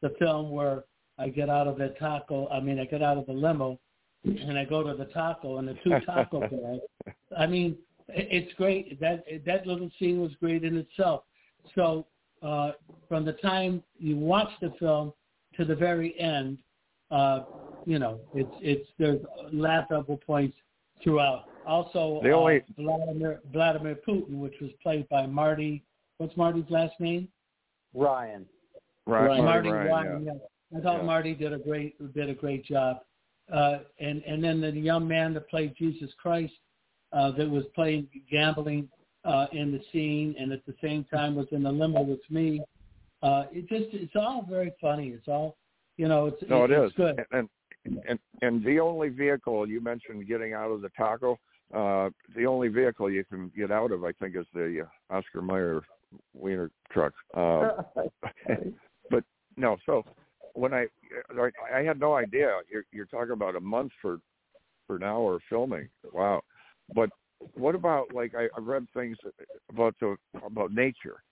the 0.01 0.09
film 0.19 0.49
where 0.49 0.85
I 1.19 1.29
get 1.29 1.49
out 1.49 1.67
of 1.67 1.77
the 1.77 1.95
taco, 1.99 2.47
I 2.49 2.59
mean, 2.59 2.79
I 2.79 2.85
get 2.85 3.03
out 3.03 3.17
of 3.17 3.27
the 3.27 3.33
limo 3.33 3.79
and 4.23 4.57
I 4.57 4.65
go 4.65 4.83
to 4.83 4.97
the 4.97 5.05
taco 5.05 5.57
and 5.57 5.67
the 5.67 5.75
two 5.83 5.93
taco 6.05 6.39
bags. 7.05 7.15
I 7.37 7.45
mean, 7.45 7.77
it's 8.07 8.51
great. 8.53 8.99
That 8.99 9.23
that 9.45 9.67
little 9.67 9.91
scene 9.99 10.19
was 10.19 10.31
great 10.39 10.63
in 10.63 10.77
itself. 10.77 11.23
So 11.75 12.07
uh, 12.41 12.71
from 13.07 13.23
the 13.23 13.33
time 13.33 13.83
you 13.99 14.17
watch 14.17 14.49
the 14.61 14.73
film 14.79 15.13
to 15.57 15.65
the 15.65 15.75
very 15.75 16.19
end, 16.19 16.57
uh, 17.11 17.41
you 17.85 17.99
know, 17.99 18.19
it's 18.33 18.53
it's 18.61 18.89
there's 18.97 19.21
laughable 19.51 20.17
points 20.17 20.55
throughout. 21.03 21.45
Also, 21.65 22.19
the 22.23 22.31
only... 22.31 22.57
uh, 22.57 22.81
Vladimir 22.81 23.39
Vladimir 23.51 23.97
Putin, 24.07 24.39
which 24.39 24.55
was 24.61 24.71
played 24.81 25.07
by 25.09 25.25
Marty. 25.25 25.83
What's 26.17 26.35
Marty's 26.35 26.69
last 26.69 26.93
name? 26.99 27.27
Ryan. 27.93 28.45
Ryan. 29.05 29.45
Marty 29.45 29.69
Ryan, 29.69 29.87
Ryan. 29.87 30.25
yeah. 30.25 30.31
yeah. 30.33 30.77
I 30.77 30.81
thought 30.81 30.99
Yeah. 30.99 31.05
Marty 31.05 31.33
did 31.33 31.53
a 31.53 31.57
great 31.57 32.13
did 32.13 32.29
a 32.29 32.33
great 32.33 32.65
job. 32.65 33.01
Uh, 33.51 33.79
and 33.99 34.21
and 34.23 34.43
then 34.43 34.61
the 34.61 34.71
young 34.71 35.07
man 35.07 35.33
that 35.33 35.49
played 35.49 35.73
Jesus 35.75 36.11
Christ, 36.21 36.53
uh, 37.13 37.31
that 37.31 37.49
was 37.49 37.63
playing 37.73 38.07
gambling 38.29 38.87
uh, 39.25 39.47
in 39.51 39.71
the 39.71 39.81
scene, 39.91 40.35
and 40.39 40.51
at 40.51 40.65
the 40.65 40.75
same 40.81 41.03
time 41.05 41.35
was 41.35 41.47
in 41.51 41.63
the 41.63 41.71
limo 41.71 42.01
with 42.01 42.19
me. 42.29 42.61
Uh, 43.23 43.45
it 43.51 43.67
just 43.67 43.93
it's 43.93 44.15
all 44.15 44.45
very 44.47 44.71
funny. 44.79 45.09
It's 45.09 45.27
all 45.27 45.57
you 45.99 46.07
know. 46.07 46.27
It's 46.27 46.41
No, 46.49 46.63
it 46.63 46.71
it's 46.71 46.93
is. 46.93 46.97
good. 46.97 47.25
And, 47.31 47.49
and 48.07 48.19
and 48.41 48.63
the 48.63 48.79
only 48.79 49.09
vehicle 49.09 49.67
you 49.67 49.81
mentioned 49.81 50.27
getting 50.27 50.53
out 50.53 50.71
of 50.71 50.81
the 50.81 50.89
taco, 50.97 51.37
uh, 51.73 52.09
the 52.35 52.45
only 52.45 52.69
vehicle 52.69 53.11
you 53.11 53.25
can 53.25 53.51
get 53.55 53.69
out 53.71 53.91
of, 53.91 54.03
I 54.05 54.13
think, 54.13 54.35
is 54.35 54.45
the 54.53 54.85
uh, 54.85 55.15
Oscar 55.15 55.41
Mayer 55.41 55.81
wiener 56.33 56.71
truck. 56.91 57.13
Uh, 57.35 57.83
but 59.11 59.23
no, 59.57 59.77
so 59.85 60.03
when 60.53 60.73
I 60.73 60.87
I 61.73 61.81
had 61.81 61.99
no 61.99 62.15
idea 62.15 62.59
you're 62.71 62.85
you're 62.91 63.05
talking 63.05 63.33
about 63.33 63.57
a 63.57 63.61
month 63.61 63.91
for 64.01 64.19
for 64.87 64.95
an 64.95 65.03
hour 65.03 65.39
filming. 65.49 65.89
Wow. 66.13 66.41
But 66.95 67.09
what 67.55 67.75
about 67.75 68.13
like 68.13 68.33
I, 68.35 68.47
I've 68.57 68.67
read 68.67 68.87
things 68.93 69.17
about 69.69 69.95
the 69.99 70.15
about 70.45 70.73
nature 70.73 71.23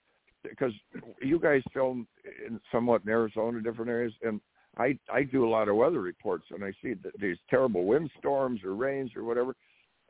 because 0.42 0.72
you 1.20 1.38
guys 1.38 1.62
film 1.72 2.06
in 2.46 2.60
somewhat 2.70 3.02
in 3.04 3.08
Arizona, 3.10 3.60
different 3.60 3.90
areas, 3.90 4.12
and 4.22 4.40
I 4.78 4.98
I 5.12 5.24
do 5.24 5.46
a 5.46 5.50
lot 5.50 5.68
of 5.68 5.76
weather 5.76 6.00
reports 6.00 6.44
and 6.50 6.64
I 6.64 6.72
see 6.82 6.94
that 7.02 7.18
these 7.20 7.36
terrible 7.50 7.84
windstorms 7.84 8.62
or 8.64 8.74
rains 8.74 9.10
or 9.16 9.24
whatever. 9.24 9.54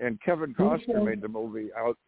And 0.01 0.21
Kevin 0.23 0.55
Costner 0.55 1.05
made 1.05 1.21
the 1.21 1.29
movie 1.29 1.71
out, 1.77 1.99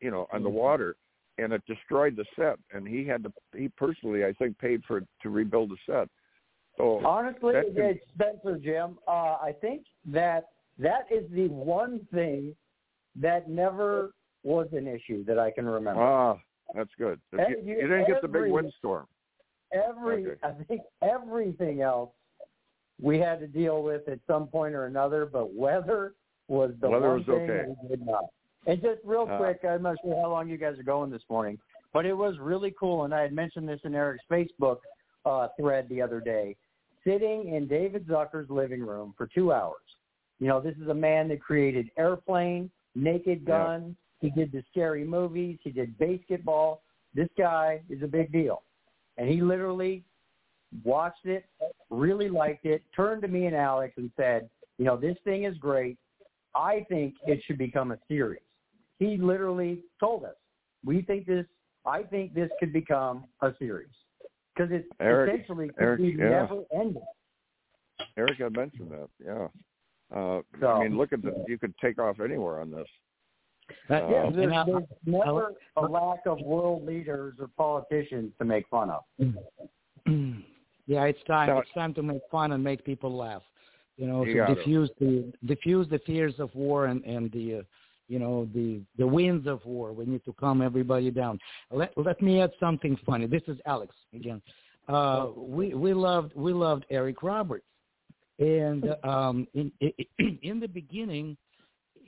you 0.00 0.10
know, 0.10 0.26
on 0.30 0.42
the 0.42 0.50
water, 0.50 0.96
and 1.38 1.54
it 1.54 1.62
destroyed 1.66 2.14
the 2.14 2.26
set. 2.36 2.58
And 2.72 2.86
he 2.86 3.06
had 3.06 3.22
to, 3.22 3.32
he 3.56 3.68
personally, 3.68 4.26
I 4.26 4.34
think, 4.34 4.58
paid 4.58 4.82
for 4.86 5.00
to 5.00 5.30
rebuild 5.30 5.70
the 5.70 5.76
set. 5.86 6.08
So 6.76 7.00
Honestly, 7.04 7.54
can- 7.74 7.98
Spencer, 8.14 8.58
Jim. 8.58 8.98
Uh, 9.08 9.38
I 9.40 9.54
think 9.58 9.84
that 10.06 10.48
that 10.78 11.06
is 11.10 11.24
the 11.32 11.48
one 11.48 12.06
thing 12.12 12.54
that 13.16 13.48
never 13.48 14.10
was 14.42 14.68
an 14.72 14.86
issue 14.86 15.24
that 15.24 15.38
I 15.38 15.50
can 15.50 15.64
remember. 15.66 16.02
ah, 16.02 16.36
that's 16.74 16.90
good. 16.98 17.20
You, 17.32 17.56
you 17.64 17.74
didn't 17.88 18.06
get 18.06 18.20
the 18.20 18.28
big 18.28 18.36
every- 18.36 18.52
windstorm. 18.52 19.06
Every, 19.72 20.26
Okay. 20.26 20.40
I 20.42 20.52
think 20.64 20.82
everything 21.02 21.82
else 21.82 22.10
we 23.00 23.18
had 23.18 23.40
to 23.40 23.46
deal 23.46 23.82
with 23.82 24.08
at 24.08 24.18
some 24.26 24.46
point 24.46 24.74
or 24.74 24.86
another, 24.86 25.26
but 25.26 25.54
weather 25.54 26.14
was 26.48 26.72
the 26.80 26.88
Weather 26.90 27.08
one 27.08 27.18
was 27.18 27.26
thing 27.26 27.50
okay. 27.50 27.74
we 27.82 27.88
did 27.88 28.04
not. 28.04 28.24
And 28.66 28.82
just 28.82 29.00
real 29.04 29.26
Uh, 29.30 29.38
quick, 29.38 29.64
I'm 29.64 29.82
not 29.82 29.96
sure 30.02 30.20
how 30.20 30.30
long 30.30 30.48
you 30.48 30.58
guys 30.58 30.78
are 30.78 30.82
going 30.82 31.10
this 31.10 31.22
morning, 31.30 31.58
but 31.92 32.04
it 32.04 32.12
was 32.12 32.38
really 32.38 32.72
cool, 32.78 33.04
and 33.04 33.14
I 33.14 33.22
had 33.22 33.32
mentioned 33.32 33.68
this 33.68 33.80
in 33.84 33.94
Eric's 33.94 34.24
Facebook 34.30 34.78
uh, 35.24 35.48
thread 35.58 35.88
the 35.88 36.02
other 36.02 36.20
day. 36.20 36.56
Sitting 37.04 37.54
in 37.54 37.66
David 37.66 38.06
Zucker's 38.06 38.50
living 38.50 38.82
room 38.82 39.14
for 39.16 39.26
two 39.26 39.52
hours. 39.52 39.80
You 40.38 40.48
know, 40.48 40.60
this 40.60 40.76
is 40.76 40.88
a 40.88 40.94
man 40.94 41.28
that 41.28 41.40
created 41.40 41.90
Airplane, 41.96 42.70
Naked 42.94 43.44
Yeah. 43.46 43.80
He 44.20 44.28
did 44.30 44.52
the 44.52 44.62
scary 44.70 45.04
movies. 45.04 45.58
He 45.62 45.70
did 45.70 45.96
BASEketball. 45.98 46.80
This 47.14 47.28
guy 47.38 47.80
is 47.88 48.02
a 48.02 48.06
big 48.06 48.30
deal. 48.30 48.62
And 49.20 49.28
he 49.28 49.42
literally 49.42 50.02
watched 50.82 51.26
it, 51.26 51.44
really 51.90 52.30
liked 52.30 52.64
it, 52.64 52.82
turned 52.96 53.20
to 53.20 53.28
me 53.28 53.44
and 53.44 53.54
Alex 53.54 53.92
and 53.98 54.10
said, 54.16 54.48
you 54.78 54.86
know, 54.86 54.96
this 54.96 55.16
thing 55.24 55.44
is 55.44 55.56
great. 55.58 55.98
I 56.54 56.86
think 56.88 57.16
it 57.26 57.42
should 57.46 57.58
become 57.58 57.92
a 57.92 57.98
series. 58.08 58.40
He 58.98 59.18
literally 59.18 59.84
told 60.00 60.24
us, 60.24 60.36
we 60.86 61.02
think 61.02 61.26
this, 61.26 61.44
I 61.84 62.02
think 62.02 62.32
this 62.32 62.48
could 62.58 62.72
become 62.72 63.24
a 63.42 63.52
series. 63.58 63.90
Because 64.54 64.72
it's 64.72 64.88
Eric- 65.00 65.34
essentially 65.34 65.68
could 65.68 65.82
Eric, 65.82 66.00
yeah. 66.00 66.28
never 66.30 66.62
ending. 66.74 67.02
Eric 68.16 68.38
had 68.38 68.56
mentioned 68.56 68.90
that. 68.90 69.08
Yeah. 69.22 69.48
Uh, 70.16 70.40
So- 70.60 70.66
I 70.66 70.84
mean, 70.84 70.96
look 70.96 71.12
at 71.12 71.20
the. 71.20 71.44
You 71.46 71.58
could 71.58 71.74
take 71.78 71.98
off 71.98 72.20
anywhere 72.20 72.60
on 72.60 72.70
this. 72.70 72.88
Yeah, 73.88 73.96
Uh, 73.96 74.30
there's, 74.30 74.44
and 74.44 74.54
I- 74.54 74.64
there's 74.64 74.84
never 75.06 75.54
a 75.76 75.82
lack 75.82 76.26
of 76.26 76.40
world 76.40 76.84
leaders 76.84 77.34
or 77.38 77.48
politicians 77.56 78.32
to 78.38 78.44
make 78.44 78.66
fun 78.68 78.90
of. 78.90 79.02
yeah, 80.86 81.04
it's 81.04 81.22
time. 81.26 81.48
So- 81.48 81.58
it's 81.58 81.72
time 81.72 81.94
to 81.94 82.02
make 82.02 82.22
fun 82.30 82.52
and 82.52 82.62
make 82.62 82.84
people 82.84 83.14
laugh. 83.16 83.42
You 83.96 84.06
know, 84.06 84.24
You 84.24 84.32
to 84.32 84.38
got 84.38 84.50
it. 84.50 84.54
diffuse 84.56 84.90
the 84.98 85.32
diffuse 85.44 85.86
the 85.88 85.98
fears 86.06 86.34
of 86.38 86.54
war 86.54 86.86
and 86.86 87.04
and 87.04 87.30
the, 87.32 87.56
uh, 87.56 87.62
you 88.08 88.18
know, 88.18 88.48
the 88.54 88.80
the 88.96 89.06
winds 89.06 89.46
of 89.46 89.64
war. 89.66 89.92
We 89.92 90.06
need 90.06 90.24
to 90.24 90.32
calm 90.32 90.62
everybody 90.62 91.10
down. 91.10 91.38
Let 91.70 91.96
let 91.98 92.20
me 92.22 92.40
add 92.40 92.52
something 92.58 92.96
funny. 93.04 93.26
This 93.26 93.42
is 93.46 93.58
Alex 93.66 93.94
again. 94.14 94.40
Uh, 94.88 95.28
we 95.36 95.74
we 95.74 95.92
loved 95.92 96.34
we 96.34 96.52
loved 96.54 96.86
Eric 96.90 97.22
Roberts, 97.22 97.66
and 98.38 98.96
um, 99.04 99.46
in 99.52 99.70
in 100.42 100.60
the 100.60 100.66
beginning, 100.68 101.36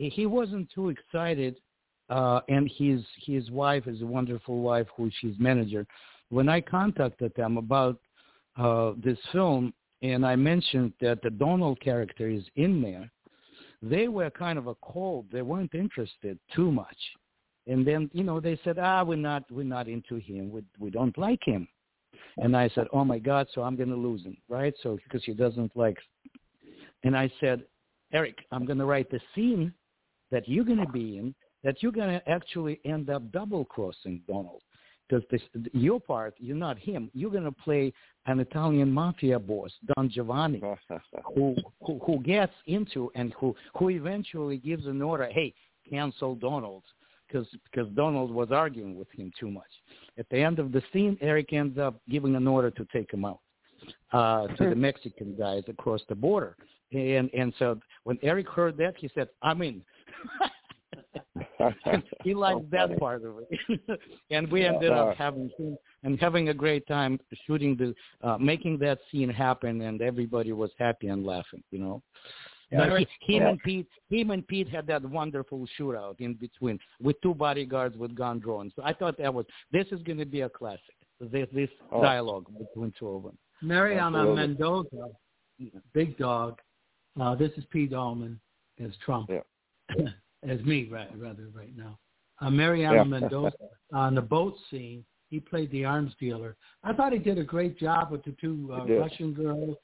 he 0.09 0.27
wasn't 0.27 0.69
too 0.75 0.89
excited. 0.89 1.57
Uh, 2.11 2.41
and 2.49 2.71
his 2.77 3.01
his 3.25 3.51
wife 3.51 3.87
is 3.87 4.03
a 4.03 4.07
wonderful 4.07 4.61
wife 4.61 4.87
who 4.97 5.11
she's 5.21 5.39
manager. 5.39 5.87
When 6.31 6.49
I 6.49 6.61
contacted 6.61 7.33
them 7.37 7.57
about 7.57 7.99
uh, 8.59 8.93
this 9.03 9.19
film, 9.31 9.73
and 10.03 10.27
I 10.27 10.37
mentioned 10.37 10.93
that 11.01 11.23
the 11.23 11.31
Donald 11.31 11.81
character 11.81 12.29
is 12.29 12.45
in 12.57 12.83
there, 12.83 13.11
they 13.81 14.09
were 14.09 14.31
kind 14.31 14.59
of 14.59 14.67
a 14.67 14.75
cold. 14.83 15.27
They 15.33 15.43
weren't 15.43 15.75
interested 15.75 16.39
too 16.55 16.71
much. 16.71 16.97
And 17.67 17.87
then 17.87 18.11
you 18.13 18.25
know 18.25 18.41
they 18.41 18.59
said, 18.65 18.79
ah, 18.79 19.05
we're 19.05 19.17
not 19.17 19.45
we're 19.51 19.65
not 19.65 19.89
into 19.89 20.17
him. 20.17 20.51
We 20.51 20.63
we 20.79 20.91
don't 20.91 21.17
like 21.17 21.41
him. 21.45 21.69
And 22.39 22.57
I 22.57 22.69
said, 22.75 22.87
oh 22.93 23.05
my 23.05 23.19
God, 23.19 23.47
so 23.55 23.63
I'm 23.63 23.77
going 23.77 23.91
to 23.91 23.97
lose 23.97 24.23
him, 24.25 24.37
right? 24.49 24.75
So 24.83 24.99
because 25.05 25.25
he 25.25 25.35
doesn't 25.35 25.77
like. 25.77 25.99
And 27.05 27.17
I 27.17 27.31
said, 27.41 27.65
Eric, 28.13 28.39
I'm 28.51 28.65
going 28.65 28.79
to 28.79 28.85
write 28.85 29.11
the 29.11 29.21
scene 29.35 29.73
that 30.33 30.49
you're 30.49 30.65
going 30.65 30.85
to 30.85 30.93
be 30.93 31.19
in 31.19 31.35
that 31.63 31.83
you're 31.83 31.93
going 31.93 32.19
to 32.19 32.29
actually 32.29 32.81
end 32.85 33.09
up 33.09 33.31
double 33.31 33.65
crossing 33.65 34.21
Donald 34.27 34.63
because 35.09 35.25
this, 35.31 35.43
your 35.73 36.01
part, 36.01 36.35
you're 36.39 36.57
not 36.57 36.79
him. 36.79 37.11
You're 37.13 37.31
going 37.31 37.45
to 37.45 37.53
play 37.53 37.93
an 38.27 38.41
Italian 38.41 38.91
mafia 38.91 39.39
boss, 39.39 39.71
Don 39.95 40.09
Giovanni, 40.09 40.63
who, 41.35 41.55
who 41.85 42.01
who 42.05 42.21
gets 42.21 42.53
into 42.67 43.11
and 43.15 43.35
who 43.39 43.55
who 43.77 43.91
eventually 43.91 44.57
gives 44.57 44.87
an 44.87 45.03
order, 45.03 45.29
hey, 45.31 45.53
cancel 45.89 46.35
Donald, 46.35 46.83
because 47.27 47.47
because 47.71 47.93
Donald 47.95 48.31
was 48.31 48.49
arguing 48.51 48.97
with 48.97 49.11
him 49.13 49.31
too 49.39 49.51
much. 49.51 49.71
At 50.19 50.27
the 50.31 50.39
end 50.39 50.59
of 50.59 50.73
the 50.73 50.83
scene, 50.93 51.19
Eric 51.21 51.53
ends 51.53 51.79
up 51.79 52.01
giving 52.09 52.35
an 52.35 52.47
order 52.47 52.71
to 52.71 52.87
take 52.93 53.13
him 53.13 53.25
out 53.25 53.41
uh, 54.13 54.47
to 54.47 54.71
the 54.71 54.77
Mexican 54.77 55.37
guys 55.37 55.65
across 55.69 56.01
the 56.09 56.15
border. 56.15 56.57
And 56.93 57.31
and 57.35 57.53
so 57.59 57.79
when 58.05 58.19
Eric 58.23 58.49
heard 58.49 58.77
that, 58.79 58.95
he 58.97 59.11
said, 59.15 59.29
"I'm 59.43 59.63
in." 59.63 59.83
he 62.25 62.35
liked 62.35 62.71
that 62.71 62.99
part 62.99 63.23
of 63.25 63.37
it, 63.51 63.81
and 64.31 64.51
we 64.51 64.65
ended 64.65 64.91
up 64.91 65.17
having 65.17 65.51
and 66.03 66.21
having 66.21 66.49
a 66.49 66.55
great 66.55 66.87
time 66.87 67.19
shooting 67.47 67.77
the, 67.77 67.95
uh, 68.27 68.37
making 68.39 68.79
that 68.79 68.99
scene 69.11 69.29
happen, 69.29 69.83
and 69.83 70.03
everybody 70.03 70.53
was 70.53 70.71
happy 70.79 71.09
and 71.09 71.25
laughing. 71.25 71.63
You 71.71 71.79
know. 71.79 72.03
Yeah. 72.71 72.89
But 72.89 73.01
he, 73.21 73.35
him 73.35 73.43
Yeah. 73.43 73.49
and 73.51 73.63
Pete, 73.63 73.89
him 74.09 74.31
and 74.31 74.47
Pete 74.49 74.69
had 74.69 74.87
that 74.87 75.05
wonderful 75.05 75.67
shootout 75.79 76.21
in 76.21 76.35
between 76.35 76.79
with 77.01 77.21
two 77.21 77.35
bodyguards 77.35 77.97
with 77.97 78.15
gun 78.15 78.39
drawn. 78.39 78.73
So 78.75 78.83
I 78.83 78.95
thought 78.95 79.19
that 79.19 79.33
was 79.33 79.45
this 79.71 79.87
is 79.93 80.03
going 80.03 80.19
to 80.19 80.25
be 80.25 80.41
a 80.41 80.49
classic. 80.49 80.97
This 81.21 81.49
this 81.53 81.69
Oh. 81.93 82.03
dialogue 82.03 82.47
between 82.59 82.93
two 82.99 83.09
of 83.09 83.23
them. 83.25 83.39
Mariano 83.61 84.19
Absolutely. 84.19 84.47
Mendoza, 84.47 85.09
Big 85.93 86.17
Dog. 86.19 86.59
Uh, 87.21 87.35
this 87.35 87.53
is 87.57 87.65
Pete 87.71 87.93
Allman 87.93 88.41
as 88.83 88.91
Trump, 89.05 89.31
as 90.49 90.61
me, 90.61 90.89
right, 90.91 91.11
rather, 91.19 91.49
right 91.55 91.77
now. 91.77 91.99
Uh, 92.41 92.51
Mariano 92.51 92.97
Yeah. 92.97 93.05
Mendoza 93.05 93.53
on 93.93 94.15
the 94.15 94.23
boat 94.23 94.55
scene 94.71 95.05
he 95.33 95.41
played 95.41 95.71
the 95.71 95.83
arms 95.83 96.13
dealer. 96.21 96.57
I 96.85 96.93
thought 96.93 97.15
he 97.15 97.19
did 97.19 97.39
a 97.39 97.43
great 97.43 97.79
job 97.79 98.11
with 98.11 98.23
the 98.23 98.37
two 98.39 98.71
uh, 98.71 98.85
Russian 98.85 99.33
girls, 99.33 99.79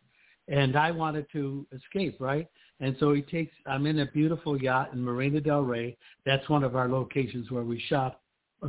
and 0.46 0.76
I 0.76 0.90
wanted 0.90 1.26
to 1.32 1.66
escape, 1.74 2.20
right? 2.20 2.46
And 2.80 2.94
so 3.00 3.14
he 3.14 3.22
takes. 3.22 3.54
I'm 3.66 3.86
in 3.86 4.00
a 4.00 4.06
beautiful 4.12 4.60
yacht 4.60 4.92
in 4.92 5.02
Marina 5.02 5.40
Del 5.40 5.62
Rey. 5.62 5.96
That's 6.26 6.46
one 6.50 6.64
of 6.64 6.76
our 6.76 6.86
locations 6.86 7.50
where 7.50 7.64
we 7.64 7.80
shot, 7.88 8.20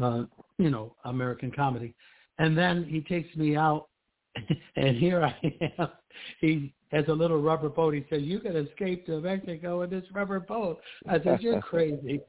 uh, 0.01 0.23
you 0.57 0.69
know, 0.69 0.95
American 1.03 1.51
comedy. 1.51 1.93
And 2.37 2.57
then 2.57 2.85
he 2.85 3.01
takes 3.01 3.35
me 3.35 3.57
out, 3.57 3.89
and 4.77 4.95
here 4.95 5.21
I 5.21 5.35
am. 5.77 5.89
He 6.39 6.73
has 6.91 7.05
a 7.07 7.13
little 7.13 7.41
rubber 7.41 7.69
boat. 7.69 7.93
He 7.93 8.05
says, 8.09 8.21
"You 8.23 8.39
can 8.39 8.55
escape 8.55 9.05
to 9.07 9.19
Mexico 9.21 9.81
in 9.83 9.89
this 9.89 10.05
rubber 10.13 10.39
boat." 10.39 10.79
I 11.07 11.21
said, 11.23 11.41
"You're 11.41 11.61
crazy." 11.71 12.21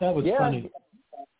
That 0.00 0.14
was 0.14 0.24
yeah, 0.24 0.38
funny. 0.38 0.70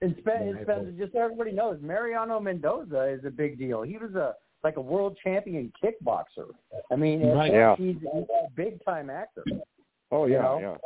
And 0.00 0.14
Spen, 0.20 0.42
and 0.48 0.58
Spen, 0.62 0.96
just 0.98 1.12
so 1.12 1.20
everybody 1.20 1.52
knows, 1.52 1.78
Mariano 1.80 2.38
Mendoza 2.40 3.04
is 3.08 3.24
a 3.24 3.30
big 3.30 3.58
deal. 3.58 3.82
He 3.82 3.96
was 3.98 4.14
a 4.14 4.34
like 4.64 4.76
a 4.76 4.80
world 4.80 5.16
champion 5.22 5.72
kickboxer. 5.82 6.50
I 6.90 6.96
mean, 6.96 7.24
Right. 7.28 7.52
Yeah. 7.52 7.76
he's, 7.76 7.94
he's 8.00 8.04
a 8.12 8.50
big 8.56 8.84
time 8.84 9.08
actor. 9.08 9.44
Oh 10.10 10.26
You 10.26 10.34
yeah, 10.34 10.42
know? 10.42 10.58
yeah. 10.60 10.76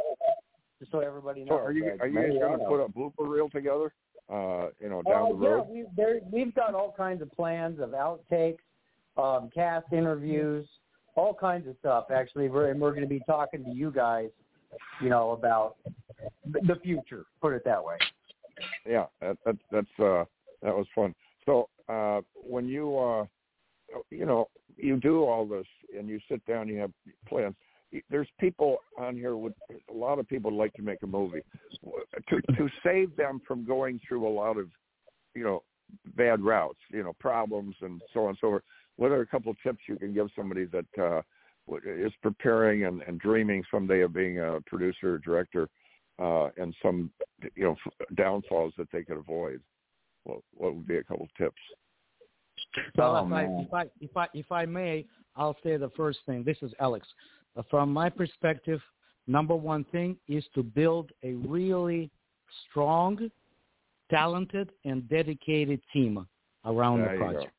Just 0.78 0.92
so 0.92 0.98
everybody 1.00 1.40
knows. 1.44 1.58
So 1.58 1.64
are 1.64 1.72
you 1.72 1.96
are 2.00 2.06
you 2.06 2.20
guys 2.20 2.38
going 2.38 2.58
to 2.58 2.64
put 2.66 2.80
a 2.84 2.88
blooper 2.88 3.28
reel 3.28 3.48
together? 3.48 3.92
Uh, 4.30 4.68
you 4.80 4.88
know, 4.88 5.02
down 5.02 5.22
Uh, 5.22 5.28
the 5.28 5.34
road. 5.34 5.66
Yeah, 5.68 5.74
we've 5.74 5.86
there, 5.96 6.20
we've 6.30 6.54
got 6.54 6.74
all 6.74 6.92
kinds 6.96 7.22
of 7.22 7.30
plans 7.32 7.80
of 7.80 7.90
outtakes, 7.90 8.58
um, 9.16 9.48
cast 9.54 9.86
interviews, 9.92 10.66
all 11.14 11.34
kinds 11.34 11.68
of 11.68 11.76
stuff. 11.80 12.06
Actually, 12.14 12.48
we're 12.48 12.70
and 12.70 12.80
we're 12.80 12.90
going 12.90 13.02
to 13.02 13.08
be 13.08 13.22
talking 13.26 13.64
to 13.64 13.70
you 13.70 13.90
guys, 13.90 14.28
you 15.02 15.08
know, 15.08 15.32
about 15.32 15.76
the 16.44 16.76
future. 16.82 17.26
Put 17.40 17.52
it 17.52 17.64
that 17.64 17.82
way. 17.82 17.96
yeah, 18.86 19.06
that, 19.20 19.36
that 19.44 19.56
that's 19.70 20.00
uh 20.00 20.24
that 20.62 20.74
was 20.74 20.86
fun. 20.94 21.14
So 21.46 21.68
uh 21.88 22.20
when 22.34 22.68
you 22.68 22.98
uh 22.98 23.24
you 24.10 24.26
know 24.26 24.48
you 24.76 24.96
do 24.98 25.24
all 25.24 25.46
this 25.46 25.66
and 25.96 26.08
you 26.08 26.18
sit 26.30 26.44
down, 26.46 26.68
you 26.68 26.78
have 26.78 26.90
plans. 27.28 27.54
There's 28.10 28.28
people 28.40 28.78
on 28.98 29.16
here 29.16 29.36
with 29.36 29.52
a 29.90 29.94
lot 29.94 30.18
of 30.18 30.26
people 30.26 30.50
like 30.50 30.72
to 30.74 30.82
make 30.82 31.02
a 31.02 31.06
movie 31.06 31.42
to 32.28 32.40
to 32.56 32.68
save 32.82 33.14
them 33.16 33.40
from 33.46 33.66
going 33.66 34.00
through 34.06 34.26
a 34.26 34.32
lot 34.32 34.56
of 34.56 34.68
you 35.34 35.44
know 35.44 35.62
bad 36.16 36.40
routes, 36.40 36.78
you 36.90 37.02
know 37.02 37.12
problems 37.20 37.76
and 37.82 38.00
so 38.14 38.20
on 38.20 38.30
and 38.30 38.38
so 38.40 38.48
forth. 38.48 38.62
What 38.96 39.10
are 39.10 39.20
a 39.20 39.26
couple 39.26 39.50
of 39.50 39.56
tips 39.62 39.80
you 39.88 39.96
can 39.96 40.14
give 40.14 40.28
somebody 40.36 40.66
that 40.66 41.02
uh 41.02 41.22
is 41.84 42.12
preparing 42.22 42.84
and, 42.84 43.02
and 43.02 43.20
dreaming 43.20 43.62
someday 43.70 44.00
of 44.00 44.12
being 44.12 44.40
a 44.40 44.60
producer 44.66 45.14
or 45.14 45.18
director 45.18 45.68
uh, 46.20 46.48
and 46.56 46.74
some 46.82 47.10
you 47.54 47.64
know 47.64 47.76
downfalls 48.16 48.72
that 48.78 48.88
they 48.92 49.02
could 49.02 49.16
avoid. 49.16 49.60
What 50.24 50.40
what 50.54 50.74
would 50.74 50.86
be 50.86 50.96
a 50.96 51.04
couple 51.04 51.24
of 51.24 51.34
tips? 51.36 51.60
Well, 52.96 53.16
Oh, 53.16 53.26
if, 53.26 53.32
I, 53.32 53.42
if 53.42 53.74
I 53.74 53.90
if 54.00 54.16
I 54.16 54.28
if 54.34 54.52
I 54.52 54.66
may, 54.66 55.04
I'll 55.36 55.56
say 55.62 55.76
the 55.76 55.90
first 55.90 56.20
thing. 56.26 56.44
This 56.44 56.58
is 56.62 56.72
Alex. 56.80 57.06
Uh, 57.56 57.62
from 57.70 57.92
my 57.92 58.08
perspective, 58.08 58.80
number 59.26 59.54
one 59.54 59.84
thing 59.84 60.16
is 60.28 60.44
to 60.54 60.62
build 60.62 61.10
a 61.22 61.34
really 61.34 62.10
strong, 62.68 63.30
talented, 64.10 64.70
and 64.84 65.08
dedicated 65.08 65.80
team 65.92 66.26
around 66.64 67.00
There 67.00 67.12
the 67.12 67.18
project. 67.18 67.52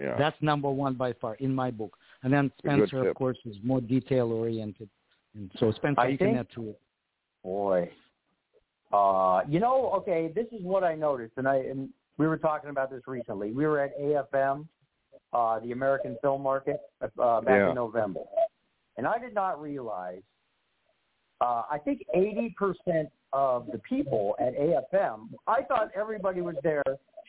Yeah, 0.00 0.16
That's 0.18 0.36
number 0.40 0.70
one 0.70 0.94
by 0.94 1.12
far 1.14 1.34
in 1.36 1.54
my 1.54 1.70
book. 1.70 1.96
And 2.22 2.32
then 2.32 2.50
Spencer, 2.58 3.08
of 3.08 3.14
course, 3.16 3.38
is 3.44 3.56
more 3.62 3.80
detail 3.80 4.32
oriented. 4.32 4.88
And 5.34 5.50
so 5.58 5.72
Spencer, 5.72 6.00
I 6.00 6.08
you 6.08 6.18
can 6.18 6.28
think- 6.28 6.38
add 6.38 6.48
to 6.54 6.70
it. 6.70 6.80
Boy. 7.42 7.90
Uh, 8.92 9.42
you 9.48 9.60
know, 9.60 9.90
okay, 9.96 10.32
this 10.34 10.46
is 10.52 10.62
what 10.62 10.82
I 10.82 10.94
noticed, 10.94 11.34
and 11.36 11.46
I 11.46 11.56
and 11.56 11.90
we 12.16 12.26
were 12.26 12.38
talking 12.38 12.70
about 12.70 12.90
this 12.90 13.02
recently. 13.06 13.52
We 13.52 13.66
were 13.66 13.80
at 13.80 13.92
AFM, 14.00 14.66
uh, 15.34 15.60
the 15.60 15.72
American 15.72 16.16
Film 16.22 16.42
Market, 16.42 16.80
uh, 17.02 17.40
back 17.42 17.46
Yeah. 17.48 17.68
in 17.68 17.74
November, 17.74 18.20
and 18.96 19.06
I 19.06 19.18
did 19.18 19.34
not 19.34 19.60
realize. 19.60 20.22
Uh, 21.40 21.62
I 21.70 21.78
think 21.78 22.02
80% 22.14 23.10
of 23.32 23.66
the 23.70 23.78
people 23.80 24.34
at 24.40 24.54
AFM, 24.56 25.34
I 25.46 25.62
thought 25.62 25.90
everybody 25.94 26.40
was 26.40 26.56
there 26.62 26.82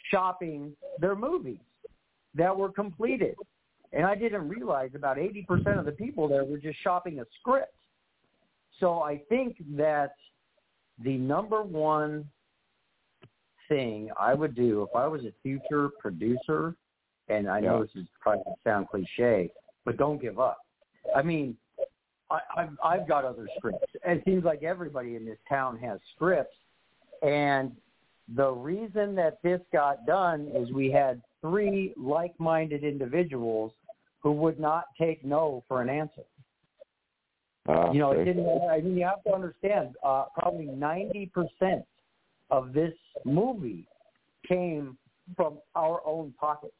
shopping 0.09 0.75
their 0.99 1.15
movies 1.15 1.59
that 2.35 2.56
were 2.56 2.72
completed. 2.72 3.35
And 3.91 4.06
I 4.06 4.15
didn't 4.15 4.47
realize 4.47 4.91
about 4.93 5.18
80% 5.18 5.80
of 5.80 5.85
the 5.85 5.91
people 5.91 6.27
there 6.27 6.45
were 6.45 6.57
just 6.57 6.77
shopping 6.84 7.19
a 7.19 7.26
script. 7.39 7.73
So 8.80 9.01
I 9.01 9.22
think 9.30 9.57
that 9.77 10.15
the 11.03 11.18
number 11.18 11.64
one 11.64 12.26
thing 13.68 14.10
I 14.19 14.34
would 14.34 14.56
do 14.56 14.84
if 14.84 14.95
I 14.95 15.07
was 15.07 15.22
a 15.23 15.34
future 15.41 15.89
producer, 15.99 16.76
and 17.30 17.47
I 17.47 17.60
know 17.60 17.81
this 17.81 17.91
is 17.95 18.07
probably 18.19 18.43
going 18.43 18.56
to 18.56 18.69
sound 18.69 18.88
cliche, 18.89 19.51
but 19.85 19.97
don't 19.97 20.22
give 20.22 20.39
up. 20.39 20.60
I 21.15 21.22
mean, 21.22 21.56
I, 22.30 22.39
I've, 22.57 22.77
I've 22.84 23.07
got 23.07 23.26
other 23.26 23.47
scripts. 23.57 23.85
It 24.06 24.23
seems 24.26 24.43
like 24.43 24.64
everybody 24.64 25.15
in 25.15 25.26
this 25.26 25.38
town 25.47 25.77
has 25.80 25.99
scripts. 26.15 26.56
And 27.22 27.72
the 28.35 28.49
reason 28.49 29.15
that 29.15 29.39
this 29.43 29.61
got 29.73 30.06
done 30.06 30.51
is 30.56 30.72
we 30.72 30.91
had 30.91 31.22
three 31.41 31.93
like-minded 31.97 32.83
individuals 32.83 33.71
who 34.21 34.31
would 34.33 34.59
not 34.59 34.85
take 34.99 35.23
no 35.23 35.63
for 35.67 35.81
an 35.81 35.89
answer. 35.89 36.23
Uh, 37.67 37.91
You 37.91 37.99
know, 37.99 38.11
it 38.11 38.25
didn't. 38.25 38.47
I 38.69 38.81
mean, 38.81 38.97
you 38.97 39.05
have 39.05 39.23
to 39.23 39.33
understand. 39.33 39.95
Uh, 40.03 40.25
probably 40.37 40.65
ninety 40.65 41.31
percent 41.33 41.85
of 42.49 42.73
this 42.73 42.93
movie 43.25 43.87
came 44.47 44.97
from 45.35 45.59
our 45.75 46.01
own 46.05 46.33
pockets. 46.39 46.73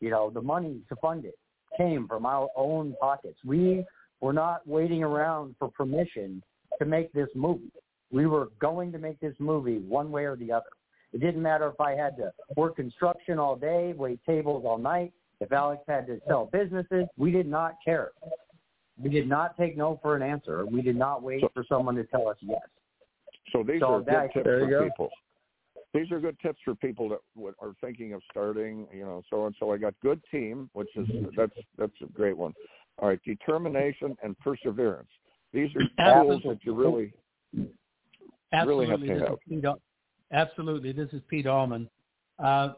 You 0.00 0.10
know, 0.10 0.30
the 0.30 0.40
money 0.40 0.80
to 0.88 0.96
fund 0.96 1.24
it 1.24 1.38
came 1.76 2.06
from 2.06 2.26
our 2.26 2.48
own 2.56 2.94
pockets. 3.00 3.38
We 3.44 3.84
were 4.20 4.32
not 4.32 4.66
waiting 4.66 5.02
around 5.02 5.56
for 5.58 5.68
permission 5.68 6.42
to 6.78 6.84
make 6.84 7.12
this 7.12 7.28
movie. 7.34 7.72
We 8.10 8.26
were 8.26 8.48
going 8.60 8.92
to 8.92 8.98
make 8.98 9.18
this 9.20 9.34
movie 9.38 9.78
one 9.78 10.10
way 10.10 10.24
or 10.24 10.36
the 10.36 10.52
other. 10.52 10.70
It 11.12 11.20
didn't 11.20 11.42
matter 11.42 11.68
if 11.68 11.80
I 11.80 11.92
had 11.92 12.16
to 12.18 12.32
work 12.56 12.76
construction 12.76 13.38
all 13.38 13.56
day, 13.56 13.94
wait 13.96 14.20
tables 14.26 14.64
all 14.66 14.78
night. 14.78 15.12
If 15.40 15.52
Alex 15.52 15.82
had 15.88 16.06
to 16.08 16.20
sell 16.26 16.46
businesses, 16.52 17.06
we 17.16 17.30
did 17.30 17.46
not 17.46 17.76
care. 17.84 18.10
We 19.02 19.08
did 19.08 19.28
not 19.28 19.56
take 19.56 19.76
no 19.76 19.98
for 20.02 20.16
an 20.16 20.22
answer. 20.22 20.66
We 20.66 20.82
did 20.82 20.96
not 20.96 21.22
wait 21.22 21.40
So- 21.42 21.48
for 21.54 21.64
someone 21.64 21.94
to 21.94 22.04
tell 22.04 22.28
us 22.28 22.36
yes. 22.40 22.60
So 23.52 23.62
these 23.62 23.80
So 23.80 23.94
are 23.94 24.00
good 24.02 24.30
tips 24.34 24.44
for 24.44 24.66
go. 24.66 24.84
people. 24.84 25.10
These 25.94 26.12
are 26.12 26.20
good 26.20 26.38
tips 26.40 26.60
for 26.64 26.74
people 26.74 27.08
that 27.08 27.20
are 27.60 27.74
thinking 27.80 28.12
of 28.12 28.22
starting, 28.30 28.86
you 28.92 29.04
know, 29.04 29.22
so 29.30 29.46
and 29.46 29.56
so. 29.58 29.72
I 29.72 29.78
got 29.78 29.94
good 30.00 30.20
team, 30.30 30.68
which 30.74 30.88
is 30.96 31.08
that's 31.34 31.56
that's 31.78 31.98
a 32.02 32.06
great 32.12 32.36
one. 32.36 32.52
All 32.98 33.08
right, 33.08 33.22
determination 33.24 34.18
and 34.22 34.38
perseverance. 34.40 35.08
These 35.52 35.70
are 35.76 35.80
tools 35.80 35.90
Absolutely. 36.44 36.54
that 36.54 36.64
you 36.64 36.74
really 36.74 37.12
Absolutely. 38.52 38.86
really 38.86 38.90
have 38.90 39.00
to 39.00 39.06
this 39.06 39.22
have. 39.22 39.32
Is 39.32 39.38
Pete, 39.48 39.64
Al- 39.64 39.80
absolutely. 40.32 40.92
This 40.92 41.08
is 41.12 41.22
Pete 41.28 41.46
Allman. 41.46 41.88
Uh, 42.42 42.70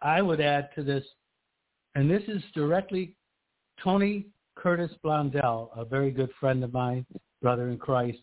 I 0.00 0.22
would 0.22 0.40
add 0.40 0.70
to 0.74 0.82
this, 0.82 1.04
and 1.94 2.10
this 2.10 2.22
is 2.28 2.42
directly 2.54 3.16
Tony 3.82 4.26
Curtis 4.54 4.90
Blondell, 5.04 5.70
a 5.76 5.84
very 5.84 6.10
good 6.10 6.30
friend 6.38 6.62
of 6.64 6.72
mine, 6.72 7.04
brother 7.42 7.68
in 7.68 7.78
Christ, 7.78 8.18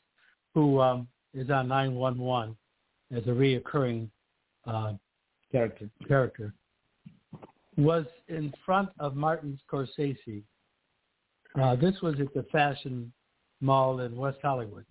who 0.53 0.79
um, 0.79 1.07
is 1.33 1.49
on 1.49 1.67
911 1.67 2.55
as 3.15 3.23
a 3.23 3.29
reoccurring 3.29 4.09
uh, 4.65 4.93
character, 5.51 5.89
character, 6.07 6.53
was 7.77 8.05
in 8.27 8.53
front 8.65 8.89
of 8.99 9.15
Martin 9.15 9.59
Scorsese. 9.69 10.43
Uh, 11.61 11.75
this 11.75 11.95
was 12.01 12.15
at 12.19 12.33
the 12.33 12.43
Fashion 12.51 13.11
Mall 13.59 13.99
in 14.01 14.15
West 14.15 14.39
Hollywood. 14.41 14.85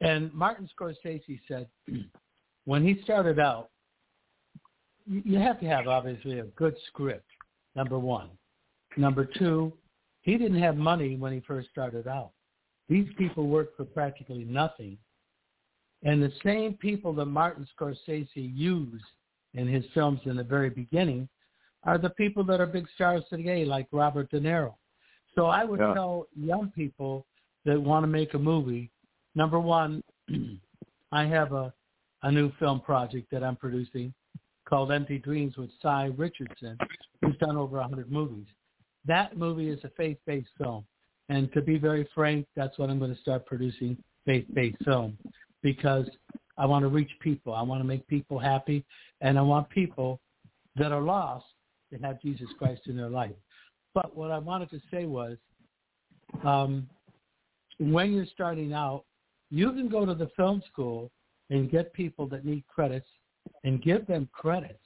And 0.00 0.32
Martin 0.32 0.68
Scorsese 0.78 1.40
said, 1.46 1.66
when 2.64 2.86
he 2.86 3.00
started 3.02 3.38
out, 3.38 3.70
you 5.06 5.22
you 5.24 5.38
have 5.38 5.60
to 5.60 5.66
have 5.66 5.86
obviously 5.86 6.38
a 6.38 6.44
good 6.44 6.74
script, 6.88 7.28
number 7.74 7.98
one. 7.98 8.30
Number 8.96 9.24
two, 9.24 9.72
he 10.22 10.38
didn't 10.38 10.60
have 10.60 10.76
money 10.76 11.16
when 11.16 11.32
he 11.32 11.40
first 11.40 11.68
started 11.70 12.06
out. 12.08 12.30
These 12.88 13.08
people 13.18 13.46
worked 13.46 13.76
for 13.76 13.84
practically 13.84 14.44
nothing. 14.44 14.98
And 16.02 16.22
the 16.22 16.32
same 16.44 16.74
people 16.74 17.12
that 17.14 17.26
Martin 17.26 17.66
Scorsese 17.78 18.28
used 18.34 19.04
in 19.54 19.66
his 19.66 19.84
films 19.94 20.20
in 20.24 20.36
the 20.36 20.44
very 20.44 20.70
beginning 20.70 21.28
are 21.84 21.98
the 21.98 22.10
people 22.10 22.44
that 22.44 22.60
are 22.60 22.66
big 22.66 22.86
stars 22.94 23.22
today, 23.30 23.64
like 23.64 23.86
Robert 23.92 24.30
De 24.30 24.40
Niro. 24.40 24.74
So 25.34 25.46
I 25.46 25.64
would 25.64 25.80
Yeah. 25.80 25.94
tell 25.94 26.28
young 26.34 26.70
people 26.70 27.26
that 27.64 27.80
want 27.80 28.04
to 28.04 28.06
make 28.06 28.34
a 28.34 28.38
movie, 28.38 28.90
number 29.34 29.58
one, 29.58 30.02
I 31.12 31.24
have 31.24 31.52
a, 31.52 31.72
a 32.24 32.32
new 32.32 32.50
film 32.58 32.80
project 32.80 33.30
that 33.30 33.44
I'm 33.44 33.54
producing 33.54 34.12
called 34.66 34.90
Empty 34.90 35.18
Dreams 35.18 35.58
with 35.58 35.68
Sy 35.82 36.10
Richardson, 36.16 36.78
who's 37.20 37.36
done 37.36 37.56
over 37.56 37.76
100 37.76 38.10
movies. 38.10 38.46
That 39.06 39.36
movie 39.36 39.68
is 39.68 39.78
a 39.84 39.90
faith-based 39.90 40.48
film. 40.58 40.86
And 41.28 41.52
to 41.52 41.60
be 41.60 41.76
very 41.76 42.08
frank, 42.14 42.46
that's 42.56 42.78
what 42.78 42.88
I'm 42.88 42.98
going 42.98 43.14
to 43.14 43.20
start 43.20 43.44
producing, 43.44 43.98
faith-based 44.24 44.82
film, 44.84 45.18
because 45.62 46.06
I 46.56 46.64
want 46.64 46.82
to 46.84 46.88
reach 46.88 47.10
people. 47.20 47.52
I 47.52 47.62
want 47.62 47.80
to 47.82 47.86
make 47.86 48.06
people 48.08 48.38
happy, 48.38 48.86
and 49.20 49.38
I 49.38 49.42
want 49.42 49.68
people 49.68 50.18
that 50.76 50.92
are 50.92 51.02
lost 51.02 51.44
to 51.92 51.98
have 51.98 52.22
Jesus 52.22 52.48
Christ 52.58 52.82
in 52.86 52.96
their 52.96 53.10
life. 53.10 53.36
But 53.92 54.16
what 54.16 54.30
I 54.30 54.38
wanted 54.38 54.70
to 54.70 54.80
say 54.90 55.04
was, 55.04 55.36
um, 56.42 56.88
when 57.78 58.14
you're 58.14 58.26
starting 58.32 58.72
out, 58.72 59.04
you 59.50 59.72
can 59.72 59.88
go 59.90 60.06
to 60.06 60.14
the 60.14 60.30
film 60.36 60.62
school 60.72 61.10
and 61.50 61.70
get 61.70 61.92
people 61.92 62.26
that 62.28 62.44
need 62.44 62.64
credits 62.66 63.08
and 63.64 63.82
give 63.82 64.06
them 64.06 64.28
credits 64.32 64.78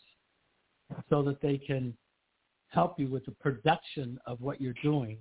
so 1.09 1.22
that 1.22 1.40
they 1.40 1.59
can 1.59 1.94
help 2.68 2.98
you 2.98 3.09
with 3.09 3.24
the 3.24 3.32
production 3.32 4.18
of 4.26 4.40
what 4.40 4.60
you're 4.60 4.74
doing. 4.82 5.18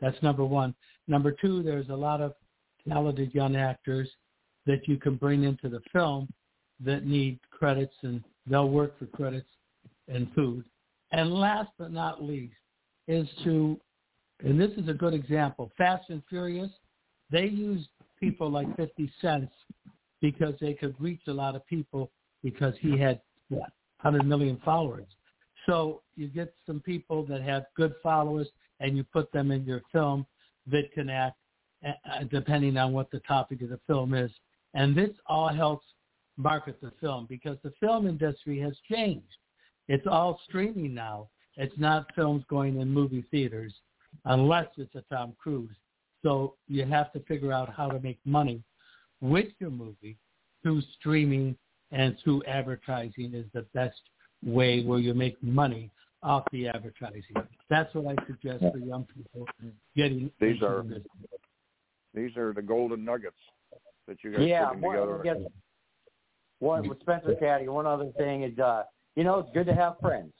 That's 0.00 0.20
number 0.22 0.44
one. 0.44 0.74
Number 1.08 1.32
two, 1.32 1.62
there's 1.62 1.88
a 1.88 1.94
lot 1.94 2.20
of 2.20 2.34
talented 2.88 3.34
young 3.34 3.56
actors 3.56 4.08
that 4.66 4.86
you 4.88 4.96
can 4.96 5.16
bring 5.16 5.44
into 5.44 5.68
the 5.68 5.80
film 5.92 6.28
that 6.84 7.06
need 7.06 7.38
credits 7.50 7.94
and 8.02 8.22
they'll 8.46 8.70
work 8.70 8.98
for 8.98 9.06
credits 9.06 9.48
and 10.08 10.32
food. 10.34 10.64
And 11.12 11.32
last 11.32 11.70
but 11.78 11.92
not 11.92 12.22
least 12.22 12.54
is 13.08 13.28
to, 13.44 13.78
and 14.44 14.60
this 14.60 14.70
is 14.76 14.88
a 14.88 14.94
good 14.94 15.14
example, 15.14 15.70
Fast 15.76 16.08
and 16.08 16.22
Furious, 16.28 16.70
they 17.30 17.46
used 17.46 17.88
people 18.18 18.50
like 18.50 18.74
50 18.76 19.10
Cent 19.20 19.48
because 20.20 20.54
they 20.60 20.74
could 20.74 20.94
reach 21.00 21.22
a 21.28 21.32
lot 21.32 21.56
of 21.56 21.66
people 21.66 22.10
because 22.42 22.74
he 22.80 22.98
had 22.98 23.20
what, 23.48 23.70
100 24.02 24.26
million 24.26 24.60
followers. 24.64 25.06
So 25.66 26.02
you 26.16 26.28
get 26.28 26.54
some 26.66 26.80
people 26.80 27.24
that 27.26 27.42
have 27.42 27.66
good 27.76 27.94
followers 28.02 28.48
and 28.80 28.96
you 28.96 29.04
put 29.04 29.30
them 29.32 29.50
in 29.50 29.64
your 29.64 29.82
film 29.92 30.26
that 30.66 30.84
act 31.10 31.36
uh, 31.84 32.24
depending 32.30 32.76
on 32.76 32.92
what 32.92 33.10
the 33.10 33.20
topic 33.20 33.62
of 33.62 33.70
the 33.70 33.80
film 33.86 34.14
is. 34.14 34.30
And 34.74 34.96
this 34.96 35.10
all 35.26 35.48
helps 35.48 35.86
market 36.36 36.80
the 36.80 36.92
film 37.00 37.26
because 37.28 37.58
the 37.62 37.72
film 37.80 38.06
industry 38.06 38.58
has 38.60 38.74
changed. 38.90 39.26
It's 39.88 40.06
all 40.06 40.40
streaming 40.48 40.94
now. 40.94 41.28
It's 41.56 41.76
not 41.78 42.14
films 42.14 42.44
going 42.48 42.80
in 42.80 42.88
movie 42.88 43.24
theaters 43.30 43.74
unless 44.24 44.66
it's 44.76 44.94
a 44.94 45.02
Tom 45.12 45.34
Cruise. 45.38 45.76
So 46.22 46.54
you 46.68 46.84
have 46.84 47.12
to 47.12 47.20
figure 47.20 47.52
out 47.52 47.72
how 47.72 47.88
to 47.88 48.00
make 48.00 48.18
money 48.24 48.62
with 49.20 49.48
your 49.58 49.70
movie 49.70 50.16
through 50.62 50.82
streaming 50.98 51.56
and 51.92 52.16
through 52.22 52.42
advertising 52.44 53.32
is 53.34 53.46
the 53.52 53.62
best 53.74 54.00
way 54.44 54.82
where 54.82 54.98
you 54.98 55.14
make 55.14 55.42
money 55.42 55.90
off 56.22 56.44
the 56.52 56.68
advertising. 56.68 57.34
That's 57.68 57.92
what 57.94 58.18
I 58.18 58.26
suggest 58.26 58.64
for 58.72 58.78
young 58.78 59.06
people 59.14 59.46
getting 59.96 60.30
these 60.40 60.62
are 60.62 60.82
this. 60.82 60.98
these 62.14 62.36
are 62.36 62.52
the 62.52 62.62
golden 62.62 63.04
nuggets 63.04 63.36
that 64.06 64.18
you 64.22 64.32
guys 64.32 64.46
yeah, 64.46 64.68
putting 64.68 64.82
together. 64.82 65.40
I 65.40 65.48
one 66.60 66.88
with 66.88 67.00
Spencer 67.00 67.34
Caddy. 67.40 67.68
One 67.68 67.86
other 67.86 68.10
thing 68.18 68.42
is, 68.42 68.58
uh, 68.58 68.82
you 69.16 69.24
know, 69.24 69.38
it's 69.38 69.48
good 69.54 69.66
to 69.66 69.74
have 69.74 69.98
friends. 70.00 70.32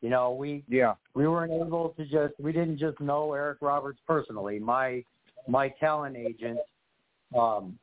You 0.00 0.10
know, 0.10 0.32
we 0.32 0.64
yeah 0.68 0.94
we 1.14 1.26
weren't 1.26 1.52
able 1.52 1.94
to 1.96 2.04
just 2.04 2.34
we 2.38 2.52
didn't 2.52 2.78
just 2.78 3.00
know 3.00 3.32
Eric 3.32 3.58
Roberts 3.60 4.00
personally. 4.06 4.58
My 4.58 5.02
my 5.48 5.68
talent 5.80 6.16
agent, 6.16 6.58
um, 7.38 7.78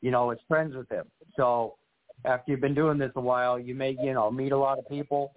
you 0.00 0.10
know, 0.10 0.30
is 0.30 0.38
friends 0.48 0.74
with 0.74 0.88
him. 0.88 1.06
So 1.36 1.74
after 2.24 2.52
you've 2.52 2.60
been 2.60 2.74
doing 2.74 2.98
this 2.98 3.12
a 3.16 3.20
while, 3.20 3.58
you 3.58 3.74
may 3.74 3.96
you 4.00 4.12
know 4.12 4.30
meet 4.30 4.52
a 4.52 4.58
lot 4.58 4.78
of 4.78 4.88
people, 4.88 5.32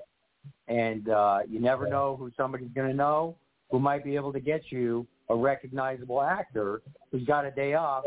and 0.67 1.09
uh, 1.09 1.39
you 1.47 1.59
never 1.59 1.87
know 1.87 2.15
who 2.17 2.31
somebody's 2.37 2.69
going 2.73 2.89
to 2.89 2.95
know 2.95 3.35
who 3.69 3.79
might 3.79 4.03
be 4.03 4.15
able 4.15 4.33
to 4.33 4.39
get 4.39 4.61
you 4.69 5.05
a 5.29 5.35
recognizable 5.35 6.21
actor 6.21 6.81
who's 7.11 7.23
got 7.25 7.45
a 7.45 7.51
day 7.51 7.75
off 7.75 8.03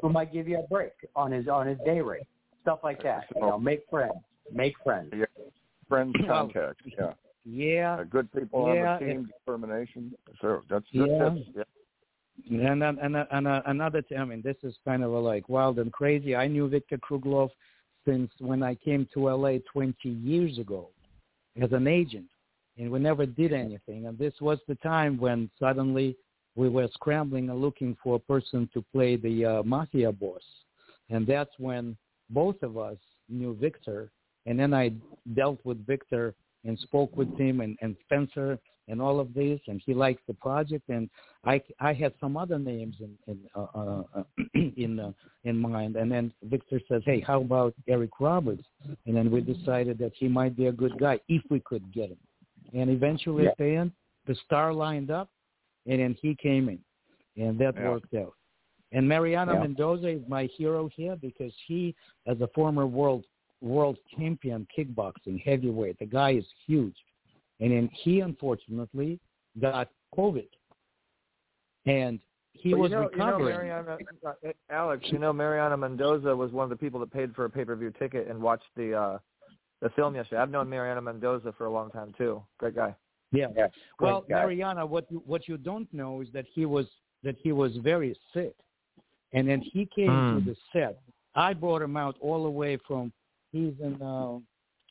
who 0.00 0.08
might 0.08 0.32
give 0.32 0.46
you 0.46 0.58
a 0.58 0.66
break 0.68 0.92
on 1.16 1.32
his 1.32 1.48
on 1.48 1.66
his 1.66 1.78
day 1.84 2.00
rate. 2.00 2.26
Stuff 2.62 2.80
like 2.84 3.02
that. 3.02 3.24
You 3.34 3.42
know, 3.42 3.58
make 3.58 3.82
friends. 3.90 4.14
Make 4.52 4.74
friends. 4.84 5.12
Yeah. 5.16 5.24
Friends 5.88 6.14
contacts. 6.28 6.84
Yeah. 6.86 7.12
Yeah. 7.44 7.96
Uh, 8.00 8.04
good 8.04 8.32
people 8.32 8.72
yeah, 8.72 8.94
on 8.94 9.00
the 9.00 9.06
team. 9.06 9.30
Determination. 9.44 10.14
So 10.40 10.60
that's 10.70 10.84
Yeah. 10.92 11.06
good 11.06 11.34
tips. 11.34 11.48
Yeah. 11.56 11.62
And 12.50 12.82
and 12.82 12.98
and, 12.98 13.16
and 13.16 13.48
uh, 13.48 13.62
another 13.66 14.02
I 14.18 14.24
mean, 14.24 14.42
this 14.42 14.56
is 14.62 14.74
kind 14.84 15.04
of 15.04 15.12
a, 15.12 15.18
like 15.18 15.48
wild 15.48 15.78
and 15.78 15.92
crazy. 15.92 16.34
I 16.34 16.48
knew 16.48 16.68
Victor 16.68 16.98
Kruglov 16.98 17.50
since 18.06 18.30
when 18.38 18.62
I 18.62 18.74
came 18.74 19.06
to 19.14 19.28
LA 19.28 19.58
20 19.72 20.08
years 20.08 20.58
ago 20.58 20.88
as 21.60 21.72
an 21.72 21.86
agent, 21.86 22.26
and 22.78 22.90
we 22.90 22.98
never 22.98 23.26
did 23.26 23.52
anything. 23.52 24.06
And 24.06 24.18
this 24.18 24.34
was 24.40 24.58
the 24.66 24.74
time 24.76 25.18
when 25.18 25.50
suddenly 25.58 26.16
we 26.56 26.68
were 26.68 26.88
scrambling 26.94 27.48
and 27.48 27.60
looking 27.60 27.96
for 28.02 28.16
a 28.16 28.18
person 28.18 28.68
to 28.74 28.84
play 28.92 29.16
the 29.16 29.44
uh, 29.44 29.62
mafia 29.62 30.10
boss, 30.10 30.42
and 31.10 31.26
that's 31.26 31.52
when 31.58 31.96
both 32.30 32.62
of 32.62 32.76
us 32.78 32.98
knew 33.28 33.54
Victor. 33.54 34.10
And 34.46 34.58
then 34.58 34.74
I 34.74 34.92
dealt 35.34 35.60
with 35.64 35.86
Victor 35.86 36.34
and 36.64 36.78
spoke 36.80 37.16
with 37.16 37.36
him 37.38 37.60
and, 37.60 37.76
and 37.80 37.96
Spencer 38.04 38.58
and 38.88 39.00
all 39.00 39.20
of 39.20 39.32
this, 39.34 39.60
and 39.68 39.80
he 39.84 39.94
likes 39.94 40.20
the 40.26 40.34
project. 40.34 40.88
And 40.88 41.08
I, 41.44 41.62
I 41.80 41.92
had 41.92 42.12
some 42.20 42.36
other 42.36 42.58
names 42.58 42.96
in 43.00 43.16
in 43.26 43.38
uh, 43.54 43.66
uh, 43.74 44.22
in 44.54 44.98
uh, 44.98 45.12
in 45.44 45.58
mind. 45.58 45.96
And 45.96 46.10
then 46.10 46.32
Victor 46.42 46.80
says, 46.88 47.02
"Hey, 47.04 47.20
how 47.20 47.40
about 47.40 47.74
Eric 47.88 48.20
Roberts?" 48.20 48.64
And 49.06 49.16
then 49.16 49.30
we 49.30 49.40
decided 49.40 49.98
that 49.98 50.12
he 50.14 50.28
might 50.28 50.56
be 50.56 50.66
a 50.66 50.72
good 50.72 50.98
guy 50.98 51.20
if 51.28 51.42
we 51.50 51.60
could 51.60 51.92
get 51.92 52.10
him. 52.10 52.18
And 52.74 52.90
eventually, 52.90 53.46
at 53.46 53.58
the 53.58 53.66
end, 53.66 53.92
the 54.26 54.34
star 54.46 54.72
lined 54.72 55.10
up, 55.10 55.28
and 55.86 56.00
then 56.00 56.16
he 56.20 56.34
came 56.34 56.68
in, 56.68 56.80
and 57.42 57.58
that 57.58 57.74
Yeah. 57.76 57.90
worked 57.90 58.14
out. 58.14 58.34
And 58.92 59.08
Mariano 59.08 59.54
Yeah. 59.54 59.60
Mendoza 59.60 60.08
is 60.08 60.28
my 60.28 60.44
hero 60.46 60.88
here 60.88 61.16
because 61.16 61.54
he, 61.66 61.94
as 62.26 62.40
a 62.40 62.48
former 62.48 62.86
world 62.86 63.24
world 63.60 63.96
champion 64.16 64.66
kickboxing 64.76 65.40
heavyweight, 65.40 65.96
the 66.00 66.06
guy 66.06 66.30
is 66.30 66.46
huge, 66.66 66.96
and 67.60 67.70
then 67.72 67.88
he 67.92 68.20
unfortunately 68.20 69.18
got 69.60 69.88
COVID, 70.16 70.48
and 71.86 72.20
he 72.52 72.70
But 72.72 72.80
was 72.80 72.90
you 72.90 72.96
know, 72.96 73.02
recovering. 73.08 73.66
You 73.66 73.72
know, 73.72 73.82
Mariano, 73.82 73.98
uh, 74.26 74.52
Alex, 74.70 75.04
you 75.10 75.18
know, 75.18 75.32
Mariano 75.32 75.76
Mendoza 75.76 76.34
was 76.36 76.52
one 76.52 76.64
of 76.64 76.70
the 76.70 76.76
people 76.76 77.00
that 77.00 77.10
paid 77.12 77.34
for 77.34 77.44
a 77.44 77.50
pay-per-view 77.50 77.92
ticket 77.98 78.28
and 78.28 78.40
watched 78.40 78.64
the 78.76 78.94
uh 78.94 79.18
the 79.80 79.90
film 79.90 80.14
yesterday. 80.14 80.40
I've 80.40 80.50
known 80.50 80.68
Mariano 80.70 81.00
Mendoza 81.00 81.52
for 81.58 81.66
a 81.66 81.70
long 81.72 81.90
time 81.90 82.14
too. 82.16 82.42
Great 82.58 82.76
guy. 82.76 82.94
Yeah. 83.32 83.46
Yeah. 83.56 83.66
Well, 83.98 84.24
guy. 84.28 84.42
Mariano, 84.42 84.86
what 84.86 85.06
you, 85.10 85.22
what 85.26 85.48
you 85.48 85.56
don't 85.56 85.92
know 85.92 86.20
is 86.20 86.28
that 86.34 86.44
he 86.52 86.66
was 86.66 86.86
that 87.24 87.36
he 87.42 87.52
was 87.52 87.72
very 87.82 88.16
sick, 88.32 88.54
and 89.32 89.48
then 89.48 89.60
he 89.60 89.86
came 89.86 90.08
Hmm. 90.08 90.38
to 90.38 90.44
the 90.50 90.56
set. 90.72 91.00
I 91.34 91.54
brought 91.54 91.82
him 91.82 91.96
out 91.96 92.16
all 92.20 92.44
the 92.44 92.50
way 92.50 92.76
from 92.86 93.12
he's 93.50 93.72
in 93.80 94.00
uh, 94.02 94.38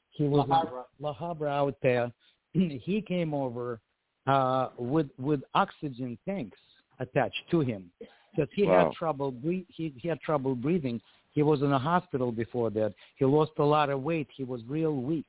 he 0.10 0.24
was 0.28 0.46
La 0.50 0.64
Habra. 0.64 0.84
in 1.00 1.06
La 1.06 1.14
Habra 1.14 1.50
out 1.50 1.76
there. 1.82 2.12
he 2.53 3.02
came 3.02 3.34
over 3.34 3.80
uh, 4.28 4.69
with 4.78 5.07
with 5.18 5.41
oxygen 5.56 6.18
tanks 6.28 6.57
attached 6.99 7.41
to 7.49 7.61
him 7.61 7.91
because 8.36 8.49
he 8.53 8.65
Wow. 8.65 8.86
had 8.86 8.94
trouble 8.94 9.34
he, 9.44 9.65
he 9.69 10.07
had 10.07 10.22
trouble 10.22 10.56
breathing. 10.56 11.02
He 11.32 11.44
was 11.44 11.61
in 11.61 11.72
a 11.72 11.80
hospital 11.80 12.32
before 12.32 12.69
that. 12.72 12.94
He 13.15 13.26
lost 13.26 13.52
a 13.57 13.64
lot 13.64 13.90
of 13.90 14.03
weight. 14.03 14.28
He 14.36 14.44
was 14.44 14.61
real 14.68 14.95
weak, 14.95 15.28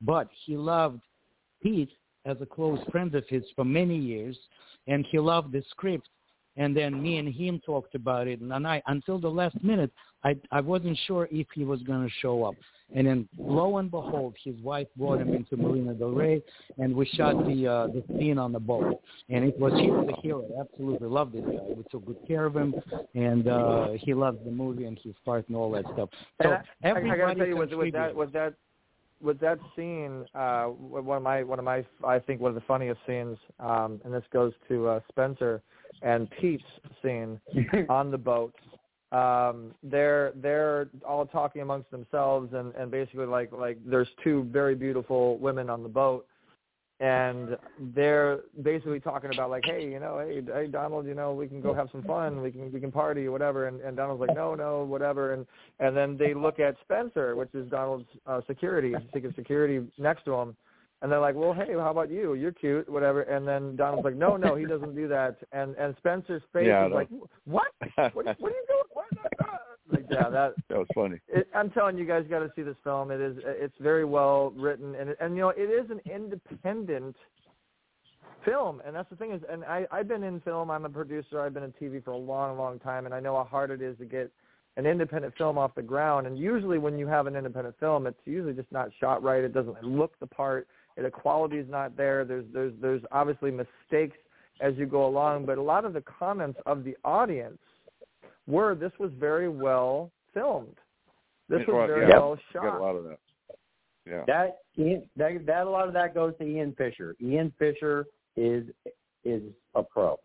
but 0.00 0.28
he 0.44 0.56
loved 0.56 1.00
Pete 1.62 1.90
as 2.24 2.36
a 2.40 2.46
close 2.46 2.78
friend 2.90 3.14
of 3.14 3.24
his 3.28 3.44
for 3.54 3.64
many 3.64 3.96
years, 3.96 4.36
and 4.86 5.06
he 5.10 5.18
loved 5.18 5.52
the 5.52 5.62
script. 5.70 6.08
And 6.56 6.76
then 6.76 7.02
me 7.02 7.16
and 7.18 7.32
him 7.32 7.60
talked 7.64 7.94
about 7.94 8.28
it, 8.28 8.40
and 8.40 8.66
I 8.66 8.82
until 8.86 9.18
the 9.18 9.28
last 9.28 9.62
minute, 9.62 9.90
I 10.24 10.36
I 10.50 10.60
wasn't 10.60 10.98
sure 11.06 11.28
if 11.30 11.46
he 11.54 11.64
was 11.64 11.82
going 11.82 12.06
to 12.06 12.12
show 12.20 12.44
up. 12.44 12.54
And 12.94 13.06
then 13.06 13.28
lo 13.38 13.78
and 13.78 13.90
behold, 13.90 14.34
his 14.44 14.54
wife 14.60 14.86
brought 14.96 15.20
him 15.20 15.32
into 15.32 15.56
Marina 15.56 15.94
Del 15.94 16.10
Rey, 16.10 16.42
and 16.78 16.94
we 16.94 17.06
shot 17.06 17.46
the 17.46 17.66
uh, 17.66 17.86
the 17.86 18.04
scene 18.18 18.38
on 18.38 18.52
the 18.52 18.60
boat. 18.60 19.00
And 19.30 19.44
it 19.44 19.58
was 19.58 19.72
he 19.80 19.90
was 19.90 20.08
a 20.12 20.20
hero. 20.20 20.44
Absolutely 20.60 21.08
loved 21.08 21.32
this 21.32 21.44
guy. 21.44 21.74
We 21.74 21.84
took 21.90 22.04
good 22.04 22.18
care 22.28 22.44
of 22.44 22.54
him, 22.54 22.74
and 23.14 23.48
uh, 23.48 23.88
he 23.98 24.12
loved 24.12 24.44
the 24.44 24.50
movie 24.50 24.84
and 24.84 24.98
his 25.02 25.14
part 25.24 25.48
and 25.48 25.56
all 25.56 25.70
that 25.72 25.84
stuff. 25.94 26.10
So 26.42 26.56
And 26.82 26.98
I, 26.98 27.00
I, 27.00 27.14
I 27.14 27.16
gotta 27.16 27.34
tell 27.34 27.46
you, 27.46 27.56
with, 27.56 27.70
with 27.70 27.92
contributed. 27.92 27.94
that, 27.94 28.14
with 28.14 28.32
that, 28.32 28.54
with 29.22 29.40
that 29.40 29.58
scene, 29.74 30.26
uh, 30.34 30.64
one 30.64 31.16
of 31.16 31.22
my, 31.22 31.42
one 31.42 31.58
of 31.58 31.64
my, 31.64 31.84
I 32.04 32.18
think 32.18 32.40
one 32.40 32.50
of 32.50 32.54
the 32.56 32.66
funniest 32.66 33.00
scenes, 33.06 33.38
um, 33.60 34.00
and 34.04 34.12
this 34.12 34.24
goes 34.32 34.52
to 34.68 34.88
uh, 34.88 35.00
Spencer 35.08 35.62
and 36.02 36.28
Pete's 36.40 36.64
scene 37.02 37.40
on 37.88 38.10
the 38.10 38.18
boat. 38.18 38.54
Um, 39.12 39.74
they're 39.82 40.32
they're 40.36 40.88
all 41.06 41.26
talking 41.26 41.60
amongst 41.60 41.90
themselves, 41.90 42.54
and 42.54 42.74
and 42.74 42.90
basically 42.90 43.26
like 43.26 43.52
like 43.52 43.78
there's 43.84 44.08
two 44.24 44.44
very 44.50 44.74
beautiful 44.74 45.36
women 45.38 45.68
on 45.68 45.82
the 45.82 45.88
boat, 45.88 46.26
and 46.98 47.58
they're 47.94 48.40
basically 48.62 49.00
talking 49.00 49.30
about 49.34 49.50
like, 49.50 49.64
hey, 49.66 49.84
you 49.84 50.00
know, 50.00 50.18
hey, 50.18 50.40
hey, 50.54 50.66
Donald, 50.66 51.06
you 51.06 51.14
know, 51.14 51.34
we 51.34 51.46
can 51.46 51.60
go 51.60 51.74
have 51.74 51.88
some 51.92 52.02
fun, 52.04 52.40
we 52.40 52.50
can 52.50 52.72
we 52.72 52.80
can 52.80 52.90
party 52.90 53.26
or 53.26 53.32
whatever, 53.32 53.66
and 53.66 53.82
and 53.82 53.98
Donald's 53.98 54.20
like, 54.20 54.34
no, 54.34 54.54
no, 54.54 54.84
whatever, 54.84 55.34
and 55.34 55.46
and 55.78 55.94
then 55.94 56.16
they 56.16 56.32
look 56.32 56.58
at 56.58 56.76
Spencer, 56.80 57.36
which 57.36 57.52
is 57.54 57.68
Donald's 57.70 58.08
uh, 58.26 58.40
security, 58.46 58.94
secret 59.12 59.34
security 59.36 59.86
next 59.98 60.24
to 60.24 60.32
him, 60.32 60.56
and 61.02 61.12
they're 61.12 61.20
like, 61.20 61.34
well, 61.34 61.52
hey, 61.52 61.72
how 61.72 61.90
about 61.90 62.10
you? 62.10 62.34
You're 62.34 62.52
cute, 62.52 62.88
whatever, 62.88 63.22
and 63.22 63.46
then 63.46 63.76
Donald's 63.76 64.04
like, 64.04 64.16
no, 64.16 64.36
no, 64.36 64.54
he 64.54 64.64
doesn't 64.64 64.94
do 64.94 65.08
that, 65.08 65.36
and 65.52 65.74
and 65.76 65.94
Spencer's 65.98 66.42
face 66.52 66.66
Yeah, 66.66 66.86
is 66.86 66.92
like, 66.92 67.08
what? 67.44 67.66
What, 67.96 68.14
what 68.14 68.26
are 68.26 68.36
you 68.40 68.64
doing? 68.68 68.82
What? 68.92 69.06
yeah, 70.10 70.28
that 70.30 70.54
that 70.68 70.78
was 70.78 70.88
funny. 70.94 71.18
It, 71.28 71.48
I'm 71.54 71.70
telling 71.70 71.98
you 71.98 72.06
guys 72.06 72.24
got 72.28 72.40
to 72.40 72.52
see 72.54 72.62
this 72.62 72.76
film. 72.84 73.10
It 73.10 73.20
is 73.20 73.36
it's 73.44 73.74
very 73.80 74.04
well 74.04 74.52
written 74.56 74.94
and 74.94 75.14
and 75.20 75.34
you 75.34 75.42
know 75.42 75.48
it 75.50 75.62
is 75.62 75.90
an 75.90 76.00
independent 76.10 77.16
film 78.44 78.82
and 78.84 78.94
that's 78.94 79.08
the 79.10 79.16
thing 79.16 79.32
is 79.32 79.42
and 79.50 79.64
I 79.64 79.86
I've 79.90 80.08
been 80.08 80.22
in 80.22 80.40
film. 80.40 80.70
I'm 80.70 80.84
a 80.84 80.90
producer. 80.90 81.40
I've 81.40 81.54
been 81.54 81.64
in 81.64 81.72
TV 81.72 82.02
for 82.02 82.12
a 82.12 82.16
long 82.16 82.56
long 82.58 82.78
time 82.78 83.06
and 83.06 83.14
I 83.14 83.20
know 83.20 83.36
how 83.36 83.44
hard 83.44 83.70
it 83.70 83.82
is 83.82 83.96
to 83.98 84.04
get 84.04 84.30
an 84.76 84.86
independent 84.86 85.34
film 85.36 85.58
off 85.58 85.74
the 85.74 85.82
ground 85.82 86.26
and 86.26 86.38
usually 86.38 86.78
when 86.78 86.98
you 86.98 87.06
have 87.06 87.26
an 87.26 87.36
independent 87.36 87.78
film 87.78 88.06
it's 88.06 88.20
usually 88.24 88.54
just 88.54 88.70
not 88.72 88.88
shot 89.00 89.22
right. 89.22 89.44
It 89.44 89.52
doesn't 89.52 89.82
look 89.82 90.18
the 90.20 90.26
part. 90.26 90.66
The 90.96 91.10
quality 91.10 91.58
is 91.58 91.68
not 91.68 91.96
there. 91.96 92.24
There's 92.24 92.44
there's 92.52 92.72
there's 92.80 93.02
obviously 93.12 93.50
mistakes 93.50 94.16
as 94.60 94.74
you 94.76 94.86
go 94.86 95.06
along, 95.06 95.46
but 95.46 95.58
a 95.58 95.62
lot 95.62 95.84
of 95.84 95.92
the 95.92 96.02
comments 96.02 96.58
of 96.66 96.84
the 96.84 96.96
audience 97.04 97.58
were 98.46 98.74
this 98.74 98.92
was 98.98 99.10
very 99.18 99.48
well 99.48 100.10
filmed. 100.34 100.76
This 101.48 101.60
was 101.66 101.68
Well, 101.68 101.86
very 101.86 102.08
yeah, 102.08 102.18
well 102.18 102.38
Got 102.52 102.62
shot. 102.62 102.78
a 102.78 102.82
lot 102.82 102.96
of 102.96 103.04
that. 103.04 103.18
Yeah. 104.06 104.24
That 104.26 104.58
Ian, 104.78 105.02
that 105.16 105.46
that 105.46 105.66
a 105.66 105.70
lot 105.70 105.86
of 105.88 105.94
that 105.94 106.14
goes 106.14 106.34
to 106.38 106.44
Ian 106.44 106.74
Fisher. 106.76 107.14
Ian 107.20 107.52
Fisher 107.58 108.06
is 108.36 108.64
is 109.24 109.42
a 109.74 109.82
pro. 109.82 110.18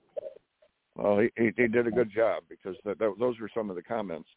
Well, 0.95 1.19
he, 1.19 1.29
he 1.37 1.51
he 1.55 1.67
did 1.67 1.85
a 1.85 1.91
good 1.91 2.11
job 2.11 2.43
because 2.49 2.75
that, 2.85 2.97
that, 2.99 3.13
those 3.19 3.39
were 3.39 3.49
some 3.53 3.69
of 3.69 3.75
the 3.75 3.83
comments, 3.83 4.27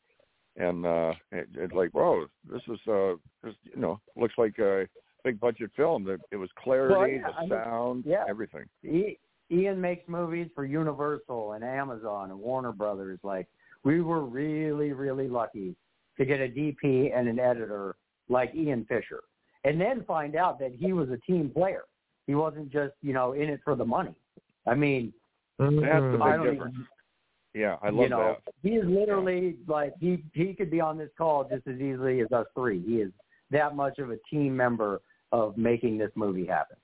and 0.57 0.85
uh, 0.85 1.15
it, 1.33 1.49
it 1.55 1.75
like, 1.75 1.91
whoa, 1.93 2.27
this 2.51 2.61
is 2.69 2.79
uh, 2.87 3.15
this 3.43 3.55
you 3.65 3.81
know 3.81 3.99
looks 4.17 4.35
like 4.37 4.59
a 4.59 4.87
big 5.25 5.39
budget 5.41 5.71
film. 5.77 6.09
It 6.31 6.37
was 6.37 6.49
clarity, 6.63 6.95
Well, 6.95 7.09
yeah, 7.09 7.23
the 7.29 7.35
I 7.37 7.41
mean, 7.41 7.51
sound, 7.51 8.05
yeah. 8.07 8.25
everything. 8.29 8.65
He, 8.83 9.19
Ian 9.51 9.81
makes 9.81 10.09
movies 10.09 10.49
for 10.55 10.65
Universal 10.65 11.53
and 11.53 11.65
Amazon 11.65 12.31
and 12.31 12.39
Warner 12.39 12.73
Brothers. 12.73 13.19
Like 13.23 13.49
we 13.85 14.01
were 14.01 14.25
really 14.25 14.93
really 14.93 15.29
lucky 15.29 15.75
to 16.19 16.25
get 16.25 16.41
a 16.41 16.49
DP 16.49 17.17
and 17.17 17.29
an 17.29 17.39
editor 17.41 17.97
like 18.29 18.55
Ian 18.55 18.85
Fisher, 18.89 19.23
and 19.65 19.81
then 19.81 20.05
find 20.05 20.37
out 20.37 20.59
that 20.61 20.73
he 20.79 20.93
was 20.93 21.09
a 21.11 21.17
team 21.19 21.51
player. 21.51 21.83
He 22.27 22.35
wasn't 22.37 22.71
just 22.71 22.95
you 23.03 23.13
know 23.13 23.33
in 23.33 23.49
it 23.49 23.61
for 23.65 23.75
the 23.75 23.85
money. 23.85 24.15
I 24.67 24.75
mean, 24.75 25.13
That's 25.59 25.71
the. 25.73 26.21
Big 26.23 26.53
difference. 26.53 26.75
even- 26.77 26.87
Yeah, 27.55 27.77
I 27.83 27.91
love 27.91 28.03
you 28.05 28.09
know, 28.11 28.37
that. 28.45 28.55
he 28.63 28.77
is 28.77 28.85
literally 28.87 29.57
like 29.67 29.95
he 29.99 30.23
he 30.33 30.55
could 30.55 30.71
be 30.71 30.81
on 30.81 30.97
this 30.97 31.11
call 31.19 31.43
just 31.45 31.67
as 31.67 31.81
easily 31.81 32.21
as 32.21 32.31
us 32.31 32.47
three. 32.55 32.81
He 32.87 32.97
is 33.01 33.11
that 33.51 33.75
much 33.75 33.99
of 33.99 34.13
a 34.13 34.17
team 34.31 34.57
member 34.57 35.01
of 35.33 35.57
making 35.57 35.99
this 35.99 36.11
movie 36.15 36.47
happen. 36.47 36.77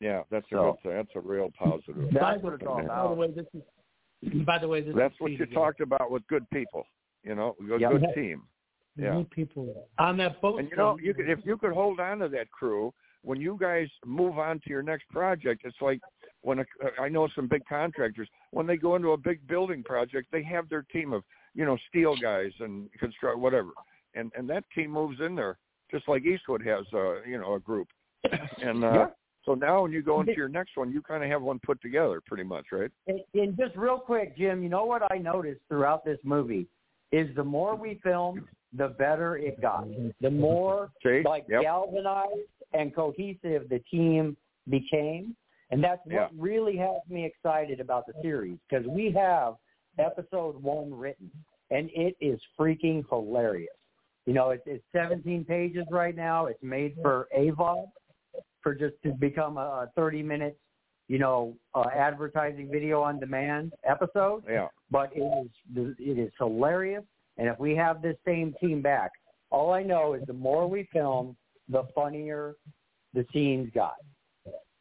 Yeah, 0.00 0.22
that's 0.30 0.46
a 0.46 0.54
So- 0.56 0.72
good. 0.72 0.82
thing. 0.82 0.92
That's 0.92 1.16
a 1.16 1.20
real 1.20 1.50
positive. 1.58 2.10
That's 2.12 2.42
what 2.42 2.54
it's 2.54 2.62
all 2.66 2.82
Yeah. 2.82 2.88
Uh, 2.90 3.08
by 3.08 3.14
the 3.14 3.20
way, 3.20 3.30
this 3.30 3.46
is. 3.54 4.44
By 4.44 4.58
the 4.58 4.68
way, 4.68 4.80
this 4.80 4.94
That's 4.94 5.14
is 5.14 5.20
what 5.20 5.30
you 5.32 5.42
again. 5.42 5.54
talked 5.54 5.80
about 5.80 6.10
with 6.10 6.26
good 6.26 6.48
people. 6.50 6.86
You 7.22 7.34
know, 7.34 7.56
a 7.60 7.78
Yeah. 7.78 7.90
good 7.92 8.04
team. 8.14 8.42
Yeah. 8.96 9.14
New 9.14 9.24
people 9.24 9.86
on 9.98 10.16
that 10.18 10.40
boat. 10.40 10.60
And 10.60 10.70
you 10.70 10.76
know, 10.76 10.90
um, 10.90 11.00
you 11.00 11.12
could 11.14 11.28
if 11.28 11.44
you 11.44 11.56
could 11.58 11.72
hold 11.72 12.00
on 12.00 12.18
to 12.20 12.28
that 12.28 12.50
crew 12.50 12.92
when 13.22 13.40
you 13.40 13.56
guys 13.60 13.88
move 14.04 14.38
on 14.38 14.58
to 14.60 14.70
your 14.70 14.82
next 14.82 15.08
project. 15.10 15.62
It's 15.64 15.80
like 15.82 16.00
when 16.42 16.60
a, 16.60 16.64
uh, 16.82 16.90
I 16.98 17.08
know 17.08 17.28
some 17.28 17.46
big 17.46 17.64
contractors 17.66 18.28
when 18.52 18.66
they 18.66 18.76
go 18.78 18.96
into 18.96 19.12
a 19.12 19.16
big 19.18 19.46
building 19.46 19.82
project, 19.82 20.28
they 20.32 20.42
have 20.44 20.68
their 20.70 20.82
team 20.82 21.12
of 21.12 21.24
you 21.54 21.64
know 21.66 21.76
steel 21.88 22.16
guys 22.16 22.52
and 22.60 22.90
construct 22.98 23.38
whatever, 23.38 23.70
and 24.14 24.32
and 24.36 24.48
that 24.50 24.64
team 24.74 24.90
moves 24.92 25.20
in 25.20 25.34
there 25.34 25.58
just 25.90 26.08
like 26.08 26.24
Eastwood 26.24 26.64
has 26.66 26.84
uh 26.92 27.22
you 27.22 27.38
know 27.38 27.54
a 27.54 27.60
group, 27.60 27.88
and 28.60 28.84
uh, 28.84 28.92
Yeah. 28.92 29.06
so 29.44 29.54
now 29.54 29.82
when 29.82 29.92
you 29.92 30.02
go 30.02 30.20
into 30.20 30.34
your 30.36 30.48
next 30.48 30.76
one, 30.76 30.90
you 30.90 31.00
kind 31.02 31.22
of 31.22 31.30
have 31.30 31.42
one 31.42 31.58
put 31.64 31.80
together 31.80 32.20
pretty 32.26 32.44
much, 32.44 32.66
right? 32.72 32.90
And, 33.06 33.20
and 33.34 33.56
just 33.56 33.76
real 33.76 33.98
quick, 33.98 34.36
Jim, 34.36 34.62
you 34.62 34.68
know 34.68 34.84
what 34.84 35.02
I 35.12 35.18
noticed 35.18 35.60
throughout 35.68 36.04
this 36.04 36.18
movie 36.24 36.66
is 37.12 37.28
the 37.36 37.44
more 37.44 37.76
we 37.76 38.00
filmed, 38.02 38.42
the 38.76 38.88
better 38.98 39.36
it 39.36 39.60
got. 39.60 39.86
The 40.20 40.30
more 40.30 40.90
See? 41.02 41.22
like 41.24 41.46
Yep. 41.48 41.62
galvanized 41.62 42.40
and 42.72 42.94
cohesive 42.94 43.68
the 43.68 43.78
team 43.90 44.36
became, 44.68 45.36
and 45.70 45.82
that's 45.82 46.04
what 46.04 46.14
Yeah. 46.14 46.28
really 46.36 46.76
has 46.78 47.00
me 47.08 47.24
excited 47.24 47.78
about 47.80 48.06
the 48.06 48.14
series 48.22 48.58
because 48.68 48.86
we 48.86 49.12
have 49.12 49.54
episode 49.98 50.60
one 50.62 50.92
written, 50.92 51.30
and 51.70 51.88
it 51.94 52.16
is 52.20 52.40
freaking 52.58 53.04
hilarious. 53.08 53.70
You 54.26 54.34
know, 54.34 54.50
it's, 54.50 54.64
it's 54.66 54.84
17 54.92 55.44
pages 55.44 55.86
right 55.90 56.14
now. 56.14 56.46
It's 56.46 56.62
made 56.62 56.96
for 57.00 57.28
AVOD 57.36 57.86
for 58.60 58.74
just 58.74 58.94
to 59.04 59.12
become 59.12 59.56
a 59.56 59.88
30 59.94 60.22
minute, 60.24 60.58
you 61.06 61.20
know, 61.20 61.56
uh, 61.74 61.84
advertising 61.94 62.68
video 62.70 63.00
on 63.02 63.20
demand 63.20 63.72
episode. 63.88 64.42
Yeah. 64.48 64.66
But 64.90 65.10
it 65.14 65.20
is 65.74 65.94
it 65.98 66.18
is 66.18 66.32
hilarious, 66.38 67.04
and 67.38 67.48
if 67.48 67.58
we 67.58 67.74
have 67.76 68.02
this 68.02 68.16
same 68.24 68.54
team 68.60 68.82
back, 68.82 69.10
all 69.50 69.72
I 69.72 69.82
know 69.82 70.14
is 70.14 70.22
the 70.26 70.32
more 70.32 70.68
we 70.68 70.88
film, 70.92 71.36
the 71.68 71.84
funnier 71.94 72.56
the 73.14 73.24
scenes 73.32 73.70
got. 73.74 73.94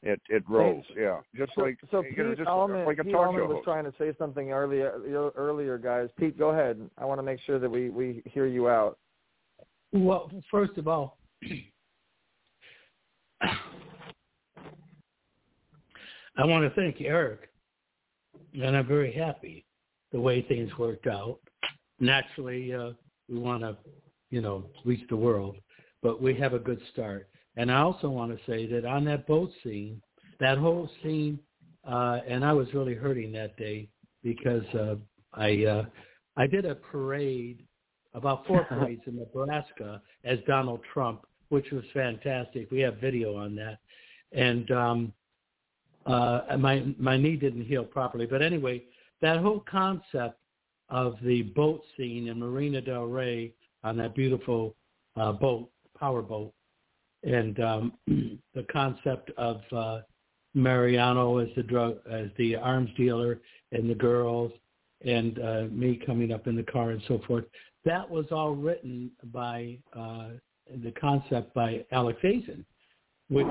It 0.01 0.21
it 0.29 0.43
rolls, 0.47 0.85
yeah, 0.95 1.21
just 1.35 1.53
So, 1.55 1.61
like 1.61 1.79
so 1.89 2.03
you 2.03 2.15
know, 2.23 2.29
Pete 2.29 2.37
just 2.37 2.47
Allman, 2.47 2.85
like 2.85 2.99
a 2.99 3.03
Pete 3.03 3.13
talk 3.13 3.27
Allman 3.27 3.41
show 3.41 3.47
was 3.47 3.55
host. 3.55 3.65
trying 3.65 3.85
to 3.85 3.93
say 3.97 4.13
something 4.19 4.51
earlier 4.51 5.31
earlier, 5.35 5.79
guys. 5.79 6.09
Pete, 6.19 6.37
go 6.37 6.49
ahead. 6.49 6.79
I 6.99 7.05
want 7.05 7.17
to 7.17 7.23
make 7.23 7.39
sure 7.45 7.57
that 7.57 7.69
we 7.69 7.89
we 7.89 8.21
hear 8.25 8.45
you 8.45 8.69
out. 8.69 8.99
Well, 9.95 10.29
first 10.51 10.77
of 10.77 10.87
all, 10.89 11.17
I 13.41 13.53
want 16.43 16.65
to 16.65 16.71
thank 16.75 16.99
Eric, 16.99 17.49
and 18.53 18.75
I'm 18.75 18.87
very 18.87 19.13
happy 19.13 19.65
the 20.11 20.19
way 20.19 20.41
things 20.41 20.69
worked 20.77 21.07
out. 21.07 21.39
Naturally, 22.01 22.73
uh, 22.73 22.89
we 23.29 23.39
want 23.39 23.61
to, 23.61 23.77
you 24.31 24.41
know, 24.41 24.65
reach 24.83 25.07
the 25.07 25.15
world, 25.15 25.55
but 26.03 26.21
we 26.21 26.35
have 26.35 26.53
a 26.53 26.59
good 26.59 26.81
start. 26.91 27.29
And 27.55 27.71
I 27.71 27.79
also 27.79 28.09
want 28.09 28.37
to 28.37 28.51
say 28.51 28.67
that 28.67 28.83
on 28.83 29.05
that 29.05 29.25
boat 29.27 29.51
scene, 29.63 30.01
that 30.41 30.57
whole 30.57 30.89
scene, 31.03 31.39
uh, 31.89 32.19
and 32.27 32.43
I 32.43 32.51
was 32.51 32.67
really 32.73 32.95
hurting 32.95 33.31
that 33.31 33.55
day 33.55 33.87
because 34.23 34.65
uh, 34.73 34.95
I 35.33 35.63
uh, 35.63 35.85
I 36.35 36.47
did 36.47 36.65
a 36.65 36.75
parade, 36.75 37.64
about 38.15 38.47
four 38.47 38.63
parades 38.69 39.03
in 39.05 39.17
Nebraska 39.17 40.01
as 40.23 40.39
Donald 40.47 40.79
Trump, 40.91 41.25
which 41.49 41.69
was 41.71 41.83
fantastic. 41.93 42.71
We 42.71 42.79
have 42.81 42.97
video 42.97 43.35
on 43.35 43.55
that, 43.55 43.77
and 44.31 44.71
um, 44.71 45.13
uh, 46.05 46.41
my 46.57 46.85
my 46.97 47.17
knee 47.17 47.35
didn't 47.35 47.65
heal 47.65 47.83
properly. 47.83 48.25
But 48.25 48.41
anyway, 48.41 48.83
that 49.21 49.39
whole 49.39 49.63
concept 49.69 50.39
of 50.89 51.17
the 51.23 51.43
boat 51.43 51.81
scene 51.97 52.27
in 52.27 52.39
Marina 52.39 52.81
Del 52.81 53.05
Rey 53.05 53.53
on 53.83 53.97
that 53.97 54.15
beautiful 54.15 54.75
uh, 55.15 55.31
boat, 55.31 55.69
power 55.97 56.21
boat, 56.21 56.53
and 57.23 57.59
um, 57.59 57.93
the 58.07 58.63
concept 58.71 59.31
of 59.37 59.61
uh, 59.71 60.01
Mariano 60.53 61.39
as 61.39 61.49
the 61.55 61.63
drug 61.63 61.97
as 62.09 62.27
the 62.37 62.55
arms 62.55 62.89
dealer 62.95 63.41
and 63.71 63.89
the 63.89 63.95
girls, 63.95 64.51
and 65.03 65.39
uh, 65.39 65.63
me 65.69 65.99
coming 66.05 66.31
up 66.31 66.47
in 66.47 66.55
the 66.55 66.63
car 66.63 66.91
and 66.91 67.01
so 67.07 67.19
forth. 67.27 67.45
That 67.85 68.09
was 68.09 68.25
all 68.31 68.55
written 68.55 69.11
by 69.25 69.77
uh, 69.93 70.29
the 70.83 70.91
concept 70.99 71.53
by 71.53 71.85
Alex 71.91 72.19
Ayzin, 72.23 72.65
which 73.29 73.47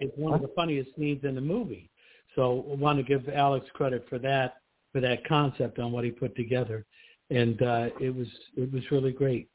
is 0.00 0.10
one 0.16 0.34
of 0.34 0.40
the 0.40 0.50
funniest 0.54 0.94
scenes 0.96 1.24
in 1.24 1.34
the 1.34 1.40
movie. 1.40 1.90
So 2.36 2.64
I 2.70 2.76
want 2.76 2.98
to 2.98 3.02
give 3.02 3.28
Alex 3.28 3.66
credit 3.74 4.06
for 4.08 4.18
that 4.20 4.54
for 4.92 5.00
that 5.00 5.26
concept 5.26 5.78
on 5.78 5.90
what 5.90 6.04
he 6.04 6.10
put 6.10 6.36
together, 6.36 6.84
and 7.30 7.60
uh, 7.62 7.88
it 8.00 8.14
was 8.14 8.28
it 8.56 8.72
was 8.72 8.82
really 8.90 9.12
great. 9.12 9.48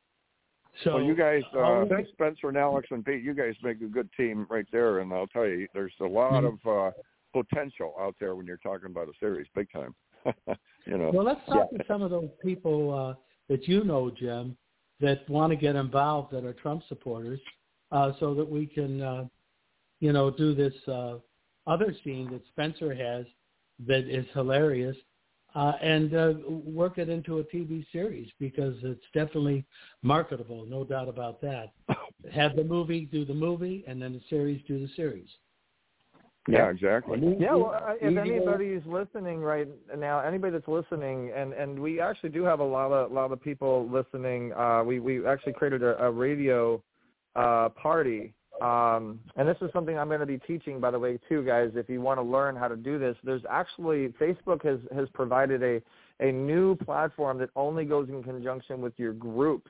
So 0.84 0.96
well, 0.96 1.04
you 1.04 1.16
guys, 1.16 1.42
uh, 1.58 1.86
Spencer 2.14 2.50
and 2.50 2.58
Alex 2.58 2.88
and 2.92 3.04
Pete, 3.04 3.24
you 3.24 3.34
guys 3.34 3.56
make 3.64 3.82
a 3.82 3.88
good 3.88 4.10
team 4.16 4.46
right 4.50 4.66
there, 4.72 5.00
and 5.00 5.12
I'll 5.14 5.28
tell 5.28 5.48
you, 5.48 5.68
there's 5.74 5.94
a 6.02 6.06
lot 6.06 6.44
Mhm. 6.44 6.60
of 6.66 6.68
uh, 6.68 6.92
potential 7.34 7.96
out 8.00 8.16
there 8.20 8.36
when 8.36 8.46
you're 8.46 8.58
talking 8.58 8.88
about 8.88 9.08
a 9.08 9.14
series, 9.20 9.48
big 9.56 9.72
time. 9.72 9.96
you 10.86 10.98
know. 10.98 11.12
Well, 11.12 11.26
let's 11.26 11.44
talk 11.46 11.70
to 11.72 11.84
some 11.88 12.02
of 12.02 12.12
those 12.12 12.30
people 12.44 12.94
uh, 12.94 13.14
that 13.50 13.68
you 13.68 13.84
know, 13.84 14.10
Jim, 14.10 14.58
that 15.00 15.28
want 15.30 15.52
to 15.52 15.56
get 15.56 15.76
involved 15.76 16.32
that 16.34 16.46
are 16.46 16.54
Trump 16.54 16.84
supporters, 16.88 17.40
uh, 17.92 18.12
so 18.20 18.34
that 18.34 18.50
we 18.50 18.66
can, 18.66 19.02
uh, 19.02 19.26
you 20.00 20.12
know, 20.12 20.30
do 20.30 20.54
this 20.54 20.74
uh, 20.88 21.16
other 21.66 21.96
scene 22.04 22.30
that 22.32 22.46
Spencer 22.48 22.94
has 22.94 23.26
that 23.86 24.10
is 24.10 24.26
hilarious, 24.34 24.98
uh, 25.56 25.74
and 25.82 26.16
uh, 26.16 26.34
work 26.48 26.98
it 26.98 27.10
into 27.10 27.40
a 27.40 27.44
TV 27.44 27.86
series 27.92 28.30
because 28.40 28.76
it's 28.84 29.06
definitely 29.14 29.66
marketable, 30.02 30.66
no 30.66 30.84
doubt 30.84 31.08
about 31.08 31.42
that. 31.42 31.74
Have 32.34 32.56
the 32.56 32.64
movie 32.64 33.06
do 33.06 33.24
the 33.24 33.34
movie, 33.34 33.84
and 33.88 34.02
then 34.02 34.14
the 34.14 34.22
series 34.30 34.62
do 34.68 34.80
the 34.80 34.92
series. 34.96 35.30
Yeah, 36.48 36.70
exactly. 36.70 37.36
Yeah, 37.40 37.56
well, 37.56 37.76
uh, 37.76 37.94
if 38.02 38.12
Easy. 38.12 38.20
anybody's 38.20 38.82
listening 38.86 39.42
right 39.42 39.68
now, 39.98 40.22
anybody 40.22 40.54
that's 40.54 40.68
listening, 40.68 41.32
and 41.36 41.54
and 41.54 41.78
we 41.78 42.00
actually 42.00 42.30
do 42.30 42.44
have 42.44 42.62
a 42.62 42.64
lot 42.64 42.92
of 42.92 43.12
a 43.12 43.14
lot 43.14 43.32
of 43.32 43.42
people 43.42 43.90
listening. 43.90 44.54
Uh, 44.54 44.84
we 44.86 45.00
we 45.00 45.26
actually 45.28 45.54
created 45.54 45.84
a, 45.84 46.02
a 46.06 46.10
radio 46.10 46.82
uh, 47.36 47.70
party, 47.70 48.34
um, 48.62 49.20
and 49.36 49.48
this 49.48 49.58
is 49.62 49.70
something 49.74 50.00
I'm 50.00 50.08
going 50.08 50.22
to 50.22 50.26
be 50.26 50.40
teaching, 50.40 50.80
by 50.80 50.90
the 50.92 51.00
way, 51.00 51.20
too, 51.28 51.44
guys. 51.44 51.72
If 51.76 51.90
you 51.90 52.02
want 52.02 52.18
to 52.20 52.24
learn 52.24 52.56
how 52.56 52.70
to 52.70 52.78
do 52.78 52.98
this, 52.98 53.18
there's 53.24 53.44
actually 53.50 54.10
Facebook 54.20 54.64
has 54.64 54.80
has 54.96 55.10
provided 55.14 55.62
a 55.64 55.82
a 56.20 56.32
new 56.32 56.76
platform 56.76 57.38
that 57.40 57.50
only 57.56 57.86
goes 57.86 58.10
in 58.10 58.24
conjunction 58.24 58.82
with 58.82 58.94
your 58.98 59.14
groups. 59.14 59.70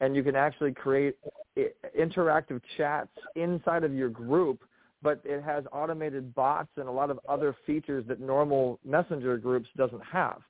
And 0.00 0.16
you 0.16 0.24
can 0.24 0.34
actually 0.34 0.72
create 0.72 1.16
interactive 1.96 2.60
chats 2.76 3.12
inside 3.36 3.84
of 3.84 3.94
your 3.94 4.08
group, 4.08 4.64
but 5.02 5.20
it 5.24 5.42
has 5.42 5.64
automated 5.72 6.34
bots 6.34 6.70
and 6.76 6.88
a 6.88 6.92
lot 6.92 7.10
of 7.10 7.18
other 7.28 7.54
features 7.66 8.04
that 8.08 8.20
normal 8.20 8.78
messenger 8.84 9.36
groups 9.36 9.68
doesn't 9.76 10.04
have. 10.04 10.40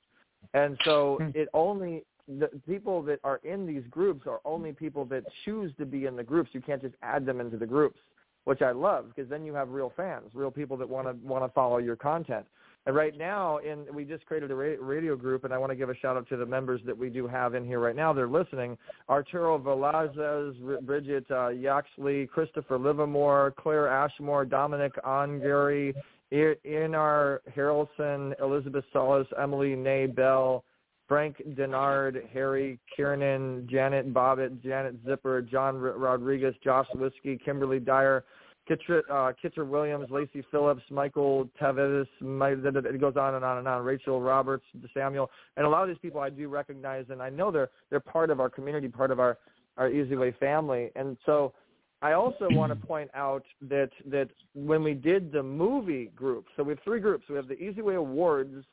And 0.53 0.77
so 0.83 1.17
Hmm. 1.19 1.29
it 1.33 1.49
only 1.53 2.05
the 2.27 2.47
people 2.65 3.01
that 3.01 3.19
are 3.23 3.41
in 3.43 3.65
these 3.65 3.83
groups 3.87 4.27
are 4.27 4.39
only 4.45 4.71
people 4.71 5.03
that 5.05 5.23
choose 5.43 5.75
to 5.75 5.85
be 5.85 6.05
in 6.05 6.15
the 6.15 6.23
groups. 6.23 6.51
You 6.53 6.61
can't 6.61 6.81
just 6.81 6.95
add 7.01 7.25
them 7.25 7.41
into 7.41 7.57
the 7.57 7.65
groups, 7.65 7.99
which 8.45 8.61
I 8.61 8.71
love 8.71 9.07
because 9.13 9.29
then 9.29 9.45
you 9.45 9.53
have 9.53 9.69
real 9.69 9.91
fans, 9.97 10.33
real 10.33 10.51
people 10.51 10.77
that 10.77 10.87
want 10.87 11.07
to 11.07 11.27
want 11.27 11.43
to 11.43 11.51
follow 11.53 11.79
your 11.79 11.95
content. 11.95 12.45
And 12.85 12.95
right 12.95 13.17
now, 13.17 13.57
in 13.59 13.85
we 13.93 14.03
just 14.03 14.25
created 14.25 14.51
a 14.51 14.55
ra- 14.55 14.75
radio 14.79 15.15
group, 15.15 15.45
and 15.45 15.53
I 15.53 15.57
want 15.57 15.71
to 15.71 15.75
give 15.75 15.89
a 15.89 15.95
shout 15.95 16.17
out 16.17 16.27
to 16.29 16.37
the 16.37 16.45
members 16.45 16.81
that 16.85 16.97
we 16.97 17.09
do 17.09 17.27
have 17.27 17.55
in 17.55 17.65
here 17.65 17.79
right 17.79 17.95
now. 17.95 18.11
They're 18.11 18.27
listening: 18.27 18.77
Arturo 19.09 19.57
Velazquez, 19.57 20.55
Bridget 20.81 21.25
uh, 21.31 21.49
Yaxley, 21.49 22.27
Christopher 22.27 22.77
Livermore, 22.77 23.53
Claire 23.57 23.87
Ashmore, 23.87 24.43
Dominic 24.43 24.93
Ongary, 25.05 25.93
Inar 26.31 27.41
Harrelson, 27.55 28.33
Elizabeth 28.41 28.83
Solis, 28.91 29.27
Emily 29.41 29.75
Nay 29.75 30.07
Bell, 30.07 30.65
Frank 31.07 31.41
Denard, 31.51 32.27
Harry 32.33 32.79
Kiernan, 32.95 33.67
Janet 33.69 34.13
Bobbitt, 34.13 34.61
Janet 34.63 34.95
Zipper, 35.07 35.41
John 35.41 35.77
Rodriguez, 35.77 36.55
Josh 36.63 36.87
Whiskey, 36.95 37.39
Kimberly 37.43 37.79
Dyer, 37.79 38.25
Kitcher, 38.69 39.01
uh, 39.09 39.33
Kitcher 39.43 39.67
Williams, 39.67 40.09
Lacey 40.09 40.43
Phillips, 40.49 40.83
Michael 40.89 41.49
Tevis, 41.59 42.07
my, 42.21 42.51
it 42.51 43.01
goes 43.01 43.17
on 43.17 43.35
and 43.35 43.43
on 43.43 43.57
and 43.57 43.67
on. 43.67 43.83
Rachel 43.83 44.21
Roberts, 44.21 44.63
Samuel, 44.93 45.29
and 45.57 45.65
a 45.65 45.69
lot 45.69 45.83
of 45.83 45.89
these 45.89 45.97
people 46.01 46.21
I 46.21 46.29
do 46.29 46.47
recognize, 46.47 47.05
and 47.09 47.21
I 47.21 47.29
know 47.29 47.51
they're 47.51 47.69
they're 47.89 47.99
part 47.99 48.29
of 48.29 48.39
our 48.39 48.49
community, 48.49 48.87
part 48.87 49.11
of 49.11 49.19
our 49.19 49.37
our 49.77 49.89
eZWay 49.89 50.37
family, 50.37 50.89
and 50.95 51.17
so. 51.25 51.53
I 52.01 52.11
also 52.11 52.49
want 52.49 52.77
to 52.77 52.85
point 52.85 53.09
out 53.13 53.45
that 53.61 53.89
that 54.07 54.27
when 54.53 54.83
we 54.83 54.93
did 54.93 55.31
the 55.31 55.41
movie 55.41 56.11
group, 56.13 56.47
so 56.57 56.61
we 56.61 56.71
have 56.71 56.83
three 56.83 56.99
groups. 56.99 57.23
We 57.29 57.37
have 57.37 57.47
the 57.47 57.55
eZWay 57.55 57.95
Awards 57.95 58.65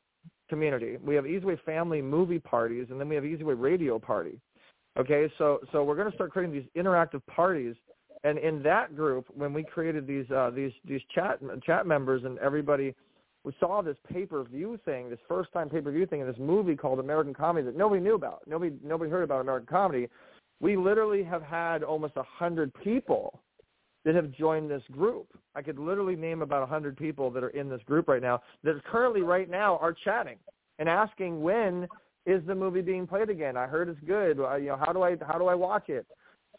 community, 0.49 0.97
we 1.01 1.15
have 1.15 1.23
eZWay 1.23 1.63
Family 1.63 2.03
movie 2.03 2.41
parties, 2.41 2.89
and 2.91 2.99
then 2.99 3.09
we 3.09 3.15
have 3.15 3.23
eZWay 3.23 3.55
Radio 3.57 4.01
Party. 4.01 4.41
Okay, 4.99 5.31
so 5.39 5.61
so 5.71 5.85
we're 5.85 5.95
going 5.95 6.11
to 6.11 6.15
start 6.17 6.33
creating 6.33 6.53
these 6.53 6.69
interactive 6.77 7.25
parties 7.27 7.77
and 8.25 8.39
in 8.39 8.63
that 8.63 8.97
group, 8.97 9.27
when 9.35 9.53
we 9.53 9.63
created 9.63 10.07
these 10.07 10.31
uh, 10.31 10.51
these 10.51 10.73
these 10.85 11.01
chat 11.15 11.41
chat 11.65 11.87
members 11.87 12.25
and 12.25 12.39
everybody, 12.39 12.95
we 13.45 13.53
saw 13.59 13.81
this 13.81 13.97
pay 14.13 14.27
per 14.27 14.45
view 14.45 14.79
thing, 14.85 15.09
this 15.09 15.19
first 15.27 15.53
time 15.53 15.71
pay 15.71 15.81
per 15.81 15.91
view 15.91 16.07
thing 16.07 16.21
in 16.21 16.27
this 16.27 16.39
movie 16.39 16.77
called 16.77 17.01
American 17.01 17.33
Comedy 17.33 17.65
that 17.67 17.77
nobody 17.77 18.01
knew 18.01 18.15
about. 18.15 18.43
Nobody 18.47 18.77
nobody 18.85 19.11
heard 19.11 19.25
about 19.25 19.41
American 19.41 19.69
Comedy. 19.69 20.09
We 20.61 20.77
literally 20.77 21.23
have 21.25 21.43
had 21.43 21.83
almost 21.83 22.15
a 22.17 22.23
hundred 22.23 22.73
people 22.85 23.41
that 24.05 24.15
have 24.15 24.31
joined 24.33 24.71
this 24.71 24.83
group. 24.93 25.27
I 25.55 25.63
could 25.63 25.79
literally 25.79 26.17
name 26.17 26.43
about 26.43 26.63
a 26.63 26.67
hundred 26.67 26.97
people 26.97 27.31
that 27.31 27.43
are 27.43 27.51
in 27.51 27.69
this 27.69 27.81
group 27.87 28.09
right 28.09 28.23
now 28.23 28.43
that 28.65 28.83
currently 28.85 29.23
right 29.23 29.49
now 29.49 29.79
are 29.79 29.95
chatting 29.95 30.37
and 30.79 30.89
asking 30.89 31.43
when 31.43 31.89
is 32.27 32.43
the 32.47 32.55
movie 32.55 32.83
being 32.83 33.07
played 33.07 33.31
again. 33.31 33.57
I 33.57 33.67
heard 33.67 33.89
it's 33.89 34.01
good. 34.07 34.39
Uh, 34.39 34.57
You 34.57 34.69
know, 34.69 34.77
how 34.77 34.93
do 34.93 35.03
I 35.03 35.17
how 35.27 35.39
do 35.39 35.47
I 35.47 35.55
watch 35.55 35.89
it? 35.89 36.07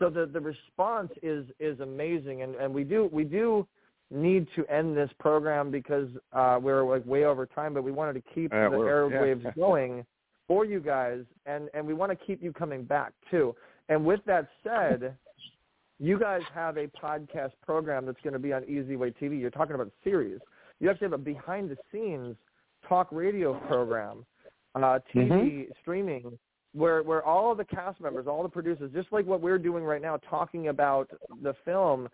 So 0.01 0.09
the 0.09 0.25
the 0.25 0.39
response 0.39 1.11
is 1.21 1.45
is 1.59 1.79
amazing 1.79 2.41
and 2.41 2.55
and 2.55 2.73
we 2.73 2.83
do 2.83 3.07
we 3.13 3.23
do 3.23 3.67
need 4.09 4.47
to 4.55 4.65
end 4.65 4.97
this 4.97 5.11
program 5.19 5.69
because 5.69 6.09
uh 6.33 6.57
we're 6.59 6.83
like 6.83 7.05
way 7.05 7.25
over 7.25 7.45
time 7.45 7.75
but 7.75 7.83
we 7.83 7.91
wanted 7.91 8.13
to 8.13 8.23
keep 8.33 8.51
Yeah, 8.51 8.69
the 8.69 8.77
airwaves 8.77 9.43
yeah. 9.43 9.51
going 9.55 10.03
for 10.47 10.65
you 10.65 10.79
guys 10.79 11.19
and 11.45 11.69
and 11.75 11.85
we 11.85 11.93
want 11.93 12.11
to 12.11 12.25
keep 12.25 12.41
you 12.41 12.51
coming 12.51 12.83
back 12.83 13.13
too 13.29 13.55
and 13.89 14.03
with 14.03 14.21
that 14.25 14.49
said 14.63 15.15
you 15.99 16.17
guys 16.17 16.41
have 16.55 16.77
a 16.77 16.87
podcast 16.87 17.51
program 17.63 18.07
that's 18.07 18.19
going 18.23 18.33
to 18.33 18.39
be 18.39 18.51
on 18.51 18.63
eZWay 18.63 19.13
TV. 19.21 19.39
You're 19.39 19.51
talking 19.51 19.75
about 19.75 19.91
series. 20.03 20.39
You 20.79 20.89
actually 20.89 21.05
have 21.05 21.13
a 21.13 21.17
behind 21.19 21.69
the 21.69 21.77
scenes 21.91 22.35
talk 22.89 23.07
radio 23.11 23.53
program, 23.67 24.25
uh, 24.73 24.97
TV 25.13 25.67
streaming 25.79 26.39
where 26.73 27.03
where 27.03 27.23
all 27.23 27.53
the 27.55 27.65
cast 27.65 27.99
members, 27.99 28.27
all 28.27 28.43
the 28.43 28.49
producers, 28.49 28.91
just 28.93 29.11
like 29.11 29.25
what 29.25 29.41
we're 29.41 29.57
doing 29.57 29.83
right 29.83 30.01
now, 30.01 30.17
talking 30.17 30.69
about 30.69 31.09
the 31.41 31.53
film. 31.65 32.07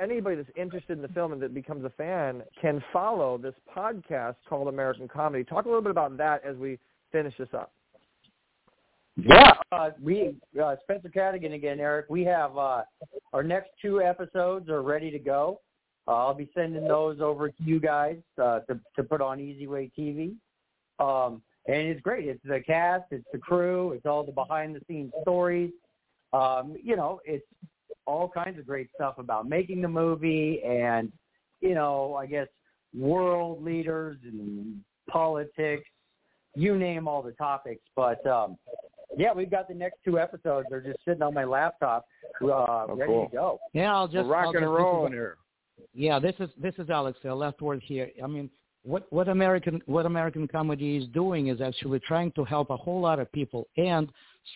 Anybody 0.00 0.34
that's 0.34 0.48
interested 0.56 0.96
in 0.96 1.02
the 1.02 1.08
film 1.08 1.32
and 1.32 1.40
that 1.40 1.54
becomes 1.54 1.84
a 1.84 1.90
fan 1.90 2.42
can 2.60 2.82
follow 2.92 3.38
this 3.38 3.54
podcast 3.74 4.34
called 4.48 4.66
American 4.66 5.06
Comedy. 5.06 5.44
Talk 5.44 5.66
a 5.66 5.68
little 5.68 5.82
bit 5.82 5.92
about 5.92 6.16
that 6.16 6.44
as 6.44 6.56
we 6.56 6.80
finish 7.12 7.32
this 7.38 7.48
up. 7.54 7.70
Yeah, 9.16 9.52
uh, 9.70 9.90
we 10.02 10.34
uh, 10.60 10.76
Spencer 10.82 11.10
Cadigan 11.10 11.54
again, 11.54 11.78
Eric. 11.78 12.06
We 12.08 12.24
have 12.24 12.56
uh, 12.56 12.82
our 13.32 13.42
next 13.42 13.70
two 13.80 14.00
episodes 14.00 14.68
are 14.68 14.82
ready 14.82 15.10
to 15.10 15.18
go. 15.18 15.60
Uh, 16.08 16.12
I'll 16.12 16.34
be 16.34 16.50
sending 16.54 16.88
those 16.88 17.20
over 17.20 17.48
to 17.48 17.62
you 17.62 17.78
guys 17.78 18.16
uh, 18.40 18.60
to 18.60 18.80
to 18.96 19.02
put 19.04 19.20
on 19.20 19.38
eZWay 19.38 19.92
TV. 19.96 20.34
Um, 20.98 21.42
and 21.66 21.76
it's 21.76 22.00
great. 22.00 22.26
It's 22.28 22.40
the 22.44 22.60
cast, 22.60 23.04
it's 23.10 23.26
the 23.32 23.38
crew, 23.38 23.92
it's 23.92 24.06
all 24.06 24.24
the 24.24 24.32
behind 24.32 24.74
the 24.74 24.80
scenes 24.88 25.12
stories. 25.22 25.70
Um, 26.32 26.76
you 26.82 26.96
know, 26.96 27.20
it's 27.24 27.44
all 28.06 28.28
kinds 28.28 28.58
of 28.58 28.66
great 28.66 28.88
stuff 28.94 29.18
about 29.18 29.48
making 29.48 29.82
the 29.82 29.88
movie 29.88 30.60
and 30.64 31.12
you 31.60 31.74
know, 31.74 32.16
I 32.16 32.26
guess 32.26 32.48
world 32.96 33.62
leaders 33.62 34.18
and 34.24 34.80
politics, 35.08 35.88
you 36.54 36.76
name 36.76 37.06
all 37.08 37.22
the 37.22 37.32
topics. 37.32 37.82
But 37.94 38.24
um, 38.26 38.58
yeah, 39.16 39.32
we've 39.32 39.50
got 39.50 39.68
the 39.68 39.74
next 39.74 39.98
two 40.04 40.18
episodes. 40.18 40.66
They're 40.70 40.80
just 40.80 40.98
sitting 41.06 41.22
on 41.22 41.34
my 41.34 41.44
laptop, 41.44 42.04
uh, 42.42 42.86
ready 42.88 43.12
cool. 43.12 43.28
to 43.28 43.32
go. 43.32 43.60
Yeah, 43.72 43.94
I'll 43.94 44.08
just 44.08 44.26
We're 44.26 44.32
rocking 44.32 44.62
I'll 44.62 44.70
and 44.70 44.74
this 44.74 44.80
is- 44.80 44.84
rolling 44.84 45.12
here. 45.12 45.36
Yeah, 45.94 46.18
this 46.18 46.34
is 46.38 46.48
this 46.58 46.74
is 46.78 46.90
Alex. 46.90 47.18
Uh, 47.24 47.34
last 47.34 47.60
word 47.60 47.82
here. 47.84 48.10
I 48.22 48.26
mean, 48.26 48.48
what 48.84 49.10
what 49.12 49.28
American 49.28 49.80
what 49.86 50.06
American 50.06 50.48
comedy 50.48 50.96
is 50.96 51.06
doing 51.08 51.48
is 51.48 51.60
actually 51.60 52.00
trying 52.00 52.32
to 52.32 52.44
help 52.44 52.70
a 52.70 52.76
whole 52.76 53.00
lot 53.00 53.18
of 53.18 53.30
people 53.32 53.68
and 53.76 54.08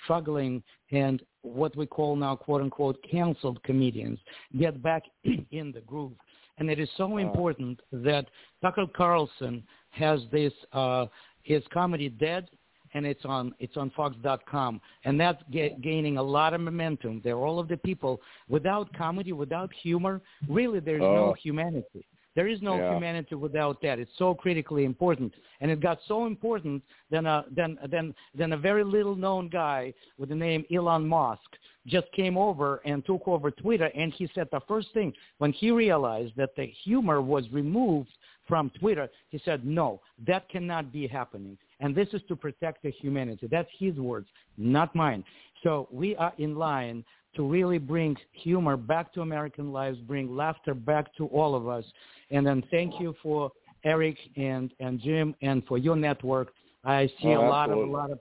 struggling 0.03 0.63
and 0.91 1.23
what 1.43 1.77
we 1.77 1.87
call 1.87 2.17
now 2.17 2.35
quote 2.35 2.61
unquote 2.61 2.99
canceled 3.09 3.63
comedians 3.63 4.19
get 4.59 4.83
back 4.83 5.03
in 5.53 5.73
the 5.73 5.81
groove. 5.87 6.13
And 6.59 6.71
it 6.71 6.79
is 6.81 6.89
so 6.97 7.19
important 7.19 7.81
that 7.93 8.27
Tucker 8.63 8.87
Carlson 8.97 9.63
has 9.91 10.21
this 10.33 10.53
uh, 10.73 11.07
his 11.43 11.63
comedy 11.73 12.09
dead 12.09 12.49
and 12.95 13.05
it's 13.05 13.25
on 13.27 13.55
it's 13.59 13.77
on 13.77 13.91
Fox.com, 13.91 14.81
and 15.05 15.21
that's 15.21 15.43
ga- 15.53 15.77
gaining 15.83 16.17
a 16.17 16.23
lot 16.23 16.55
of 16.55 16.63
momentum. 16.63 17.21
There 17.23 17.35
are 17.35 17.45
all 17.47 17.59
of 17.59 17.69
the 17.69 17.77
people 17.77 18.21
without 18.49 18.91
comedy, 18.97 19.33
without 19.33 19.71
humor. 19.83 20.23
Really, 20.49 20.81
there's 20.81 21.01
no 21.03 21.31
Oh. 21.31 21.35
humanity. 21.35 22.07
There 22.37 22.47
is 22.47 22.61
no 22.63 22.77
Yeah. 22.77 22.93
humanity 22.93 23.35
without 23.35 23.81
that. 23.81 23.99
It's 23.99 24.17
so 24.17 24.35
critically 24.35 24.85
important, 24.85 25.33
and 25.61 25.71
it 25.71 25.81
got 25.81 25.99
so 26.03 26.27
important 26.27 26.83
then 27.11 27.25
a 27.27 27.39
uh, 27.39 27.43
then 27.51 27.79
then 27.89 28.15
then 28.35 28.53
a 28.53 28.57
very 28.69 28.85
little 28.85 29.17
known 29.17 29.49
guy 29.49 29.93
with 30.19 30.29
the 30.29 30.35
name 30.35 30.65
Elon 30.71 31.05
Musk 31.09 31.51
just 31.87 32.11
came 32.13 32.37
over 32.37 32.83
and 32.85 33.05
took 33.07 33.27
over 33.27 33.51
Twitter, 33.51 33.91
and 33.95 34.13
he 34.13 34.29
said 34.35 34.49
the 34.51 34.61
first 34.69 34.89
thing 34.93 35.15
when 35.39 35.53
he 35.53 35.71
realized 35.71 36.35
that 36.37 36.55
the 36.57 36.67
humor 36.67 37.23
was 37.23 37.51
removed 37.53 38.13
from 38.47 38.71
Twitter, 38.79 39.09
he 39.31 39.39
said, 39.45 39.65
no, 39.65 40.01
that 40.27 40.49
cannot 40.49 40.93
be 40.93 41.07
happening. 41.07 41.59
And 41.81 41.95
this 41.95 42.09
is 42.13 42.23
to 42.29 42.37
protect 42.37 42.83
the 42.83 42.91
humanity. 42.91 43.47
That's 43.51 43.69
his 43.79 43.97
words, 43.97 44.29
not 44.57 44.95
mine. 44.95 45.25
So 45.63 45.89
we 45.91 46.15
are 46.17 46.33
in 46.39 46.55
line 46.55 47.05
to 47.37 47.49
really 47.49 47.79
bring 47.79 48.17
humor 48.33 48.77
back 48.77 49.13
to 49.15 49.21
American 49.21 49.73
lives, 49.73 49.99
bring 50.01 50.35
laughter 50.35 50.75
back 50.75 51.15
to 51.17 51.27
all 51.27 51.55
of 51.55 51.69
us. 51.69 51.85
And 52.31 52.47
then 52.47 52.63
thank 52.71 53.01
you 53.01 53.15
for 53.23 53.51
Eric 53.85 54.17
and, 54.37 54.73
and 54.81 55.01
Jim 55.01 55.35
and 55.43 55.65
for 55.67 55.79
your 55.79 55.97
network. 55.97 56.53
I 56.85 57.07
see 57.21 57.29
Oh, 57.29 57.47
a 57.47 57.49
lot 57.49 57.71
of 57.71 57.79
a 57.79 57.81
lot 57.81 58.11
of 58.11 58.19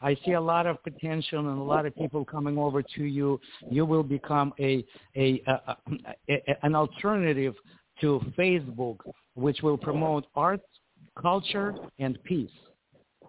I 0.00 0.16
see 0.24 0.32
a 0.32 0.40
lot 0.40 0.66
of 0.66 0.82
potential 0.82 1.38
and 1.38 1.58
a 1.58 1.62
lot 1.62 1.86
of 1.86 1.94
people 1.94 2.24
coming 2.24 2.58
over 2.58 2.82
to 2.82 3.04
you. 3.04 3.40
You 3.70 3.86
will 3.86 4.02
become 4.02 4.52
a, 4.58 4.84
a, 5.16 5.40
a, 5.46 5.52
a, 5.52 5.76
a 6.28 6.56
an 6.64 6.74
alternative 6.74 7.54
to 8.00 8.20
Facebook, 8.36 8.98
which 9.34 9.62
will 9.62 9.78
promote 9.78 10.26
art, 10.34 10.60
culture, 11.20 11.74
and 12.00 12.18
peace 12.24 12.50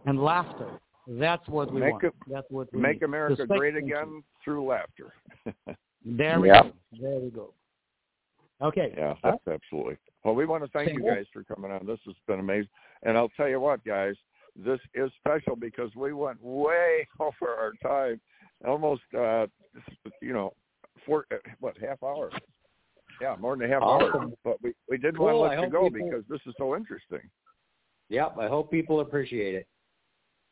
and 0.05 0.21
laughter. 0.21 0.79
That's 1.07 1.45
what 1.47 1.71
we 1.73 1.81
Make 1.81 1.91
want. 1.93 2.03
it- 2.05 2.13
That's 2.27 2.49
what 2.49 2.71
we 2.73 2.79
Make 2.79 3.01
need. 3.01 3.03
America 3.03 3.35
Respect 3.41 3.59
great 3.59 3.75
and 3.75 3.85
again 3.89 4.23
through 4.43 4.65
laughter. 4.65 5.13
There 6.05 6.37
we 6.41 6.49
Yeah. 6.49 6.63
go. 6.63 6.71
There 6.99 7.19
we 7.21 7.29
go. 7.29 7.53
Okay. 8.61 8.93
Yeah, 8.97 9.13
that's 9.23 9.47
absolutely. 9.47 9.95
Well, 10.25 10.35
we 10.35 10.45
want 10.45 10.63
to 10.65 10.69
thank 10.71 10.87
Thank 10.89 10.99
you 10.99 11.05
you. 11.05 11.15
guys 11.15 11.25
for 11.31 11.43
coming 11.45 11.71
on. 11.71 11.85
This 11.85 11.99
has 12.05 12.15
been 12.27 12.39
amazing. 12.41 12.67
And 13.03 13.17
I'll 13.17 13.29
tell 13.37 13.47
you 13.47 13.61
what, 13.61 13.83
guys, 13.85 14.15
this 14.53 14.79
is 14.93 15.09
special 15.19 15.55
because 15.55 15.95
we 15.95 16.11
went 16.11 16.41
way 16.43 17.07
over 17.21 17.33
our 17.57 17.71
time, 17.81 18.19
almost, 18.67 19.01
uh, 19.17 19.47
you 20.21 20.33
know, 20.33 20.53
four, 21.05 21.25
uh, 21.31 21.37
what, 21.61 21.77
half 21.77 22.03
hour? 22.03 22.29
Yeah, 23.21 23.35
more 23.39 23.55
than 23.55 23.69
a 23.69 23.73
half 23.73 23.81
hour. 23.83 24.25
But 24.43 24.61
we, 24.61 24.73
we 24.89 24.97
did 24.97 25.15
Cool. 25.15 25.25
want 25.27 25.51
to 25.51 25.55
I 25.55 25.59
let 25.59 25.65
you 25.67 25.71
go 25.71 25.89
people- 25.89 26.09
because 26.09 26.25
this 26.29 26.41
is 26.45 26.53
so 26.57 26.75
interesting. 26.75 27.21
Yep, 28.09 28.35
I 28.39 28.47
hope 28.49 28.69
people 28.71 28.99
appreciate 28.99 29.55
it. 29.55 29.67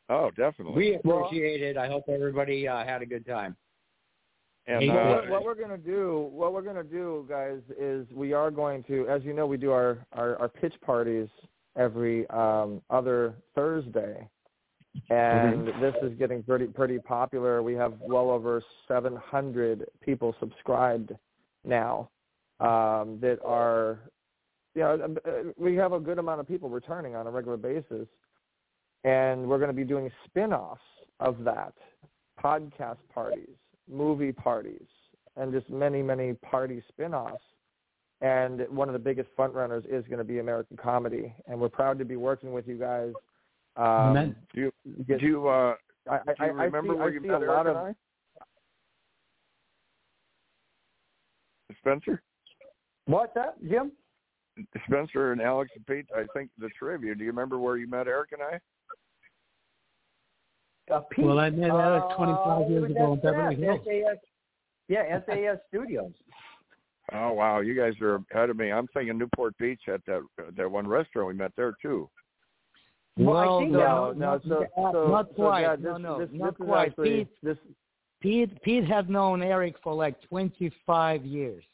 Oh, 0.08 0.30
definitely. 0.36 0.74
We 0.74 0.94
appreciate 0.94 1.62
it. 1.62 1.76
I 1.76 1.88
hope 1.88 2.04
everybody 2.08 2.68
uh, 2.68 2.84
had 2.84 3.02
a 3.02 3.06
good 3.06 3.26
time. 3.26 3.56
And 4.66 4.88
Well, 4.88 4.98
uh, 4.98 5.14
what, 5.14 5.30
what 5.30 5.44
we're 5.44 5.54
gonna 5.54 5.76
do, 5.76 6.28
what 6.32 6.52
we're 6.52 6.62
gonna 6.62 6.84
do, 6.84 7.26
guys, 7.28 7.60
is 7.78 8.06
we 8.12 8.32
are 8.32 8.50
going 8.50 8.84
to, 8.84 9.08
as 9.08 9.22
you 9.24 9.32
know, 9.32 9.46
we 9.46 9.56
do 9.56 9.72
our 9.72 9.98
our, 10.12 10.36
our 10.36 10.48
pitch 10.48 10.74
parties 10.84 11.28
every 11.76 12.28
um, 12.30 12.80
other 12.88 13.34
Thursday, 13.56 14.28
and 15.10 15.66
this 15.80 15.94
is 16.02 16.16
getting 16.16 16.44
pretty 16.44 16.66
pretty 16.66 16.98
popular. 17.00 17.62
We 17.62 17.74
have 17.74 17.94
well 18.00 18.30
over 18.30 18.62
700 18.86 19.86
people 20.00 20.34
subscribed 20.38 21.12
now 21.64 22.08
um, 22.60 23.18
that 23.20 23.38
are, 23.44 23.98
you 24.76 24.82
know, 24.82 25.16
uh, 25.26 25.30
we 25.56 25.74
have 25.74 25.92
a 25.92 26.00
good 26.00 26.18
amount 26.18 26.40
of 26.40 26.46
people 26.46 26.68
returning 26.68 27.16
on 27.16 27.26
a 27.26 27.30
regular 27.30 27.56
basis, 27.56 28.06
and 29.04 29.48
we're 29.48 29.58
going 29.58 29.70
to 29.70 29.76
be 29.76 29.84
doing 29.84 30.10
spin-offs 30.26 30.80
of 31.20 31.44
that, 31.44 31.72
podcast 32.42 32.98
parties, 33.12 33.48
movie 33.90 34.32
parties, 34.32 34.86
and 35.36 35.52
just 35.52 35.68
many 35.70 36.02
many 36.02 36.34
party 36.34 36.82
spin-offs. 36.88 37.42
And 38.20 38.60
one 38.68 38.88
of 38.88 38.92
the 38.92 39.00
biggest 39.00 39.28
front 39.34 39.52
runners 39.52 39.84
is 39.90 40.04
going 40.06 40.18
to 40.18 40.24
be 40.24 40.38
American 40.38 40.76
comedy, 40.76 41.34
and 41.48 41.60
we're 41.60 41.68
proud 41.68 41.98
to 41.98 42.04
be 42.04 42.14
working 42.16 42.52
with 42.52 42.68
you 42.68 42.78
guys. 42.78 43.12
Um, 43.76 43.84
Amen. 43.86 44.36
do 44.54 44.60
you 44.60 44.72
get- 45.08 45.20
do 45.20 45.26
you 45.26 45.48
uh, 45.48 45.74
I, 46.10 46.18
do 46.18 46.32
you 46.40 46.44
I 46.44 46.46
remember 46.64 46.92
see, 46.94 46.98
where 46.98 47.08
I 47.08 47.12
you 47.12 47.20
see 47.20 47.26
met 47.28 47.42
a 47.42 47.44
Eric 47.44 47.48
lot 47.48 47.66
and 47.66 47.76
of 47.76 47.84
I? 47.86 47.94
Spencer? 51.78 52.22
What's 53.06 53.34
that, 53.34 53.56
Jim? 53.68 53.92
Spencer 54.86 55.32
and 55.32 55.40
Alex 55.40 55.70
and 55.74 55.86
Pete, 55.86 56.06
I 56.14 56.24
think 56.36 56.50
the 56.58 56.68
three 56.78 56.94
of 56.94 57.02
you. 57.02 57.14
Do 57.14 57.24
you 57.24 57.30
remember 57.30 57.58
where 57.58 57.76
you 57.76 57.88
met 57.88 58.06
Eric 58.06 58.30
and 58.32 58.42
I? 58.42 58.60
Uh, 60.90 61.00
Pete, 61.10 61.24
Well, 61.24 61.38
I 61.38 61.50
met 61.50 61.70
Eric 61.70 62.04
uh, 62.10 62.14
25 62.16 62.70
years 62.70 62.90
ago 62.90 63.12
in 63.12 63.20
Beverly 63.20 63.56
Hills. 63.56 63.80
SAS, 63.84 64.16
yeah, 64.88 65.20
SAS 65.26 65.58
Studios. 65.68 66.12
Oh 67.12 67.32
wow, 67.32 67.60
you 67.60 67.74
guys 67.74 67.92
are 68.00 68.22
ahead 68.32 68.48
of 68.48 68.56
me. 68.56 68.70
I'm 68.70 68.86
thinking 68.88 69.18
Newport 69.18 69.56
Beach 69.58 69.82
at 69.88 70.00
that 70.06 70.22
that 70.56 70.70
one 70.70 70.86
restaurant 70.86 71.28
we 71.28 71.34
met 71.34 71.52
there 71.56 71.74
too. 71.82 72.08
Well, 73.16 73.58
I 73.58 73.60
think 73.60 73.72
no, 73.72 73.78
no, 73.78 74.12
no, 74.12 74.18
not, 74.18 74.42
so, 74.44 74.48
not 74.48 74.92
so, 74.92 75.08
not 75.08 75.28
so, 75.28 75.34
quite. 75.34 75.60
yeah, 75.62 75.76
this, 75.76 75.96
no, 76.00 76.18
this, 76.18 76.28
not 76.32 76.58
this 76.58 76.66
quite. 76.66 76.88
actually 76.88 77.10
Pete, 77.10 77.28
this. 77.42 77.58
Pete, 78.20 78.62
Pete 78.62 78.84
has 78.84 79.04
known 79.08 79.42
Eric 79.42 79.74
for 79.82 79.92
like 79.92 80.20
25 80.22 81.26
years. 81.26 81.64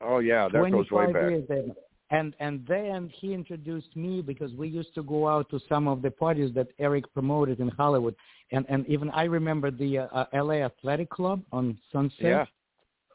Oh 0.00 0.20
yeah, 0.20 0.48
that 0.48 0.70
goes 0.70 0.86
25 0.88 0.92
way 0.92 1.12
back. 1.12 1.30
years. 1.30 1.70
And, 2.12 2.34
and 2.40 2.66
then 2.66 3.08
he 3.20 3.32
introduced 3.32 3.94
me 3.94 4.20
because 4.20 4.52
we 4.54 4.66
used 4.68 4.94
to 4.96 5.02
go 5.02 5.28
out 5.28 5.48
to 5.50 5.60
some 5.68 5.86
of 5.86 6.02
the 6.02 6.10
parties 6.10 6.52
that 6.54 6.66
Eric 6.80 7.04
promoted 7.14 7.60
in 7.60 7.68
Hollywood, 7.68 8.16
and 8.50 8.66
and 8.68 8.84
even 8.88 9.10
I 9.10 9.24
remember 9.24 9.70
the 9.70 9.98
uh, 9.98 10.06
uh, 10.06 10.24
L.A. 10.32 10.62
Athletic 10.62 11.08
Club 11.10 11.40
on 11.52 11.78
Sunset. 11.92 12.18
Yeah. 12.20 12.44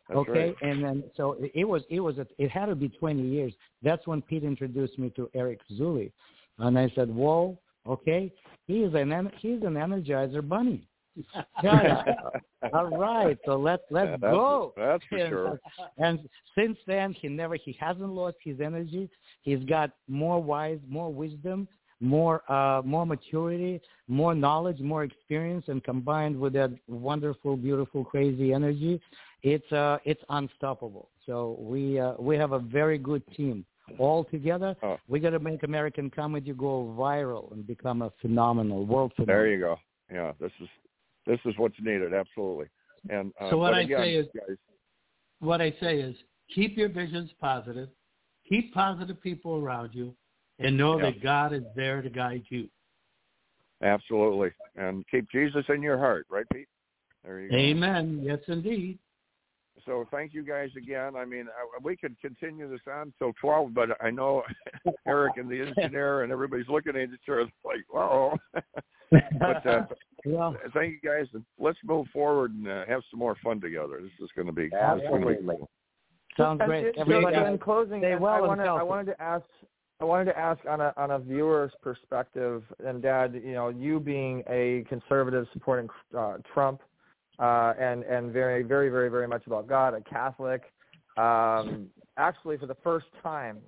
That's 0.07 0.19
okay, 0.19 0.31
right. 0.31 0.55
and 0.61 0.83
then 0.83 1.03
so 1.17 1.35
it- 1.53 1.67
was 1.67 1.81
it 1.89 1.99
was 1.99 2.15
it 2.37 2.49
had 2.49 2.67
to 2.67 2.75
be 2.75 2.89
20 2.89 3.21
years. 3.21 3.53
That's 3.81 4.05
when 4.07 4.21
Pete 4.21 4.43
introduced 4.43 4.97
me 4.99 5.09
to 5.15 5.29
Eric 5.33 5.59
Zuley, 5.77 6.11
and 6.59 6.77
I 6.79 6.89
said, 6.95 7.09
"Whoa, 7.13 7.59
okay, 7.85 8.31
he's 8.67 8.93
an 8.93 9.31
he's 9.39 9.61
an 9.63 9.73
Energizer 9.73 10.47
bunny." 10.47 10.87
All 12.73 12.87
right, 12.89 13.37
so 13.45 13.55
let's 13.69 13.83
let's 13.89 14.07
Yeah, 14.11 14.17
that's- 14.17 14.31
go. 14.33 14.73
that's 14.75 15.03
for 15.09 15.17
and, 15.17 15.29
sure. 15.29 15.59
And 15.97 16.19
since 16.57 16.77
then, 16.87 17.13
he 17.13 17.27
never 17.27 17.55
he 17.55 17.75
hasn't 17.79 18.09
lost 18.09 18.37
his 18.43 18.59
energy. 18.59 19.09
He's 19.41 19.63
got 19.65 19.91
more 20.07 20.41
wise, 20.41 20.79
more 20.87 21.11
wisdom, 21.13 21.67
more 21.99 22.41
uh 22.51 22.81
more 22.83 23.05
maturity, 23.05 23.81
more 24.07 24.35
knowledge, 24.35 24.79
more 24.79 25.03
experience, 25.03 25.65
and 25.67 25.83
combined 25.83 26.37
with 26.39 26.53
that 26.53 26.71
wonderful, 26.87 27.55
beautiful, 27.55 28.03
crazy 28.03 28.53
energy, 28.53 28.99
it's 29.43 29.71
uh 29.71 29.97
it's 30.05 30.23
unstoppable. 30.29 31.09
So 31.25 31.55
we 31.59 31.99
uh, 31.99 32.13
we 32.19 32.35
have 32.37 32.51
a 32.51 32.59
very 32.59 32.97
good 32.97 33.23
team. 33.35 33.65
All 33.99 34.23
together, 34.23 34.75
Oh. 34.81 34.97
we 35.07 35.19
got 35.19 35.29
to 35.29 35.39
make 35.39 35.61
American 35.61 36.09
comedy 36.09 36.51
go 36.53 36.91
viral 36.97 37.51
and 37.51 37.67
become 37.67 38.01
a 38.01 38.11
phenomenal 38.19 38.83
world 38.83 39.11
phenomenon. 39.15 39.35
There 39.43 39.47
you 39.53 39.59
go. 39.59 39.75
Yeah, 40.11 40.31
this 40.39 40.51
is 40.59 40.67
this 41.25 41.39
is 41.45 41.53
what's 41.57 41.75
needed, 41.81 42.13
absolutely. 42.13 42.67
And 43.09 43.31
uh, 43.39 43.49
So 43.49 43.57
what 43.57 43.73
I 43.73 43.81
again, 43.81 43.99
say 43.99 44.15
is- 44.15 44.27
guys, 44.35 44.57
What 45.39 45.61
I 45.61 45.71
say 45.79 45.99
is 45.99 46.15
keep 46.53 46.77
your 46.77 46.89
visions 46.89 47.29
positive, 47.39 47.89
keep 48.47 48.73
positive 48.73 49.21
people 49.21 49.55
around 49.57 49.93
you, 49.93 50.15
and 50.59 50.77
know 50.77 50.97
Yeah. 50.97 51.11
that 51.11 51.21
God 51.21 51.53
is 51.53 51.63
there 51.75 52.01
to 52.01 52.09
guide 52.09 52.43
you. 52.49 52.69
absolutely, 53.81 54.51
and 54.75 55.05
keep 55.09 55.29
Jesus 55.29 55.65
in 55.69 55.81
your 55.81 55.97
heart, 55.97 56.25
right, 56.29 56.45
Pete? 56.53 56.67
There 57.23 57.41
you 57.41 57.49
go. 57.49 57.55
Amen. 57.57 58.19
Yes, 58.23 58.39
indeed. 58.47 58.97
So 59.85 60.05
thank 60.11 60.33
you 60.33 60.43
guys 60.43 60.69
again. 60.75 61.15
I 61.15 61.25
mean, 61.25 61.45
I, 61.47 61.79
we 61.83 61.95
could 61.95 62.19
continue 62.19 62.69
this 62.69 62.79
on 62.91 63.13
till 63.19 63.33
twelve, 63.39 63.73
but 63.73 63.89
I 64.03 64.09
know 64.09 64.43
Eric 65.07 65.33
and 65.37 65.49
the 65.49 65.61
engineer 65.61 66.23
and 66.23 66.31
everybody's 66.31 66.67
looking 66.67 66.95
at 66.95 67.09
each 67.09 67.29
other 67.29 67.45
like, 67.63 67.85
"Whoa!" 67.89 68.35
but 69.11 69.65
uh, 69.65 69.85
well, 70.25 70.55
thank 70.73 70.93
you 70.93 70.99
guys, 71.09 71.27
and 71.33 71.45
let's 71.59 71.77
move 71.83 72.07
forward 72.11 72.51
and 72.53 72.67
uh, 72.67 72.85
have 72.87 73.01
some 73.11 73.19
more 73.19 73.35
fun 73.43 73.61
together. 73.61 73.99
This 74.01 74.11
is 74.21 74.29
going 74.35 74.47
to 74.47 74.53
be, 74.53 74.63
this 74.63 74.73
is 74.73 75.07
going 75.09 75.21
to 75.21 75.27
be 75.27 75.33
Absolutely. 75.33 75.57
cool. 75.57 75.69
Sounds 76.37 76.59
And 76.61 76.69
great. 76.69 76.85
it- 76.87 76.97
Everybody, 76.97 77.35
so 77.35 77.45
in 77.45 77.57
closing, 77.59 78.01
stay 78.01 78.13
I- 78.13 78.15
well 78.17 78.33
I 78.33 78.37
and 78.39 78.47
wanted, 78.47 78.67
I 78.67 78.83
wanted 78.83 79.05
to 79.11 79.21
ask, 79.21 79.45
I 80.01 80.03
wanted 80.03 80.25
to 80.25 80.37
ask 80.37 80.59
on 80.67 80.81
a 80.81 80.93
on 80.97 81.11
a 81.11 81.19
viewer's 81.19 81.71
perspective, 81.81 82.63
and 82.83 83.01
Dad, 83.01 83.35
you 83.35 83.53
know, 83.53 83.69
you 83.69 83.99
being 83.99 84.43
a 84.49 84.83
conservative 84.89 85.45
supporting 85.53 85.89
uh, 86.17 86.37
Trump, 86.53 86.81
uh, 87.39 87.73
and 87.79 88.03
and 88.03 88.31
very 88.31 88.63
very 88.63 88.89
very 88.89 89.09
very 89.09 89.27
much 89.27 89.45
about 89.47 89.67
God, 89.67 89.93
a 89.93 90.01
Catholic, 90.01 90.63
um, 91.17 91.87
actually 92.17 92.57
for 92.57 92.67
the 92.67 92.77
first 92.83 93.07
time. 93.21 93.59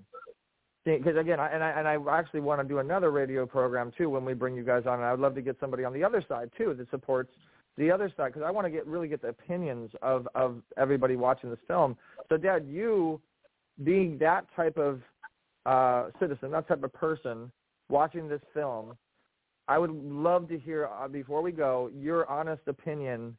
Because 0.86 1.18
again, 1.18 1.40
I, 1.40 1.50
and 1.50 1.64
I 1.64 1.70
and 1.72 1.88
I 1.88 1.98
actually 2.18 2.40
want 2.40 2.62
to 2.62 2.68
do 2.68 2.80
another 2.80 3.12
radio 3.12 3.46
program 3.46 3.92
too 3.98 4.10
when 4.10 4.24
we 4.24 4.34
bring 4.34 4.56
you 4.56 4.64
guys 4.64 4.84
on, 4.86 4.96
and 4.96 5.04
I 5.04 5.12
would 5.12 5.20
love 5.20 5.36
to 5.36 5.42
get 5.42 5.58
somebody 5.60 5.84
on 5.84 5.94
the 5.94 6.04
other 6.04 6.24
side 6.28 6.50
too 6.58 6.74
that 6.78 6.90
supports 6.90 7.32
the 7.78 7.92
other 7.92 8.12
side 8.18 8.34
because 8.34 8.44
I 8.46 8.52
want 8.52 8.66
to 8.66 8.72
get 8.72 8.88
really 8.88 9.08
get 9.08 9.22
the 9.22 9.30
opinions 9.30 9.92
of 10.02 10.28
of 10.34 10.62
everybody 10.78 11.16
watching 11.16 11.50
this 11.50 11.60
film. 11.68 11.96
So, 12.30 12.38
Dad, 12.38 12.66
you 12.68 13.22
being 13.84 14.18
that 14.20 14.46
type 14.56 14.78
of 14.78 15.02
uh, 15.66 16.10
citizen, 16.20 16.52
that 16.52 16.68
type 16.68 16.84
of 16.84 16.94
person 16.94 17.52
watching 17.90 18.28
this 18.28 18.42
film, 18.54 18.98
I 19.68 19.78
would 19.78 19.92
love 19.92 20.48
to 20.50 20.58
hear 20.58 20.88
uh, 20.88 21.08
before 21.08 21.42
we 21.42 21.52
go 21.52 21.92
your 21.94 22.30
honest 22.30 22.62
opinion. 22.68 23.38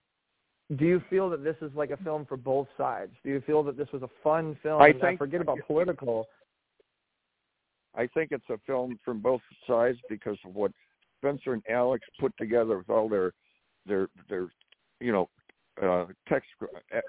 Do 0.76 0.84
you 0.84 1.02
feel 1.08 1.30
that 1.30 1.42
this 1.42 1.56
is 1.62 1.70
like 1.74 1.90
a 1.90 1.96
film 1.98 2.26
for 2.26 2.36
both 2.36 2.68
sides? 2.76 3.12
Do 3.24 3.30
you 3.30 3.40
feel 3.46 3.62
that 3.64 3.76
this 3.76 3.88
was 3.92 4.02
a 4.02 4.10
fun 4.22 4.54
film? 4.62 4.82
I 4.82 4.92
think- 4.92 5.18
forget 5.18 5.40
about 5.40 5.58
political. 5.66 6.28
I 7.94 8.06
think 8.08 8.32
it's 8.32 8.48
a 8.50 8.58
film 8.58 8.98
from 9.04 9.20
both 9.20 9.40
sides 9.66 9.98
because 10.08 10.38
of 10.44 10.54
what 10.54 10.72
Spencer 11.16 11.54
and 11.54 11.62
Alex 11.68 12.06
put 12.20 12.36
together 12.36 12.78
with 12.78 12.90
all 12.90 13.08
their 13.08 13.32
their 13.86 14.08
their 14.28 14.48
you 15.00 15.10
know 15.10 15.28
uh, 15.82 16.06
text 16.28 16.50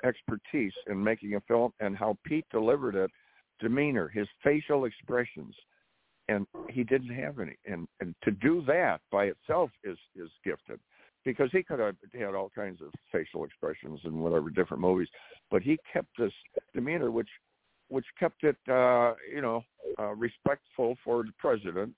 expertise 0.03 0.73
in 0.87 1.03
making 1.03 1.35
a 1.35 1.41
film 1.41 1.73
and 1.79 1.97
how 1.97 2.17
Pete 2.23 2.45
delivered 2.49 2.95
it, 2.95 3.11
demeanor, 3.59 4.07
his 4.07 4.27
facial 4.41 4.85
expressions, 4.85 5.53
and 6.27 6.47
he 6.69 6.83
didn't 6.83 7.13
have 7.13 7.39
any. 7.39 7.57
And 7.65 7.87
and 7.99 8.15
to 8.23 8.31
do 8.31 8.63
that 8.67 9.01
by 9.11 9.25
itself 9.25 9.69
is 9.83 9.97
is 10.15 10.29
gifted 10.45 10.79
because 11.25 11.49
he 11.51 11.63
could 11.63 11.79
have 11.79 11.95
had 12.13 12.35
all 12.35 12.49
kinds 12.53 12.81
of 12.81 12.89
facial 13.11 13.43
expressions 13.43 13.99
in 14.05 14.19
whatever 14.19 14.49
different 14.49 14.81
movies, 14.81 15.07
but 15.51 15.61
he 15.61 15.77
kept 15.91 16.09
this 16.17 16.31
demeanor 16.73 17.11
which 17.11 17.29
which 17.89 18.05
kept 18.19 18.43
it 18.43 18.57
uh 18.69 19.13
you 19.33 19.41
know 19.41 19.63
uh 19.97 20.13
respectful 20.15 20.95
for 21.03 21.23
the 21.23 21.31
president. 21.37 21.93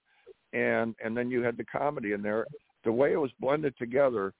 And 0.53 0.95
and 1.03 1.15
then 1.15 1.29
you 1.31 1.41
had 1.41 1.57
the 1.57 1.65
comedy 1.65 2.11
in 2.13 2.21
there. 2.21 2.45
The 2.83 2.91
way 2.91 3.13
it 3.13 3.17
was 3.17 3.31
blended 3.39 3.77
together 3.77 4.33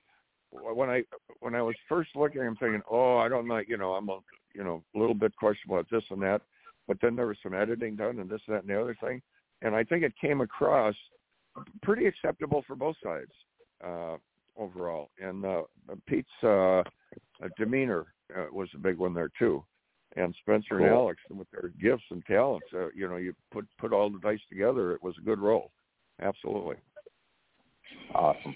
when 0.51 0.89
i 0.89 1.01
when 1.39 1.55
i 1.55 1.61
was 1.61 1.75
first 1.87 2.09
looking 2.13 2.41
i'm 2.41 2.57
thinking 2.57 2.81
oh 2.91 3.15
i 3.15 3.29
don't 3.29 3.47
like 3.47 3.69
you 3.69 3.77
know 3.77 3.93
i'm 3.93 4.09
a 4.09 4.19
you 4.53 4.65
know 4.65 4.83
a 4.93 4.99
little 4.99 5.13
bit 5.13 5.33
questionable 5.37 5.79
about 5.79 5.89
this 5.89 6.03
and 6.09 6.21
that 6.21 6.41
but 6.89 6.97
then 7.01 7.15
there 7.15 7.27
was 7.27 7.37
some 7.41 7.53
editing 7.53 7.95
done 7.95 8.19
and 8.19 8.29
this 8.29 8.41
and 8.47 8.55
that 8.57 8.63
and 8.63 8.69
the 8.69 8.77
other 8.77 8.97
thing 9.01 9.21
and 9.61 9.73
i 9.73 9.81
think 9.81 10.03
it 10.03 10.11
came 10.19 10.41
across 10.41 10.93
pretty 11.81 12.05
acceptable 12.05 12.63
for 12.67 12.75
both 12.75 12.95
sides. 13.03 13.31
Uh 13.83 14.17
overall 14.57 15.09
and 15.21 15.45
uh 15.45 15.63
pete's 16.07 16.29
uh 16.43 16.83
demeanor 17.57 18.07
uh, 18.37 18.45
was 18.51 18.69
a 18.75 18.79
big 18.79 18.97
one 18.97 19.13
there 19.13 19.31
too 19.39 19.63
and 20.15 20.35
Spencer 20.41 20.77
and 20.79 20.89
Cool. 20.89 20.97
Alex 20.97 21.21
with 21.29 21.47
their 21.51 21.71
gifts 21.81 22.03
and 22.11 22.23
talents. 22.25 22.67
Uh, 22.73 22.87
you 22.93 23.07
know, 23.07 23.17
you 23.17 23.33
put 23.51 23.65
put 23.79 23.93
all 23.93 24.09
the 24.09 24.19
dice 24.19 24.41
together. 24.49 24.93
It 24.93 25.03
was 25.03 25.15
a 25.17 25.23
good 25.23 25.39
role. 25.39 25.71
Absolutely. 26.21 26.75
Awesome. 28.13 28.55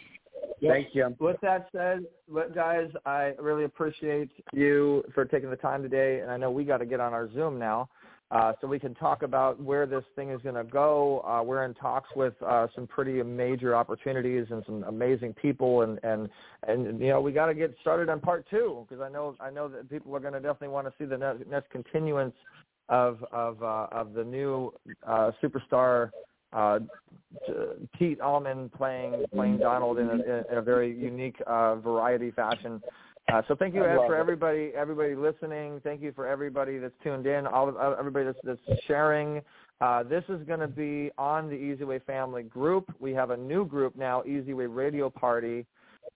Thank 0.62 0.90
you. 0.94 1.16
With 1.20 1.38
that 1.42 1.68
said, 1.72 2.06
guys, 2.54 2.90
I 3.06 3.34
really 3.40 3.66
appreciate 3.66 4.32
you 4.54 5.04
for 5.14 5.26
taking 5.26 5.50
the 5.50 5.56
time 5.56 5.82
today, 5.82 6.22
and 6.22 6.32
I 6.32 6.38
know 6.38 6.52
we 6.52 6.64
got 6.64 6.78
to 6.78 6.86
get 6.86 7.00
on 7.00 7.14
our 7.14 7.32
Zoom 7.34 7.60
now. 7.60 7.90
Uh, 8.32 8.54
so 8.60 8.68
we 8.68 8.80
can 8.80 8.96
talk 8.96 9.22
about 9.22 9.62
where 9.62 9.86
this 9.86 10.04
thing 10.16 10.32
is 10.32 10.42
going 10.42 10.56
to 10.56 10.64
go. 10.64 11.22
Uh, 11.22 11.44
we're 11.44 11.64
in 11.64 11.74
talks 11.76 12.10
with 12.16 12.34
uh, 12.46 12.68
some 12.74 12.88
pretty 12.88 13.22
major 13.22 13.76
opportunities 13.76 14.48
and 14.50 14.64
some 14.66 14.84
amazing 14.84 15.34
people, 15.34 15.82
and 15.84 16.00
and 16.04 16.30
and 16.68 17.00
you 17.00 17.10
know 17.10 17.22
we 17.22 17.32
got 17.32 17.46
to 17.48 17.54
get 17.54 17.76
started 17.82 18.10
on 18.10 18.20
part 18.20 18.46
two 18.50 18.86
because 18.88 19.02
I 19.02 19.10
know 19.10 19.36
I 19.40 19.52
know 19.52 19.68
that 19.70 19.90
people 19.90 20.16
are 20.16 20.20
going 20.20 20.34
to 20.34 20.40
definitely 20.40 20.70
want 20.70 20.88
to 20.88 20.94
see 20.98 21.06
the 21.06 21.18
next, 21.18 21.48
next 21.48 21.70
continuance 21.70 22.34
of 22.90 23.24
of 23.32 23.62
uh, 23.62 23.88
of 23.92 24.14
the 24.14 24.24
new 24.24 24.74
uh, 25.06 25.32
superstar 25.44 26.10
uh, 26.52 26.80
Pete 27.98 28.20
Allman 28.22 28.70
playing 28.70 29.26
playing 29.34 29.58
Donald 29.58 30.00
in 30.00 30.10
a, 30.10 30.52
in 30.52 30.58
a 30.58 30.62
very 30.62 30.98
unique 30.98 31.36
uh, 31.46 31.76
variety 31.76 32.32
fashion. 32.32 32.82
Uh, 33.32 33.42
so 33.48 33.56
thank 33.56 33.74
you 33.74 33.84
Ed, 33.84 33.96
for 33.96 34.16
everybody 34.16 34.72
everybody 34.76 35.16
listening. 35.16 35.82
Thank 35.84 36.02
you 36.02 36.12
for 36.12 36.28
everybody 36.28 36.78
that's 36.78 36.94
tuned 37.04 37.26
in. 37.26 37.48
All 37.48 37.68
of, 37.68 37.76
everybody 37.98 38.26
that's, 38.26 38.38
that's 38.44 38.82
sharing. 38.86 39.42
Uh, 39.82 40.04
this 40.04 40.24
is 40.30 40.42
going 40.48 40.60
to 40.60 40.68
be 40.68 41.12
on 41.18 41.50
the 41.50 41.56
eZWay 41.56 42.04
Family 42.06 42.44
group. 42.44 42.94
We 43.00 43.14
have 43.14 43.32
a 43.32 43.38
new 43.38 43.66
group 43.66 43.96
now, 43.96 44.22
eZWay 44.22 44.74
Radio 44.74 45.10
Party. 45.10 45.66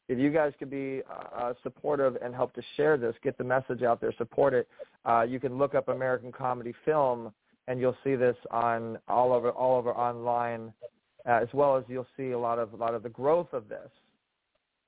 If 0.07 0.19
you 0.19 0.29
guys 0.29 0.53
could 0.59 0.69
be 0.69 1.01
uh, 1.35 1.53
supportive 1.63 2.15
and 2.23 2.33
help 2.33 2.53
to 2.53 2.61
share 2.77 2.95
this, 2.95 3.15
get 3.23 3.37
the 3.37 3.43
message 3.43 3.81
out 3.81 3.99
there, 3.99 4.13
support 4.17 4.53
it. 4.53 4.67
Uh, 5.03 5.23
you 5.23 5.39
can 5.39 5.57
look 5.57 5.73
up 5.73 5.87
American 5.87 6.31
Comedy 6.31 6.73
Film, 6.85 7.33
and 7.67 7.79
you'll 7.79 7.97
see 8.03 8.15
this 8.15 8.35
on 8.51 8.99
all 9.07 9.33
over 9.33 9.49
all 9.49 9.77
over 9.77 9.91
online, 9.91 10.71
uh, 11.27 11.39
as 11.41 11.47
well 11.53 11.75
as 11.75 11.83
you'll 11.87 12.07
see 12.15 12.31
a 12.31 12.39
lot 12.39 12.59
of 12.59 12.73
a 12.73 12.75
lot 12.75 12.93
of 12.93 13.01
the 13.01 13.09
growth 13.09 13.51
of 13.51 13.67
this 13.67 13.89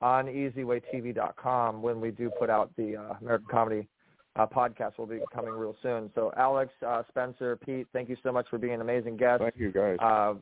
on 0.01 0.25
eZWayTV.com 0.25 1.81
when 1.81 2.01
we 2.01 2.11
do 2.11 2.31
put 2.39 2.49
out 2.49 2.71
the 2.77 2.97
uh, 2.97 3.13
American 3.21 3.47
Comedy 3.49 3.87
uh, 4.35 4.45
podcast. 4.45 4.97
Will 4.97 5.05
be 5.05 5.19
coming 5.33 5.51
real 5.51 5.75
soon. 5.81 6.09
So 6.15 6.31
Alex, 6.37 6.71
uh, 6.85 7.03
Spencer, 7.09 7.55
Pete, 7.57 7.87
thank 7.93 8.09
you 8.09 8.17
so 8.23 8.31
much 8.31 8.47
for 8.49 8.57
being 8.57 8.73
an 8.73 8.81
amazing 8.81 9.17
guest. 9.17 9.41
Thank 9.41 9.57
you, 9.57 9.71
guys. 9.71 9.97
Uh, 9.99 10.35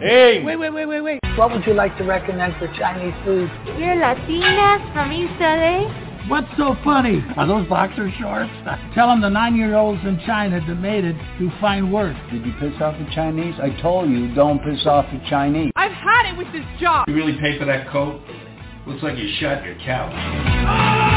Hey! 0.00 0.44
Wait, 0.44 0.56
wait, 0.56 0.70
wait, 0.70 0.86
wait, 0.86 1.00
wait. 1.00 1.18
What 1.36 1.50
would 1.50 1.66
you 1.66 1.74
like 1.74 1.98
to 1.98 2.04
recommend 2.04 2.54
for 2.58 2.68
Chinese 2.78 3.14
food? 3.24 3.50
You're 3.78 3.96
Latinas 3.96 4.92
from 4.92 5.10
East 5.12 5.34
LA? 5.40 6.11
What's 6.28 6.46
so 6.56 6.76
funny? 6.84 7.24
Are 7.36 7.46
those 7.46 7.68
boxer 7.68 8.10
shorts? 8.20 8.50
Tell 8.94 9.08
them 9.08 9.20
the 9.20 9.28
nine-year-olds 9.28 10.02
in 10.04 10.20
China 10.24 10.60
that 10.66 10.74
made 10.76 11.04
it 11.04 11.16
do 11.38 11.50
fine 11.60 11.90
work. 11.90 12.16
Did 12.30 12.46
you 12.46 12.52
piss 12.60 12.80
off 12.80 12.96
the 12.98 13.12
Chinese? 13.14 13.54
I 13.60 13.70
told 13.82 14.08
you, 14.08 14.32
don't 14.34 14.62
piss 14.62 14.86
off 14.86 15.06
the 15.12 15.20
Chinese. 15.28 15.72
I've 15.74 15.92
had 15.92 16.32
it 16.32 16.38
with 16.38 16.52
this 16.52 16.64
job. 16.80 17.08
You 17.08 17.14
really 17.14 17.38
pay 17.38 17.58
for 17.58 17.64
that 17.64 17.88
coat? 17.90 18.20
Looks 18.86 19.02
like 19.02 19.18
you 19.18 19.28
shot 19.40 19.64
your 19.64 19.76
couch. 19.84 20.12
Oh! 20.14 21.11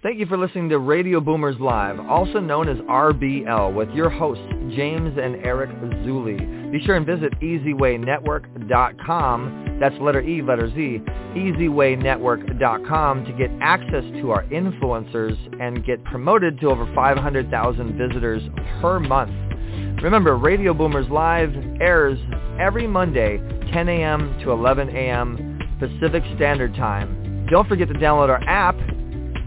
Thank 0.00 0.20
you 0.20 0.26
for 0.26 0.38
listening 0.38 0.68
to 0.68 0.78
Radio 0.78 1.18
Boomers 1.18 1.58
Live, 1.58 1.98
also 1.98 2.38
known 2.38 2.68
as 2.68 2.76
RBL, 2.76 3.74
with 3.74 3.90
your 3.90 4.08
hosts, 4.08 4.44
James 4.76 5.18
and 5.20 5.44
Eric 5.44 5.70
Zuley. 5.70 6.70
Be 6.70 6.80
sure 6.86 6.94
and 6.94 7.04
visit 7.04 7.32
eZWayNetwork.com, 7.40 9.78
that's 9.80 9.96
letter 10.00 10.20
E, 10.20 10.40
letter 10.40 10.72
Z, 10.72 11.02
eZWayNetwork.com 11.34 13.24
to 13.24 13.32
get 13.32 13.50
access 13.60 14.04
to 14.20 14.30
our 14.30 14.44
influencers 14.44 15.36
and 15.60 15.84
get 15.84 16.04
promoted 16.04 16.60
to 16.60 16.68
over 16.68 16.86
500,000 16.94 17.98
visitors 17.98 18.44
per 18.80 19.00
month. 19.00 19.32
Remember, 20.00 20.36
Radio 20.36 20.74
Boomers 20.74 21.10
Live 21.10 21.52
airs 21.80 22.20
every 22.60 22.86
Monday, 22.86 23.38
10 23.72 23.88
a.m. 23.88 24.38
to 24.44 24.52
11 24.52 24.90
a.m. 24.90 25.58
Pacific 25.80 26.22
Standard 26.36 26.76
Time. 26.76 27.48
Don't 27.50 27.66
forget 27.66 27.88
to 27.88 27.94
download 27.94 28.28
our 28.28 28.40
app 28.44 28.76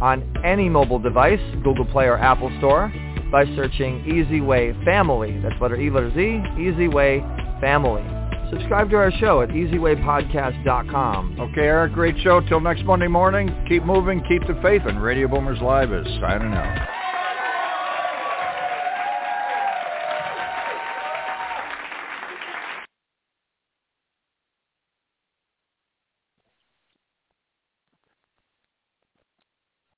on 0.01 0.23
any 0.43 0.67
mobile 0.67 0.99
device, 0.99 1.39
Google 1.63 1.85
Play 1.85 2.05
or 2.05 2.17
Apple 2.17 2.51
Store, 2.57 2.91
by 3.31 3.45
searching 3.55 4.03
eZWay 4.03 4.83
Family. 4.83 5.39
That's 5.41 5.59
letter 5.61 5.79
E, 5.79 5.89
letter 5.89 6.11
Z, 6.11 6.19
eZWay 6.19 7.61
Family. 7.61 8.03
Subscribe 8.51 8.89
to 8.89 8.97
our 8.97 9.11
show 9.11 9.41
at 9.41 9.49
ezwaypodcast.com. 9.49 11.39
Okay, 11.39 11.61
Eric, 11.61 11.93
great 11.93 12.15
show. 12.21 12.41
Till 12.41 12.59
next 12.59 12.83
Monday 12.83 13.07
morning, 13.07 13.49
keep 13.69 13.85
moving, 13.85 14.21
keep 14.27 14.41
the 14.45 14.59
faith, 14.61 14.81
and 14.85 15.01
Radio 15.01 15.29
Boomers 15.29 15.61
Live 15.61 15.93
is 15.93 16.05
signing 16.19 16.53
out. 16.53 17.00